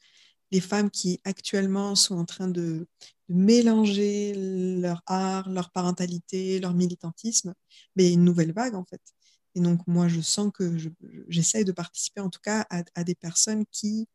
les 0.52 0.60
femmes 0.60 0.90
qui 0.90 1.20
actuellement 1.24 1.94
sont 1.94 2.16
en 2.18 2.24
train 2.24 2.48
de, 2.48 2.86
de 3.28 3.34
mélanger 3.34 4.34
leur 4.80 5.02
art, 5.06 5.48
leur 5.50 5.70
parentalité, 5.70 6.60
leur 6.60 6.74
militantisme, 6.74 7.54
mais 7.96 8.04
ben, 8.04 8.14
une 8.14 8.24
nouvelle 8.24 8.52
vague 8.52 8.74
en 8.74 8.84
fait. 8.84 9.00
Et 9.54 9.60
donc, 9.60 9.86
moi, 9.86 10.08
je 10.08 10.20
sens 10.20 10.50
que 10.52 10.76
j'essaye 11.28 11.64
de 11.64 11.72
participer 11.72 12.20
en 12.20 12.30
tout 12.30 12.40
cas 12.42 12.66
à, 12.70 13.04
des 13.04 13.14
personnes 13.14 13.64
qui 13.70 14.08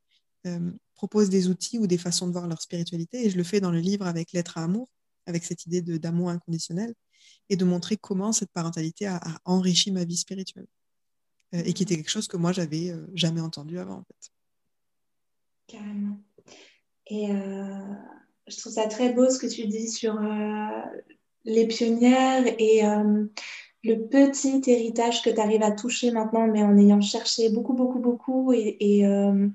euh, 0.45 0.71
proposent 0.95 1.29
des 1.29 1.47
outils 1.47 1.77
ou 1.77 1.85
des 1.85 1.97
façons 1.97 2.27
de 2.27 2.31
voir 2.31 2.47
leur 2.47 2.61
spiritualité. 2.61 3.25
Et 3.25 3.29
je 3.29 3.37
le 3.37 3.43
fais 3.43 3.59
dans 3.59 3.71
le 3.71 3.79
livre 3.79 4.07
avec 4.07 4.31
L'être 4.31 4.57
à 4.57 4.63
amour, 4.63 4.89
avec 5.25 5.43
cette 5.43 5.65
idée 5.65 5.81
d'amour 5.81 6.29
inconditionnel, 6.29 6.93
et 7.49 7.55
de 7.55 7.65
montrer 7.65 7.97
comment 7.97 8.31
cette 8.31 8.51
parentalité 8.51 9.05
a, 9.05 9.21
enrichi 9.45 9.91
ma 9.91 10.05
vie 10.05 10.17
spirituelle. 10.17 10.67
Euh, 11.53 11.61
et 11.63 11.73
qui 11.73 11.83
était 11.83 11.95
quelque 11.95 12.09
chose 12.09 12.27
que 12.27 12.37
moi, 12.37 12.51
j'avais 12.51 12.89
euh, 12.89 13.05
jamais 13.13 13.41
entendu 13.41 13.77
avant, 13.77 13.99
en 13.99 14.03
fait. 14.03 14.31
Carrément. 15.67 16.19
Et 17.09 17.27
je 17.27 18.57
trouve 18.57 18.73
ça 18.73 18.87
très 18.87 19.13
beau 19.13 19.29
ce 19.29 19.37
que 19.37 19.47
tu 19.47 19.65
dis 19.67 19.89
sur 19.89 20.19
les 21.45 21.67
pionnières 21.67 22.45
et 22.57 22.83
le 23.87 24.07
petit 24.07 24.61
héritage 24.67 25.21
que 25.23 25.29
tu 25.29 25.39
arrives 25.39 25.63
à 25.63 25.71
toucher 25.71 26.11
maintenant, 26.11 26.47
mais 26.47 26.63
en 26.63 26.77
ayant 26.77 27.01
cherché 27.01 27.49
beaucoup, 27.49 27.73
beaucoup, 27.73 27.99
beaucoup. 27.99 28.51
Et, 28.53 29.05
euh, 29.05 29.47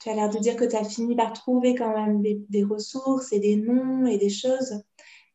tu 0.00 0.08
as 0.10 0.14
l'air 0.14 0.30
de 0.30 0.38
dire 0.38 0.56
que 0.56 0.64
tu 0.64 0.76
as 0.76 0.84
fini 0.84 1.14
par 1.14 1.32
trouver 1.32 1.74
quand 1.74 1.94
même 1.94 2.22
des, 2.22 2.62
ressources 2.62 3.32
et 3.32 3.38
des 3.38 3.56
noms 3.56 4.06
et 4.06 4.18
des 4.18 4.28
choses. 4.28 4.82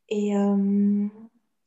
Et 0.08 0.36
euh, 0.36 1.06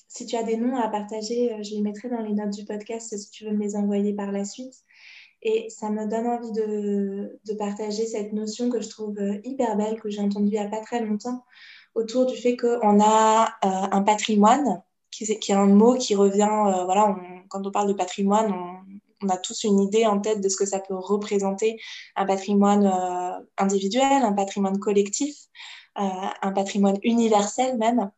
si 0.07 0.25
tu 0.25 0.35
as 0.35 0.43
des 0.43 0.57
noms 0.57 0.75
à 0.75 0.87
partager, 0.89 1.53
euh, 1.53 1.63
je 1.63 1.75
les 1.75 1.81
mettrai 1.81 2.09
dans 2.09 2.21
les 2.21 2.33
notes 2.33 2.53
du 2.53 2.65
podcast 2.65 3.17
si 3.17 3.29
tu 3.31 3.45
veux 3.45 3.51
me 3.51 3.63
les 3.63 3.75
envoyer 3.75 4.13
par 4.13 4.31
la 4.31 4.45
suite. 4.45 4.75
Et 5.41 5.69
ça 5.69 5.89
me 5.89 6.07
donne 6.07 6.27
envie 6.27 6.51
de, 6.51 7.39
de 7.45 7.53
partager 7.53 8.05
cette 8.07 8.33
notion 8.33 8.69
que 8.69 8.81
je 8.81 8.89
trouve 8.89 9.15
hyper 9.43 9.77
belle, 9.77 9.99
que 9.99 10.09
j'ai 10.09 10.21
entendue 10.21 10.47
il 10.47 10.51
n'y 10.51 10.57
a 10.57 10.67
pas 10.67 10.81
très 10.81 11.05
longtemps, 11.05 11.43
autour 11.93 12.25
du 12.25 12.35
fait 12.35 12.57
qu'on 12.57 12.99
a 12.99 13.55
un 13.61 14.01
patrimoine, 14.01 14.81
qui, 15.23 15.51
est 15.51 15.55
un 15.55 15.67
mot 15.67 15.95
qui 15.95 16.15
revient, 16.15 16.83
voilà, 16.85 17.15
quand 17.49 17.65
on 17.65 17.71
parle 17.71 17.87
de 17.87 17.93
patrimoine, 17.93 18.51
on, 18.51 18.95
on 19.25 19.29
a 19.29 19.37
tous 19.37 19.63
une 19.63 19.79
idée 19.79 20.05
en 20.05 20.19
tête 20.19 20.41
de 20.41 20.49
ce 20.49 20.57
que 20.57 20.65
ça 20.65 20.79
peut 20.79 20.95
représenter 20.95 21.79
un 22.15 22.25
patrimoine 22.25 22.85
euh, 22.85 23.39
individuel, 23.57 24.23
un 24.23 24.33
patrimoine 24.33 24.79
collectif, 24.79 25.35
euh, 25.97 26.27
un 26.41 26.51
patrimoine 26.51 26.97
universel 27.03 27.77
même. 27.77 28.11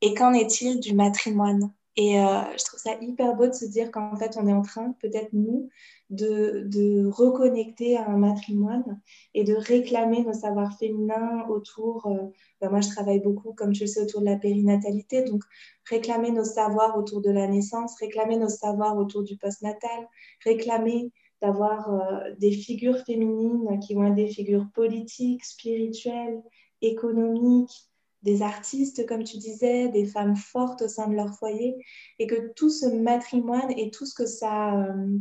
Et 0.00 0.14
qu'en 0.14 0.32
est-il 0.32 0.80
du 0.80 0.94
matrimoine? 0.94 1.72
Et 1.96 2.18
euh, 2.18 2.40
je 2.58 2.64
trouve 2.64 2.80
ça 2.80 2.94
hyper 3.00 3.34
beau 3.34 3.46
de 3.46 3.52
se 3.52 3.66
dire 3.66 3.90
qu'en 3.90 4.16
fait, 4.16 4.38
on 4.40 4.46
est 4.46 4.52
en 4.52 4.62
train, 4.62 4.92
peut-être 5.00 5.32
nous, 5.34 5.68
de, 6.08 6.64
de, 6.66 7.06
reconnecter 7.06 7.96
à 7.96 8.08
un 8.08 8.16
matrimoine 8.16 9.00
et 9.34 9.44
de 9.44 9.54
réclamer 9.54 10.22
nos 10.22 10.32
savoirs 10.32 10.76
féminins 10.78 11.46
autour, 11.48 12.06
euh, 12.06 12.28
ben 12.60 12.70
moi 12.70 12.80
je 12.80 12.88
travaille 12.88 13.20
beaucoup, 13.20 13.52
comme 13.52 13.72
tu 13.72 13.82
le 13.82 13.86
sais, 13.86 14.02
autour 14.02 14.20
de 14.20 14.26
la 14.26 14.36
périnatalité, 14.36 15.22
donc 15.22 15.42
réclamer 15.88 16.30
nos 16.30 16.44
savoirs 16.44 16.96
autour 16.98 17.20
de 17.20 17.30
la 17.30 17.46
naissance, 17.46 17.94
réclamer 17.98 18.36
nos 18.36 18.48
savoirs 18.48 18.96
autour 18.96 19.22
du 19.22 19.36
postnatal, 19.36 20.08
réclamer 20.44 21.10
d'avoir 21.42 21.92
euh, 21.92 22.34
des 22.38 22.52
figures 22.52 22.98
féminines 23.04 23.78
qui 23.80 23.94
vont 23.94 24.06
être 24.06 24.14
des 24.14 24.28
figures 24.28 24.66
politiques, 24.74 25.44
spirituelles, 25.44 26.42
économiques, 26.80 27.91
des 28.22 28.42
artistes, 28.42 29.06
comme 29.06 29.24
tu 29.24 29.38
disais, 29.38 29.88
des 29.88 30.06
femmes 30.06 30.36
fortes 30.36 30.82
au 30.82 30.88
sein 30.88 31.08
de 31.08 31.14
leur 31.14 31.34
foyer, 31.34 31.74
et 32.18 32.26
que 32.26 32.52
tout 32.54 32.70
ce 32.70 32.86
matrimoine 32.86 33.70
et 33.76 33.90
tout 33.90 34.06
ce 34.06 34.14
que 34.14 34.26
ça... 34.26 34.74
Euh, 34.74 35.18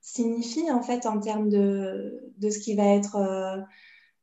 signifie 0.00 0.70
en 0.70 0.80
fait 0.80 1.04
en 1.04 1.20
termes 1.20 1.50
de, 1.50 2.32
de 2.38 2.50
ce 2.50 2.58
qui 2.58 2.74
va 2.74 2.84
être 2.84 3.16
euh, 3.16 3.58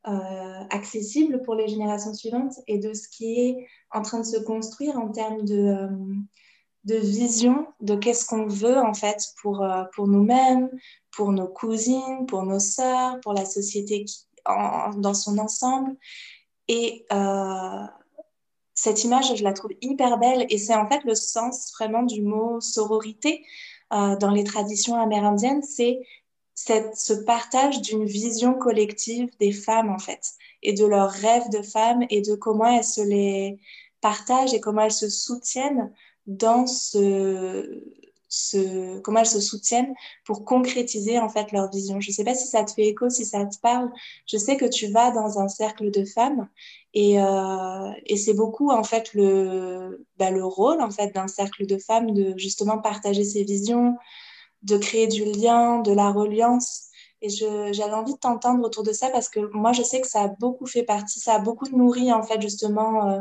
euh, 0.07 0.63
accessible 0.71 1.41
pour 1.43 1.53
les 1.53 1.67
générations 1.67 2.13
suivantes 2.13 2.53
et 2.67 2.79
de 2.79 2.93
ce 2.93 3.07
qui 3.07 3.39
est 3.39 3.67
en 3.91 4.01
train 4.01 4.19
de 4.19 4.25
se 4.25 4.37
construire 4.37 4.97
en 4.97 5.09
termes 5.09 5.43
de, 5.43 5.87
de 6.85 6.95
vision 6.95 7.67
de 7.81 7.95
qu'est-ce 7.95 8.25
qu'on 8.25 8.47
veut 8.47 8.79
en 8.79 8.93
fait 8.95 9.17
pour, 9.41 9.65
pour 9.93 10.07
nous-mêmes, 10.07 10.69
pour 11.11 11.31
nos 11.31 11.47
cousines, 11.47 12.25
pour 12.27 12.43
nos 12.43 12.59
sœurs, 12.59 13.19
pour 13.21 13.33
la 13.33 13.45
société 13.45 14.05
dans 14.45 15.13
son 15.13 15.37
ensemble. 15.37 15.95
Et 16.67 17.05
cette 18.73 19.03
image, 19.03 19.35
je 19.35 19.43
la 19.43 19.53
trouve 19.53 19.71
hyper 19.81 20.17
belle 20.17 20.45
et 20.49 20.57
c'est 20.57 20.75
en 20.75 20.87
fait 20.87 21.03
le 21.05 21.15
sens 21.15 21.71
vraiment 21.77 22.03
du 22.03 22.21
mot 22.21 22.59
sororité 22.59 23.45
euh, 23.93 24.15
dans 24.17 24.31
les 24.31 24.43
traditions 24.43 24.99
amérindiennes, 24.99 25.63
c'est 25.63 26.01
ce 26.55 27.13
partage 27.13 27.81
d'une 27.81 28.05
vision 28.05 28.53
collective 28.53 29.29
des 29.39 29.51
femmes, 29.51 29.89
en 29.89 29.99
fait, 29.99 30.33
et 30.63 30.73
de 30.73 30.85
leurs 30.85 31.11
rêves 31.11 31.49
de 31.51 31.61
femmes 31.61 32.05
et 32.09 32.21
de 32.21 32.35
comment 32.35 32.65
elles 32.65 32.83
se 32.83 33.01
les 33.01 33.59
partagent 34.01 34.53
et 34.53 34.59
comment 34.59 34.81
elles 34.81 34.91
se 34.91 35.09
soutiennent 35.09 35.93
dans 36.27 36.65
ce, 36.65 37.83
comment 39.03 39.19
elles 39.19 39.25
se 39.25 39.41
soutiennent 39.41 39.93
pour 40.25 40.45
concrétiser 40.45 41.19
en 41.19 41.29
fait 41.29 41.51
leur 41.51 41.69
vision. 41.69 41.99
Je 41.99 42.09
ne 42.09 42.13
sais 42.13 42.23
pas 42.23 42.35
si 42.35 42.47
ça 42.47 42.63
te 42.63 42.71
fait 42.71 42.87
écho, 42.87 43.09
si 43.09 43.25
ça 43.25 43.45
te 43.45 43.57
parle. 43.59 43.89
Je 44.27 44.37
sais 44.37 44.57
que 44.57 44.65
tu 44.65 44.87
vas 44.87 45.11
dans 45.11 45.39
un 45.39 45.47
cercle 45.47 45.91
de 45.91 46.05
femmes 46.05 46.47
et, 46.93 47.21
euh, 47.21 47.91
et 48.05 48.17
c'est 48.17 48.33
beaucoup 48.33 48.71
en 48.71 48.83
fait 48.83 49.13
le, 49.13 50.05
bah, 50.17 50.31
le 50.31 50.45
rôle 50.45 50.81
en 50.81 50.91
fait 50.91 51.13
d'un 51.13 51.27
cercle 51.27 51.65
de 51.65 51.77
femmes 51.77 52.11
de 52.11 52.33
justement 52.37 52.77
partager 52.79 53.23
ses 53.23 53.43
visions, 53.43 53.95
de 54.63 54.77
créer 54.77 55.07
du 55.07 55.25
lien, 55.25 55.79
de 55.79 55.91
la 55.91 56.11
reliance. 56.11 56.89
Et 57.21 57.29
j'avais 57.29 57.93
envie 57.93 58.13
de 58.13 58.19
t'entendre 58.19 58.63
autour 58.63 58.83
de 58.83 58.91
ça 58.91 59.09
parce 59.09 59.29
que 59.29 59.39
moi, 59.53 59.71
je 59.71 59.81
sais 59.81 59.99
que 59.99 60.07
ça 60.07 60.23
a 60.23 60.27
beaucoup 60.27 60.67
fait 60.67 60.83
partie, 60.83 61.19
ça 61.19 61.35
a 61.35 61.39
beaucoup 61.39 61.67
nourri 61.69 62.13
en 62.13 62.21
fait 62.21 62.41
justement 62.41 63.09
euh, 63.09 63.19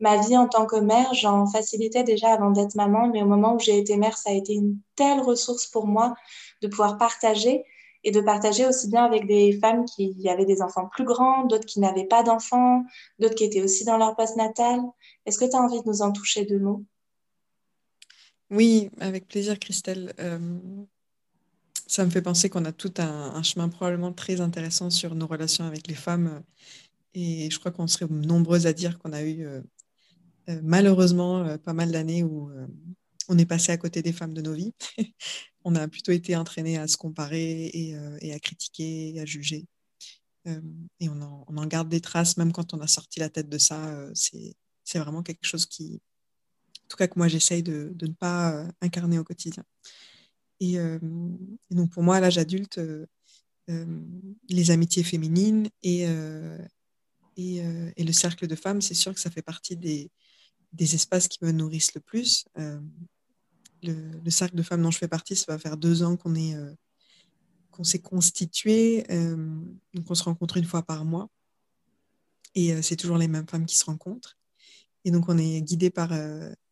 ma 0.00 0.18
vie 0.18 0.36
en 0.36 0.48
tant 0.48 0.66
que 0.66 0.76
mère, 0.76 1.12
j'en 1.14 1.46
facilitais 1.46 2.04
déjà 2.04 2.32
avant 2.32 2.50
d'être 2.50 2.74
maman, 2.74 3.08
mais 3.08 3.22
au 3.22 3.26
moment 3.26 3.54
où 3.54 3.58
j'ai 3.58 3.78
été 3.78 3.96
mère, 3.96 4.16
ça 4.16 4.30
a 4.30 4.32
été 4.32 4.54
une 4.54 4.78
telle 4.96 5.20
ressource 5.20 5.66
pour 5.66 5.86
moi 5.86 6.14
de 6.62 6.68
pouvoir 6.68 6.98
partager 6.98 7.64
et 8.04 8.10
de 8.10 8.20
partager 8.20 8.66
aussi 8.66 8.88
bien 8.88 9.04
avec 9.04 9.26
des 9.26 9.58
femmes 9.58 9.84
qui 9.86 10.28
avaient 10.28 10.44
des 10.44 10.60
enfants 10.60 10.88
plus 10.92 11.04
grands, 11.04 11.46
d'autres 11.46 11.64
qui 11.64 11.80
n'avaient 11.80 12.06
pas 12.06 12.22
d'enfants, 12.22 12.84
d'autres 13.18 13.34
qui 13.34 13.44
étaient 13.44 13.62
aussi 13.62 13.84
dans 13.84 13.96
leur 13.96 14.14
post-natal. 14.14 14.80
Est-ce 15.24 15.38
que 15.38 15.46
tu 15.46 15.56
as 15.56 15.60
envie 15.60 15.80
de 15.80 15.88
nous 15.88 16.02
en 16.02 16.12
toucher 16.12 16.44
deux 16.44 16.58
mots? 16.58 16.84
Oui, 18.50 18.90
avec 19.00 19.26
plaisir, 19.26 19.58
Christelle. 19.58 20.12
Euh, 20.20 20.38
ça 21.86 22.04
me 22.04 22.10
fait 22.10 22.22
penser 22.22 22.50
qu'on 22.50 22.64
a 22.66 22.72
tout 22.72 22.92
un, 22.98 23.42
chemin 23.42 23.68
probablement 23.68 24.12
très 24.12 24.40
intéressant 24.40 24.90
sur 24.90 25.14
nos 25.14 25.26
relations 25.26 25.64
avec 25.64 25.86
les 25.86 25.94
femmes. 25.94 26.42
Et 27.14 27.48
je 27.50 27.58
crois 27.58 27.72
qu'on 27.72 27.86
serait 27.86 28.06
nombreuses 28.08 28.66
à 28.66 28.72
dire 28.72 28.98
qu'on 28.98 29.12
a 29.12 29.22
eu 29.22 29.46
euh, 29.46 29.60
malheureusement 30.62 31.44
euh, 31.44 31.58
pas 31.58 31.72
mal 31.72 31.90
d'années 31.90 32.22
où 32.22 32.50
euh, 32.50 32.66
on 33.28 33.38
est 33.38 33.46
passé 33.46 33.72
à 33.72 33.76
côté 33.76 34.02
des 34.02 34.12
femmes 34.12 34.34
de 34.34 34.42
nos 34.42 34.52
vies. 34.52 34.74
on 35.64 35.74
a 35.74 35.88
plutôt 35.88 36.12
été 36.12 36.36
entraîné 36.36 36.76
à 36.78 36.86
se 36.86 36.96
comparer 36.96 37.70
et, 37.72 38.32
à 38.32 38.38
critiquer, 38.38 39.18
à 39.18 39.24
juger. 39.24 39.66
et 40.46 41.08
on 41.08 41.22
en, 41.22 41.66
garde 41.66 41.88
des 41.88 42.02
traces, 42.02 42.36
même 42.36 42.52
quand 42.52 42.74
on 42.74 42.80
a 42.80 42.86
sorti 42.86 43.18
la 43.18 43.30
tête 43.30 43.48
de 43.48 43.56
ça. 43.56 44.10
c'est 44.12 44.98
vraiment 44.98 45.22
quelque 45.22 45.46
chose 45.46 45.64
qui, 45.64 46.02
en 46.84 46.88
tout 46.88 46.98
cas 46.98 47.08
que 47.08 47.18
moi 47.18 47.28
j'essaye 47.28 47.62
de, 47.62 47.96
ne 47.98 48.12
pas 48.12 48.68
incarner 48.82 49.18
au 49.18 49.24
quotidien. 49.24 49.64
Et, 50.60 50.76
donc 51.70 51.90
pour 51.92 52.02
moi, 52.02 52.16
à 52.16 52.20
l'âge 52.20 52.36
adulte, 52.36 52.78
les 53.66 54.70
amitiés 54.70 55.02
féminines 55.02 55.70
et, 55.82 56.06
le 57.38 58.12
cercle 58.12 58.46
de 58.46 58.54
femmes, 58.54 58.82
c'est 58.82 58.92
sûr 58.92 59.14
que 59.14 59.20
ça 59.20 59.30
fait 59.30 59.40
partie 59.40 59.78
des, 59.78 60.10
des 60.74 60.94
espaces 60.94 61.28
qui 61.28 61.38
me 61.42 61.52
nourrissent 61.52 61.94
le 61.94 62.00
plus. 62.00 62.44
Euh, 62.58 62.80
le, 63.82 64.30
cercle 64.30 64.56
de 64.56 64.62
femmes 64.62 64.82
dont 64.82 64.90
je 64.90 64.98
fais 64.98 65.08
partie, 65.08 65.36
ça 65.36 65.52
va 65.52 65.58
faire 65.58 65.76
deux 65.76 66.02
ans 66.02 66.16
qu'on 66.16 66.34
est 66.34 66.54
euh, 66.54 66.72
qu'on 67.70 67.84
s'est 67.84 68.00
constitué. 68.00 69.04
Euh, 69.10 69.36
donc 69.94 70.10
on 70.10 70.14
se 70.14 70.24
rencontre 70.24 70.56
une 70.56 70.64
fois 70.64 70.82
par 70.82 71.04
mois. 71.04 71.28
Et 72.56 72.80
c'est 72.82 72.94
toujours 72.94 73.18
les 73.18 73.26
mêmes 73.26 73.48
femmes 73.48 73.66
qui 73.66 73.76
se 73.76 73.84
rencontrent. 73.84 74.38
Et 75.04 75.10
donc 75.10 75.28
on 75.28 75.36
est 75.38 75.60
guidé 75.60 75.90
par 75.90 76.12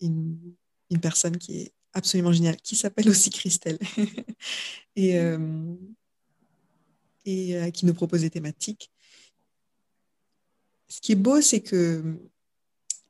une, 0.00 0.38
une, 0.90 1.00
personne 1.00 1.38
qui 1.38 1.58
est 1.58 1.72
absolument 1.92 2.32
géniale, 2.32 2.56
qui 2.58 2.76
s'appelle 2.76 3.08
aussi 3.08 3.30
Christelle. 3.30 3.80
et, 4.96 5.16
et 7.24 7.72
qui 7.72 7.84
nous 7.84 7.94
propose 7.94 8.20
des 8.20 8.30
thématiques. 8.30 8.92
Ce 10.86 11.00
qui 11.00 11.12
est 11.12 11.16
beau, 11.16 11.40
c'est 11.40 11.62
que 11.62 12.16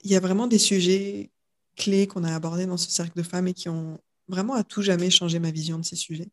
il 0.02 0.10
y 0.10 0.16
a 0.16 0.20
vraiment 0.20 0.46
des 0.46 0.58
sujets 0.58 1.30
clés 1.76 2.06
qu'on 2.06 2.24
a 2.24 2.34
abordés 2.34 2.66
dans 2.66 2.76
ce 2.76 2.90
cercle 2.90 3.16
de 3.16 3.22
femmes 3.22 3.48
et 3.48 3.54
qui 3.54 3.68
ont 3.68 3.98
vraiment 4.28 4.54
à 4.54 4.64
tout 4.64 4.82
jamais 4.82 5.10
changé 5.10 5.38
ma 5.38 5.50
vision 5.50 5.78
de 5.78 5.84
ces 5.84 5.96
sujets. 5.96 6.30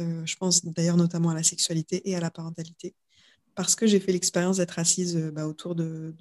Euh, 0.00 0.24
je 0.24 0.36
pense 0.36 0.64
d'ailleurs 0.64 0.96
notamment 0.96 1.30
à 1.30 1.34
la 1.34 1.42
sexualité 1.42 2.08
et 2.08 2.16
à 2.16 2.20
la 2.20 2.30
parentalité, 2.30 2.94
parce 3.54 3.74
que 3.74 3.86
j'ai 3.86 4.00
fait 4.00 4.12
l'expérience 4.12 4.56
d'être 4.56 4.78
assise 4.78 5.16
euh, 5.16 5.30
bah, 5.30 5.46
autour 5.46 5.74
d'une 5.74 6.14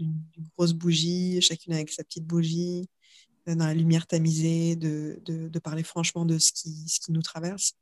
grosse 0.58 0.74
bougie, 0.74 1.42
chacune 1.42 1.74
avec 1.74 1.90
sa 1.90 2.04
petite 2.04 2.26
bougie, 2.26 2.90
euh, 3.48 3.56
dans 3.56 3.66
la 3.66 3.74
lumière 3.74 4.08
tamisée, 4.08 4.76
de, 4.76 5.60
parler 5.64 5.84
franchement 5.84 6.26
de 6.26 6.38
ce 6.38 6.52
qui, 6.52 6.88
ce 6.88 7.00
qui 7.00 7.12
nous 7.12 7.22
traverse. 7.22 7.74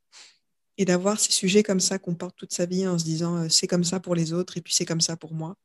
Et 0.78 0.86
d'avoir 0.86 1.20
ces 1.20 1.32
sujets 1.32 1.64
comme 1.64 1.82
ça 1.82 2.00
qu'on 2.00 2.16
porte 2.16 2.38
toute 2.38 2.54
sa 2.54 2.66
vie 2.66 2.88
en 2.88 2.98
se 2.98 3.04
disant 3.04 3.50
c'est 3.50 3.68
comme 3.68 3.84
ça 3.84 4.00
pour 4.00 4.16
les 4.16 4.32
autres 4.32 4.56
et 4.58 4.62
puis 4.62 4.74
c'est 4.74 4.86
comme 4.86 5.02
ça 5.02 5.18
pour 5.18 5.34
moi. 5.34 5.58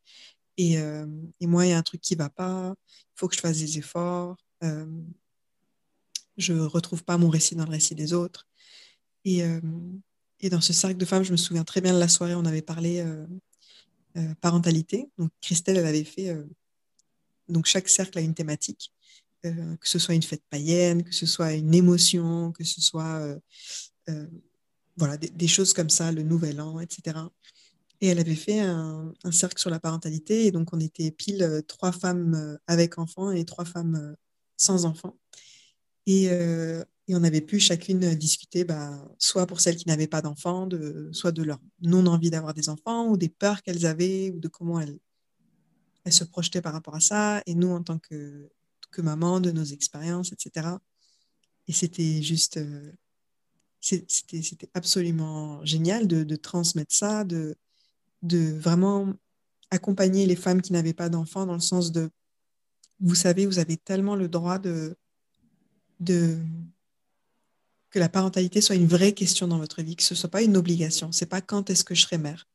Et, 0.56 0.74
et 0.74 1.46
moi, 1.46 1.66
il 1.66 1.70
y 1.70 1.72
a 1.72 1.78
un 1.78 1.82
truc 1.82 2.00
qui 2.00 2.14
ne 2.14 2.18
va 2.18 2.30
pas, 2.30 2.74
il 3.14 3.18
faut 3.18 3.28
que 3.28 3.36
je 3.36 3.40
fasse 3.40 3.58
des 3.58 3.78
efforts. 3.78 4.36
Euh, 4.62 4.86
je 6.36 6.52
ne 6.52 6.62
retrouve 6.62 7.04
pas 7.04 7.16
mon 7.16 7.28
récit 7.28 7.54
dans 7.54 7.64
le 7.64 7.70
récit 7.70 7.94
des 7.94 8.12
autres. 8.12 8.48
Et, 9.24 9.42
et, 10.40 10.50
dans 10.50 10.60
ce 10.60 10.72
cercle 10.72 10.96
de 10.96 11.04
femmes, 11.04 11.22
je 11.22 11.32
me 11.32 11.36
souviens 11.36 11.64
très 11.64 11.80
bien 11.80 11.94
de 11.94 11.98
la 11.98 12.08
soirée, 12.08 12.34
on 12.34 12.44
avait 12.44 12.62
parlé 12.62 13.00
euh, 14.16 14.34
parentalité. 14.40 15.08
Donc, 15.16 15.30
Christelle, 15.40 15.76
elle 15.76 15.86
avait 15.86 16.04
fait. 16.04 16.36
donc, 17.48 17.66
chaque 17.66 17.88
cercle 17.88 18.18
a 18.18 18.20
une 18.20 18.34
thématique, 18.34 18.92
que 19.42 19.88
ce 19.88 19.98
soit 19.98 20.14
une 20.14 20.22
fête 20.22 20.42
païenne, 20.50 21.04
que 21.04 21.14
ce 21.14 21.24
soit 21.24 21.52
une 21.54 21.74
émotion, 21.74 22.52
que 22.52 22.64
ce 22.64 22.80
soit. 22.80 23.38
voilà, 24.96 25.16
des, 25.16 25.48
choses 25.48 25.72
comme 25.72 25.90
ça, 25.90 26.12
le 26.12 26.22
nouvel 26.22 26.60
an, 26.60 26.80
etc. 26.80 27.16
Et 28.04 28.08
elle 28.08 28.18
avait 28.18 28.34
fait 28.34 28.60
un, 28.60 29.14
cercle 29.30 29.58
sur 29.58 29.70
la 29.70 29.80
parentalité. 29.80 30.44
Et 30.44 30.50
donc, 30.50 30.74
on 30.74 30.80
était 30.80 31.10
pile 31.10 31.42
euh, 31.42 31.62
trois 31.62 31.90
femmes 31.90 32.34
euh, 32.34 32.58
avec 32.66 32.98
enfants 32.98 33.30
et 33.30 33.46
trois 33.46 33.64
femmes 33.64 33.94
euh, 33.94 34.14
sans 34.58 34.84
enfants. 34.84 35.16
Et, 36.06 36.28
on 37.08 37.24
avait 37.24 37.40
pu 37.40 37.60
chacune 37.60 38.14
discuter, 38.14 38.64
bah, 38.64 39.08
soit 39.18 39.46
pour 39.46 39.60
celles 39.62 39.76
qui 39.76 39.88
n'avaient 39.88 40.06
pas 40.06 40.20
d'enfants, 40.20 40.66
de, 40.66 41.08
soit 41.12 41.32
de 41.32 41.42
leur 41.42 41.60
non-envie 41.80 42.28
d'avoir 42.28 42.52
des 42.52 42.68
enfants, 42.68 43.08
ou 43.08 43.16
des 43.16 43.30
peurs 43.30 43.62
qu'elles 43.62 43.86
avaient, 43.86 44.30
ou 44.30 44.38
de 44.38 44.48
comment 44.48 44.80
elles, 44.80 44.98
se 46.12 46.24
projetaient 46.24 46.60
par 46.60 46.74
rapport 46.74 46.94
à 46.96 47.00
ça. 47.00 47.42
Et 47.46 47.54
nous, 47.54 47.70
en 47.70 47.82
tant 47.82 47.98
que, 47.98 48.50
que 48.90 49.00
maman, 49.00 49.40
de 49.40 49.50
nos 49.50 49.64
expériences, 49.64 50.30
etc. 50.32 50.76
Et 51.68 51.72
c'était 51.72 52.20
juste 52.20 52.60
c'était 53.80 54.70
absolument 54.74 55.64
génial 55.64 56.06
de, 56.06 56.36
transmettre 56.36 56.94
ça, 56.94 57.24
de, 57.24 57.56
de 58.24 58.58
vraiment 58.58 59.12
accompagner 59.70 60.26
les 60.26 60.34
femmes 60.34 60.62
qui 60.62 60.72
n'avaient 60.72 60.94
pas 60.94 61.08
d'enfants 61.08 61.46
dans 61.46 61.54
le 61.54 61.60
sens 61.60 61.92
de, 61.92 62.10
vous 63.00 63.14
savez, 63.14 63.46
vous 63.46 63.58
avez 63.58 63.76
tellement 63.76 64.16
le 64.16 64.28
droit 64.28 64.58
de, 64.58 64.96
de 66.00 66.38
que 67.90 67.98
la 68.00 68.08
parentalité 68.08 68.60
soit 68.60 68.74
une 68.74 68.88
vraie 68.88 69.12
question 69.12 69.46
dans 69.46 69.58
votre 69.58 69.82
vie, 69.82 69.94
que 69.94 70.02
ce 70.02 70.16
soit 70.16 70.30
pas 70.30 70.42
une 70.42 70.56
obligation. 70.56 71.12
C'est 71.12 71.26
pas 71.26 71.40
quand 71.40 71.70
est-ce 71.70 71.84
que 71.84 71.94
je 71.94 72.02
serai 72.02 72.18
mère. 72.18 72.48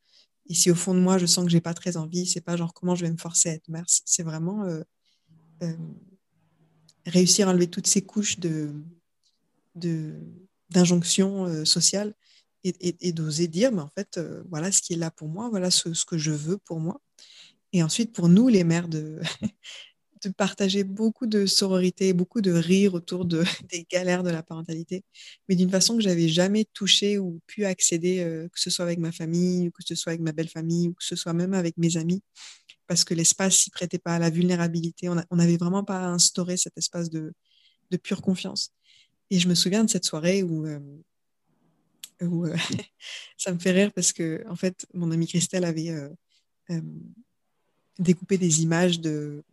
Et 0.48 0.54
si 0.54 0.70
au 0.70 0.74
fond 0.74 0.92
de 0.92 1.00
moi 1.00 1.16
je 1.16 1.26
sens 1.26 1.44
que 1.44 1.50
j'ai 1.50 1.60
pas 1.60 1.72
très 1.72 1.96
envie, 1.96 2.26
c'est 2.26 2.40
pas 2.40 2.56
genre 2.56 2.74
comment 2.74 2.94
je 2.94 3.06
vais 3.06 3.10
me 3.10 3.16
forcer 3.16 3.50
à 3.50 3.52
être 3.52 3.68
mère. 3.68 3.84
C'est 3.86 4.24
vraiment 4.24 4.64
euh, 4.64 4.82
euh, 5.62 5.72
réussir 7.06 7.48
à 7.48 7.52
enlever 7.52 7.68
toutes 7.68 7.86
ces 7.86 8.02
couches 8.02 8.38
de 8.40 8.72
d'injonctions 10.68 11.46
euh, 11.46 11.64
sociales 11.64 12.14
et, 12.64 13.12
d'oser 13.12 13.48
dire, 13.48 13.72
mais 13.72 13.82
en 13.82 13.90
fait, 13.96 14.20
voilà 14.50 14.70
ce 14.72 14.82
qui 14.82 14.92
est 14.92 14.96
là 14.96 15.10
pour 15.10 15.28
moi, 15.28 15.48
voilà 15.48 15.70
ce, 15.70 16.04
que 16.04 16.18
je 16.18 16.32
veux 16.32 16.58
pour 16.58 16.80
moi. 16.80 17.00
Et 17.72 17.82
ensuite, 17.82 18.12
pour 18.12 18.28
nous, 18.28 18.48
les 18.48 18.64
mères 18.64 18.88
de, 18.88 19.20
partager 20.36 20.84
beaucoup 20.84 21.26
de 21.26 21.46
sororité, 21.46 22.12
beaucoup 22.12 22.40
de 22.40 22.52
rire 22.52 22.94
autour 22.94 23.24
de, 23.24 23.42
des 23.70 23.86
galères 23.90 24.22
de 24.22 24.30
la 24.30 24.42
parentalité, 24.42 25.02
mais 25.48 25.56
d'une 25.56 25.70
façon 25.70 25.96
que 25.96 26.02
j'avais 26.02 26.28
jamais 26.28 26.66
touché 26.74 27.18
ou 27.18 27.40
pu 27.46 27.64
accéder, 27.64 28.20
euh, 28.20 28.48
que 28.48 28.60
ce 28.60 28.70
soit 28.70 28.84
avec 28.84 28.98
ma 28.98 29.12
famille, 29.12 29.68
ou 29.68 29.70
que 29.70 29.82
ce 29.84 29.94
soit 29.94 30.10
avec 30.10 30.20
ma 30.20 30.32
belle 30.32 30.48
famille, 30.48 30.88
ou 30.88 30.94
que 30.94 31.04
ce 31.04 31.16
soit 31.16 31.32
même 31.32 31.54
avec 31.54 31.76
mes 31.78 31.96
amis, 31.96 32.22
parce 32.86 33.04
que 33.04 33.14
l'espace 33.14 33.56
s'y 33.56 33.70
prêtait 33.70 33.98
pas 33.98 34.16
à 34.16 34.18
la 34.18 34.30
vulnérabilité. 34.30 35.08
On 35.08 35.36
n'avait 35.36 35.56
vraiment 35.56 35.84
pas 35.84 36.06
instauré 36.06 36.56
cet 36.56 36.76
espace 36.76 37.08
de, 37.08 37.32
de, 37.90 37.96
pure 37.96 38.20
confiance. 38.20 38.72
Et 39.30 39.38
je 39.38 39.48
me 39.48 39.54
souviens 39.54 39.84
de 39.84 39.90
cette 39.90 40.04
soirée 40.04 40.42
où, 40.42 40.66
euh, 40.66 40.80
où 42.22 42.46
euh, 42.46 42.56
ça 43.36 43.52
me 43.52 43.58
fait 43.58 43.72
rire 43.72 43.92
parce 43.92 44.12
que, 44.12 44.44
en 44.48 44.56
fait, 44.56 44.86
mon 44.94 45.10
amie 45.10 45.26
Christelle 45.26 45.64
avait 45.64 45.92
découpé 47.98 48.38
des 48.38 48.62
images 48.62 49.00
de 49.00 49.44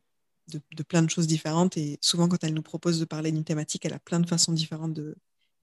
de, 0.47 0.84
plein 0.84 1.01
de 1.01 1.09
choses 1.09 1.28
différentes. 1.28 1.78
Et 1.78 1.97
souvent, 2.01 2.28
quand 2.28 2.43
elle 2.43 2.53
nous 2.53 2.61
propose 2.61 2.99
de 2.99 3.05
parler 3.05 3.32
d'une 3.32 3.43
thématique, 3.43 3.86
elle 3.86 3.93
a 3.93 3.99
plein 3.99 4.20
de 4.20 4.28
façons 4.28 4.53
différentes 4.53 4.93
de, 4.93 5.15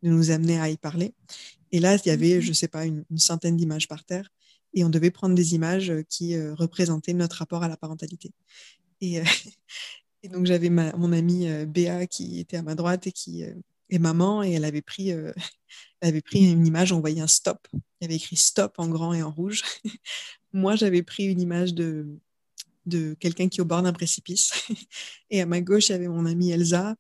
nous 0.03 0.31
amener 0.31 0.61
à 0.61 0.69
y 0.69 0.77
parler. 0.77 1.15
Et 1.73 1.81
là, 1.81 1.97
il 1.97 2.09
y 2.09 2.11
avait, 2.11 2.35
mhm. 2.35 2.41
je 2.43 2.49
ne 2.51 2.55
sais 2.55 2.69
pas, 2.69 2.85
une, 2.85 3.05
centaine 3.17 3.57
d'images 3.57 3.89
par 3.89 4.05
terre. 4.05 4.29
Et 4.75 4.85
on 4.85 4.91
devait 4.91 5.11
prendre 5.11 5.35
des 5.35 5.55
images 5.55 5.93
qui 6.11 6.35
euh, 6.35 6.55
représentaient 6.55 7.15
notre 7.15 7.37
rapport 7.37 7.63
à 7.63 7.69
la 7.69 7.79
parentalité. 7.79 8.33
Et, 9.01 9.21
euh, 9.21 9.25
et 10.23 10.29
donc, 10.29 10.45
j'avais 10.45 10.69
mon 10.69 11.13
amie 11.13 11.49
euh, 11.49 11.65
Béa 11.65 12.07
qui 12.07 12.39
était 12.39 12.59
à 12.59 12.63
ma 12.63 12.75
droite 12.75 13.07
et 13.07 13.13
qui 13.13 13.45
est 13.95 13.99
maman. 13.99 14.43
Et 14.43 14.53
elle 14.53 14.65
avait 14.65 14.83
pris, 14.83 15.11
elle 15.11 15.35
avait 16.01 16.23
pris 16.23 16.51
une 16.51 16.67
image, 16.67 16.93
on 16.93 17.01
voyait 17.01 17.21
un 17.21 17.27
stop. 17.27 17.67
Il 18.01 18.05
avait 18.05 18.17
écrit 18.17 18.37
stop 18.37 18.75
en 18.79 18.89
grand 18.89 19.15
et 19.15 19.23
en 19.23 19.31
rouge. 19.31 19.63
Moi, 20.53 20.77
j'avais 20.77 21.03
pris 21.03 21.25
une 21.25 21.41
image 21.41 21.75
de, 21.75 22.07
de 22.87 23.15
quelqu'un 23.15 23.49
qui 23.49 23.59
est 23.59 23.63
au 23.63 23.67
bord 23.67 23.83
d'un 23.83 23.93
précipice. 23.93 24.53
et 25.31 25.41
à 25.41 25.47
ma 25.47 25.61
gauche, 25.61 25.89
il 25.89 25.93
y 25.93 25.95
avait 25.95 26.09
mon 26.09 26.27
amie 26.27 26.51
Elsa. 26.51 26.97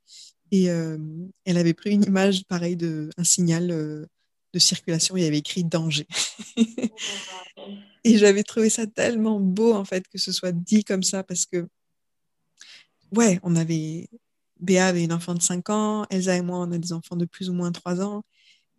Et 0.50 0.70
euh, 0.70 0.98
elle 1.44 1.58
avait 1.58 1.74
pris 1.74 1.90
une 1.90 2.04
image, 2.04 2.44
pareil, 2.44 2.76
de 2.76 3.10
un 3.16 3.24
signal 3.24 3.70
euh, 3.70 4.06
de 4.52 4.58
circulation. 4.58 5.16
Il 5.16 5.24
y 5.24 5.26
avait 5.26 5.38
écrit 5.38 5.64
danger. 5.64 6.06
et 8.04 8.18
j'avais 8.18 8.44
trouvé 8.44 8.70
ça 8.70 8.86
tellement 8.86 9.40
beau, 9.40 9.74
en 9.74 9.84
fait, 9.84 10.06
que 10.08 10.18
ce 10.18 10.32
soit 10.32 10.52
dit 10.52 10.84
comme 10.84 11.02
ça, 11.02 11.24
parce 11.24 11.46
que, 11.46 11.66
ouais, 13.12 13.40
on 13.42 13.56
avait. 13.56 14.08
Béa 14.64 14.88
avait 14.88 15.04
une 15.04 15.12
enfant 15.12 15.34
de 15.34 15.42
5 15.42 15.70
ans, 15.70 16.06
Elsa 16.10 16.36
et 16.36 16.42
moi, 16.42 16.58
on 16.58 16.72
a 16.72 16.78
des 16.78 16.92
enfants 16.92 17.16
de 17.16 17.24
plus 17.26 17.50
ou 17.50 17.54
moins 17.54 17.72
3 17.72 18.00
ans. 18.02 18.24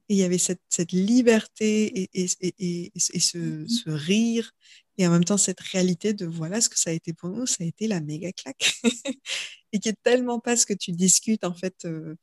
Et 0.09 0.15
il 0.15 0.17
y 0.19 0.23
avait 0.23 0.37
cette, 0.37 0.61
cette 0.69 0.91
liberté 0.91 2.01
et, 2.03 2.09
et, 2.13 2.27
et, 2.41 2.91
et 2.95 2.99
ce, 2.99 3.37
mm-hmm. 3.37 3.67
ce, 3.67 3.89
rire 3.89 4.51
et 4.97 5.07
en 5.07 5.11
même 5.11 5.23
temps, 5.25 5.37
cette 5.37 5.59
réalité 5.59 6.13
de 6.13 6.25
voilà 6.25 6.61
ce 6.61 6.69
que 6.69 6.79
ça 6.79 6.89
a 6.89 6.93
été 6.93 7.13
pour 7.13 7.29
nous, 7.29 7.45
ça 7.45 7.63
a 7.63 7.65
été 7.65 7.87
la 7.87 7.99
méga 8.01 8.31
claque. 8.31 8.75
et 9.73 9.79
qui 9.79 9.89
est 9.89 10.01
tellement 10.03 10.39
pas 10.39 10.55
ce 10.55 10.65
que 10.65 10.73
tu 10.73 10.91
discutes, 10.93 11.43
en 11.43 11.53
fait, 11.53 11.85
euh, 11.85 12.15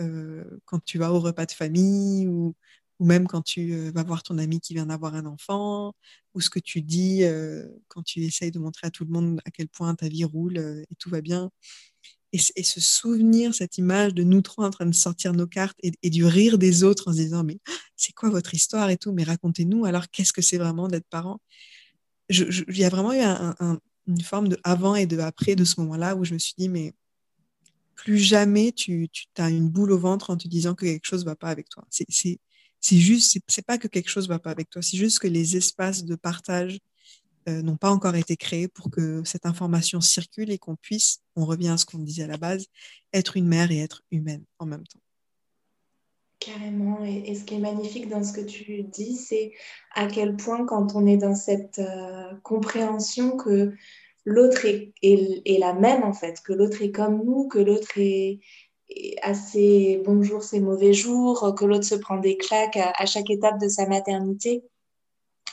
euh, 0.00 0.44
quand 0.64 0.84
tu 0.84 0.98
vas 0.98 1.12
au 1.12 1.20
repas 1.20 1.46
de 1.46 1.52
famille 1.52 2.28
ou, 2.28 2.54
ou 3.00 3.04
même 3.04 3.26
quand 3.26 3.42
tu 3.42 3.72
euh, 3.72 3.90
vas 3.92 4.04
voir 4.04 4.22
ton 4.22 4.38
ami 4.38 4.60
qui 4.60 4.74
vient 4.74 4.86
d'avoir 4.86 5.14
un 5.16 5.26
enfant, 5.26 5.94
ou 6.34 6.40
ce 6.40 6.50
que 6.50 6.60
tu 6.60 6.82
dis 6.82 7.22
quand 7.88 8.02
tu 8.04 8.20
essayes 8.22 8.52
de 8.52 8.60
montrer 8.60 8.86
à 8.86 8.90
tout 8.90 9.04
le 9.04 9.10
monde 9.10 9.40
à 9.44 9.50
quel 9.50 9.68
point 9.68 9.94
ta 9.96 10.08
vie 10.08 10.24
roule 10.24 10.58
et 10.58 10.94
tout 10.98 11.10
va 11.10 11.20
bien. 11.20 11.50
Et, 12.32 12.38
et, 12.56 12.62
ce 12.62 12.80
souvenir, 12.80 13.54
cette 13.54 13.78
image 13.78 14.14
de 14.14 14.22
nous 14.22 14.40
trois 14.40 14.66
en 14.66 14.70
train 14.70 14.86
de 14.86 14.94
sortir 14.94 15.32
nos 15.32 15.46
cartes 15.46 15.76
et, 15.82 16.10
du 16.10 16.24
rire 16.24 16.58
des 16.58 16.84
autres 16.84 17.08
en 17.08 17.12
se 17.12 17.18
disant 17.18 17.42
mais 17.42 17.58
c'est 17.96 18.12
quoi 18.12 18.30
votre 18.30 18.54
histoire 18.54 18.88
et 18.90 18.96
tout, 18.96 19.12
mais 19.12 19.24
racontez-nous 19.24 19.84
alors 19.84 20.08
qu'est-ce 20.10 20.32
que 20.32 20.42
c'est 20.42 20.58
vraiment 20.58 20.88
d'être 20.88 21.08
parent? 21.10 21.40
Il 22.28 22.64
y 22.68 22.84
a 22.84 22.88
vraiment 22.88 23.12
eu 23.12 23.20
une 24.06 24.20
forme 24.20 24.48
de 24.48 24.58
avant 24.62 24.94
et 24.94 25.06
de 25.06 25.18
après 25.18 25.56
de 25.56 25.64
ce 25.64 25.80
moment-là 25.80 26.14
où 26.14 26.24
je 26.24 26.34
me 26.34 26.38
suis 26.38 26.54
dit, 26.56 26.68
mais 26.68 26.94
plus 27.96 28.18
jamais 28.18 28.72
tu, 28.72 29.08
tu 29.12 29.26
as 29.36 29.50
une 29.50 29.68
boule 29.68 29.92
au 29.92 29.98
ventre 29.98 30.30
en 30.30 30.36
te 30.36 30.48
disant 30.48 30.74
que 30.74 30.86
quelque 30.86 31.06
chose 31.06 31.24
va 31.24 31.36
pas 31.36 31.48
avec 31.48 31.68
toi. 31.68 31.84
C'est 31.90 32.96
juste, 32.96 33.38
c'est 33.46 33.66
pas 33.66 33.76
que 33.76 33.88
quelque 33.88 34.08
chose 34.08 34.28
va 34.28 34.38
pas 34.38 34.50
avec 34.50 34.70
toi, 34.70 34.80
c'est 34.80 34.96
juste 34.96 35.18
que 35.18 35.28
les 35.28 35.56
espaces 35.56 36.04
de 36.04 36.14
partage 36.14 36.78
euh, 37.48 37.62
n'ont 37.62 37.76
pas 37.76 37.90
encore 37.90 38.16
été 38.16 38.36
créés 38.36 38.68
pour 38.68 38.90
que 38.90 39.22
cette 39.24 39.46
information 39.46 40.00
circule 40.00 40.50
et 40.50 40.58
qu'on 40.58 40.76
puisse, 40.76 41.20
on 41.36 41.44
revient 41.44 41.68
à 41.68 41.76
ce 41.76 41.86
qu'on 41.86 41.98
disait 41.98 42.24
à 42.24 42.26
la 42.26 42.36
base, 42.36 42.66
être 43.12 43.36
une 43.36 43.46
mère 43.46 43.70
et 43.70 43.78
être 43.78 44.02
humaine 44.10 44.44
en 44.58 44.66
même 44.66 44.86
temps. 44.86 45.00
Carrément. 46.40 47.04
Et, 47.04 47.34
ce 47.34 47.44
qui 47.44 47.54
est 47.54 47.58
magnifique 47.58 48.08
dans 48.08 48.24
ce 48.24 48.32
que 48.32 48.40
tu 48.40 48.82
dis, 48.82 49.16
c'est 49.16 49.52
à 49.94 50.06
quel 50.06 50.36
point 50.36 50.64
quand 50.64 50.94
on 50.94 51.06
est 51.06 51.18
dans 51.18 51.34
cette 51.34 51.78
euh, 51.78 52.32
compréhension 52.42 53.36
que 53.36 53.74
l'autre 54.24 54.64
est, 54.64 54.92
est, 55.02 55.58
la 55.58 55.74
même, 55.74 56.02
en 56.02 56.14
fait, 56.14 56.40
que 56.40 56.52
l'autre 56.52 56.82
est 56.82 56.92
comme 56.92 57.24
nous, 57.24 57.46
que 57.48 57.58
l'autre 57.58 57.98
est, 57.98 58.40
à 59.22 59.34
ses 59.34 59.98
bons 59.98 60.22
jours, 60.22 60.42
ses 60.42 60.60
mauvais 60.60 60.92
jours, 60.92 61.54
que 61.56 61.64
l'autre 61.64 61.84
se 61.84 61.94
prend 61.94 62.18
des 62.18 62.36
claques 62.36 62.76
à, 62.76 63.06
chaque 63.06 63.30
étape 63.30 63.60
de 63.60 63.68
sa 63.68 63.86
maternité, 63.86 64.64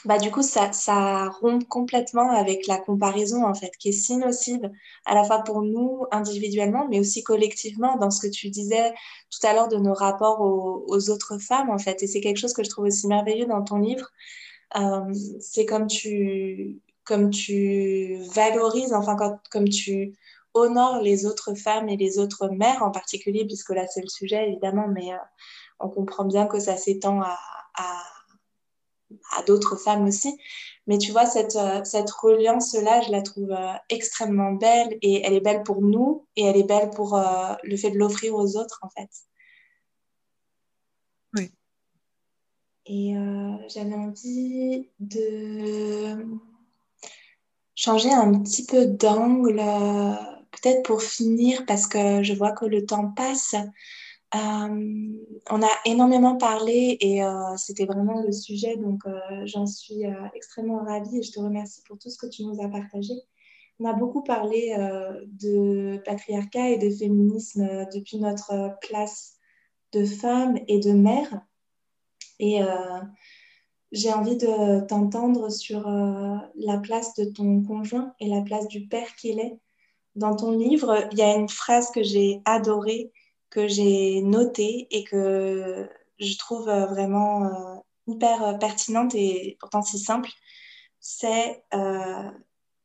bah, 0.08 0.18
du 0.20 0.32
coup, 0.32 0.42
ça, 0.42 0.72
ça 0.72 1.28
rompt 1.42 1.68
complètement 1.68 2.32
avec 2.32 2.66
la 2.66 2.78
comparaison, 2.78 3.46
en 3.46 3.54
fait, 3.54 3.72
qui 3.78 3.90
est 3.90 3.92
si 3.92 4.16
nocive, 4.16 4.72
à 5.06 5.14
la 5.14 5.26
fois 5.26 5.40
pour 5.44 5.62
nous 5.64 6.06
individuellement, 6.12 6.88
mais 6.90 7.02
aussi 7.02 7.24
collectivement, 7.24 7.98
dans 7.98 8.10
ce 8.10 8.22
que 8.26 8.32
tu 8.32 8.50
disais 8.50 8.94
tout 9.30 9.46
à 9.46 9.54
l'heure 9.54 9.68
de 9.68 9.76
nos 9.76 9.94
rapports 9.94 10.40
aux, 10.40 11.10
autres 11.10 11.38
femmes, 11.40 11.70
en 11.70 11.78
fait. 11.78 12.02
Et 12.04 12.08
c'est 12.08 12.22
quelque 12.22 12.38
chose 12.38 12.54
que 12.54 12.64
je 12.64 12.70
trouve 12.70 12.86
aussi 12.86 13.06
merveilleux 13.08 13.48
dans 13.48 13.64
ton 13.64 13.80
livre. 13.80 14.08
Euh, 14.78 15.14
c'est 15.42 15.66
comme 15.66 15.88
tu, 15.88 16.80
comme 17.04 17.30
tu 17.30 18.18
valorises, 18.34 18.94
enfin, 18.94 19.18
comme 19.52 19.68
tu 19.68 20.16
honores 20.54 21.02
les 21.02 21.26
autres 21.26 21.54
femmes 21.54 21.90
et 21.90 21.98
les 21.98 22.18
autres 22.18 22.48
mères 22.48 22.82
en 22.82 22.92
particulier, 22.92 23.46
puisque 23.46 23.72
là, 23.72 23.86
c'est 23.88 24.02
le 24.02 24.08
sujet, 24.08 24.48
évidemment, 24.48 24.88
mais 24.88 25.12
euh, 25.12 25.18
on 25.82 25.90
comprend 25.90 26.24
bien 26.24 26.48
que 26.48 26.60
ça 26.60 26.78
s'étend 26.78 27.22
à 27.22 27.38
d'autres 29.46 29.76
femmes 29.76 30.06
aussi. 30.06 30.38
Mais 30.88 30.98
tu 30.98 31.12
vois, 31.12 31.26
cette, 31.26 31.56
euh, 31.58 31.84
cette 31.84 32.10
reliance-là, 32.10 33.02
je 33.02 33.12
la 33.12 33.22
trouve 33.22 33.52
euh, 33.52 33.74
extrêmement 33.90 34.54
belle 34.54 34.98
et 35.02 35.22
elle 35.26 35.34
est 35.34 35.42
belle 35.42 35.64
pour 35.64 35.82
nous 35.82 36.26
et 36.36 36.44
elle 36.46 36.58
est 36.58 36.64
belle 36.64 36.90
pour 36.92 37.16
euh, 37.16 37.54
le 37.64 37.76
fait 37.76 37.92
de 37.92 37.98
l'offrir 37.98 38.36
aux 38.36 38.56
autres, 38.56 38.80
en 38.82 38.90
fait. 38.90 39.10
Oui. 41.36 41.52
Et 42.86 43.16
j'avais 43.68 43.96
envie 43.96 44.88
de 45.00 46.26
changer 47.76 48.14
un 48.14 48.40
petit 48.40 48.66
peu 48.66 48.86
d'angle, 48.86 49.62
peut-être 50.52 50.84
pour 50.84 51.02
finir, 51.02 51.66
parce 51.66 51.86
que 51.86 52.24
je 52.24 52.34
vois 52.34 52.54
que 52.54 52.66
le 52.66 52.86
temps 52.86 53.12
passe. 53.12 53.56
Euh, 54.36 55.24
on 55.50 55.62
a 55.62 55.70
énormément 55.86 56.36
parlé 56.36 56.98
et 57.00 57.24
euh, 57.24 57.56
c'était 57.56 57.86
vraiment 57.86 58.22
le 58.22 58.34
sujet, 58.34 58.76
donc 58.76 59.06
euh, 59.06 59.20
j'en 59.46 59.66
suis 59.66 60.04
extrêmement 60.34 60.84
ravie 60.84 61.20
et 61.20 61.24
je 61.24 61.32
te 61.32 61.40
remercie 61.40 61.82
pour 61.88 61.98
tout 61.98 62.10
ce 62.10 62.18
que 62.18 62.28
tu 62.28 62.44
nous 62.44 62.62
as 62.62 62.68
partagé. 62.68 63.14
On 63.80 63.86
a 63.86 63.94
beaucoup 63.94 64.24
parlé 64.24 64.76
de 65.28 66.02
patriarcat 66.04 66.70
et 66.70 66.78
de 66.80 66.90
féminisme 66.90 67.86
depuis 67.94 68.18
notre 68.18 68.76
place 68.82 69.36
de 69.94 70.04
femme 70.04 70.58
et 70.68 70.80
de 70.80 70.94
mère. 70.94 71.42
Et 72.40 72.60
j'ai 73.92 74.12
envie 74.12 74.36
de 74.36 74.84
t'entendre 74.88 75.52
sur 75.52 75.88
la 75.88 76.78
place 76.80 77.14
de 77.14 77.26
ton 77.26 77.62
conjoint 77.62 78.16
et 78.20 78.28
la 78.28 78.42
place 78.42 78.68
du 78.68 78.88
père 78.88 79.16
qu'il 79.16 79.40
est. 79.40 79.60
Dans 80.16 80.36
ton 80.36 80.58
livre, 80.58 81.08
il 81.12 81.20
y 81.20 81.22
a 81.22 81.36
une 81.36 81.50
phrase 81.50 81.92
que 81.92 82.02
j'ai 82.02 82.42
adorée 82.46 83.12
que 83.50 83.68
j'ai 83.68 84.22
noté 84.22 84.88
et 84.92 85.04
que 85.04 85.88
je 86.20 86.38
trouve 86.38 86.70
euh, 86.70 86.86
vraiment 86.86 87.46
euh, 87.46 87.76
hyper 88.08 88.44
euh, 88.44 88.54
pertinente 88.54 89.14
et 89.16 89.58
pourtant 89.60 89.82
si 89.82 90.00
simple, 90.00 90.30
c'est 91.00 91.64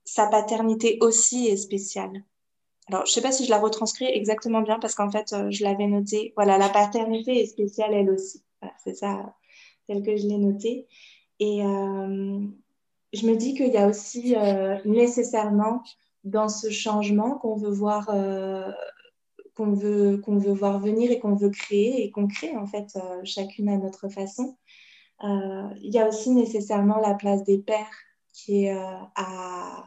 sa 0.04 0.26
paternité 0.26 0.98
aussi 1.00 1.46
est 1.48 1.56
spéciale. 1.56 2.24
Alors, 2.88 3.06
je 3.06 3.10
ne 3.10 3.14
sais 3.14 3.22
pas 3.22 3.32
si 3.32 3.44
je 3.44 3.50
la 3.50 3.58
retranscris 3.58 4.04
exactement 4.04 4.60
bien 4.60 4.78
parce 4.78 4.94
qu'en 4.94 5.10
fait, 5.10 5.34
je 5.50 5.64
l'avais 5.64 5.86
noté. 5.86 6.32
Voilà, 6.36 6.58
la 6.58 6.68
paternité 6.68 7.40
est 7.40 7.46
spéciale 7.46 7.94
elle 7.94 8.10
aussi. 8.10 8.44
c'est 8.84 8.94
ça 8.94 9.34
tel 9.86 10.02
que 10.02 10.16
je 10.16 10.26
l'ai 10.26 10.38
noté. 10.38 10.86
Et 11.40 11.62
je 11.62 13.26
me 13.26 13.34
dis 13.34 13.54
qu'il 13.54 13.72
y 13.72 13.76
a 13.76 13.88
aussi 13.88 14.34
nécessairement 14.84 15.82
dans 16.24 16.48
ce 16.48 16.70
changement 16.70 17.38
qu'on 17.38 17.56
veut 17.56 17.72
voir 17.72 18.10
qu'on 19.54 19.72
veut, 19.72 20.18
qu'on 20.18 20.38
veut 20.38 20.52
voir 20.52 20.80
venir 20.80 21.10
et 21.10 21.18
qu'on 21.18 21.34
veut 21.34 21.50
créer 21.50 22.04
et 22.04 22.10
qu'on 22.10 22.26
crée 22.26 22.56
en 22.56 22.66
fait 22.66 22.98
chacune 23.24 23.68
à 23.68 23.76
notre 23.76 24.08
façon. 24.08 24.56
il 25.22 25.90
y 25.92 25.98
a 25.98 26.08
aussi 26.08 26.30
nécessairement 26.30 26.98
la 26.98 27.14
place 27.14 27.44
des 27.44 27.58
pères 27.58 27.98
qui 28.32 28.64
est 28.64 28.70
à 28.70 29.84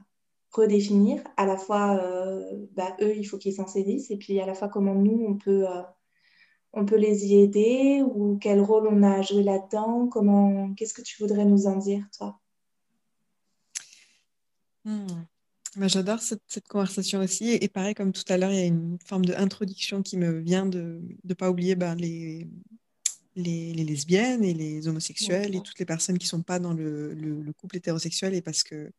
redéfinir. 0.55 1.22
À 1.38 1.45
la 1.45 1.57
fois, 1.57 1.97
euh, 1.97 2.66
bah, 2.76 2.95
eux, 3.01 3.16
il 3.16 3.26
faut 3.26 3.38
qu'ils 3.38 3.53
s'en 3.53 3.68
saisissent, 3.68 4.11
et 4.11 4.18
puis 4.18 4.39
à 4.39 4.45
la 4.45 4.53
fois 4.53 4.70
comment 4.70 4.95
nous, 4.95 5.26
on 5.28 5.36
peut, 5.36 5.68
euh, 5.70 5.82
on 6.74 6.86
peut 6.86 6.97
les 6.97 7.28
y 7.28 7.41
aider, 7.41 8.03
ou 8.03 8.38
quel 8.41 8.61
rôle 8.61 8.88
on 8.88 9.03
a 9.03 9.20
à 9.20 9.22
jouer 9.22 9.43
là-dedans. 9.43 10.09
Qu'est-ce 10.76 10.93
que 10.93 11.01
tu 11.01 11.22
voudrais 11.22 11.45
nous 11.45 11.68
en 11.68 11.78
dire, 11.78 12.05
toi? 12.18 12.39
Hmm. 14.86 15.26
Bah, 15.76 15.88
J'adore 15.88 16.19
cette, 16.19 16.43
cette, 16.47 16.67
conversation 16.67 17.19
aussi. 17.19 17.51
Et, 17.51 17.67
pareil, 17.67 17.93
comme 17.93 18.11
tout 18.11 18.23
à 18.30 18.38
l'heure, 18.38 18.51
il 18.51 18.57
y 18.57 18.61
a 18.61 18.65
une 18.65 18.97
forme 19.05 19.26
d'introduction 19.26 20.01
qui 20.01 20.17
me 20.17 20.39
vient 20.39 20.65
de 20.65 21.01
ne 21.23 21.34
pas 21.34 21.49
oublier 21.49 21.76
bah, 21.76 21.95
les, 21.95 22.47
les, 23.36 23.73
les, 23.73 23.84
lesbiennes 23.84 24.43
et 24.43 24.53
les 24.53 24.88
homosexuels 24.88 25.55
et 25.55 25.61
toutes 25.61 25.80
les 25.80 25.86
personnes 25.86 26.17
qui 26.17 26.26
ne 26.26 26.30
sont 26.30 26.43
pas 26.43 26.59
dans 26.59 26.73
le, 26.73 27.13
le, 27.13 27.41
le, 27.41 27.53
couple 27.53 27.78
hétérosexuel. 27.78 28.34
Et 28.34 28.41
parce 28.41 28.63
que 28.63 28.91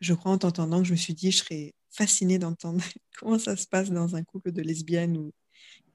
je 0.00 0.14
crois, 0.14 0.32
en 0.32 0.38
t'entendant, 0.38 0.80
que 0.80 0.86
je 0.86 0.92
me 0.92 0.96
suis 0.96 1.14
dit, 1.14 1.30
je 1.30 1.38
serais 1.38 1.74
fascinée 1.90 2.38
d'entendre 2.38 2.82
comment 3.18 3.38
ça 3.38 3.56
se 3.56 3.66
passe 3.66 3.90
dans 3.90 4.16
un 4.16 4.22
couple 4.22 4.52
de 4.52 4.62
lesbiennes 4.62 5.16
ou 5.16 5.32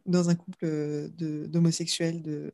dans 0.05 0.29
un 0.29 0.35
couple 0.35 1.09
d'homosexuels. 1.17 2.21
De, 2.21 2.53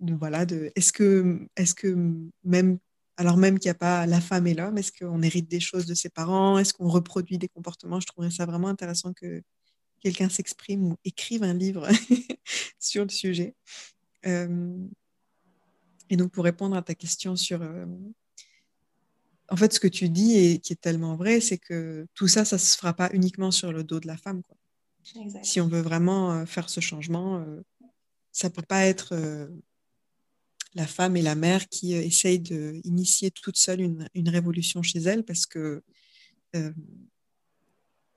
de, 0.00 0.14
voilà, 0.14 0.46
de, 0.46 0.72
est-ce 0.76 0.92
que, 0.92 1.46
est 1.56 1.74
que 1.74 1.96
même, 2.44 2.78
alors 3.16 3.36
même 3.36 3.58
qu'il 3.58 3.68
n'y 3.68 3.72
a 3.72 3.78
pas 3.78 4.06
la 4.06 4.20
femme 4.20 4.46
et 4.46 4.54
l'homme, 4.54 4.78
est-ce 4.78 4.92
qu'on 4.92 5.22
hérite 5.22 5.48
des 5.48 5.60
choses 5.60 5.86
de 5.86 5.94
ses 5.94 6.08
parents? 6.08 6.58
Est-ce 6.58 6.74
qu'on 6.74 6.88
reproduit 6.88 7.38
des 7.38 7.48
comportements? 7.48 8.00
Je 8.00 8.06
trouverais 8.06 8.30
ça 8.30 8.46
vraiment 8.46 8.68
intéressant 8.68 9.12
que 9.12 9.42
quelqu'un 10.00 10.28
s'exprime 10.28 10.84
ou 10.84 10.96
écrive 11.04 11.42
un 11.42 11.54
livre 11.54 11.88
sur 12.78 13.04
le 13.04 13.10
sujet. 13.10 13.54
Euh, 14.26 14.76
et 16.10 16.16
donc, 16.16 16.30
pour 16.32 16.44
répondre 16.44 16.76
à 16.76 16.82
ta 16.82 16.94
question 16.94 17.36
sur 17.36 17.62
euh, 17.62 17.86
en 19.48 19.56
fait, 19.56 19.72
ce 19.72 19.80
que 19.80 19.88
tu 19.88 20.08
dis 20.08 20.36
et 20.36 20.58
qui 20.58 20.72
est 20.72 20.80
tellement 20.80 21.16
vrai, 21.16 21.40
c'est 21.40 21.58
que 21.58 22.06
tout 22.14 22.28
ça, 22.28 22.44
ça 22.44 22.56
ne 22.56 22.60
se 22.60 22.76
fera 22.76 22.94
pas 22.94 23.10
uniquement 23.12 23.50
sur 23.50 23.72
le 23.72 23.84
dos 23.84 24.00
de 24.00 24.06
la 24.06 24.16
femme. 24.16 24.42
Quoi. 24.42 24.56
Si 25.42 25.60
on 25.60 25.68
veut 25.68 25.80
vraiment 25.80 26.32
euh, 26.32 26.46
faire 26.46 26.68
ce 26.68 26.80
changement, 26.80 27.38
euh, 27.38 27.62
ça 28.32 28.48
ne 28.48 28.52
peut 28.52 28.62
pas 28.62 28.86
être 28.86 29.14
la 30.76 30.86
femme 30.86 31.16
et 31.16 31.22
la 31.22 31.34
mère 31.34 31.68
qui 31.68 31.94
essayent 31.94 32.38
d'initier 32.38 33.30
toute 33.30 33.56
seule 33.56 33.80
une, 33.80 34.28
révolution 34.28 34.82
chez 34.82 35.00
elle 35.00 35.24
parce 35.24 35.46
que 35.46 35.82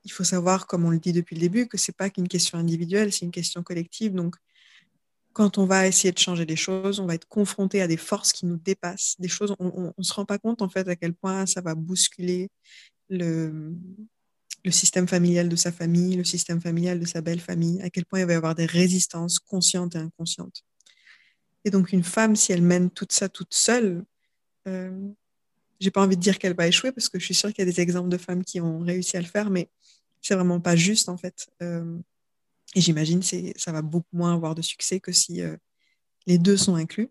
il 0.04 0.12
faut 0.12 0.24
savoir, 0.24 0.68
comme 0.68 0.86
on 0.86 0.90
le 0.90 1.00
dit 1.00 1.12
depuis 1.12 1.36
le 1.36 1.42
début, 1.42 1.68
que 1.68 1.78
ce 1.78 1.92
n'est 1.92 1.96
pas 1.96 2.10
qu'une 2.10 2.28
question 2.28 2.58
individuelle, 2.58 3.12
c'est 3.12 3.26
une 3.26 3.32
question 3.32 3.64
collective. 3.64 4.14
Donc, 4.14 4.36
quand 5.34 5.58
on 5.58 5.66
va 5.66 5.88
essayer 5.88 6.12
de 6.12 6.18
changer 6.18 6.46
les 6.46 6.56
choses, 6.56 7.00
on 7.00 7.06
va 7.06 7.16
être 7.16 7.28
confronté 7.28 7.82
à 7.82 7.88
des 7.88 7.98
forces 7.98 8.32
qui 8.32 8.46
nous 8.46 8.58
dépassent, 8.58 9.16
des 9.20 9.28
choses, 9.28 9.56
on 9.60 9.94
ne 9.98 10.04
se 10.04 10.14
rend 10.14 10.26
pas 10.26 10.40
compte 10.40 10.62
en 10.62 10.70
fait 10.70 10.88
à 10.88 10.96
quel 10.96 11.14
point 11.14 11.46
ça 11.46 11.62
va 11.62 11.76
bousculer 11.76 12.50
le, 13.10 13.76
le 14.66 14.72
système 14.72 15.08
familial 15.08 15.50
de 15.50 15.56
sa 15.56 15.72
famille, 15.72 16.16
le 16.16 16.24
système 16.24 16.62
familial 16.62 17.00
de 17.00 17.06
sa 17.06 17.22
belle 17.22 17.40
famille, 17.40 17.82
à 17.82 17.90
quel 17.90 18.06
point 18.06 18.20
il 18.20 18.26
va 18.26 18.34
y 18.34 18.36
avoir 18.36 18.56
des 18.56 18.66
résistances 18.66 19.40
conscientes 19.40 19.96
et 19.96 20.00
inconscientes. 20.00 20.64
Et 21.66 21.72
donc 21.72 21.92
une 21.92 22.04
femme, 22.04 22.36
si 22.36 22.52
elle 22.52 22.62
mène 22.62 22.90
tout 22.90 23.08
ça 23.10 23.30
toute 23.30 23.54
seule, 23.54 24.04
euh, 24.68 24.92
j'ai 25.80 25.92
pas 25.92 26.02
envie 26.02 26.18
de 26.18 26.22
dire 26.22 26.40
qu'elle 26.40 26.56
va 26.56 26.68
échouer 26.68 26.92
parce 26.92 27.10
que 27.10 27.20
je 27.20 27.26
suis 27.26 27.36
sûre 27.36 27.50
qu'il 27.50 27.60
y 27.66 27.68
a 27.68 27.72
des 27.72 27.82
exemples 27.82 28.10
de 28.10 28.18
femmes 28.18 28.44
qui 28.44 28.60
ont 28.60 28.80
réussi 28.80 29.18
à 29.18 29.22
le 29.22 29.28
faire, 29.28 29.50
mais 29.50 29.70
c'est 30.22 30.36
vraiment 30.36 30.60
pas 30.60 30.76
juste 30.76 31.10
en 31.10 31.18
fait. 31.18 31.48
Euh, 31.62 31.98
et 32.76 32.82
j'imagine 32.82 33.22
que 33.22 33.60
ça 33.60 33.72
va 33.72 33.82
beaucoup 33.82 34.16
moins 34.16 34.34
avoir 34.34 34.56
de 34.56 34.62
succès 34.62 35.00
que 35.00 35.12
si 35.12 35.42
euh, 35.42 35.56
les 36.28 36.38
deux 36.38 36.58
sont 36.58 36.76
inclus. 36.76 37.10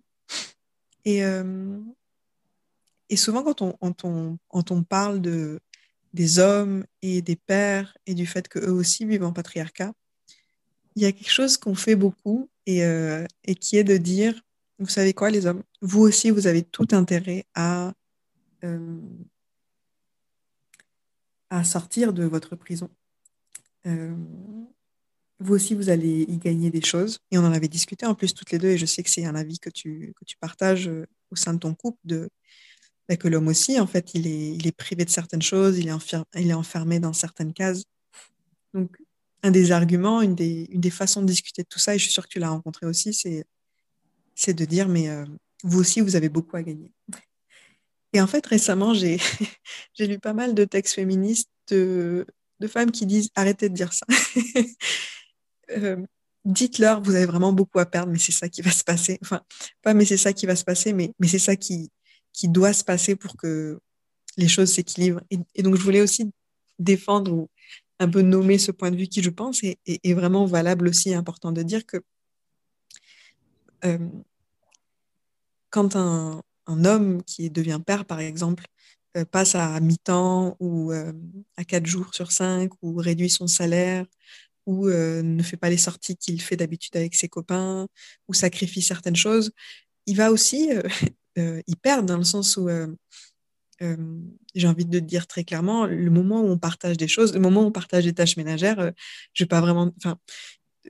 Et, 1.05 1.25
euh, 1.25 1.79
souvent, 3.17 3.43
quand 3.43 3.63
on, 3.63 4.83
parle 4.83 5.21
de, 5.21 5.61
des 6.13 6.39
hommes 6.39 6.85
et 7.03 7.23
des 7.23 7.37
pères 7.37 7.97
et 8.07 8.15
du 8.15 8.27
fait 8.27 8.47
qu'eux 8.49 8.71
aussi 8.71 9.05
vivent 9.07 9.25
en 9.25 9.33
patriarcat, 9.33 9.93
il 10.95 11.03
y 11.03 11.07
a 11.07 11.13
quelque 11.13 11.31
chose 11.31 11.57
qu'on 11.57 11.75
fait 11.75 11.97
beaucoup 11.97 12.51
et, 12.69 12.85
euh, 12.85 13.25
et, 13.45 13.55
qui 13.57 13.77
est 13.77 13.85
de 13.85 13.97
dire, 13.97 14.41
vous 14.79 14.89
savez 14.89 15.13
quoi 15.15 15.31
les 15.31 15.47
hommes, 15.47 15.63
vous 15.83 16.03
aussi, 16.03 16.31
vous 16.31 16.47
avez 16.47 16.63
tout 16.63 16.89
intérêt 16.93 17.45
à, 17.55 17.93
à 21.51 21.65
sortir 21.65 22.13
de 22.13 22.25
votre 22.25 22.57
prison 22.57 22.91
vous 25.41 25.55
aussi, 25.55 25.75
vous 25.75 25.89
allez 25.89 26.23
y 26.23 26.39
gagner 26.39 26.71
des 26.71 26.83
choses. 26.83 27.21
Et 27.31 27.39
on 27.39 27.43
en 27.45 27.53
avait 27.53 27.69
discuté 27.69 28.07
en 28.07 28.15
plus 28.15 28.35
toutes 28.35 28.51
les 28.51 28.59
deux, 28.59 28.69
et 28.69 28.79
je 28.79 28.87
sais 28.87 29.03
que 29.03 29.11
c'est 29.11 29.25
un 29.25 29.35
avis 29.35 29.59
que 29.59 29.71
tu, 29.71 30.13
que 30.19 30.25
tu 30.25 30.37
partages 30.37 30.89
euh, 30.89 31.07
au 31.31 31.37
sein 31.37 31.55
de 31.55 31.59
ton 31.59 31.75
couple, 31.75 31.99
de, 32.05 32.29
bah, 33.09 33.17
que 33.17 33.29
l'homme 33.29 33.49
aussi, 33.49 33.79
en 33.79 33.87
fait, 33.87 34.15
il 34.15 34.27
est, 34.27 34.55
il 34.55 34.67
est 34.67 34.73
privé 34.77 35.05
de 35.05 35.11
certaines 35.11 35.43
choses, 35.43 35.79
il 35.79 35.89
est, 35.89 35.93
il 36.37 36.51
est 36.51 36.55
enfermé 36.55 36.99
dans 37.01 37.13
certaines 37.13 37.53
cases. 37.53 37.85
Donc, 38.75 38.97
un 39.43 39.51
des 39.51 39.73
arguments, 39.73 40.23
une 40.23 40.35
des, 40.35 40.69
une 40.71 40.81
des 40.81 40.91
façons 40.91 41.23
de 41.23 41.27
discuter 41.27 41.63
de 41.63 41.69
tout 41.69 41.79
ça, 41.79 41.95
et 41.95 41.99
je 41.99 42.05
suis 42.05 42.13
sûre 42.13 42.25
que 42.25 42.33
tu 42.33 42.39
l'as 42.39 42.51
rencontré 42.51 42.87
aussi, 42.87 43.15
c'est, 43.15 43.45
de 44.55 44.65
dire, 44.65 44.89
mais 44.89 45.09
euh, 45.09 45.25
vous 45.65 45.81
aussi, 45.81 46.01
vous 46.01 46.17
avez 46.17 46.29
beaucoup 46.29 46.57
à 46.57 46.63
gagner. 46.63 46.93
Et 48.13 48.21
en 48.21 48.27
fait, 48.27 48.45
récemment, 48.47 48.95
j'ai, 48.95 49.19
j'ai 49.95 50.07
lu 50.07 50.19
pas 50.19 50.33
mal 50.33 50.55
de 50.55 50.65
textes 50.65 50.95
féministes 50.95 51.51
de, 51.69 52.27
de 52.61 52.67
femmes 52.67 52.91
qui 52.91 53.07
disent 53.07 53.31
arrêtez 53.35 53.69
de 53.69 53.75
dire 53.75 53.93
ça. 53.93 54.07
Euh, 55.71 55.99
dites-leur, 56.47 57.03
vous 57.03 57.15
avez 57.15 57.27
vraiment 57.27 57.53
beaucoup 57.53 57.79
à 57.79 57.85
perdre, 57.85 58.11
mais 58.11 58.19
c'est 58.19 58.33
ça 58.33 58.49
qui 58.49 58.63
va 58.63 58.71
se 58.71 58.83
passer. 58.83 59.19
Enfin, 59.21 59.43
pas 59.83 59.93
mais 59.93 60.07
c'est 60.07 60.17
ça 60.17 60.33
qui 60.33 60.47
va 60.47 60.57
se 60.57 60.65
passer, 60.65 60.95
mais, 60.95 61.13
mais 61.19 61.29
c'est 61.29 61.39
ça 61.39 61.57
qui, 61.57 61.91
qui 62.33 62.49
doit 62.49 62.73
se 62.73 62.85
passer 62.85 63.17
pour 63.17 63.37
que 63.37 63.79
les 64.39 64.49
choses 64.49 64.73
s'équilibrent. 64.73 65.21
Et, 65.31 65.63
donc, 65.63 65.77
je 65.77 65.83
voulais 65.83 66.01
aussi 66.01 66.31
défendre 66.79 67.33
ou 67.33 67.51
un 68.01 68.09
peu 68.09 68.23
nommer 68.23 68.59
ce 68.59 68.71
point 68.71 68.91
de 68.91 68.97
vue 68.97 69.09
qui, 69.09 69.23
je 69.23 69.31
pense, 69.31 69.63
est, 69.63 70.15
vraiment 70.15 70.47
valable 70.47 70.89
aussi, 70.89 71.15
important 71.15 71.53
de 71.53 71.63
dire 71.63 71.85
que 71.87 71.99
euh, 73.85 73.99
quand 75.71 75.97
un, 75.97 76.43
homme 76.67 77.23
qui 77.25 77.51
devient 77.51 77.81
père, 77.85 78.05
par 78.05 78.21
exemple, 78.21 78.65
euh, 79.17 79.25
passe 79.25 79.55
à 79.55 79.81
mi-temps 79.81 80.57
ou 80.61 80.93
à 81.57 81.65
quatre 81.65 81.87
jours 81.87 82.15
sur 82.15 82.31
cinq 82.31 82.71
ou 82.83 82.97
réduit 82.97 83.31
son 83.31 83.47
salaire 83.47 84.07
ou 84.69 84.87
euh, 84.87 85.23
ne 85.23 85.43
fait 85.43 85.57
pas 85.57 85.71
les 85.71 85.79
sorties 85.79 86.15
qu'il 86.15 86.43
fait 86.43 86.57
d'habitude 86.57 86.95
avec 86.95 87.15
ses 87.15 87.29
copains, 87.29 87.89
ou 88.29 88.35
sacrifie 88.35 88.83
certaines 88.83 89.17
choses, 89.17 89.51
il 90.05 90.15
va 90.15 90.31
aussi 90.31 90.71
euh, 90.71 90.83
euh, 91.39 91.63
y 91.67 91.75
perdre 91.75 92.05
dans 92.05 92.19
le 92.19 92.25
sens 92.25 92.59
où, 92.59 92.69
j'ai 94.55 94.69
envie 94.69 94.85
de 94.85 94.99
dire 94.99 95.27
très 95.27 95.45
clairement, 95.45 95.87
le 95.87 96.11
moment 96.11 96.41
où 96.43 96.49
on 96.49 96.59
partage 96.59 96.97
des 96.97 97.09
choses, 97.09 97.35
le 97.35 97.41
moment 97.41 97.63
où 97.63 97.67
on 97.67 97.73
partage 97.73 98.05
des 98.05 98.13
tâches 98.13 98.37
ménagères, 98.37 98.93
je 99.35 99.45
vais 99.45 99.49
pas 99.49 99.61
vraiment, 99.61 99.93
enfin, 99.99 100.19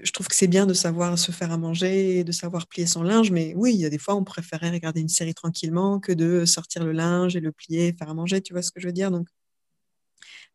je 0.03 0.11
trouve 0.13 0.29
que 0.29 0.35
c'est 0.35 0.49
bien 0.49 0.67
de 0.67 0.75
savoir 0.75 1.19
se 1.19 1.33
faire 1.33 1.53
à 1.53 1.59
manger, 1.59 2.25
de 2.25 2.33
savoir 2.33 2.67
plier 2.67 2.87
son 2.87 3.03
linge, 3.03 3.31
mais 3.31 3.55
oui, 3.57 3.75
il 3.75 3.81
y 3.81 3.87
a 3.87 3.91
des 3.91 3.99
fois, 3.99 4.15
on 4.15 4.25
préférait 4.25 4.71
regarder 4.71 5.01
une 5.01 5.09
série 5.09 5.35
tranquillement 5.35 6.01
que 6.01 6.13
de 6.13 6.45
sortir 6.45 6.85
le 6.85 6.93
linge 6.93 7.37
et 7.37 7.41
le 7.41 7.53
plier, 7.53 7.93
faire 7.93 8.11
à 8.11 8.15
manger, 8.15 8.41
tu 8.41 8.53
vois 8.53 8.63
ce 8.63 8.71
que 8.71 8.81
je 8.81 8.87
veux 8.87 8.93
dire? 8.93 9.11
Donc, 9.11 9.29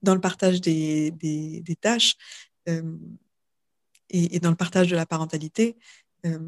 dans 0.02 0.16
le 0.16 0.22
partage 0.22 0.62
des, 0.62 1.12
des, 1.12 1.76
tâches, 1.80 2.16
euh, 2.70 2.98
et, 4.10 4.40
dans 4.40 4.50
le 4.50 4.56
partage 4.56 4.90
de 4.90 4.96
la 4.96 5.06
parentalité, 5.06 5.78
euh, 6.26 6.40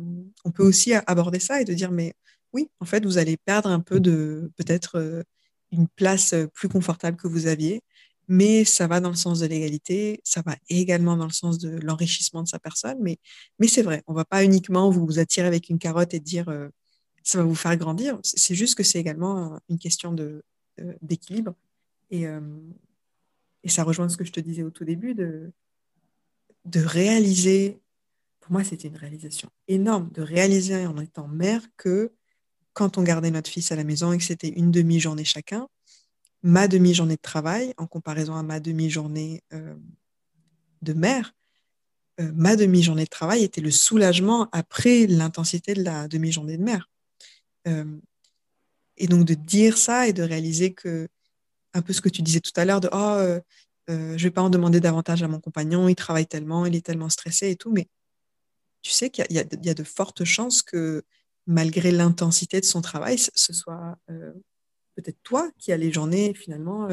on 0.43 0.51
peut 0.51 0.63
aussi 0.63 0.93
aborder 0.93 1.39
ça 1.39 1.61
et 1.61 1.65
de 1.65 1.73
dire, 1.73 1.91
mais 1.91 2.13
oui, 2.53 2.69
en 2.79 2.85
fait, 2.85 3.05
vous 3.05 3.17
allez 3.17 3.37
perdre 3.37 3.69
un 3.69 3.79
peu 3.81 3.99
de 3.99 4.51
peut-être 4.57 4.97
euh, 4.97 5.23
une 5.71 5.87
place 5.87 6.35
plus 6.53 6.69
confortable 6.69 7.17
que 7.17 7.27
vous 7.27 7.47
aviez, 7.47 7.81
mais 8.27 8.65
ça 8.65 8.87
va 8.87 8.99
dans 8.99 9.09
le 9.09 9.15
sens 9.15 9.39
de 9.39 9.45
l'égalité, 9.45 10.21
ça 10.23 10.41
va 10.45 10.55
également 10.69 11.17
dans 11.17 11.25
le 11.25 11.31
sens 11.31 11.59
de 11.59 11.69
l'enrichissement 11.81 12.43
de 12.43 12.47
sa 12.47 12.59
personne, 12.59 12.97
mais, 13.01 13.17
mais 13.59 13.67
c'est 13.67 13.83
vrai, 13.83 14.03
on 14.07 14.13
ne 14.13 14.17
va 14.17 14.25
pas 14.25 14.43
uniquement 14.43 14.89
vous 14.89 15.19
attirer 15.19 15.47
avec 15.47 15.69
une 15.69 15.79
carotte 15.79 16.13
et 16.13 16.19
dire 16.19 16.47
ça 17.23 17.37
va 17.37 17.43
vous 17.43 17.55
faire 17.55 17.75
grandir, 17.77 18.19
c'est 18.23 18.55
juste 18.55 18.75
que 18.75 18.83
c'est 18.83 18.99
également 18.99 19.59
une 19.69 19.77
question 19.77 20.15
d'équilibre. 21.01 21.53
De, 22.11 22.17
et, 22.17 22.25
et 23.63 23.69
ça 23.69 23.83
rejoint 23.83 24.09
ce 24.09 24.17
que 24.17 24.25
je 24.25 24.31
te 24.31 24.39
disais 24.39 24.63
au 24.63 24.69
tout 24.69 24.85
début, 24.85 25.15
de, 25.15 25.51
de 26.65 26.79
réaliser, 26.79 27.79
pour 28.39 28.51
moi 28.51 28.63
c'était 28.63 28.87
une 28.87 28.97
réalisation 28.97 29.49
énorme, 29.67 30.11
de 30.11 30.21
réaliser 30.21 30.85
en 30.85 30.97
étant 30.97 31.27
mère 31.27 31.61
que 31.77 32.11
quand 32.75 32.99
on 32.99 33.03
gardait 33.03 33.31
notre 33.31 33.49
fils 33.49 33.71
à 33.71 33.75
la 33.75 33.83
maison 33.83 34.11
et 34.11 34.19
que 34.19 34.23
c'était 34.23 34.49
une 34.49 34.69
demi-journée 34.69 35.25
chacun, 35.25 35.67
ma 36.43 36.67
demi-journée 36.67 37.15
de 37.15 37.21
travail 37.21 37.73
en 37.77 37.87
comparaison 37.87 38.35
à 38.35 38.43
ma 38.43 38.59
demi-journée 38.59 39.41
euh, 39.53 39.73
de 40.83 40.93
mère, 40.93 41.33
ma 42.19 42.55
demi-journée 42.55 43.03
de 43.03 43.09
travail 43.09 43.43
était 43.43 43.59
le 43.59 43.71
soulagement 43.71 44.47
après 44.53 45.05
l'intensité 45.05 45.73
de 45.73 45.83
la 45.83 46.07
demi-journée 46.07 46.57
de 46.57 46.63
mère. 46.63 46.89
et 47.65 49.07
donc 49.07 49.25
de 49.25 49.33
dire 49.33 49.77
ça 49.77 50.07
et 50.07 50.13
de 50.13 50.23
réaliser 50.23 50.73
que, 50.73 51.09
un 51.73 51.81
peu 51.81 51.91
ce 51.91 51.99
que 51.99 52.07
tu 52.07 52.21
disais 52.21 52.39
tout 52.39 52.53
à 52.55 52.63
l'heure, 52.63 52.79
de 52.79 52.87
oh, 52.93 53.41
je 53.89 53.93
ne 53.93 54.17
vais 54.17 54.31
pas 54.31 54.41
en 54.41 54.49
demander 54.49 54.79
davantage 54.79 55.23
à 55.23 55.27
mon 55.27 55.41
compagnon, 55.41 55.89
il 55.89 55.95
travaille 55.95 56.27
tellement, 56.27 56.65
il 56.65 56.75
est 56.75 56.85
tellement 56.85 57.09
stressé 57.09 57.49
et 57.49 57.57
tout, 57.57 57.73
mais 57.73 57.89
tu 58.81 58.91
sais 58.91 59.09
qu'il 59.09 59.25
y, 59.31 59.39
a 59.39 59.73
de 59.73 59.83
fortes 59.83 60.23
chances 60.25 60.61
que 60.61 61.03
malgré 61.47 61.91
l'intensité 61.91 62.59
de 62.59 62.65
son 62.65 62.81
travail, 62.81 63.17
ce 63.17 63.53
soit 63.53 63.97
peut-être 64.95 65.21
toi 65.23 65.51
qui 65.57 65.71
as 65.71 65.77
les 65.77 65.91
journées 65.91 66.33
finalement 66.33 66.87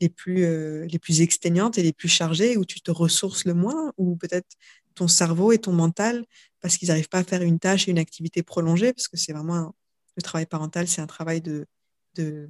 les 0.00 0.08
plus, 0.08 0.44
euh, 0.44 0.86
les 0.86 0.98
plus 0.98 1.20
exténuantes 1.20 1.78
et 1.78 1.82
les 1.82 1.92
plus 1.92 2.08
chargées, 2.08 2.56
où 2.56 2.64
tu 2.64 2.80
te 2.80 2.90
ressources 2.90 3.44
le 3.44 3.54
moins, 3.54 3.92
ou 3.96 4.16
peut-être 4.16 4.56
ton 4.94 5.08
cerveau 5.08 5.52
et 5.52 5.58
ton 5.58 5.72
mental, 5.72 6.24
parce 6.60 6.76
qu'ils 6.76 6.88
n'arrivent 6.88 7.08
pas 7.08 7.18
à 7.18 7.24
faire 7.24 7.42
une 7.42 7.58
tâche 7.58 7.88
et 7.88 7.90
une 7.90 7.98
activité 7.98 8.42
prolongée, 8.42 8.92
parce 8.92 9.08
que 9.08 9.16
c'est 9.16 9.32
vraiment 9.32 9.74
le 10.16 10.22
travail 10.22 10.46
parental, 10.46 10.88
c'est 10.88 11.00
un 11.00 11.06
travail 11.06 11.40
de, 11.40 11.66
de, 12.14 12.48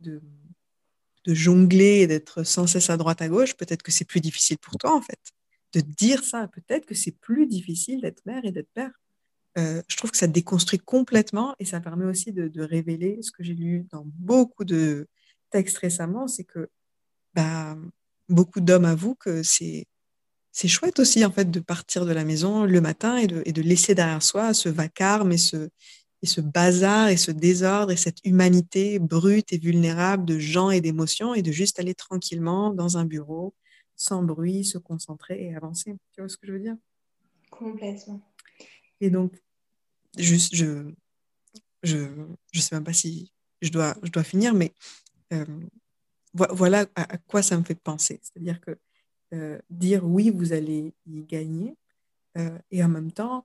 de, 0.00 0.20
de 1.24 1.34
jongler 1.34 2.00
et 2.00 2.06
d'être 2.06 2.44
sans 2.44 2.66
cesse 2.66 2.90
à 2.90 2.96
droite 2.96 3.22
à 3.22 3.28
gauche. 3.28 3.54
Peut-être 3.54 3.82
que 3.82 3.92
c'est 3.92 4.04
plus 4.04 4.20
difficile 4.20 4.58
pour 4.58 4.76
toi, 4.76 4.94
en 4.94 5.02
fait, 5.02 5.20
de 5.72 5.80
dire 5.80 6.22
ça. 6.24 6.48
Peut-être 6.48 6.86
que 6.86 6.94
c'est 6.94 7.12
plus 7.18 7.46
difficile 7.46 8.00
d'être 8.00 8.24
mère 8.26 8.44
et 8.44 8.52
d'être 8.52 8.70
père. 8.74 8.92
Je 9.56 9.96
trouve 9.96 10.10
que 10.10 10.16
ça 10.16 10.26
déconstruit 10.26 10.78
complètement 10.78 11.54
et 11.58 11.64
ça 11.64 11.80
permet 11.80 12.06
aussi 12.06 12.32
de, 12.32 12.62
révéler 12.62 13.18
ce 13.22 13.30
que 13.30 13.42
j'ai 13.42 13.54
lu 13.54 13.86
dans 13.90 14.04
beaucoup 14.06 14.64
de, 14.64 15.06
texte 15.52 15.78
récemment, 15.78 16.26
c'est 16.26 16.44
que 16.44 16.68
bah, 17.34 17.76
beaucoup 18.28 18.60
d'hommes 18.60 18.86
avouent 18.86 19.14
que 19.14 19.42
c'est 19.44 19.86
chouette 20.66 20.98
aussi 20.98 21.24
en 21.24 21.30
fait 21.30 21.50
de 21.50 21.60
partir 21.60 22.04
de 22.04 22.12
la 22.12 22.24
maison 22.24 22.64
le 22.64 22.80
matin 22.80 23.16
et 23.18 23.26
de, 23.26 23.62
laisser 23.62 23.94
derrière 23.94 24.22
soi 24.22 24.54
ce 24.54 24.68
vacarme 24.68 25.32
et 25.32 25.38
ce 25.38 26.40
bazar 26.40 27.08
et 27.08 27.16
ce 27.16 27.30
désordre 27.30 27.92
et 27.92 27.96
cette 27.96 28.24
humanité 28.24 28.98
brute 28.98 29.52
et 29.52 29.58
vulnérable 29.58 30.24
de 30.24 30.38
gens 30.38 30.70
et 30.70 30.80
d'émotions 30.80 31.34
et 31.34 31.42
de 31.42 31.52
juste 31.52 31.78
aller 31.78 31.94
tranquillement 31.94 32.70
dans 32.70 32.96
un 32.96 33.04
bureau 33.04 33.54
sans 33.94 34.22
bruit, 34.22 34.64
se 34.64 34.78
concentrer 34.78 35.44
et 35.44 35.54
avancer. 35.54 35.94
Tu 36.12 36.22
vois 36.22 36.28
ce 36.28 36.36
que 36.36 36.46
je 36.46 36.52
veux 36.52 36.58
dire? 36.58 36.76
Complètement. 37.50 38.20
Et 39.02 39.10
donc, 39.10 39.34
juste, 40.16 40.54
je 40.54 40.90
je 41.82 41.98
je 42.52 42.60
sais 42.60 42.76
même 42.76 42.84
pas 42.84 42.92
si 42.92 43.32
je 43.60 43.70
dois 43.70 43.96
je 44.02 44.10
dois 44.10 44.22
finir, 44.22 44.54
mais 44.54 44.72
euh, 45.32 45.44
voilà 46.34 46.86
à, 46.94 47.18
quoi 47.18 47.42
ça 47.42 47.58
me 47.58 47.64
fait 47.64 47.74
penser. 47.74 48.20
C'est-à-dire 48.22 48.60
que 48.60 48.78
euh, 49.34 49.58
dire 49.70 50.06
oui, 50.06 50.30
vous 50.30 50.52
allez 50.52 50.94
y 51.06 51.24
gagner, 51.24 51.76
euh, 52.38 52.58
et 52.70 52.82
en 52.82 52.88
même 52.88 53.12
temps 53.12 53.44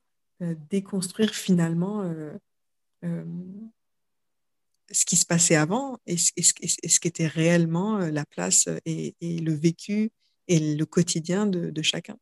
déconstruire 0.69 1.33
finalement 1.33 2.03
ce 3.01 5.05
qui 5.05 5.17
se 5.17 5.25
passait 5.25 5.55
avant 5.55 5.97
et 6.05 6.15
ce, 6.15 6.31
ce, 6.37 6.99
qui 6.99 7.07
était 7.07 7.25
réellement 7.25 7.97
la 7.97 8.23
place 8.23 8.69
et, 8.85 9.15
le 9.21 9.53
vécu 9.53 10.11
et 10.47 10.75
le 10.75 10.85
quotidien 10.85 11.47
de, 11.47 11.81
chacun. 11.81 12.17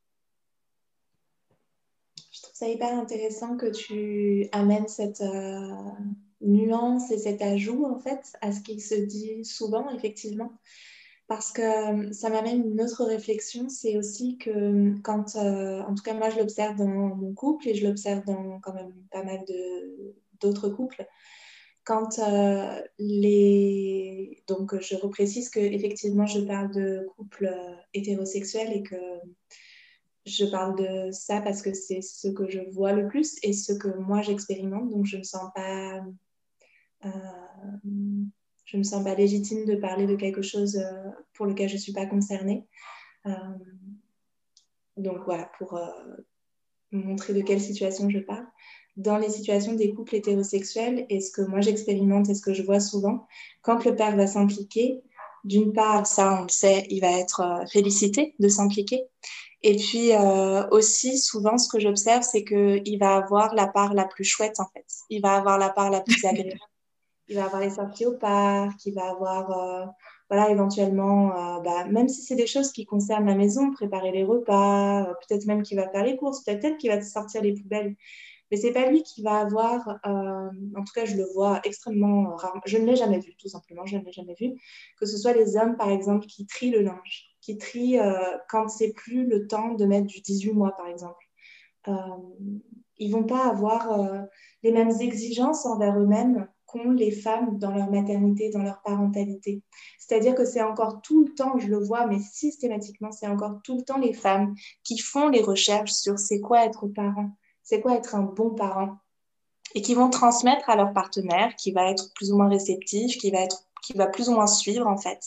Trouve 2.55 2.69
ça 2.69 2.73
hyper 2.73 2.97
intéressant 2.97 3.57
que 3.57 3.67
tu 3.67 4.47
amènes 4.53 4.87
cette, 4.87 5.21
nuance 6.45 7.11
et 7.11 7.17
cet 7.17 7.41
ajout 7.41 7.85
en 7.85 7.99
fait 7.99 8.33
à 8.41 8.51
ce 8.51 8.61
qui 8.61 8.79
se 8.79 8.95
dit 8.95 9.43
souvent 9.43 9.89
effectivement. 9.95 10.51
Parce 11.27 11.51
que 11.51 11.61
euh, 11.61 12.13
ça 12.13 12.29
m'amène 12.29 12.71
une 12.71 12.81
autre 12.81 13.03
réflexion, 13.03 13.67
c'est 13.67 13.97
aussi 13.97 14.37
que 14.37 14.93
quand, 15.01 15.35
euh, 15.35 15.81
en 15.81 15.95
tout 15.95 16.03
cas 16.03 16.13
moi 16.13 16.29
je 16.29 16.37
l'observe 16.37 16.77
dans 16.77 16.85
mon 16.87 17.33
couple 17.33 17.67
et 17.67 17.73
je 17.73 17.87
l'observe 17.87 18.23
dans 18.25 18.59
quand 18.59 18.73
même 18.73 18.93
pas 19.09 19.23
mal 19.23 19.43
d'autres 20.39 20.69
couples, 20.69 21.03
quand 21.83 22.19
euh, 22.19 22.79
les... 22.99 24.43
Donc 24.47 24.79
je 24.79 24.95
reprécise 24.95 25.49
que 25.49 25.59
effectivement 25.59 26.27
je 26.27 26.41
parle 26.41 26.71
de 26.71 27.07
couple 27.17 27.51
hétérosexuel 27.95 28.71
et 28.71 28.83
que 28.83 28.95
je 30.25 30.45
parle 30.45 30.75
de 30.77 31.11
ça 31.11 31.41
parce 31.41 31.61
que 31.61 31.73
c'est 31.73 32.01
ce 32.01 32.27
que 32.27 32.49
je 32.49 32.59
vois 32.71 32.93
le 32.93 33.07
plus 33.07 33.37
et 33.43 33.53
ce 33.53 33.73
que 33.73 33.89
moi 33.99 34.21
j'expérimente, 34.21 34.89
donc 34.89 35.05
je 35.05 35.17
ne 35.17 35.19
me 35.19 35.23
sens 35.23 35.51
pas 35.53 36.01
euh, 37.05 37.09
me 38.77 38.83
sens 38.83 39.03
pas 39.03 39.15
légitime 39.15 39.65
de 39.65 39.75
parler 39.75 40.05
de 40.05 40.15
quelque 40.15 40.41
chose 40.41 40.77
euh, 40.77 41.09
pour 41.33 41.45
lequel 41.45 41.69
je 41.69 41.75
ne 41.75 41.79
suis 41.79 41.93
pas 41.93 42.05
concernée. 42.05 42.65
Euh, 43.25 43.31
donc 44.97 45.19
voilà, 45.25 45.49
pour 45.57 45.79
montrer 46.91 47.33
de 47.33 47.41
quelle 47.41 47.61
situation 47.61 48.09
je 48.09 48.19
parle. 48.19 48.45
Dans 48.95 49.17
les 49.17 49.29
situations 49.29 49.73
des 49.73 49.93
couples 49.93 50.15
hétérosexuels, 50.15 51.05
et 51.09 51.19
ce 51.19 51.31
que 51.31 51.41
moi 51.41 51.59
j'expérimente 51.59 52.29
et 52.29 52.33
ce 52.33 52.41
que 52.41 52.53
je 52.53 52.63
vois 52.63 52.79
souvent, 52.79 53.27
quand 53.61 53.83
le 53.83 53.95
père 53.95 54.15
va 54.15 54.25
s'impliquer, 54.25 55.01
d'une 55.43 55.73
part, 55.73 56.07
ça 56.07 56.39
on 56.39 56.43
le 56.43 56.49
sait, 56.49 56.87
il 56.89 57.01
va 57.01 57.11
être 57.11 57.65
félicité 57.71 58.35
de 58.39 58.47
s'impliquer. 58.47 59.03
Et 59.67 59.75
puis 59.77 60.11
aussi, 60.71 61.17
souvent, 61.17 61.57
ce 61.57 61.67
que 61.67 61.79
j'observe, 61.79 62.21
c'est 62.21 62.43
qu'il 62.43 62.99
va 62.99 63.15
avoir 63.15 63.55
la 63.55 63.67
part 63.67 63.93
la 63.95 64.05
plus 64.05 64.23
chouette 64.23 64.59
en 64.59 64.67
fait. 64.73 64.85
Il 65.09 65.21
va 65.21 65.35
avoir 65.35 65.57
la 65.57 65.71
part 65.71 65.89
la 65.89 66.01
plus 66.01 66.23
agréable 66.25 66.59
il 67.27 67.35
va 67.35 67.45
avoir 67.45 67.61
les 67.61 67.69
sorties 67.71 68.05
au 68.05 68.13
parc, 68.13 68.85
il 68.85 68.93
va 68.93 69.09
avoir, 69.09 69.51
euh, 69.51 69.85
voilà, 70.29 70.49
éventuellement, 70.49 71.57
euh, 71.57 71.61
bah, 71.61 71.85
même 71.85 72.07
si 72.07 72.21
c'est 72.21 72.35
des 72.35 72.47
choses 72.47 72.71
qui 72.71 72.85
concernent 72.85 73.25
la 73.25 73.35
maison, 73.35 73.71
préparer 73.71 74.11
les 74.11 74.23
repas, 74.23 75.03
euh, 75.03 75.13
peut-être 75.27 75.45
même 75.45 75.63
qu'il 75.63 75.77
va 75.77 75.89
faire 75.89 76.03
les 76.03 76.17
courses, 76.17 76.43
peut-être 76.43 76.77
qu'il 76.77 76.91
va 76.91 77.01
sortir 77.01 77.41
les 77.41 77.53
poubelles. 77.53 77.95
Mais 78.51 78.57
c'est 78.57 78.71
pas 78.71 78.85
lui 78.89 79.01
qui 79.01 79.23
va 79.23 79.39
avoir, 79.39 79.99
en 80.03 80.83
tout 80.85 80.93
cas, 80.93 81.05
je 81.05 81.15
le 81.15 81.25
vois 81.33 81.61
extrêmement 81.63 82.35
rarement. 82.35 82.61
Je 82.67 82.77
ne 82.77 82.85
l'ai 82.85 82.95
jamais 82.95 83.17
vu, 83.17 83.35
tout 83.37 83.47
simplement, 83.49 83.87
je 83.87 83.97
ne 83.97 84.03
l'ai 84.03 84.11
jamais 84.11 84.35
vu. 84.39 84.53
Que 84.99 85.07
ce 85.07 85.17
soit 85.17 85.33
les 85.33 85.57
hommes, 85.57 85.75
par 85.77 85.89
exemple, 85.89 86.27
qui 86.27 86.45
trient 86.45 86.69
le 86.69 86.81
linge, 86.81 87.34
qui 87.45 87.57
trient 87.57 87.99
quand 88.49 88.67
c'est 88.69 88.91
plus 88.93 89.25
le 89.25 89.47
temps 89.47 89.73
de 89.73 89.85
mettre 89.85 90.07
du 90.07 90.21
18 90.21 90.53
mois, 90.53 90.75
par 90.75 90.87
exemple. 90.87 91.23
ils 92.97 93.11
vont 93.11 93.25
pas 93.25 93.47
avoir 93.47 93.99
les 94.63 94.71
mêmes 94.71 94.91
exigences 94.99 95.65
envers 95.65 95.97
eux-mêmes 95.99 96.47
les 96.83 97.11
femmes 97.11 97.57
dans 97.57 97.71
leur 97.71 97.89
maternité, 97.89 98.49
dans 98.49 98.61
leur 98.61 98.81
parentalité. 98.81 99.61
C'est-à-dire 99.99 100.35
que 100.35 100.45
c'est 100.45 100.61
encore 100.61 101.01
tout 101.01 101.25
le 101.25 101.33
temps, 101.33 101.57
je 101.57 101.67
le 101.67 101.79
vois, 101.79 102.05
mais 102.07 102.19
systématiquement, 102.19 103.11
c'est 103.11 103.27
encore 103.27 103.59
tout 103.63 103.77
le 103.77 103.83
temps 103.83 103.97
les 103.97 104.13
femmes 104.13 104.55
qui 104.83 104.97
font 104.97 105.27
les 105.29 105.41
recherches 105.41 105.91
sur 105.91 106.19
c'est 106.19 106.39
quoi 106.39 106.65
être 106.65 106.87
parent, 106.87 107.31
c'est 107.63 107.81
quoi 107.81 107.95
être 107.95 108.15
un 108.15 108.23
bon 108.23 108.51
parent, 108.51 108.97
et 109.73 109.81
qui 109.81 109.93
vont 109.93 110.09
transmettre 110.09 110.69
à 110.69 110.75
leur 110.75 110.93
partenaire, 110.93 111.55
qui 111.55 111.71
va 111.71 111.89
être 111.89 112.13
plus 112.13 112.31
ou 112.31 112.37
moins 112.37 112.49
réceptif, 112.49 113.17
qui 113.17 113.31
va, 113.31 113.39
être, 113.39 113.67
qui 113.83 113.93
va 113.93 114.07
plus 114.07 114.29
ou 114.29 114.33
moins 114.33 114.47
suivre 114.47 114.87
en 114.87 114.97
fait, 114.97 115.19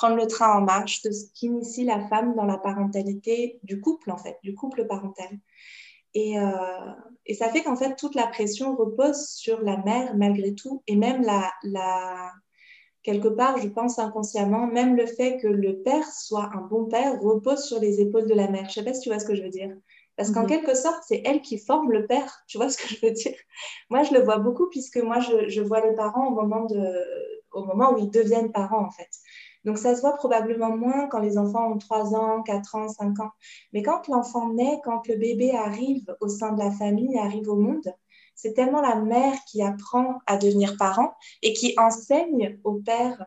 prendre 0.00 0.16
le 0.16 0.26
train 0.26 0.56
en 0.56 0.62
marche 0.62 1.02
de 1.02 1.10
ce 1.10 1.26
qu'initie 1.34 1.84
la 1.84 2.00
femme 2.08 2.34
dans 2.34 2.46
la 2.46 2.56
parentalité 2.56 3.60
du 3.64 3.82
couple 3.82 4.10
en 4.10 4.16
fait, 4.16 4.38
du 4.42 4.54
couple 4.54 4.86
parental. 4.86 5.28
Et, 6.14 6.40
euh, 6.40 6.48
et 7.26 7.34
ça 7.34 7.50
fait 7.50 7.62
qu'en 7.62 7.76
fait, 7.76 7.96
toute 7.96 8.14
la 8.14 8.26
pression 8.26 8.74
repose 8.76 9.28
sur 9.28 9.60
la 9.60 9.76
mère 9.76 10.16
malgré 10.16 10.54
tout. 10.54 10.82
Et 10.86 10.96
même 10.96 11.20
la, 11.22 11.52
la, 11.64 12.32
quelque 13.02 13.28
part, 13.28 13.58
je 13.58 13.68
pense 13.68 13.98
inconsciemment, 13.98 14.66
même 14.66 14.96
le 14.96 15.04
fait 15.04 15.36
que 15.36 15.48
le 15.48 15.82
père 15.82 16.10
soit 16.10 16.48
un 16.54 16.62
bon 16.62 16.86
père 16.86 17.20
repose 17.20 17.62
sur 17.62 17.78
les 17.78 18.00
épaules 18.00 18.26
de 18.26 18.34
la 18.34 18.48
mère. 18.48 18.70
Je 18.70 18.76
sais 18.76 18.84
pas 18.84 18.94
si 18.94 19.02
tu 19.02 19.10
vois 19.10 19.18
ce 19.18 19.26
que 19.26 19.34
je 19.34 19.42
veux 19.42 19.50
dire. 19.50 19.76
Parce 20.16 20.30
qu'en 20.30 20.44
mhm. 20.44 20.48
quelque 20.48 20.74
sorte, 20.74 21.02
c'est 21.06 21.20
elle 21.26 21.42
qui 21.42 21.58
forme 21.58 21.92
le 21.92 22.06
père. 22.06 22.42
Tu 22.48 22.56
vois 22.56 22.70
ce 22.70 22.78
que 22.78 22.88
je 22.88 23.06
veux 23.06 23.12
dire? 23.12 23.36
Moi, 23.90 24.02
je 24.04 24.14
le 24.14 24.22
vois 24.22 24.38
beaucoup 24.38 24.70
puisque 24.70 24.96
moi, 24.96 25.20
je, 25.20 25.50
je 25.50 25.60
vois 25.60 25.86
les 25.86 25.94
parents 25.94 26.28
au 26.28 26.30
moment, 26.30 26.64
de, 26.64 26.80
au 27.52 27.66
moment 27.66 27.92
où 27.92 27.98
ils 27.98 28.10
deviennent 28.10 28.50
parents, 28.50 28.86
en 28.86 28.90
fait. 28.90 29.10
Donc, 29.64 29.78
ça 29.78 29.94
se 29.94 30.00
voit 30.00 30.16
probablement 30.16 30.76
moins 30.76 31.06
quand 31.08 31.20
les 31.20 31.38
enfants 31.38 31.70
ont 31.72 31.78
3 31.78 32.14
ans, 32.14 32.42
4 32.42 32.74
ans, 32.76 32.88
5 32.88 33.20
ans. 33.20 33.30
Mais 33.72 33.82
quand 33.82 34.08
l'enfant 34.08 34.52
naît, 34.52 34.80
quand 34.84 35.06
le 35.08 35.16
bébé 35.16 35.52
arrive 35.54 36.16
au 36.20 36.28
sein 36.28 36.52
de 36.52 36.58
la 36.58 36.70
famille, 36.70 37.18
arrive 37.18 37.48
au 37.48 37.56
monde, 37.56 37.92
c'est 38.34 38.54
tellement 38.54 38.80
la 38.80 38.96
mère 38.96 39.34
qui 39.46 39.62
apprend 39.62 40.18
à 40.26 40.38
devenir 40.38 40.76
parent 40.78 41.12
et 41.42 41.52
qui 41.52 41.74
enseigne 41.76 42.58
au 42.64 42.74
père 42.74 43.24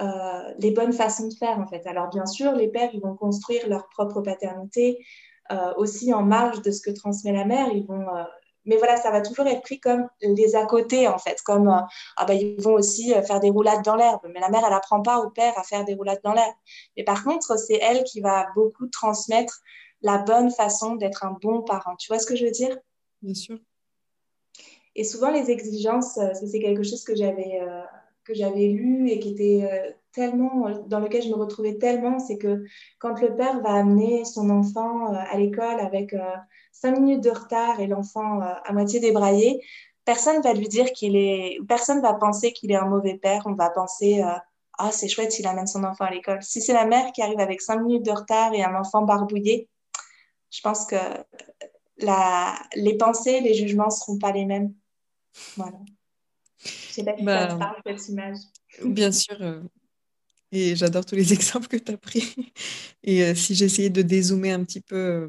euh, 0.00 0.54
les 0.58 0.70
bonnes 0.70 0.92
façons 0.92 1.28
de 1.28 1.34
faire, 1.34 1.58
en 1.58 1.66
fait. 1.66 1.86
Alors, 1.86 2.08
bien 2.08 2.26
sûr, 2.26 2.52
les 2.52 2.68
pères, 2.68 2.90
ils 2.94 3.00
vont 3.00 3.14
construire 3.14 3.68
leur 3.68 3.88
propre 3.90 4.22
paternité 4.22 5.04
euh, 5.52 5.74
aussi 5.76 6.14
en 6.14 6.22
marge 6.22 6.62
de 6.62 6.70
ce 6.70 6.80
que 6.80 6.90
transmet 6.90 7.32
la 7.32 7.44
mère. 7.44 7.68
Ils 7.68 7.86
vont 7.86 8.08
euh, 8.08 8.24
mais 8.66 8.76
voilà, 8.76 8.96
ça 8.96 9.10
va 9.10 9.20
toujours 9.20 9.46
être 9.46 9.62
pris 9.62 9.80
comme 9.80 10.08
les 10.20 10.56
à 10.56 10.64
côté, 10.66 11.06
en 11.08 11.18
fait, 11.18 11.40
comme 11.42 11.68
euh, 11.68 11.80
ah 12.16 12.24
bah, 12.24 12.34
ils 12.34 12.60
vont 12.60 12.74
aussi 12.74 13.14
euh, 13.14 13.22
faire 13.22 13.40
des 13.40 13.50
roulades 13.50 13.82
dans 13.82 13.96
l'herbe. 13.96 14.20
Mais 14.32 14.40
la 14.40 14.48
mère, 14.48 14.62
elle 14.64 14.72
n'apprend 14.72 15.02
pas 15.02 15.18
au 15.18 15.30
père 15.30 15.58
à 15.58 15.62
faire 15.62 15.84
des 15.84 15.94
roulades 15.94 16.20
dans 16.24 16.32
l'herbe. 16.32 16.54
Mais 16.96 17.04
par 17.04 17.24
contre, 17.24 17.58
c'est 17.58 17.78
elle 17.80 18.04
qui 18.04 18.20
va 18.20 18.46
beaucoup 18.54 18.86
transmettre 18.86 19.60
la 20.02 20.18
bonne 20.18 20.50
façon 20.50 20.96
d'être 20.96 21.24
un 21.24 21.36
bon 21.40 21.62
parent. 21.62 21.96
Tu 21.96 22.08
vois 22.08 22.18
ce 22.18 22.26
que 22.26 22.36
je 22.36 22.44
veux 22.44 22.50
dire? 22.50 22.76
Bien 23.22 23.34
sûr. 23.34 23.58
Et 24.96 25.04
souvent, 25.04 25.30
les 25.30 25.50
exigences, 25.50 26.18
euh, 26.18 26.28
c'est 26.34 26.60
quelque 26.60 26.82
chose 26.82 27.04
que 27.04 27.14
j'avais 27.14 27.60
que 28.24 28.34
j'avais 28.34 28.66
lu 28.66 29.08
et 29.10 29.18
qui 29.18 29.32
était 29.32 29.96
tellement, 30.12 30.66
dans 30.86 31.00
lequel 31.00 31.22
je 31.22 31.28
me 31.28 31.34
retrouvais 31.34 31.76
tellement, 31.76 32.18
c'est 32.18 32.38
que 32.38 32.64
quand 32.98 33.20
le 33.20 33.34
père 33.36 33.60
va 33.60 33.74
amener 33.74 34.24
son 34.24 34.50
enfant 34.50 35.12
à 35.12 35.36
l'école 35.36 35.80
avec 35.80 36.14
cinq 36.72 36.98
minutes 36.98 37.22
de 37.22 37.30
retard 37.30 37.80
et 37.80 37.86
l'enfant 37.86 38.40
à 38.40 38.72
moitié 38.72 39.00
débraillé, 39.00 39.60
personne 40.04 40.40
va 40.42 40.52
lui 40.52 40.68
dire 40.68 40.92
qu'il 40.92 41.16
est, 41.16 41.58
personne 41.66 42.00
va 42.00 42.14
penser 42.14 42.52
qu'il 42.52 42.70
est 42.70 42.76
un 42.76 42.86
mauvais 42.86 43.16
père. 43.16 43.42
On 43.46 43.54
va 43.54 43.70
penser, 43.70 44.22
ah, 44.78 44.90
c'est 44.92 45.08
chouette 45.08 45.32
s'il 45.32 45.46
amène 45.46 45.66
son 45.66 45.84
enfant 45.84 46.04
à 46.04 46.10
l'école. 46.10 46.42
Si 46.42 46.60
c'est 46.60 46.74
la 46.74 46.86
mère 46.86 47.12
qui 47.12 47.22
arrive 47.22 47.40
avec 47.40 47.60
cinq 47.60 47.80
minutes 47.80 48.04
de 48.04 48.12
retard 48.12 48.54
et 48.54 48.62
un 48.62 48.74
enfant 48.74 49.02
barbouillé, 49.02 49.68
je 50.50 50.60
pense 50.60 50.86
que 50.86 50.96
la... 51.98 52.54
les 52.76 52.96
pensées, 52.96 53.40
les 53.40 53.54
jugements 53.54 53.90
seront 53.90 54.18
pas 54.18 54.32
les 54.32 54.44
mêmes. 54.44 54.72
Voilà. 55.56 55.78
Je 56.64 56.70
sais 56.70 57.04
pas 57.04 57.16
si 57.16 57.24
ça 57.24 57.46
te 57.46 57.52
bah, 57.52 57.56
parle, 57.58 57.98
cette 57.98 58.08
image. 58.08 58.38
Bien 58.84 59.12
sûr. 59.12 59.36
Euh, 59.40 59.60
et 60.52 60.76
j'adore 60.76 61.04
tous 61.04 61.14
les 61.14 61.32
exemples 61.32 61.68
que 61.68 61.76
tu 61.76 61.92
as 61.92 61.96
pris. 61.96 62.34
Et 63.02 63.24
euh, 63.24 63.34
si 63.34 63.54
j'essayais 63.54 63.90
de 63.90 64.02
dézoomer 64.02 64.52
un 64.52 64.64
petit 64.64 64.80
peu 64.80 64.96
euh, 64.96 65.28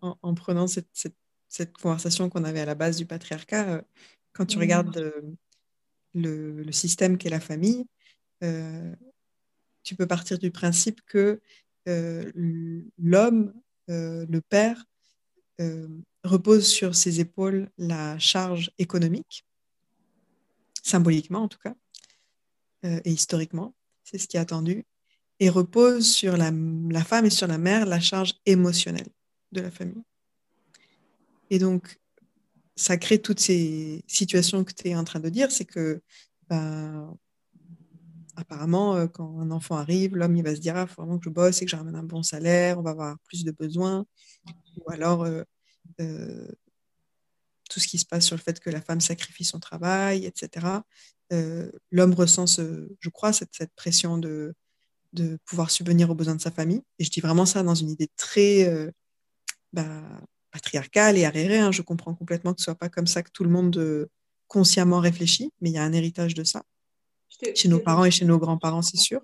en, 0.00 0.34
prenant 0.34 0.66
cette, 0.66 0.88
cette, 0.92 1.16
cette 1.48 1.76
conversation 1.76 2.28
qu'on 2.28 2.44
avait 2.44 2.60
à 2.60 2.66
la 2.66 2.74
base 2.74 2.96
du 2.96 3.06
patriarcat, 3.06 3.82
quand 4.32 4.46
tu 4.46 4.56
mmh. 4.56 4.60
regardes 4.60 5.12
le, 6.14 6.62
le, 6.62 6.72
système 6.72 7.18
qu'est 7.18 7.30
la 7.30 7.40
famille, 7.40 7.86
tu 9.84 9.94
peux 9.94 10.06
partir 10.06 10.38
du 10.38 10.50
principe 10.50 11.02
que 11.06 11.40
l'homme, 11.86 13.54
le 13.86 14.40
père, 14.40 14.84
repose 16.24 16.66
sur 16.66 16.96
ses 16.96 17.20
épaules 17.20 17.68
la 17.78 18.18
charge 18.18 18.72
économique, 18.78 19.44
symboliquement 20.82 21.40
en 21.40 21.48
tout 21.48 21.58
cas, 21.58 21.74
et 22.84 23.12
historiquement, 23.12 23.74
c'est 24.02 24.18
ce 24.18 24.26
qui 24.26 24.36
est 24.36 24.40
attendu, 24.40 24.84
et 25.38 25.48
repose 25.48 26.10
sur 26.12 26.36
la, 26.36 26.52
femme 27.04 27.26
et 27.26 27.30
sur 27.30 27.46
la 27.46 27.58
mère 27.58 27.86
la 27.86 28.00
charge 28.00 28.34
émotionnelle 28.44 29.08
de 29.52 29.60
la 29.60 29.70
famille. 29.70 30.02
Et 31.50 31.58
donc, 31.58 32.00
ça 32.76 32.96
crée 32.96 33.20
toutes 33.20 33.40
ces 33.40 34.02
situations 34.06 34.64
que 34.64 34.72
tu 34.72 34.88
es 34.88 34.96
en 34.96 35.04
train 35.04 35.20
de 35.20 35.28
dire, 35.28 35.52
c'est 35.52 35.64
que 35.64 36.02
ben, 36.48 37.16
apparemment, 38.36 38.96
euh, 38.96 39.06
quand 39.06 39.40
un 39.40 39.50
enfant 39.50 39.76
arrive, 39.76 40.16
l'homme, 40.16 40.36
il 40.36 40.42
va 40.42 40.54
se 40.54 40.60
dire, 40.60 40.76
ah, 40.76 40.86
faut 40.86 41.02
vraiment 41.02 41.18
que 41.18 41.24
je 41.24 41.30
bosse 41.30 41.60
et 41.60 41.64
que 41.64 41.70
je 41.70 41.76
ramène 41.76 41.96
un 41.96 42.02
bon 42.02 42.22
salaire, 42.22 42.78
on 42.78 42.82
va 42.82 42.90
avoir 42.90 43.18
plus 43.26 43.44
de 43.44 43.52
besoins. 43.52 44.06
Ou 44.76 44.90
alors, 44.90 45.24
euh, 45.24 45.42
euh, 46.00 46.48
tout 47.72 47.80
ce 47.80 47.88
qui 47.88 47.98
se 47.98 48.06
passe 48.06 48.26
sur 48.26 48.36
le 48.36 48.42
fait 48.42 48.60
que 48.60 48.70
la 48.70 48.80
femme 48.80 49.00
sacrifie 49.00 49.44
son 49.44 49.60
travail, 49.60 50.26
etc. 50.26 50.66
l'homme 51.90 52.14
ressent, 52.14 52.44
je 52.46 53.08
crois, 53.08 53.32
cette, 53.32 53.54
cette 53.54 53.72
pression 53.74 54.18
de, 54.18 54.54
de, 55.12 55.38
pouvoir 55.46 55.70
subvenir 55.70 56.10
aux 56.10 56.14
besoins 56.14 56.34
de 56.34 56.40
sa 56.40 56.50
famille. 56.50 56.82
Et 56.98 57.04
je 57.04 57.10
dis 57.10 57.20
vraiment 57.20 57.46
ça 57.46 57.62
dans 57.62 57.74
une 57.74 57.90
idée 57.90 58.08
très 58.16 58.92
bah, 59.72 60.02
patriarcale 60.50 61.16
et 61.16 61.24
arriérée. 61.24 61.58
Hein. 61.58 61.72
Je 61.72 61.80
comprends 61.82 62.14
complètement 62.14 62.52
que 62.52 62.60
ce 62.60 62.64
soit 62.64 62.74
pas 62.74 62.90
comme 62.90 63.06
ça 63.06 63.22
que 63.22 63.30
tout 63.30 63.44
le 63.44 63.50
monde 63.50 64.08
consciemment 64.46 65.00
réfléchit, 65.00 65.50
mais 65.62 65.70
il 65.70 65.72
y 65.72 65.78
a 65.78 65.84
un 65.84 65.94
héritage 65.94 66.34
de 66.34 66.44
ça 66.44 66.62
chez 67.54 67.68
nos 67.68 67.80
parents 67.80 68.04
et 68.04 68.10
chez 68.10 68.24
nos 68.24 68.38
grands-parents, 68.38 68.82
c'est 68.82 68.96
sûr. 68.96 69.20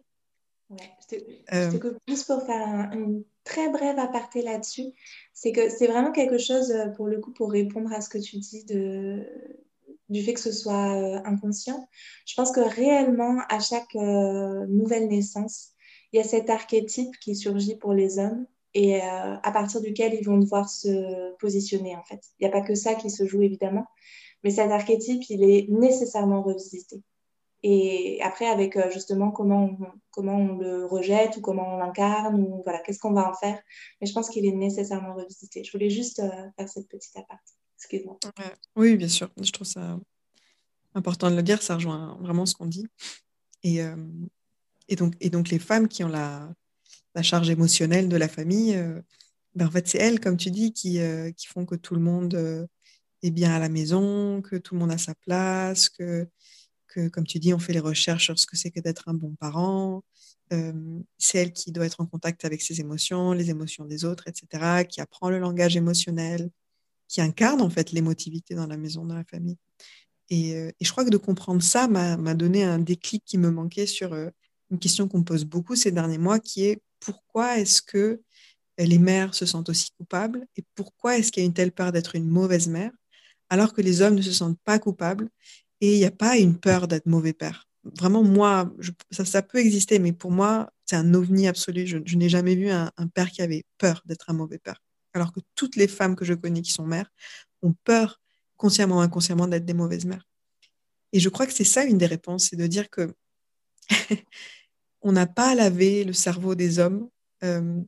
Ouais, 0.70 0.92
je 1.02 1.16
te, 1.16 1.24
euh, 1.54 1.96
juste 2.06 2.26
pour 2.26 2.44
faire 2.44 2.60
un, 2.60 2.90
une 2.92 3.24
très 3.48 3.70
brève 3.70 3.98
aparté 3.98 4.42
là-dessus, 4.42 4.92
c'est 5.32 5.52
que 5.52 5.70
c'est 5.70 5.86
vraiment 5.86 6.12
quelque 6.12 6.38
chose, 6.38 6.70
euh, 6.70 6.88
pour 6.88 7.06
le 7.06 7.18
coup, 7.18 7.32
pour 7.32 7.50
répondre 7.50 7.90
à 7.92 8.00
ce 8.00 8.08
que 8.08 8.18
tu 8.18 8.36
dis 8.36 8.64
du 8.64 10.22
fait 10.22 10.34
que 10.34 10.40
ce 10.40 10.52
soit 10.52 10.94
euh, 10.94 11.20
inconscient. 11.24 11.88
Je 12.26 12.34
pense 12.34 12.52
que 12.52 12.60
réellement, 12.60 13.40
à 13.48 13.58
chaque 13.58 13.94
nouvelle 13.94 15.08
naissance, 15.08 15.70
il 16.12 16.18
y 16.18 16.20
a 16.20 16.24
cet 16.24 16.50
archétype 16.50 17.18
qui 17.20 17.34
surgit 17.34 17.76
pour 17.76 17.92
les 17.92 18.18
hommes 18.18 18.46
et 18.74 19.00
à 19.00 19.50
partir 19.52 19.80
duquel 19.80 20.14
ils 20.14 20.24
vont 20.24 20.38
devoir 20.38 20.68
se 20.68 21.34
positionner, 21.38 21.96
en 21.96 22.04
fait. 22.04 22.20
Il 22.38 22.46
n'y 22.46 22.48
a 22.48 22.52
pas 22.52 22.66
que 22.66 22.74
ça 22.74 22.94
qui 22.94 23.10
se 23.10 23.26
joue, 23.26 23.42
évidemment, 23.42 23.86
mais 24.44 24.50
cet 24.50 24.70
archétype, 24.70 25.22
il 25.30 25.42
est 25.42 25.68
nécessairement 25.68 26.42
revisité. 26.42 27.02
Et 27.62 28.20
après, 28.22 28.46
avec 28.46 28.76
euh, 28.76 28.90
justement 28.90 29.30
comment 29.30 29.76
on, 29.80 29.86
comment 30.10 30.36
on 30.36 30.58
le 30.58 30.86
rejette 30.86 31.36
ou 31.36 31.40
comment 31.40 31.74
on 31.74 31.78
l'incarne 31.78 32.40
ou 32.40 32.62
voilà, 32.62 32.78
qu'est-ce 32.80 33.00
qu'on 33.00 33.12
va 33.12 33.28
en 33.28 33.34
faire. 33.34 33.60
Mais 34.00 34.06
je 34.06 34.12
pense 34.12 34.28
qu'il 34.28 34.46
est 34.46 34.52
nécessairement 34.52 35.14
revisité. 35.14 35.64
Je 35.64 35.72
voulais 35.72 35.90
juste 35.90 36.20
euh, 36.20 36.50
faire 36.56 36.68
cette 36.68 36.88
petite 36.88 37.16
aparté. 37.16 37.52
Excuse-moi. 37.76 38.18
oui, 38.76 38.96
bien 38.96 39.08
sûr. 39.08 39.30
Je 39.40 39.50
trouve 39.50 39.66
ça 39.66 39.98
important 40.94 41.30
de 41.30 41.36
le 41.36 41.42
dire. 41.42 41.62
Ça 41.62 41.74
rejoint 41.74 42.16
vraiment 42.20 42.46
ce 42.46 42.54
qu'on 42.54 42.66
dit. 42.66 42.86
Et, 43.64 43.82
euh, 43.82 43.96
donc, 44.96 45.50
les 45.50 45.58
femmes 45.58 45.88
qui 45.88 46.02
ont 46.02 46.08
la, 46.08 46.48
la 47.14 47.22
charge 47.22 47.50
émotionnelle 47.50 48.08
de 48.08 48.16
la 48.16 48.28
famille, 48.28 48.74
ben, 49.54 49.66
en 49.66 49.70
fait, 49.70 49.86
c'est 49.86 49.98
elles, 49.98 50.18
comme 50.18 50.36
tu 50.36 50.50
dis, 50.50 50.72
qui, 50.72 50.98
qui 51.36 51.46
font 51.46 51.66
que 51.66 51.74
tout 51.74 51.94
le 51.94 52.00
monde 52.00 52.66
est 53.22 53.30
bien 53.30 53.52
à 53.52 53.58
la 53.58 53.68
maison, 53.68 54.42
que 54.42 54.56
tout 54.56 54.74
le 54.74 54.80
monde 54.80 54.92
a 54.92 54.98
sa 54.98 55.14
place, 55.14 55.88
que 55.88 56.26
comme 57.12 57.26
tu 57.26 57.38
dis, 57.38 57.54
on 57.54 57.58
fait 57.58 57.72
les 57.72 57.80
recherches 57.80 58.24
sur 58.24 58.38
ce 58.38 58.46
que 58.46 58.56
c'est 58.56 58.70
que 58.70 58.80
d'être 58.80 59.08
un 59.08 59.14
bon 59.14 59.34
parent. 59.36 60.02
Euh, 60.52 60.72
c'est 61.18 61.38
elle 61.38 61.52
qui 61.52 61.72
doit 61.72 61.86
être 61.86 62.00
en 62.00 62.06
contact 62.06 62.44
avec 62.44 62.62
ses 62.62 62.80
émotions, 62.80 63.32
les 63.32 63.50
émotions 63.50 63.84
des 63.84 64.04
autres, 64.04 64.28
etc., 64.28 64.84
qui 64.88 65.00
apprend 65.00 65.30
le 65.30 65.38
langage 65.38 65.76
émotionnel, 65.76 66.50
qui 67.06 67.20
incarne 67.20 67.60
en 67.60 67.70
fait 67.70 67.92
l'émotivité 67.92 68.54
dans 68.54 68.66
la 68.66 68.76
maison, 68.76 69.04
dans 69.04 69.14
la 69.14 69.24
famille. 69.24 69.58
Et, 70.30 70.56
euh, 70.56 70.70
je 70.80 70.90
crois 70.90 71.04
que 71.04 71.10
de 71.10 71.16
comprendre 71.16 71.62
ça 71.62 71.88
m'a 71.88 72.34
donné 72.34 72.64
un 72.64 72.78
déclic 72.78 73.24
qui 73.24 73.38
me 73.38 73.50
manquait 73.50 73.86
sur 73.86 74.12
euh, 74.12 74.30
une 74.70 74.78
question 74.78 75.08
qu'on 75.08 75.22
pose 75.22 75.44
beaucoup 75.44 75.76
ces 75.76 75.92
derniers 75.92 76.18
mois, 76.18 76.38
qui 76.38 76.64
est 76.64 76.82
pourquoi 77.00 77.58
est-ce 77.58 77.80
que 77.82 78.20
les 78.78 78.98
mères 78.98 79.34
se 79.34 79.44
sentent 79.46 79.68
aussi 79.70 79.90
coupables 79.98 80.46
et 80.56 80.64
pourquoi 80.74 81.18
est-ce 81.18 81.32
qu'il 81.32 81.42
y 81.42 81.44
a 81.44 81.46
une 81.46 81.54
telle 81.54 81.72
peur 81.72 81.90
d'être 81.92 82.14
une 82.14 82.28
mauvaise 82.28 82.68
mère 82.68 82.92
alors 83.50 83.72
que 83.72 83.80
les 83.80 84.02
hommes 84.02 84.14
ne 84.14 84.22
se 84.22 84.32
sentent 84.32 84.60
pas 84.64 84.78
coupables 84.78 85.28
et 85.80 85.94
il 85.94 85.98
n'y 85.98 86.04
a 86.04 86.10
pas 86.10 86.36
une 86.36 86.58
peur 86.58 86.88
d'être 86.88 87.06
mauvais 87.06 87.32
père. 87.32 87.68
Vraiment, 87.84 88.22
moi, 88.22 88.72
ça, 89.10 89.42
peut 89.42 89.58
exister, 89.58 89.98
mais 89.98 90.12
pour 90.12 90.30
moi, 90.30 90.72
c'est 90.84 90.96
un 90.96 91.14
ovni 91.14 91.48
absolu. 91.48 91.86
Je, 91.86 92.16
n'ai 92.16 92.28
jamais 92.28 92.54
vu 92.54 92.70
un, 92.70 92.90
père 93.14 93.30
qui 93.30 93.40
avait 93.40 93.64
peur 93.78 94.02
d'être 94.04 94.30
un 94.30 94.34
mauvais 94.34 94.58
père. 94.58 94.82
Alors 95.14 95.32
que 95.32 95.40
toutes 95.54 95.76
les 95.76 95.88
femmes 95.88 96.16
que 96.16 96.24
je 96.24 96.34
connais 96.34 96.62
qui 96.62 96.72
sont 96.72 96.86
mères 96.86 97.10
ont 97.62 97.74
peur, 97.84 98.20
consciemment 98.56 98.96
ou 98.98 99.00
inconsciemment, 99.00 99.46
d'être 99.46 99.64
des 99.64 99.74
mauvaises 99.74 100.04
mères. 100.04 100.26
Et 101.12 101.20
je 101.20 101.28
crois 101.28 101.46
que 101.46 101.52
c'est 101.52 101.64
ça 101.64 101.84
une 101.84 101.98
des 101.98 102.06
réponses, 102.06 102.48
c'est 102.50 102.56
de 102.56 102.66
dire 102.66 102.90
que 102.90 103.14
on 105.00 105.12
n'a 105.12 105.26
pas 105.26 105.50
à 105.50 105.54
laver 105.54 106.04
le 106.04 106.12
cerveau 106.12 106.54
des 106.54 106.78
hommes 106.78 107.08
euh, 107.44 107.80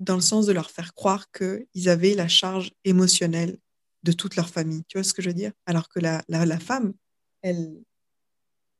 dans 0.00 0.16
le 0.16 0.20
sens 0.20 0.46
de 0.46 0.52
leur 0.52 0.70
faire 0.70 0.94
croire 0.94 1.30
qu'ils 1.30 1.88
avaient 1.88 2.14
la 2.14 2.26
charge 2.26 2.72
émotionnelle 2.84 3.58
de 4.04 4.12
toute 4.12 4.36
leur 4.36 4.48
famille. 4.48 4.84
Tu 4.86 4.98
vois 4.98 5.04
ce 5.04 5.14
que 5.14 5.22
je 5.22 5.28
veux 5.28 5.34
dire? 5.34 5.52
Alors 5.66 5.88
que 5.88 5.98
la, 5.98 6.22
la, 6.28 6.60
femme, 6.60 6.92
elle, 7.42 7.82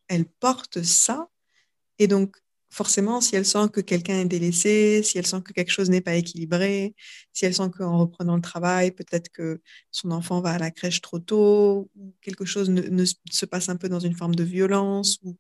elle 0.09 0.27
porte 0.27 0.83
ça. 0.83 1.29
Et 1.99 2.07
donc, 2.07 2.37
forcément, 2.71 3.21
si 3.21 3.35
elle 3.37 3.47
sent 3.47 3.69
que 3.73 3.81
quelqu'un 3.81 4.21
est 4.21 4.27
délaissé, 4.27 5.03
si 5.03 5.17
elle 5.17 5.27
sent 5.27 5.41
que 5.43 5.53
quelque 5.53 5.71
chose 5.71 5.91
n'est 5.91 6.03
pas 6.03 6.15
équilibré, 6.15 6.95
si 7.33 7.47
elle 7.47 7.55
sent 7.55 7.71
qu'en 7.77 7.99
reprenant 7.99 8.37
le 8.37 8.43
travail, 8.43 8.91
peut-être 8.91 9.31
que 9.31 9.61
son 9.91 10.11
enfant 10.11 10.41
va 10.41 10.53
à 10.53 10.59
la 10.59 10.71
crèche 10.71 11.01
trop 11.01 11.19
tôt, 11.19 11.91
ou 11.97 12.15
quelque 12.21 12.45
chose 12.45 12.69
ne, 12.69 13.05
se 13.05 13.47
passe 13.47 13.69
un 13.69 13.77
peu 13.77 13.89
dans 13.89 14.01
une 14.01 14.15
forme 14.15 14.35
de 14.35 14.45
violence, 14.45 15.19
ou, 15.23 15.37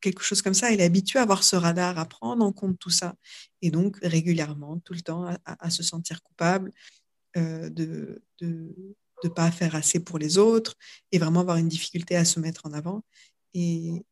quelque 0.00 0.22
chose 0.22 0.40
comme 0.40 0.54
ça, 0.54 0.72
elle 0.72 0.80
est 0.80 0.84
habituée 0.84 1.18
à 1.18 1.22
avoir 1.22 1.44
ce 1.44 1.56
radar, 1.56 1.98
à 1.98 2.06
prendre 2.06 2.42
en 2.42 2.52
compte 2.52 2.78
tout 2.78 2.88
ça. 2.88 3.14
Et 3.60 3.70
donc, 3.70 3.98
régulièrement, 4.02 4.78
tout 4.78 4.94
le 4.94 5.02
temps, 5.02 5.26
à 5.44 5.68
se 5.68 5.82
sentir 5.82 6.22
coupable, 6.22 6.72
euh, 7.36 7.70
de 7.70 8.22
ne 8.40 9.28
pas 9.28 9.50
faire 9.50 9.74
assez 9.74 10.00
pour 10.00 10.18
les 10.18 10.38
autres 10.38 10.76
et 11.10 11.18
vraiment 11.18 11.40
avoir 11.40 11.56
une 11.56 11.68
difficulté 11.68 12.16
à 12.16 12.24
se 12.24 12.40
mettre 12.40 12.66
en 12.66 12.72
avant. 12.72 13.04
Et, 13.54 14.04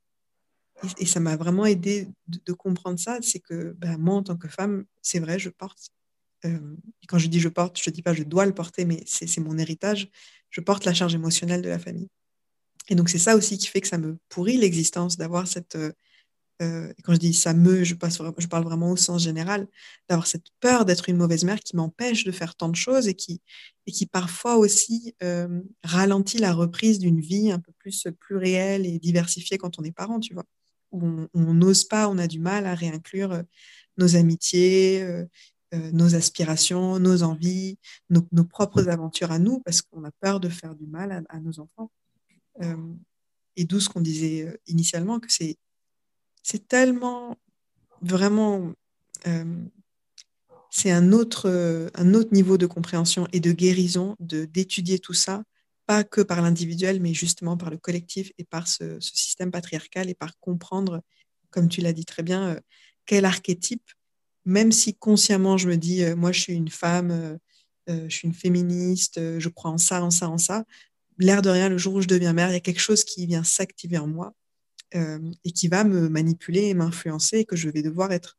et, 0.99 1.07
ça 1.07 1.21
m'a 1.21 1.37
vraiment 1.37 1.67
aidé 1.67 2.09
de, 2.29 2.53
comprendre 2.53 2.99
ça. 2.99 3.19
C'est 3.23 3.41
que 3.41 3.73
ben, 3.79 3.97
moi, 3.99 4.17
en 4.17 4.23
tant 4.23 4.37
que 4.37 4.49
femme, 4.49 4.85
c'est 5.03 5.19
vrai, 5.19 5.39
je 5.39 5.51
porte. 5.51 5.91
Euh, 6.45 6.77
quand 7.09 7.19
je 7.19 7.27
dis 7.27 7.41
je 7.41 7.49
porte, 7.49 7.81
je 7.83 7.91
ne 7.91 7.95
dis 7.95 8.03
pas 8.03 8.15
je 8.15 8.23
dois 8.23 8.47
le 8.47 8.55
porter, 8.55 8.85
mais 8.85 9.03
c'est 9.07 9.41
mon 9.41 9.59
héritage. 9.59 10.09
Je 10.51 10.61
porte 10.61 10.85
la 10.85 10.95
charge 10.95 11.15
émotionnelle 11.15 11.63
de 11.63 11.69
la 11.69 11.79
famille. 11.79 12.09
Et 12.89 12.95
donc, 12.95 13.09
c'est 13.09 13.19
ça 13.19 13.37
aussi 13.37 13.59
qui 13.59 13.67
fait 13.67 13.81
que 13.81 13.89
ça 13.89 13.99
me 13.99 14.19
pourrit 14.29 14.57
l'existence 14.57 15.17
d'avoir 15.17 15.47
cette, 15.47 15.77
euh, 15.77 15.93
euh, 16.61 16.93
quand 17.05 17.15
je 17.15 17.19
dis 17.19 17.33
ça 17.33 17.55
me, 17.55 17.85
je, 17.85 17.95
parle 17.95 18.65
vraiment 18.65 18.91
au 18.91 18.97
sens 18.97 19.23
général, 19.23 19.67
d'avoir 20.09 20.27
cette 20.27 20.47
peur 20.61 20.85
d'être 20.85 21.09
une 21.09 21.17
mauvaise 21.17 21.45
mère 21.45 21.61
qui 21.61 21.77
m'empêche 21.77 22.25
de 22.25 22.33
faire 22.33 22.55
tant 22.55 22.69
de 22.69 22.77
choses 22.77 23.09
et 23.09 23.15
qui, 23.15 23.41
et 23.87 23.93
qui 23.93 24.07
parfois 24.07 24.57
aussi 24.57 25.15
euh, 25.23 25.63
ralentit 25.85 26.39
la 26.39 26.53
reprise 26.53 26.99
d'une 26.99 27.21
vie 27.21 27.51
un 27.51 27.61
peu 27.61 27.73
plus 27.79 28.07
plurielle 28.21 28.87
et 28.87 28.99
diversifiée 28.99 29.59
quand 29.59 29.79
on 29.79 29.85
est 29.85 29.93
parent, 29.93 30.21
tu 30.21 30.35
vois, 30.35 30.45
où 30.93 31.27
on 31.33 31.55
n'ose 31.55 31.85
pas, 31.85 32.09
on 32.09 32.19
a 32.19 32.27
du 32.27 32.41
mal 32.41 32.67
à 32.67 32.75
réinclure 32.75 33.33
euh, 33.33 33.43
nos 33.97 34.17
amitiés, 34.17 35.07
nos 35.93 36.15
aspirations, 36.15 36.99
nos 36.99 37.23
envies, 37.23 37.79
nos, 38.09 38.45
propres 38.45 38.89
aventures 38.89 39.31
à 39.31 39.39
nous, 39.39 39.61
parce 39.61 39.83
qu'on 39.83 40.05
a 40.05 40.11
peur 40.21 40.41
de 40.41 40.49
faire 40.49 40.75
du 40.75 40.87
mal 40.87 41.25
à, 41.29 41.41
nos 41.41 41.61
enfants. 41.61 41.91
et 43.57 43.65
d'où 43.65 43.79
ce 43.79 43.89
qu'on 43.89 44.01
disait 44.01 44.43
euh, 44.47 44.57
initialement, 44.67 45.21
que 45.21 45.31
c'est, 45.31 45.59
c'est 46.43 46.69
tellement 46.69 47.37
vraiment, 48.03 48.73
euh, 49.27 49.63
c'est 50.71 50.91
un 50.91 51.13
autre, 51.13 51.91
un 51.95 52.15
autre 52.15 52.33
niveau 52.33 52.57
de 52.59 52.67
compréhension 52.67 53.27
et 53.33 53.41
de 53.41 53.53
guérison 53.53 54.17
de, 54.21 54.45
d'étudier 54.45 54.99
tout 54.99 55.15
ça, 55.15 55.43
pas 55.87 56.05
que 56.05 56.21
par 56.21 56.43
l'individuel, 56.43 57.01
mais 57.01 57.15
justement 57.15 57.57
par 57.57 57.71
le 57.71 57.79
collectif 57.79 58.33
et 58.39 58.45
par 58.45 58.69
ce, 58.69 58.99
système 59.01 59.51
patriarcal 59.51 60.09
et 60.09 60.15
par 60.15 60.39
comprendre, 60.39 61.03
comme 61.51 61.69
tu 61.69 61.81
l'as 61.81 61.93
dit 61.93 62.05
très 62.05 62.23
bien, 62.23 62.59
quel 63.07 63.25
archétype, 63.25 63.91
même 64.45 64.71
si 64.73 64.95
consciemment 64.95 65.57
je 65.57 65.69
me 65.69 65.77
dis, 65.77 66.05
moi 66.15 66.31
je 66.33 66.41
suis 66.41 66.55
une 66.55 66.71
femme, 66.71 67.39
je 67.89 68.09
suis 68.09 68.29
une 68.29 68.35
féministe, 68.35 69.21
je 69.39 69.49
crois 69.49 69.73
en 69.73 69.79
ça, 69.79 70.03
en 70.05 70.11
ça, 70.11 70.29
en 70.29 70.39
ça, 70.39 70.65
l'air 71.19 71.43
de 71.43 71.51
rien, 71.51 71.69
le 71.69 71.79
jour 71.79 71.95
où 71.95 72.01
je 72.01 72.09
deviens 72.09 72.33
mère, 72.33 72.51
il 72.51 72.55
y 72.55 72.57
a 72.57 72.61
quelque 72.61 72.81
chose 72.81 73.05
qui 73.05 73.27
vient 73.27 73.45
s'activer 73.45 73.99
en 73.99 74.07
moi. 74.07 74.33
euh, 74.33 74.40
et 74.93 75.53
qui 75.53 75.69
va 75.69 75.85
me 75.85 76.09
manipuler 76.09 76.65
et 76.69 76.75
m'influencer 76.75 77.45
que 77.45 77.57
je 77.57 77.69
vais 77.69 77.83
devoir 77.83 78.13
être 78.13 78.39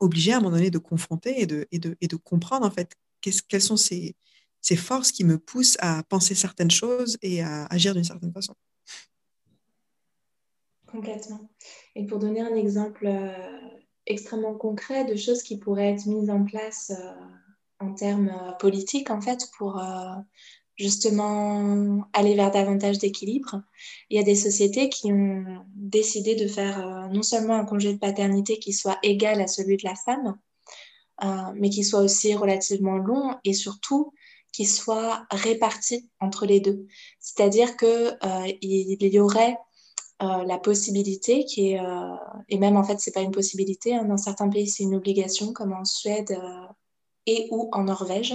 obligée 0.00 0.32
à 0.32 0.38
un 0.38 0.40
moment 0.40 0.56
donné 0.56 0.70
de 0.70 0.78
confronter 0.78 1.40
et 1.40 1.46
de, 1.46 1.66
et 1.72 1.78
de, 1.78 1.96
et 2.00 2.08
de 2.08 2.16
comprendre 2.16 2.66
en 2.66 2.70
fait 2.70 2.92
quelles 3.20 3.62
sont 3.62 3.76
ces, 3.76 4.16
ces 4.60 4.76
forces 4.76 5.12
qui 5.12 5.24
me 5.24 5.38
poussent 5.38 5.76
à 5.80 6.02
penser 6.04 6.34
certaines 6.34 6.70
choses 6.70 7.18
et 7.22 7.42
à 7.42 7.66
agir 7.66 7.94
d'une 7.94 8.04
certaine 8.04 8.32
façon. 8.32 8.54
Complètement. 10.86 11.50
Et 11.96 12.06
pour 12.06 12.18
donner 12.18 12.40
un 12.40 12.54
exemple 12.54 13.06
euh, 13.06 13.58
extrêmement 14.06 14.54
concret 14.54 15.04
de 15.04 15.16
choses 15.16 15.42
qui 15.42 15.58
pourraient 15.58 15.92
être 15.92 16.06
mises 16.06 16.30
en 16.30 16.44
place 16.44 16.92
euh, 16.96 17.12
en 17.80 17.94
termes 17.94 18.56
politiques, 18.60 19.10
en 19.10 19.20
fait, 19.20 19.48
pour 19.58 19.82
justement 20.76 22.08
aller 22.12 22.34
vers 22.34 22.50
davantage 22.50 22.98
d'équilibre. 22.98 23.62
Il 24.10 24.16
y 24.16 24.20
a 24.20 24.24
des 24.24 24.34
sociétés 24.34 24.88
qui 24.88 25.12
ont 25.12 25.64
décidé 25.74 26.34
de 26.34 26.48
faire 26.48 26.86
euh, 26.86 27.08
non 27.08 27.22
seulement 27.22 27.54
un 27.54 27.64
congé 27.64 27.92
de 27.92 27.98
paternité 27.98 28.58
qui 28.58 28.72
soit 28.72 28.98
égal 29.02 29.40
à 29.40 29.46
celui 29.46 29.76
de 29.76 29.84
la 29.84 29.94
femme, 29.94 30.36
euh, 31.22 31.52
mais 31.54 31.70
qui 31.70 31.84
soit 31.84 32.00
aussi 32.00 32.34
relativement 32.34 32.96
long 32.96 33.36
et 33.44 33.52
surtout 33.52 34.12
qui 34.52 34.64
soit 34.64 35.26
réparti 35.30 36.08
entre 36.20 36.46
les 36.46 36.60
deux. 36.60 36.86
C'est-à-dire 37.20 37.76
qu'il 37.76 37.88
euh, 37.88 38.52
y 38.60 39.18
aurait 39.18 39.56
la 40.20 40.58
possibilité 40.58 41.44
qui 41.44 41.72
est, 41.72 41.80
et 42.48 42.56
même 42.56 42.78
en 42.78 42.84
fait 42.84 42.98
c'est 42.98 43.12
pas 43.12 43.20
une 43.20 43.32
possibilité, 43.32 43.94
hein, 43.94 44.04
dans 44.04 44.16
certains 44.16 44.48
pays 44.48 44.68
c'est 44.68 44.84
une 44.84 44.94
obligation 44.94 45.52
comme 45.52 45.74
en 45.74 45.84
Suède 45.84 46.40
et 47.26 47.48
ou 47.50 47.68
en 47.72 47.84
Norvège, 47.84 48.34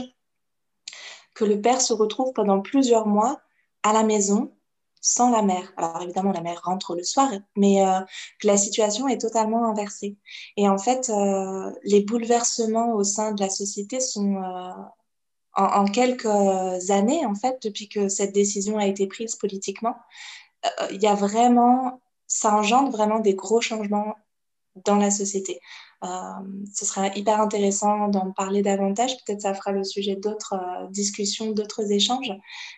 que 1.40 1.46
le 1.46 1.62
père 1.62 1.80
se 1.80 1.94
retrouve 1.94 2.34
pendant 2.34 2.60
plusieurs 2.60 3.08
mois 3.08 3.40
à 3.84 3.94
la 3.94 4.04
maison 4.04 4.52
sans 5.00 5.32
la 5.32 5.42
mère. 5.42 5.72
Alors 5.78 6.02
évidemment, 6.02 6.34
la 6.34 6.42
mère 6.42 6.62
rentre 6.66 6.98
le 6.98 7.04
soir, 7.04 7.32
mais 7.56 7.82
euh, 7.82 8.02
la 8.44 8.58
situation 8.58 9.08
est 9.08 9.22
totalement 9.22 9.64
inversée. 9.70 10.18
Et 10.58 10.68
en 10.68 10.78
fait, 10.78 11.10
euh, 11.10 11.72
les 11.84 12.02
bouleversements 12.02 12.92
au 12.92 13.06
sein 13.06 13.32
de 13.32 13.40
la 13.40 13.50
société 13.50 14.02
sont 14.02 14.36
euh, 14.36 14.72
en, 15.56 15.86
quelques 15.86 16.26
années, 16.90 17.26
en 17.26 17.36
fait, 17.36 17.64
depuis 17.64 17.88
que 17.88 18.10
cette 18.10 18.34
décision 18.34 18.78
a 18.78 18.86
été 18.86 19.08
prise 19.08 19.38
politiquement, 19.38 19.96
il 20.92 21.02
y 21.02 21.08
a 21.08 21.16
vraiment, 21.16 22.02
ça 22.28 22.54
engendre 22.54 22.92
vraiment 22.92 23.20
des 23.20 23.34
gros 23.34 23.62
changements 23.62 24.16
dans 24.76 24.96
la 24.96 25.12
société. 25.12 25.60
Euh, 26.02 26.08
ce 26.74 26.86
sera 26.86 27.08
hyper 27.08 27.42
intéressant 27.42 28.08
d'en 28.08 28.32
parler 28.32 28.62
davantage. 28.62 29.18
Peut-être 29.18 29.42
ça 29.42 29.54
fera 29.54 29.72
le 29.72 29.84
sujet 29.84 30.16
d'autres 30.16 30.54
euh, 30.54 30.88
discussions, 30.90 31.52
d'autres 31.52 31.92
échanges. 31.92 32.30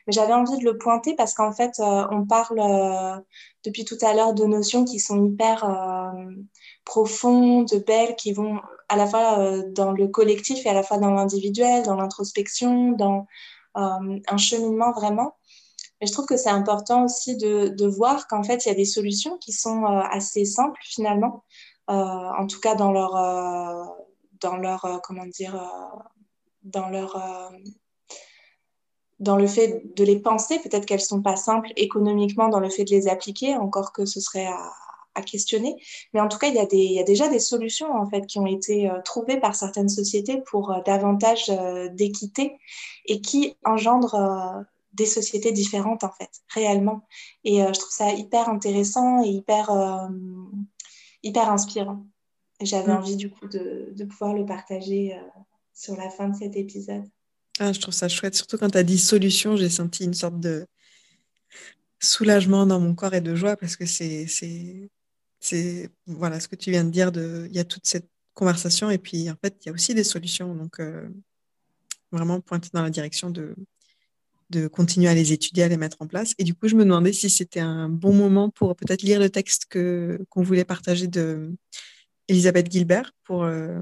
Mais 0.08 0.14
j'avais 0.14 0.34
envie 0.34 0.58
de 0.58 0.64
le 0.64 0.78
pointer 0.78 1.16
parce 1.16 1.36
qu'en 1.36 1.52
fait, 1.52 1.80
euh, 1.80 2.08
on 2.10 2.26
parle 2.26 3.22
depuis 3.64 3.86
tout 3.86 3.98
à 4.02 4.14
l'heure 4.14 4.34
de 4.34 4.46
notions 4.46 4.86
qui 4.86 5.00
sont 5.00 5.24
hyper 5.24 5.70
profondes, 6.84 7.72
belles, 7.86 8.16
qui 8.16 8.34
vont 8.34 8.60
à 8.90 8.96
la 8.96 9.06
fois 9.06 9.62
dans 9.70 9.92
le 9.92 10.08
collectif 10.08 10.66
et 10.66 10.70
à 10.70 10.74
la 10.74 10.84
fois 10.84 10.98
dans 10.98 11.12
l'individuel, 11.12 11.84
dans 11.84 11.96
l'introspection, 11.96 12.92
dans 12.94 13.28
un 13.76 14.38
cheminement 14.38 14.92
vraiment. 14.92 15.36
Mais 16.00 16.08
je 16.08 16.14
trouve 16.14 16.26
que 16.26 16.38
c'est 16.38 16.50
important 16.50 17.06
aussi 17.06 17.38
de, 17.38 17.68
de 17.68 17.86
voir 17.86 18.28
qu'en 18.28 18.42
fait, 18.42 18.66
il 18.66 18.70
y 18.70 18.72
a 18.72 18.76
des 18.76 18.86
solutions 18.86 19.38
qui 19.38 19.52
sont 19.52 19.86
assez 19.86 20.46
simples 20.46 20.82
finalement. 20.84 21.44
Euh, 21.92 21.94
en 21.94 22.48
tout 22.48 22.60
cas 22.62 22.76
dans 22.76 22.92
leur, 22.94 23.16
euh, 23.18 23.84
dans 24.40 24.56
leur 24.56 24.86
euh, 24.86 24.98
comment 25.04 25.26
dire, 25.26 25.60
dans 26.64 26.90
leur 26.90 27.22
dans 29.20 29.36
le 29.36 29.46
fait 29.46 29.84
de 29.96 30.04
les 30.04 30.20
penser, 30.20 30.58
peut-être 30.60 30.86
qu'elles 30.86 30.98
ne 30.98 31.04
sont 31.04 31.22
pas 31.22 31.36
simples 31.36 31.72
économiquement 31.76 32.48
dans 32.50 32.60
le 32.60 32.70
fait 32.70 32.86
de 32.86 32.90
les 32.90 33.08
appliquer, 33.08 33.56
encore 33.56 33.94
que 33.94 34.06
ce 34.06 34.20
serait 34.20 34.48
à, 34.48 35.22
questionner. 35.24 35.76
Mais 36.14 36.22
en 36.22 36.28
tout 36.28 36.40
cas, 36.40 36.48
il 36.48 36.56
y, 36.56 36.60
a 36.60 36.66
y, 36.72 37.00
a 37.00 37.04
déjà 37.04 37.28
des 37.28 37.40
solutions 37.40 37.94
en 37.94 38.10
fait 38.10 38.26
qui 38.26 38.40
ont 38.40 38.48
été 38.48 38.90
trouvées 39.06 39.40
par 39.40 39.54
certaines 39.54 39.90
sociétés 39.90 40.42
pour 40.50 40.74
davantage 40.86 41.52
d'équité 41.92 42.58
et 43.06 43.22
qui 43.22 43.56
engendrent 43.64 44.64
des 44.94 45.06
sociétés 45.06 45.52
différentes 45.52 46.04
en 46.04 46.12
fait, 46.12 46.32
réellement. 46.48 47.02
Et 47.44 47.60
je 47.60 47.80
trouve 47.80 47.92
ça 47.92 48.12
hyper 48.14 48.50
intéressant 48.50 49.22
et 49.22 49.28
hyper 49.28 49.70
hyper 51.24 51.50
inspirant. 51.50 52.06
J'avais 52.62 52.94
mm. 52.94 52.98
envie 52.98 53.16
du 53.16 53.30
coup 53.30 53.48
de, 53.48 53.94
de, 53.96 54.06
pouvoir 54.06 54.34
le 54.34 54.46
partager 54.46 55.16
euh, 55.16 55.22
sur 55.74 55.96
la 55.96 56.10
fin 56.10 56.30
de 56.30 56.36
cet 56.36 56.56
épisode. 56.56 57.04
Ah, 57.60 57.74
je 57.74 57.80
trouve 57.80 57.94
ça 57.94 58.08
chouette, 58.08 58.36
surtout 58.36 58.58
quand 58.58 58.70
tu 58.70 58.78
as 58.78 58.84
dit 58.84 58.98
solution, 58.98 59.56
j'ai 59.56 59.70
senti 59.70 60.04
une 60.04 60.14
sorte 60.14 60.40
de 60.40 60.66
soulagement 62.00 62.66
dans 62.66 62.80
mon 62.80 62.96
corps 62.96 63.14
et 63.14 63.22
de 63.22 63.36
joie 63.36 63.56
parce 63.56 63.76
que 63.76 63.86
c'est, 63.86 64.26
c'est, 65.40 65.90
voilà 66.08 66.40
ce 66.40 66.48
que 66.48 66.56
tu 66.56 66.72
viens 66.72 66.84
de 66.84 66.90
dire, 66.90 67.12
de, 67.12 67.48
il 67.50 67.56
y 67.56 67.60
a 67.60 67.64
toute 67.64 67.86
cette 67.86 68.10
conversation 68.34 68.90
et 68.90 68.98
puis 68.98 69.30
en 69.30 69.36
fait 69.44 69.58
il 69.62 69.68
y 69.68 69.70
a 69.70 69.74
aussi 69.74 69.94
des 69.94 70.04
solutions, 70.04 70.56
donc 70.56 70.80
euh, 70.80 71.08
vraiment 72.12 72.40
pointer 72.42 72.70
dans 72.74 72.82
la 72.82 72.90
direction 72.90 73.30
de, 73.30 73.56
de 74.52 74.68
continuer 74.68 75.08
à 75.08 75.14
les 75.14 75.34
étudier, 75.34 75.64
à 75.64 75.68
les 75.68 75.78
mettre 75.78 75.98
en 76.00 76.08
place. 76.08 76.34
Et 76.38 76.44
du 76.44 76.54
coup, 76.54 76.68
je 76.68 76.76
me 76.76 76.84
demandais 76.84 77.14
si 77.14 77.30
c'était 77.30 77.60
un 77.60 77.90
bon 77.90 78.14
moment 78.14 78.50
pour 78.50 78.76
peut-être 78.76 79.02
lire 79.02 79.20
le 79.20 79.30
texte 79.30 79.66
que, 79.66 80.24
qu'on 80.30 80.44
voulait 80.44 80.66
partager 80.66 81.08
de 81.08 81.56
Elisabeth 82.28 82.72
Gilbert 82.72 83.14
pour 83.24 83.44
euh, 83.44 83.82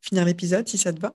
finir 0.00 0.24
l'épisode, 0.24 0.68
si 0.68 0.78
ça 0.78 0.92
te 0.92 1.00
va. 1.00 1.14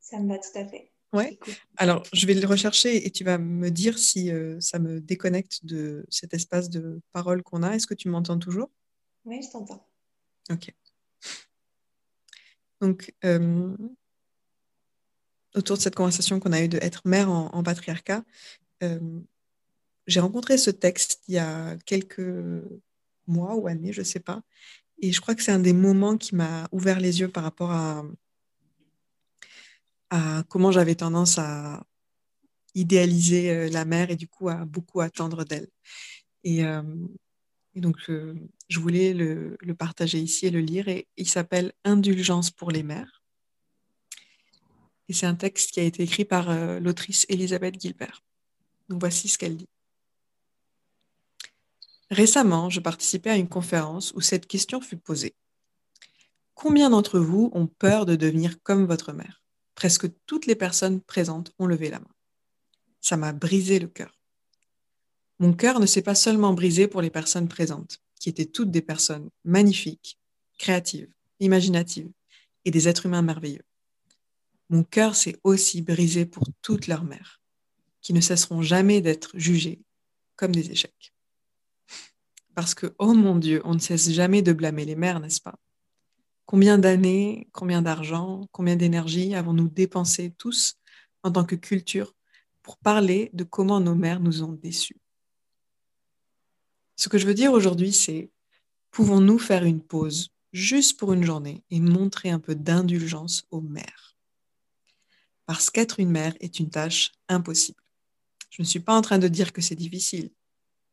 Ça 0.00 0.18
me 0.18 0.28
va 0.28 0.38
tout 0.38 0.58
à 0.58 0.66
fait. 0.66 0.92
Ouais. 1.12 1.38
Alors, 1.76 2.02
je 2.14 2.26
vais 2.26 2.34
le 2.34 2.46
rechercher 2.46 3.06
et 3.06 3.10
tu 3.10 3.22
vas 3.22 3.36
me 3.36 3.70
dire 3.70 3.98
si 3.98 4.30
euh, 4.30 4.58
ça 4.60 4.78
me 4.78 5.00
déconnecte 5.00 5.64
de 5.64 6.06
cet 6.08 6.32
espace 6.32 6.70
de 6.70 7.00
parole 7.12 7.42
qu'on 7.42 7.62
a. 7.62 7.74
Est-ce 7.74 7.86
que 7.86 7.94
tu 7.94 8.08
m'entends 8.08 8.38
toujours? 8.38 8.70
Oui, 9.26 9.42
je 9.42 9.50
t'entends. 9.50 9.86
Ok. 10.50 10.74
Donc, 12.80 13.14
euh, 13.24 13.76
autour 15.54 15.76
de 15.76 15.82
cette 15.82 15.94
conversation 15.94 16.40
qu'on 16.40 16.52
a 16.52 16.62
eue 16.62 16.68
de 16.68 16.78
être 16.78 17.02
mère 17.04 17.30
en, 17.30 17.62
patriarcat, 17.62 18.24
euh, 18.82 19.20
j'ai 20.06 20.20
rencontré 20.20 20.58
ce 20.58 20.70
texte 20.70 21.22
il 21.28 21.34
y 21.34 21.38
a 21.38 21.76
quelques 21.86 22.22
mois 23.26 23.54
ou 23.56 23.68
années, 23.68 23.92
je 23.92 24.00
ne 24.00 24.06
sais 24.06 24.20
pas. 24.20 24.42
Et 25.00 25.12
je 25.12 25.20
crois 25.20 25.34
que 25.34 25.42
c'est 25.42 25.52
un 25.52 25.58
des 25.58 25.72
moments 25.72 26.16
qui 26.16 26.34
m'a 26.34 26.68
ouvert 26.72 27.00
les 27.00 27.20
yeux 27.20 27.28
par 27.28 27.42
rapport 27.44 27.70
à, 27.70 28.04
comment 30.48 30.70
j'avais 30.70 30.94
tendance 30.94 31.38
à 31.38 31.82
idéaliser 32.74 33.50
euh, 33.50 33.70
la 33.70 33.86
mère 33.86 34.10
et 34.10 34.16
du 34.16 34.28
coup 34.28 34.50
à 34.50 34.66
beaucoup 34.66 35.00
attendre 35.00 35.44
d'elle. 35.44 35.68
Et, 36.44 36.64
euh, 36.64 36.82
donc, 37.74 37.96
je 38.68 38.78
voulais 38.78 39.14
le, 39.14 39.56
le, 39.60 39.74
partager 39.74 40.18
ici 40.18 40.46
et 40.46 40.50
le 40.50 40.60
lire. 40.60 40.88
Et 40.88 41.08
il 41.16 41.26
s'appelle 41.26 41.72
Indulgence 41.84 42.50
pour 42.50 42.70
les 42.70 42.82
mères. 42.82 43.21
C'est 45.12 45.26
un 45.26 45.34
texte 45.34 45.72
qui 45.72 45.80
a 45.80 45.84
été 45.84 46.02
écrit 46.02 46.24
par 46.24 46.50
euh, 46.50 46.80
l'autrice 46.80 47.26
Elisabeth 47.28 47.80
Gilbert. 47.80 48.22
Voici 48.88 49.28
ce 49.28 49.36
qu'elle 49.36 49.56
dit. 49.56 49.68
Récemment, 52.10 52.70
je 52.70 52.80
participais 52.80 53.30
à 53.30 53.36
une 53.36 53.48
conférence 53.48 54.12
où 54.14 54.20
cette 54.20 54.46
question 54.46 54.80
fut 54.80 54.96
posée. 54.96 55.34
Combien 56.54 56.90
d'entre 56.90 57.18
vous 57.18 57.50
ont 57.54 57.66
peur 57.66 58.06
de 58.06 58.16
devenir 58.16 58.62
comme 58.62 58.86
votre 58.86 59.12
mère? 59.12 59.42
Presque 59.74 60.06
toutes 60.26 60.46
les 60.46 60.54
personnes 60.54 61.00
présentes 61.00 61.52
ont 61.58 61.66
levé 61.66 61.90
la 61.90 61.98
main. 61.98 62.14
Ça 63.00 63.16
m'a 63.16 63.32
brisé 63.32 63.78
le 63.78 63.88
cœur. 63.88 64.18
Mon 65.38 65.54
cœur 65.54 65.80
ne 65.80 65.86
s'est 65.86 66.02
pas 66.02 66.14
seulement 66.14 66.52
brisé 66.52 66.86
pour 66.86 67.02
les 67.02 67.10
personnes 67.10 67.48
présentes, 67.48 67.98
qui 68.20 68.28
étaient 68.28 68.46
toutes 68.46 68.70
des 68.70 68.82
personnes 68.82 69.28
magnifiques, 69.44 70.18
créatives, 70.58 71.12
imaginatives 71.40 72.10
et 72.64 72.70
des 72.70 72.88
êtres 72.88 73.06
humains 73.06 73.22
merveilleux. 73.22 73.64
Mon 74.72 74.84
cœur 74.84 75.14
s'est 75.14 75.38
aussi 75.44 75.82
brisé 75.82 76.24
pour 76.24 76.44
toutes 76.62 76.86
leurs 76.86 77.04
mères, 77.04 77.42
qui 78.00 78.14
ne 78.14 78.22
cesseront 78.22 78.62
jamais 78.62 79.02
d'être 79.02 79.38
jugées 79.38 79.82
comme 80.34 80.54
des 80.54 80.70
échecs. 80.70 81.12
Parce 82.54 82.74
que, 82.74 82.94
oh 82.98 83.12
mon 83.12 83.36
Dieu, 83.36 83.60
on 83.66 83.74
ne 83.74 83.78
cesse 83.78 84.10
jamais 84.10 84.40
de 84.40 84.54
blâmer 84.54 84.86
les 84.86 84.96
mères, 84.96 85.20
n'est-ce 85.20 85.42
pas? 85.42 85.58
Combien 86.46 86.78
d'années, 86.78 87.50
combien 87.52 87.82
d'argent, 87.82 88.48
combien 88.50 88.74
d'énergie 88.74 89.34
avons-nous 89.34 89.68
dépensé 89.68 90.32
tous 90.38 90.78
en 91.22 91.30
tant 91.30 91.44
que 91.44 91.54
culture 91.54 92.14
pour 92.62 92.78
parler 92.78 93.28
de 93.34 93.44
comment 93.44 93.78
nos 93.78 93.94
mères 93.94 94.20
nous 94.20 94.42
ont 94.42 94.52
déçus? 94.52 95.02
Ce 96.96 97.10
que 97.10 97.18
je 97.18 97.26
veux 97.26 97.34
dire 97.34 97.52
aujourd'hui, 97.52 97.92
c'est 97.92 98.30
pouvons-nous 98.90 99.38
faire 99.38 99.64
une 99.64 99.82
pause 99.82 100.30
juste 100.54 100.98
pour 100.98 101.12
une 101.12 101.24
journée 101.24 101.62
et 101.68 101.78
montrer 101.78 102.30
un 102.30 102.40
peu 102.40 102.54
d'indulgence 102.54 103.44
aux 103.50 103.60
mères? 103.60 104.11
Parce 105.46 105.70
qu'être 105.70 106.00
une 106.00 106.10
mère 106.10 106.34
est 106.40 106.58
une 106.58 106.70
tâche 106.70 107.12
impossible. 107.28 107.82
Je 108.50 108.62
ne 108.62 108.66
suis 108.66 108.80
pas 108.80 108.94
en 108.94 109.02
train 109.02 109.18
de 109.18 109.28
dire 109.28 109.52
que 109.52 109.62
c'est 109.62 109.74
difficile. 109.74 110.30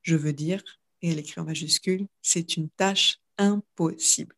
Je 0.01 0.15
veux 0.15 0.33
dire, 0.33 0.63
et 1.01 1.11
elle 1.11 1.19
écrit 1.19 1.41
en 1.41 1.45
majuscule, 1.45 2.07
c'est 2.21 2.57
une 2.57 2.69
tâche 2.69 3.19
impossible. 3.37 4.35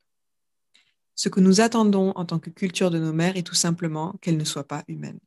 Ce 1.15 1.29
que 1.29 1.39
nous 1.39 1.61
attendons 1.61 2.11
en 2.15 2.25
tant 2.25 2.39
que 2.39 2.49
culture 2.49 2.89
de 2.89 2.99
nos 2.99 3.13
mères 3.13 3.37
est 3.37 3.45
tout 3.45 3.55
simplement 3.55 4.13
qu'elles 4.21 4.37
ne 4.37 4.43
soient 4.43 4.67
pas 4.67 4.83
humaines. 4.87 5.19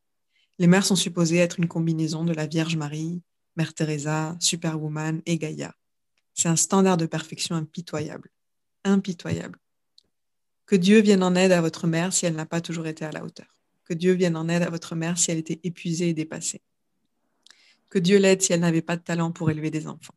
Les 0.59 0.67
mères 0.67 0.87
sont 0.87 0.97
supposées 0.97 1.39
être 1.39 1.59
une 1.59 1.69
combinaison 1.69 2.25
de 2.25 2.33
la 2.33 2.47
Vierge 2.47 2.77
Marie, 2.77 3.23
Mère 3.57 3.75
Teresa, 3.75 4.37
Superwoman 4.41 5.23
et 5.27 5.39
Gaïa. 5.39 5.75
C'est 6.33 6.49
un 6.49 6.57
standard 6.57 6.97
de 6.97 7.07
perfection 7.07 7.55
impitoyable. 7.55 8.31
Impitoyable. 8.85 9.59
Que 10.67 10.77
Dieu 10.77 11.01
vienne 11.01 11.23
en 11.23 11.35
aide 11.35 11.53
à 11.53 11.61
votre 11.61 11.87
mère 11.87 12.13
si 12.13 12.27
elle 12.27 12.35
n'a 12.35 12.47
pas 12.47 12.61
toujours 12.61 12.87
été 12.87 13.05
à 13.05 13.13
la 13.13 13.25
hauteur. 13.25 13.54
Que 13.85 13.95
Dieu 13.95 14.13
vienne 14.13 14.37
en 14.37 14.49
aide 14.49 14.63
à 14.63 14.71
votre 14.71 14.95
mère 14.95 15.19
si 15.19 15.31
elle 15.31 15.39
était 15.39 15.61
épuisée 15.63 16.11
et 16.11 16.15
dépassée. 16.15 16.63
Que 17.91 17.99
Dieu 17.99 18.19
l'aide 18.19 18.43
si 18.43 18.53
elle 18.53 18.61
n'avait 18.61 18.83
pas 18.83 18.97
de 18.97 19.03
talent 19.03 19.31
pour 19.31 19.51
élever 19.51 19.71
des 19.71 19.87
enfants. 19.87 20.15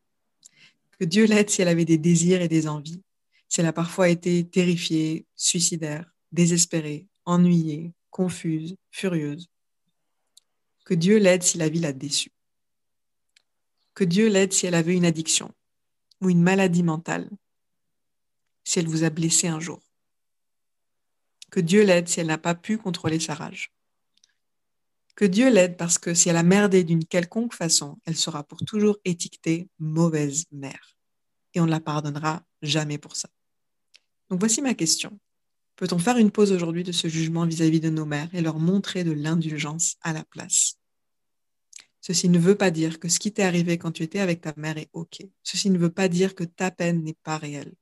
Que 0.98 1.04
Dieu 1.04 1.26
l'aide 1.26 1.50
si 1.50 1.62
elle 1.62 1.68
avait 1.68 1.84
des 1.84 1.98
désirs 1.98 2.42
et 2.42 2.48
des 2.48 2.66
envies, 2.66 3.02
si 3.48 3.60
elle 3.60 3.66
a 3.66 3.72
parfois 3.72 4.08
été 4.08 4.44
terrifiée, 4.44 5.26
suicidaire, 5.36 6.12
désespérée, 6.32 7.06
ennuyée, 7.24 7.92
confuse, 8.10 8.74
furieuse. 8.90 9.48
Que 10.84 10.94
Dieu 10.94 11.18
l'aide 11.18 11.42
si 11.42 11.58
la 11.58 11.68
vie 11.68 11.80
l'a 11.80 11.92
déçue. 11.92 12.32
Que 13.94 14.04
Dieu 14.04 14.28
l'aide 14.28 14.52
si 14.52 14.66
elle 14.66 14.74
avait 14.74 14.96
une 14.96 15.04
addiction 15.04 15.52
ou 16.20 16.30
une 16.30 16.42
maladie 16.42 16.82
mentale, 16.82 17.30
si 18.64 18.78
elle 18.78 18.88
vous 18.88 19.04
a 19.04 19.10
blessé 19.10 19.48
un 19.48 19.60
jour. 19.60 19.80
Que 21.50 21.60
Dieu 21.60 21.84
l'aide 21.84 22.08
si 22.08 22.20
elle 22.20 22.26
n'a 22.26 22.38
pas 22.38 22.54
pu 22.54 22.78
contrôler 22.78 23.20
sa 23.20 23.34
rage. 23.34 23.72
Que 25.16 25.24
Dieu 25.24 25.50
l'aide 25.50 25.76
parce 25.76 25.98
que 25.98 26.14
si 26.14 26.28
elle 26.28 26.36
a 26.36 26.42
merdé 26.42 26.84
d'une 26.84 27.04
quelconque 27.04 27.54
façon, 27.54 27.98
elle 28.04 28.16
sera 28.16 28.44
pour 28.44 28.58
toujours 28.60 28.98
étiquetée 29.04 29.68
mauvaise 29.78 30.44
mère. 30.52 30.96
Et 31.54 31.60
on 31.60 31.66
ne 31.66 31.70
la 31.70 31.80
pardonnera 31.80 32.44
jamais 32.62 32.98
pour 32.98 33.16
ça. 33.16 33.28
Donc 34.30 34.40
voici 34.40 34.62
ma 34.62 34.74
question. 34.74 35.18
Peut-on 35.76 35.98
faire 35.98 36.18
une 36.18 36.30
pause 36.30 36.52
aujourd'hui 36.52 36.84
de 36.84 36.92
ce 36.92 37.08
jugement 37.08 37.46
vis-à-vis 37.46 37.80
de 37.80 37.88
nos 37.88 38.04
mères 38.04 38.32
et 38.34 38.42
leur 38.42 38.58
montrer 38.58 39.04
de 39.04 39.12
l'indulgence 39.12 39.96
à 40.02 40.12
la 40.12 40.24
place? 40.24 40.78
Ceci 42.00 42.28
ne 42.28 42.38
veut 42.38 42.54
pas 42.54 42.70
dire 42.70 43.00
que 43.00 43.08
ce 43.08 43.18
qui 43.18 43.32
t'est 43.32 43.42
arrivé 43.42 43.78
quand 43.78 43.92
tu 43.92 44.02
étais 44.02 44.20
avec 44.20 44.40
ta 44.40 44.52
mère 44.56 44.78
est 44.78 44.90
OK. 44.92 45.22
Ceci 45.42 45.70
ne 45.70 45.78
veut 45.78 45.90
pas 45.90 46.08
dire 46.08 46.34
que 46.34 46.44
ta 46.44 46.70
peine 46.70 47.02
n'est 47.02 47.18
pas 47.22 47.38
réelle. 47.38 47.74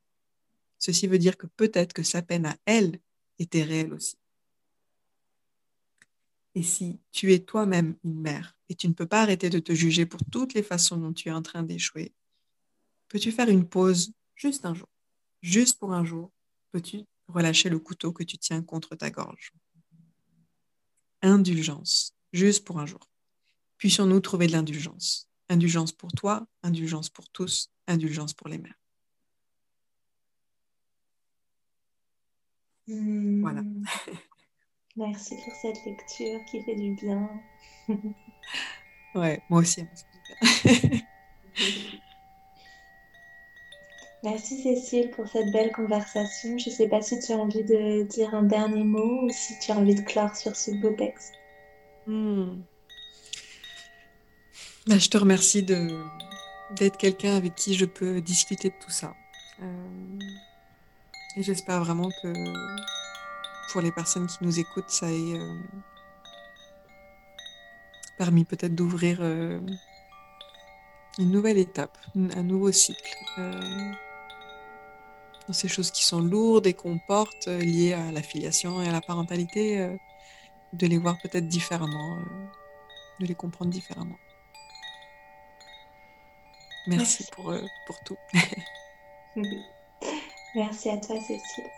Ceci 0.79 1.07
veut 1.07 1.19
dire 1.19 1.37
que 1.37 1.47
peut-être 1.47 1.93
que 1.93 2.03
sa 2.03 2.23
peine 2.23 2.47
à 2.47 2.57
elle 2.67 2.99
était 3.39 3.63
réelle 3.63 3.93
aussi. 3.93 4.17
Et 6.55 6.63
si 6.63 6.99
tu 7.13 7.33
es 7.33 7.41
toi-même 7.41 7.97
une 8.03 8.21
mère 8.21 8.57
et 8.69 8.75
tu 8.75 8.89
ne 8.89 8.95
peux 8.95 9.07
pas 9.07 9.21
arrêter 9.21 9.51
de 9.51 9.59
te 9.59 9.75
juger 9.75 10.07
pour 10.07 10.21
toutes 10.33 10.55
les 10.55 10.63
façons 10.63 10.97
dont 10.97 11.13
tu 11.13 11.29
es 11.29 11.33
en 11.33 11.43
train 11.43 11.63
d'échouer, 11.63 12.15
peux-tu 13.09 13.31
faire 13.31 13.51
une 13.51 13.69
pause 13.69 14.13
juste 14.35 14.65
un 14.65 14.75
jour, 14.75 14.89
juste 15.43 15.79
pour 15.79 15.93
un 15.93 16.05
jour, 16.05 16.33
peux-tu 16.73 17.05
relâcher 17.29 17.69
le 17.69 17.79
couteau 17.79 18.13
que 18.13 18.23
tu 18.23 18.39
tiens 18.39 18.63
contre 18.63 18.97
ta 18.97 19.11
gorge? 19.11 19.53
Indulgence, 21.23 22.15
juste 22.33 22.65
pour 22.65 22.79
un 22.79 22.87
jour. 22.87 23.11
Puissions-nous 23.79 24.21
trouver 24.21 24.47
de 24.47 24.53
l'indulgence 24.53 25.29
Indulgence 25.49 25.93
pour 25.93 26.11
toi, 26.13 26.47
indulgence 26.63 27.09
pour 27.09 27.29
tous, 27.29 27.71
indulgence 27.87 28.35
pour 28.35 28.49
les 28.49 28.59
mères. 28.59 28.81
Voilà. 32.89 33.63
Merci 34.97 35.37
pour 35.45 35.55
cette 35.61 35.85
lecture 35.85 36.41
qui 36.51 36.63
fait 36.63 36.77
du 36.77 36.95
bien. 36.95 37.29
ouais, 39.15 39.43
moi 39.51 39.61
aussi. 39.61 39.85
Merci 44.23 44.63
Cécile 44.63 45.11
pour 45.11 45.29
cette 45.29 45.53
belle 45.53 45.71
conversation. 45.73 46.57
Je 46.59 46.71
ne 46.71 46.75
sais 46.75 46.89
pas 46.89 47.03
si 47.03 47.21
tu 47.21 47.33
as 47.33 47.37
envie 47.37 47.63
de 47.63 48.03
dire 48.05 48.35
un 48.35 48.43
dernier 48.43 48.83
mot 48.83 49.27
ou 49.27 49.31
si 49.31 49.59
tu 49.59 49.71
as 49.71 49.77
envie 49.77 49.95
de 49.95 50.01
clore 50.01 50.35
sur 50.35 50.57
ce 50.57 50.71
beau 50.81 50.91
texte. 50.93 51.35
Bah, 54.87 54.99
je 54.99 55.09
te 55.09 55.19
remercie 55.19 55.63
d'être 55.63 56.97
quelqu'un 56.97 57.37
avec 57.37 57.55
qui 57.55 57.75
je 57.75 57.85
peux 57.85 58.21
discuter 58.21 58.71
de 58.71 58.75
tout 58.81 58.91
ça. 58.91 59.15
Euh, 59.63 60.19
et 61.37 61.43
j'espère 61.43 61.85
vraiment 61.85 62.09
que 62.23 62.33
pour 63.71 63.83
les 63.83 63.93
personnes 63.93 64.27
qui 64.27 64.39
nous 64.41 64.59
écoutent, 64.59 64.89
ça 64.91 65.11
ait 65.11 65.35
euh, 65.35 65.59
permis 68.17 68.45
peut-être 68.45 68.75
d'ouvrir 68.75 69.19
euh, 69.21 69.61
une 71.19 71.31
nouvelle 71.31 71.59
étape, 71.59 71.99
un 72.17 72.43
nouveau 72.43 72.73
cycle 72.73 73.17
euh, 73.39 73.61
dans 75.47 75.53
ces 75.53 75.69
choses 75.69 75.91
qui 75.91 76.05
sont 76.05 76.23
lourdes 76.23 76.67
et 76.67 76.73
qu'on 76.75 76.99
porte 76.99 77.47
liées 77.47 77.93
à 77.93 78.11
la 78.13 78.23
filiation 78.23 78.83
et 78.83 78.89
à 78.89 78.93
la 78.93 79.03
parentalité, 79.03 79.95
de 80.73 80.87
les 80.87 80.99
voir 80.99 81.19
peut-être 81.23 81.47
différemment, 81.47 82.19
de 83.21 83.27
les 83.27 83.35
comprendre 83.35 83.71
différemment. 83.71 84.17
Merci, 86.89 87.27
Merci. 87.29 87.31
Pour, 87.33 87.55
pour 87.87 88.01
tout. 88.05 88.17
Merci 90.57 90.89
à 90.89 90.97
toi, 90.97 91.21
Cécile. 91.21 91.71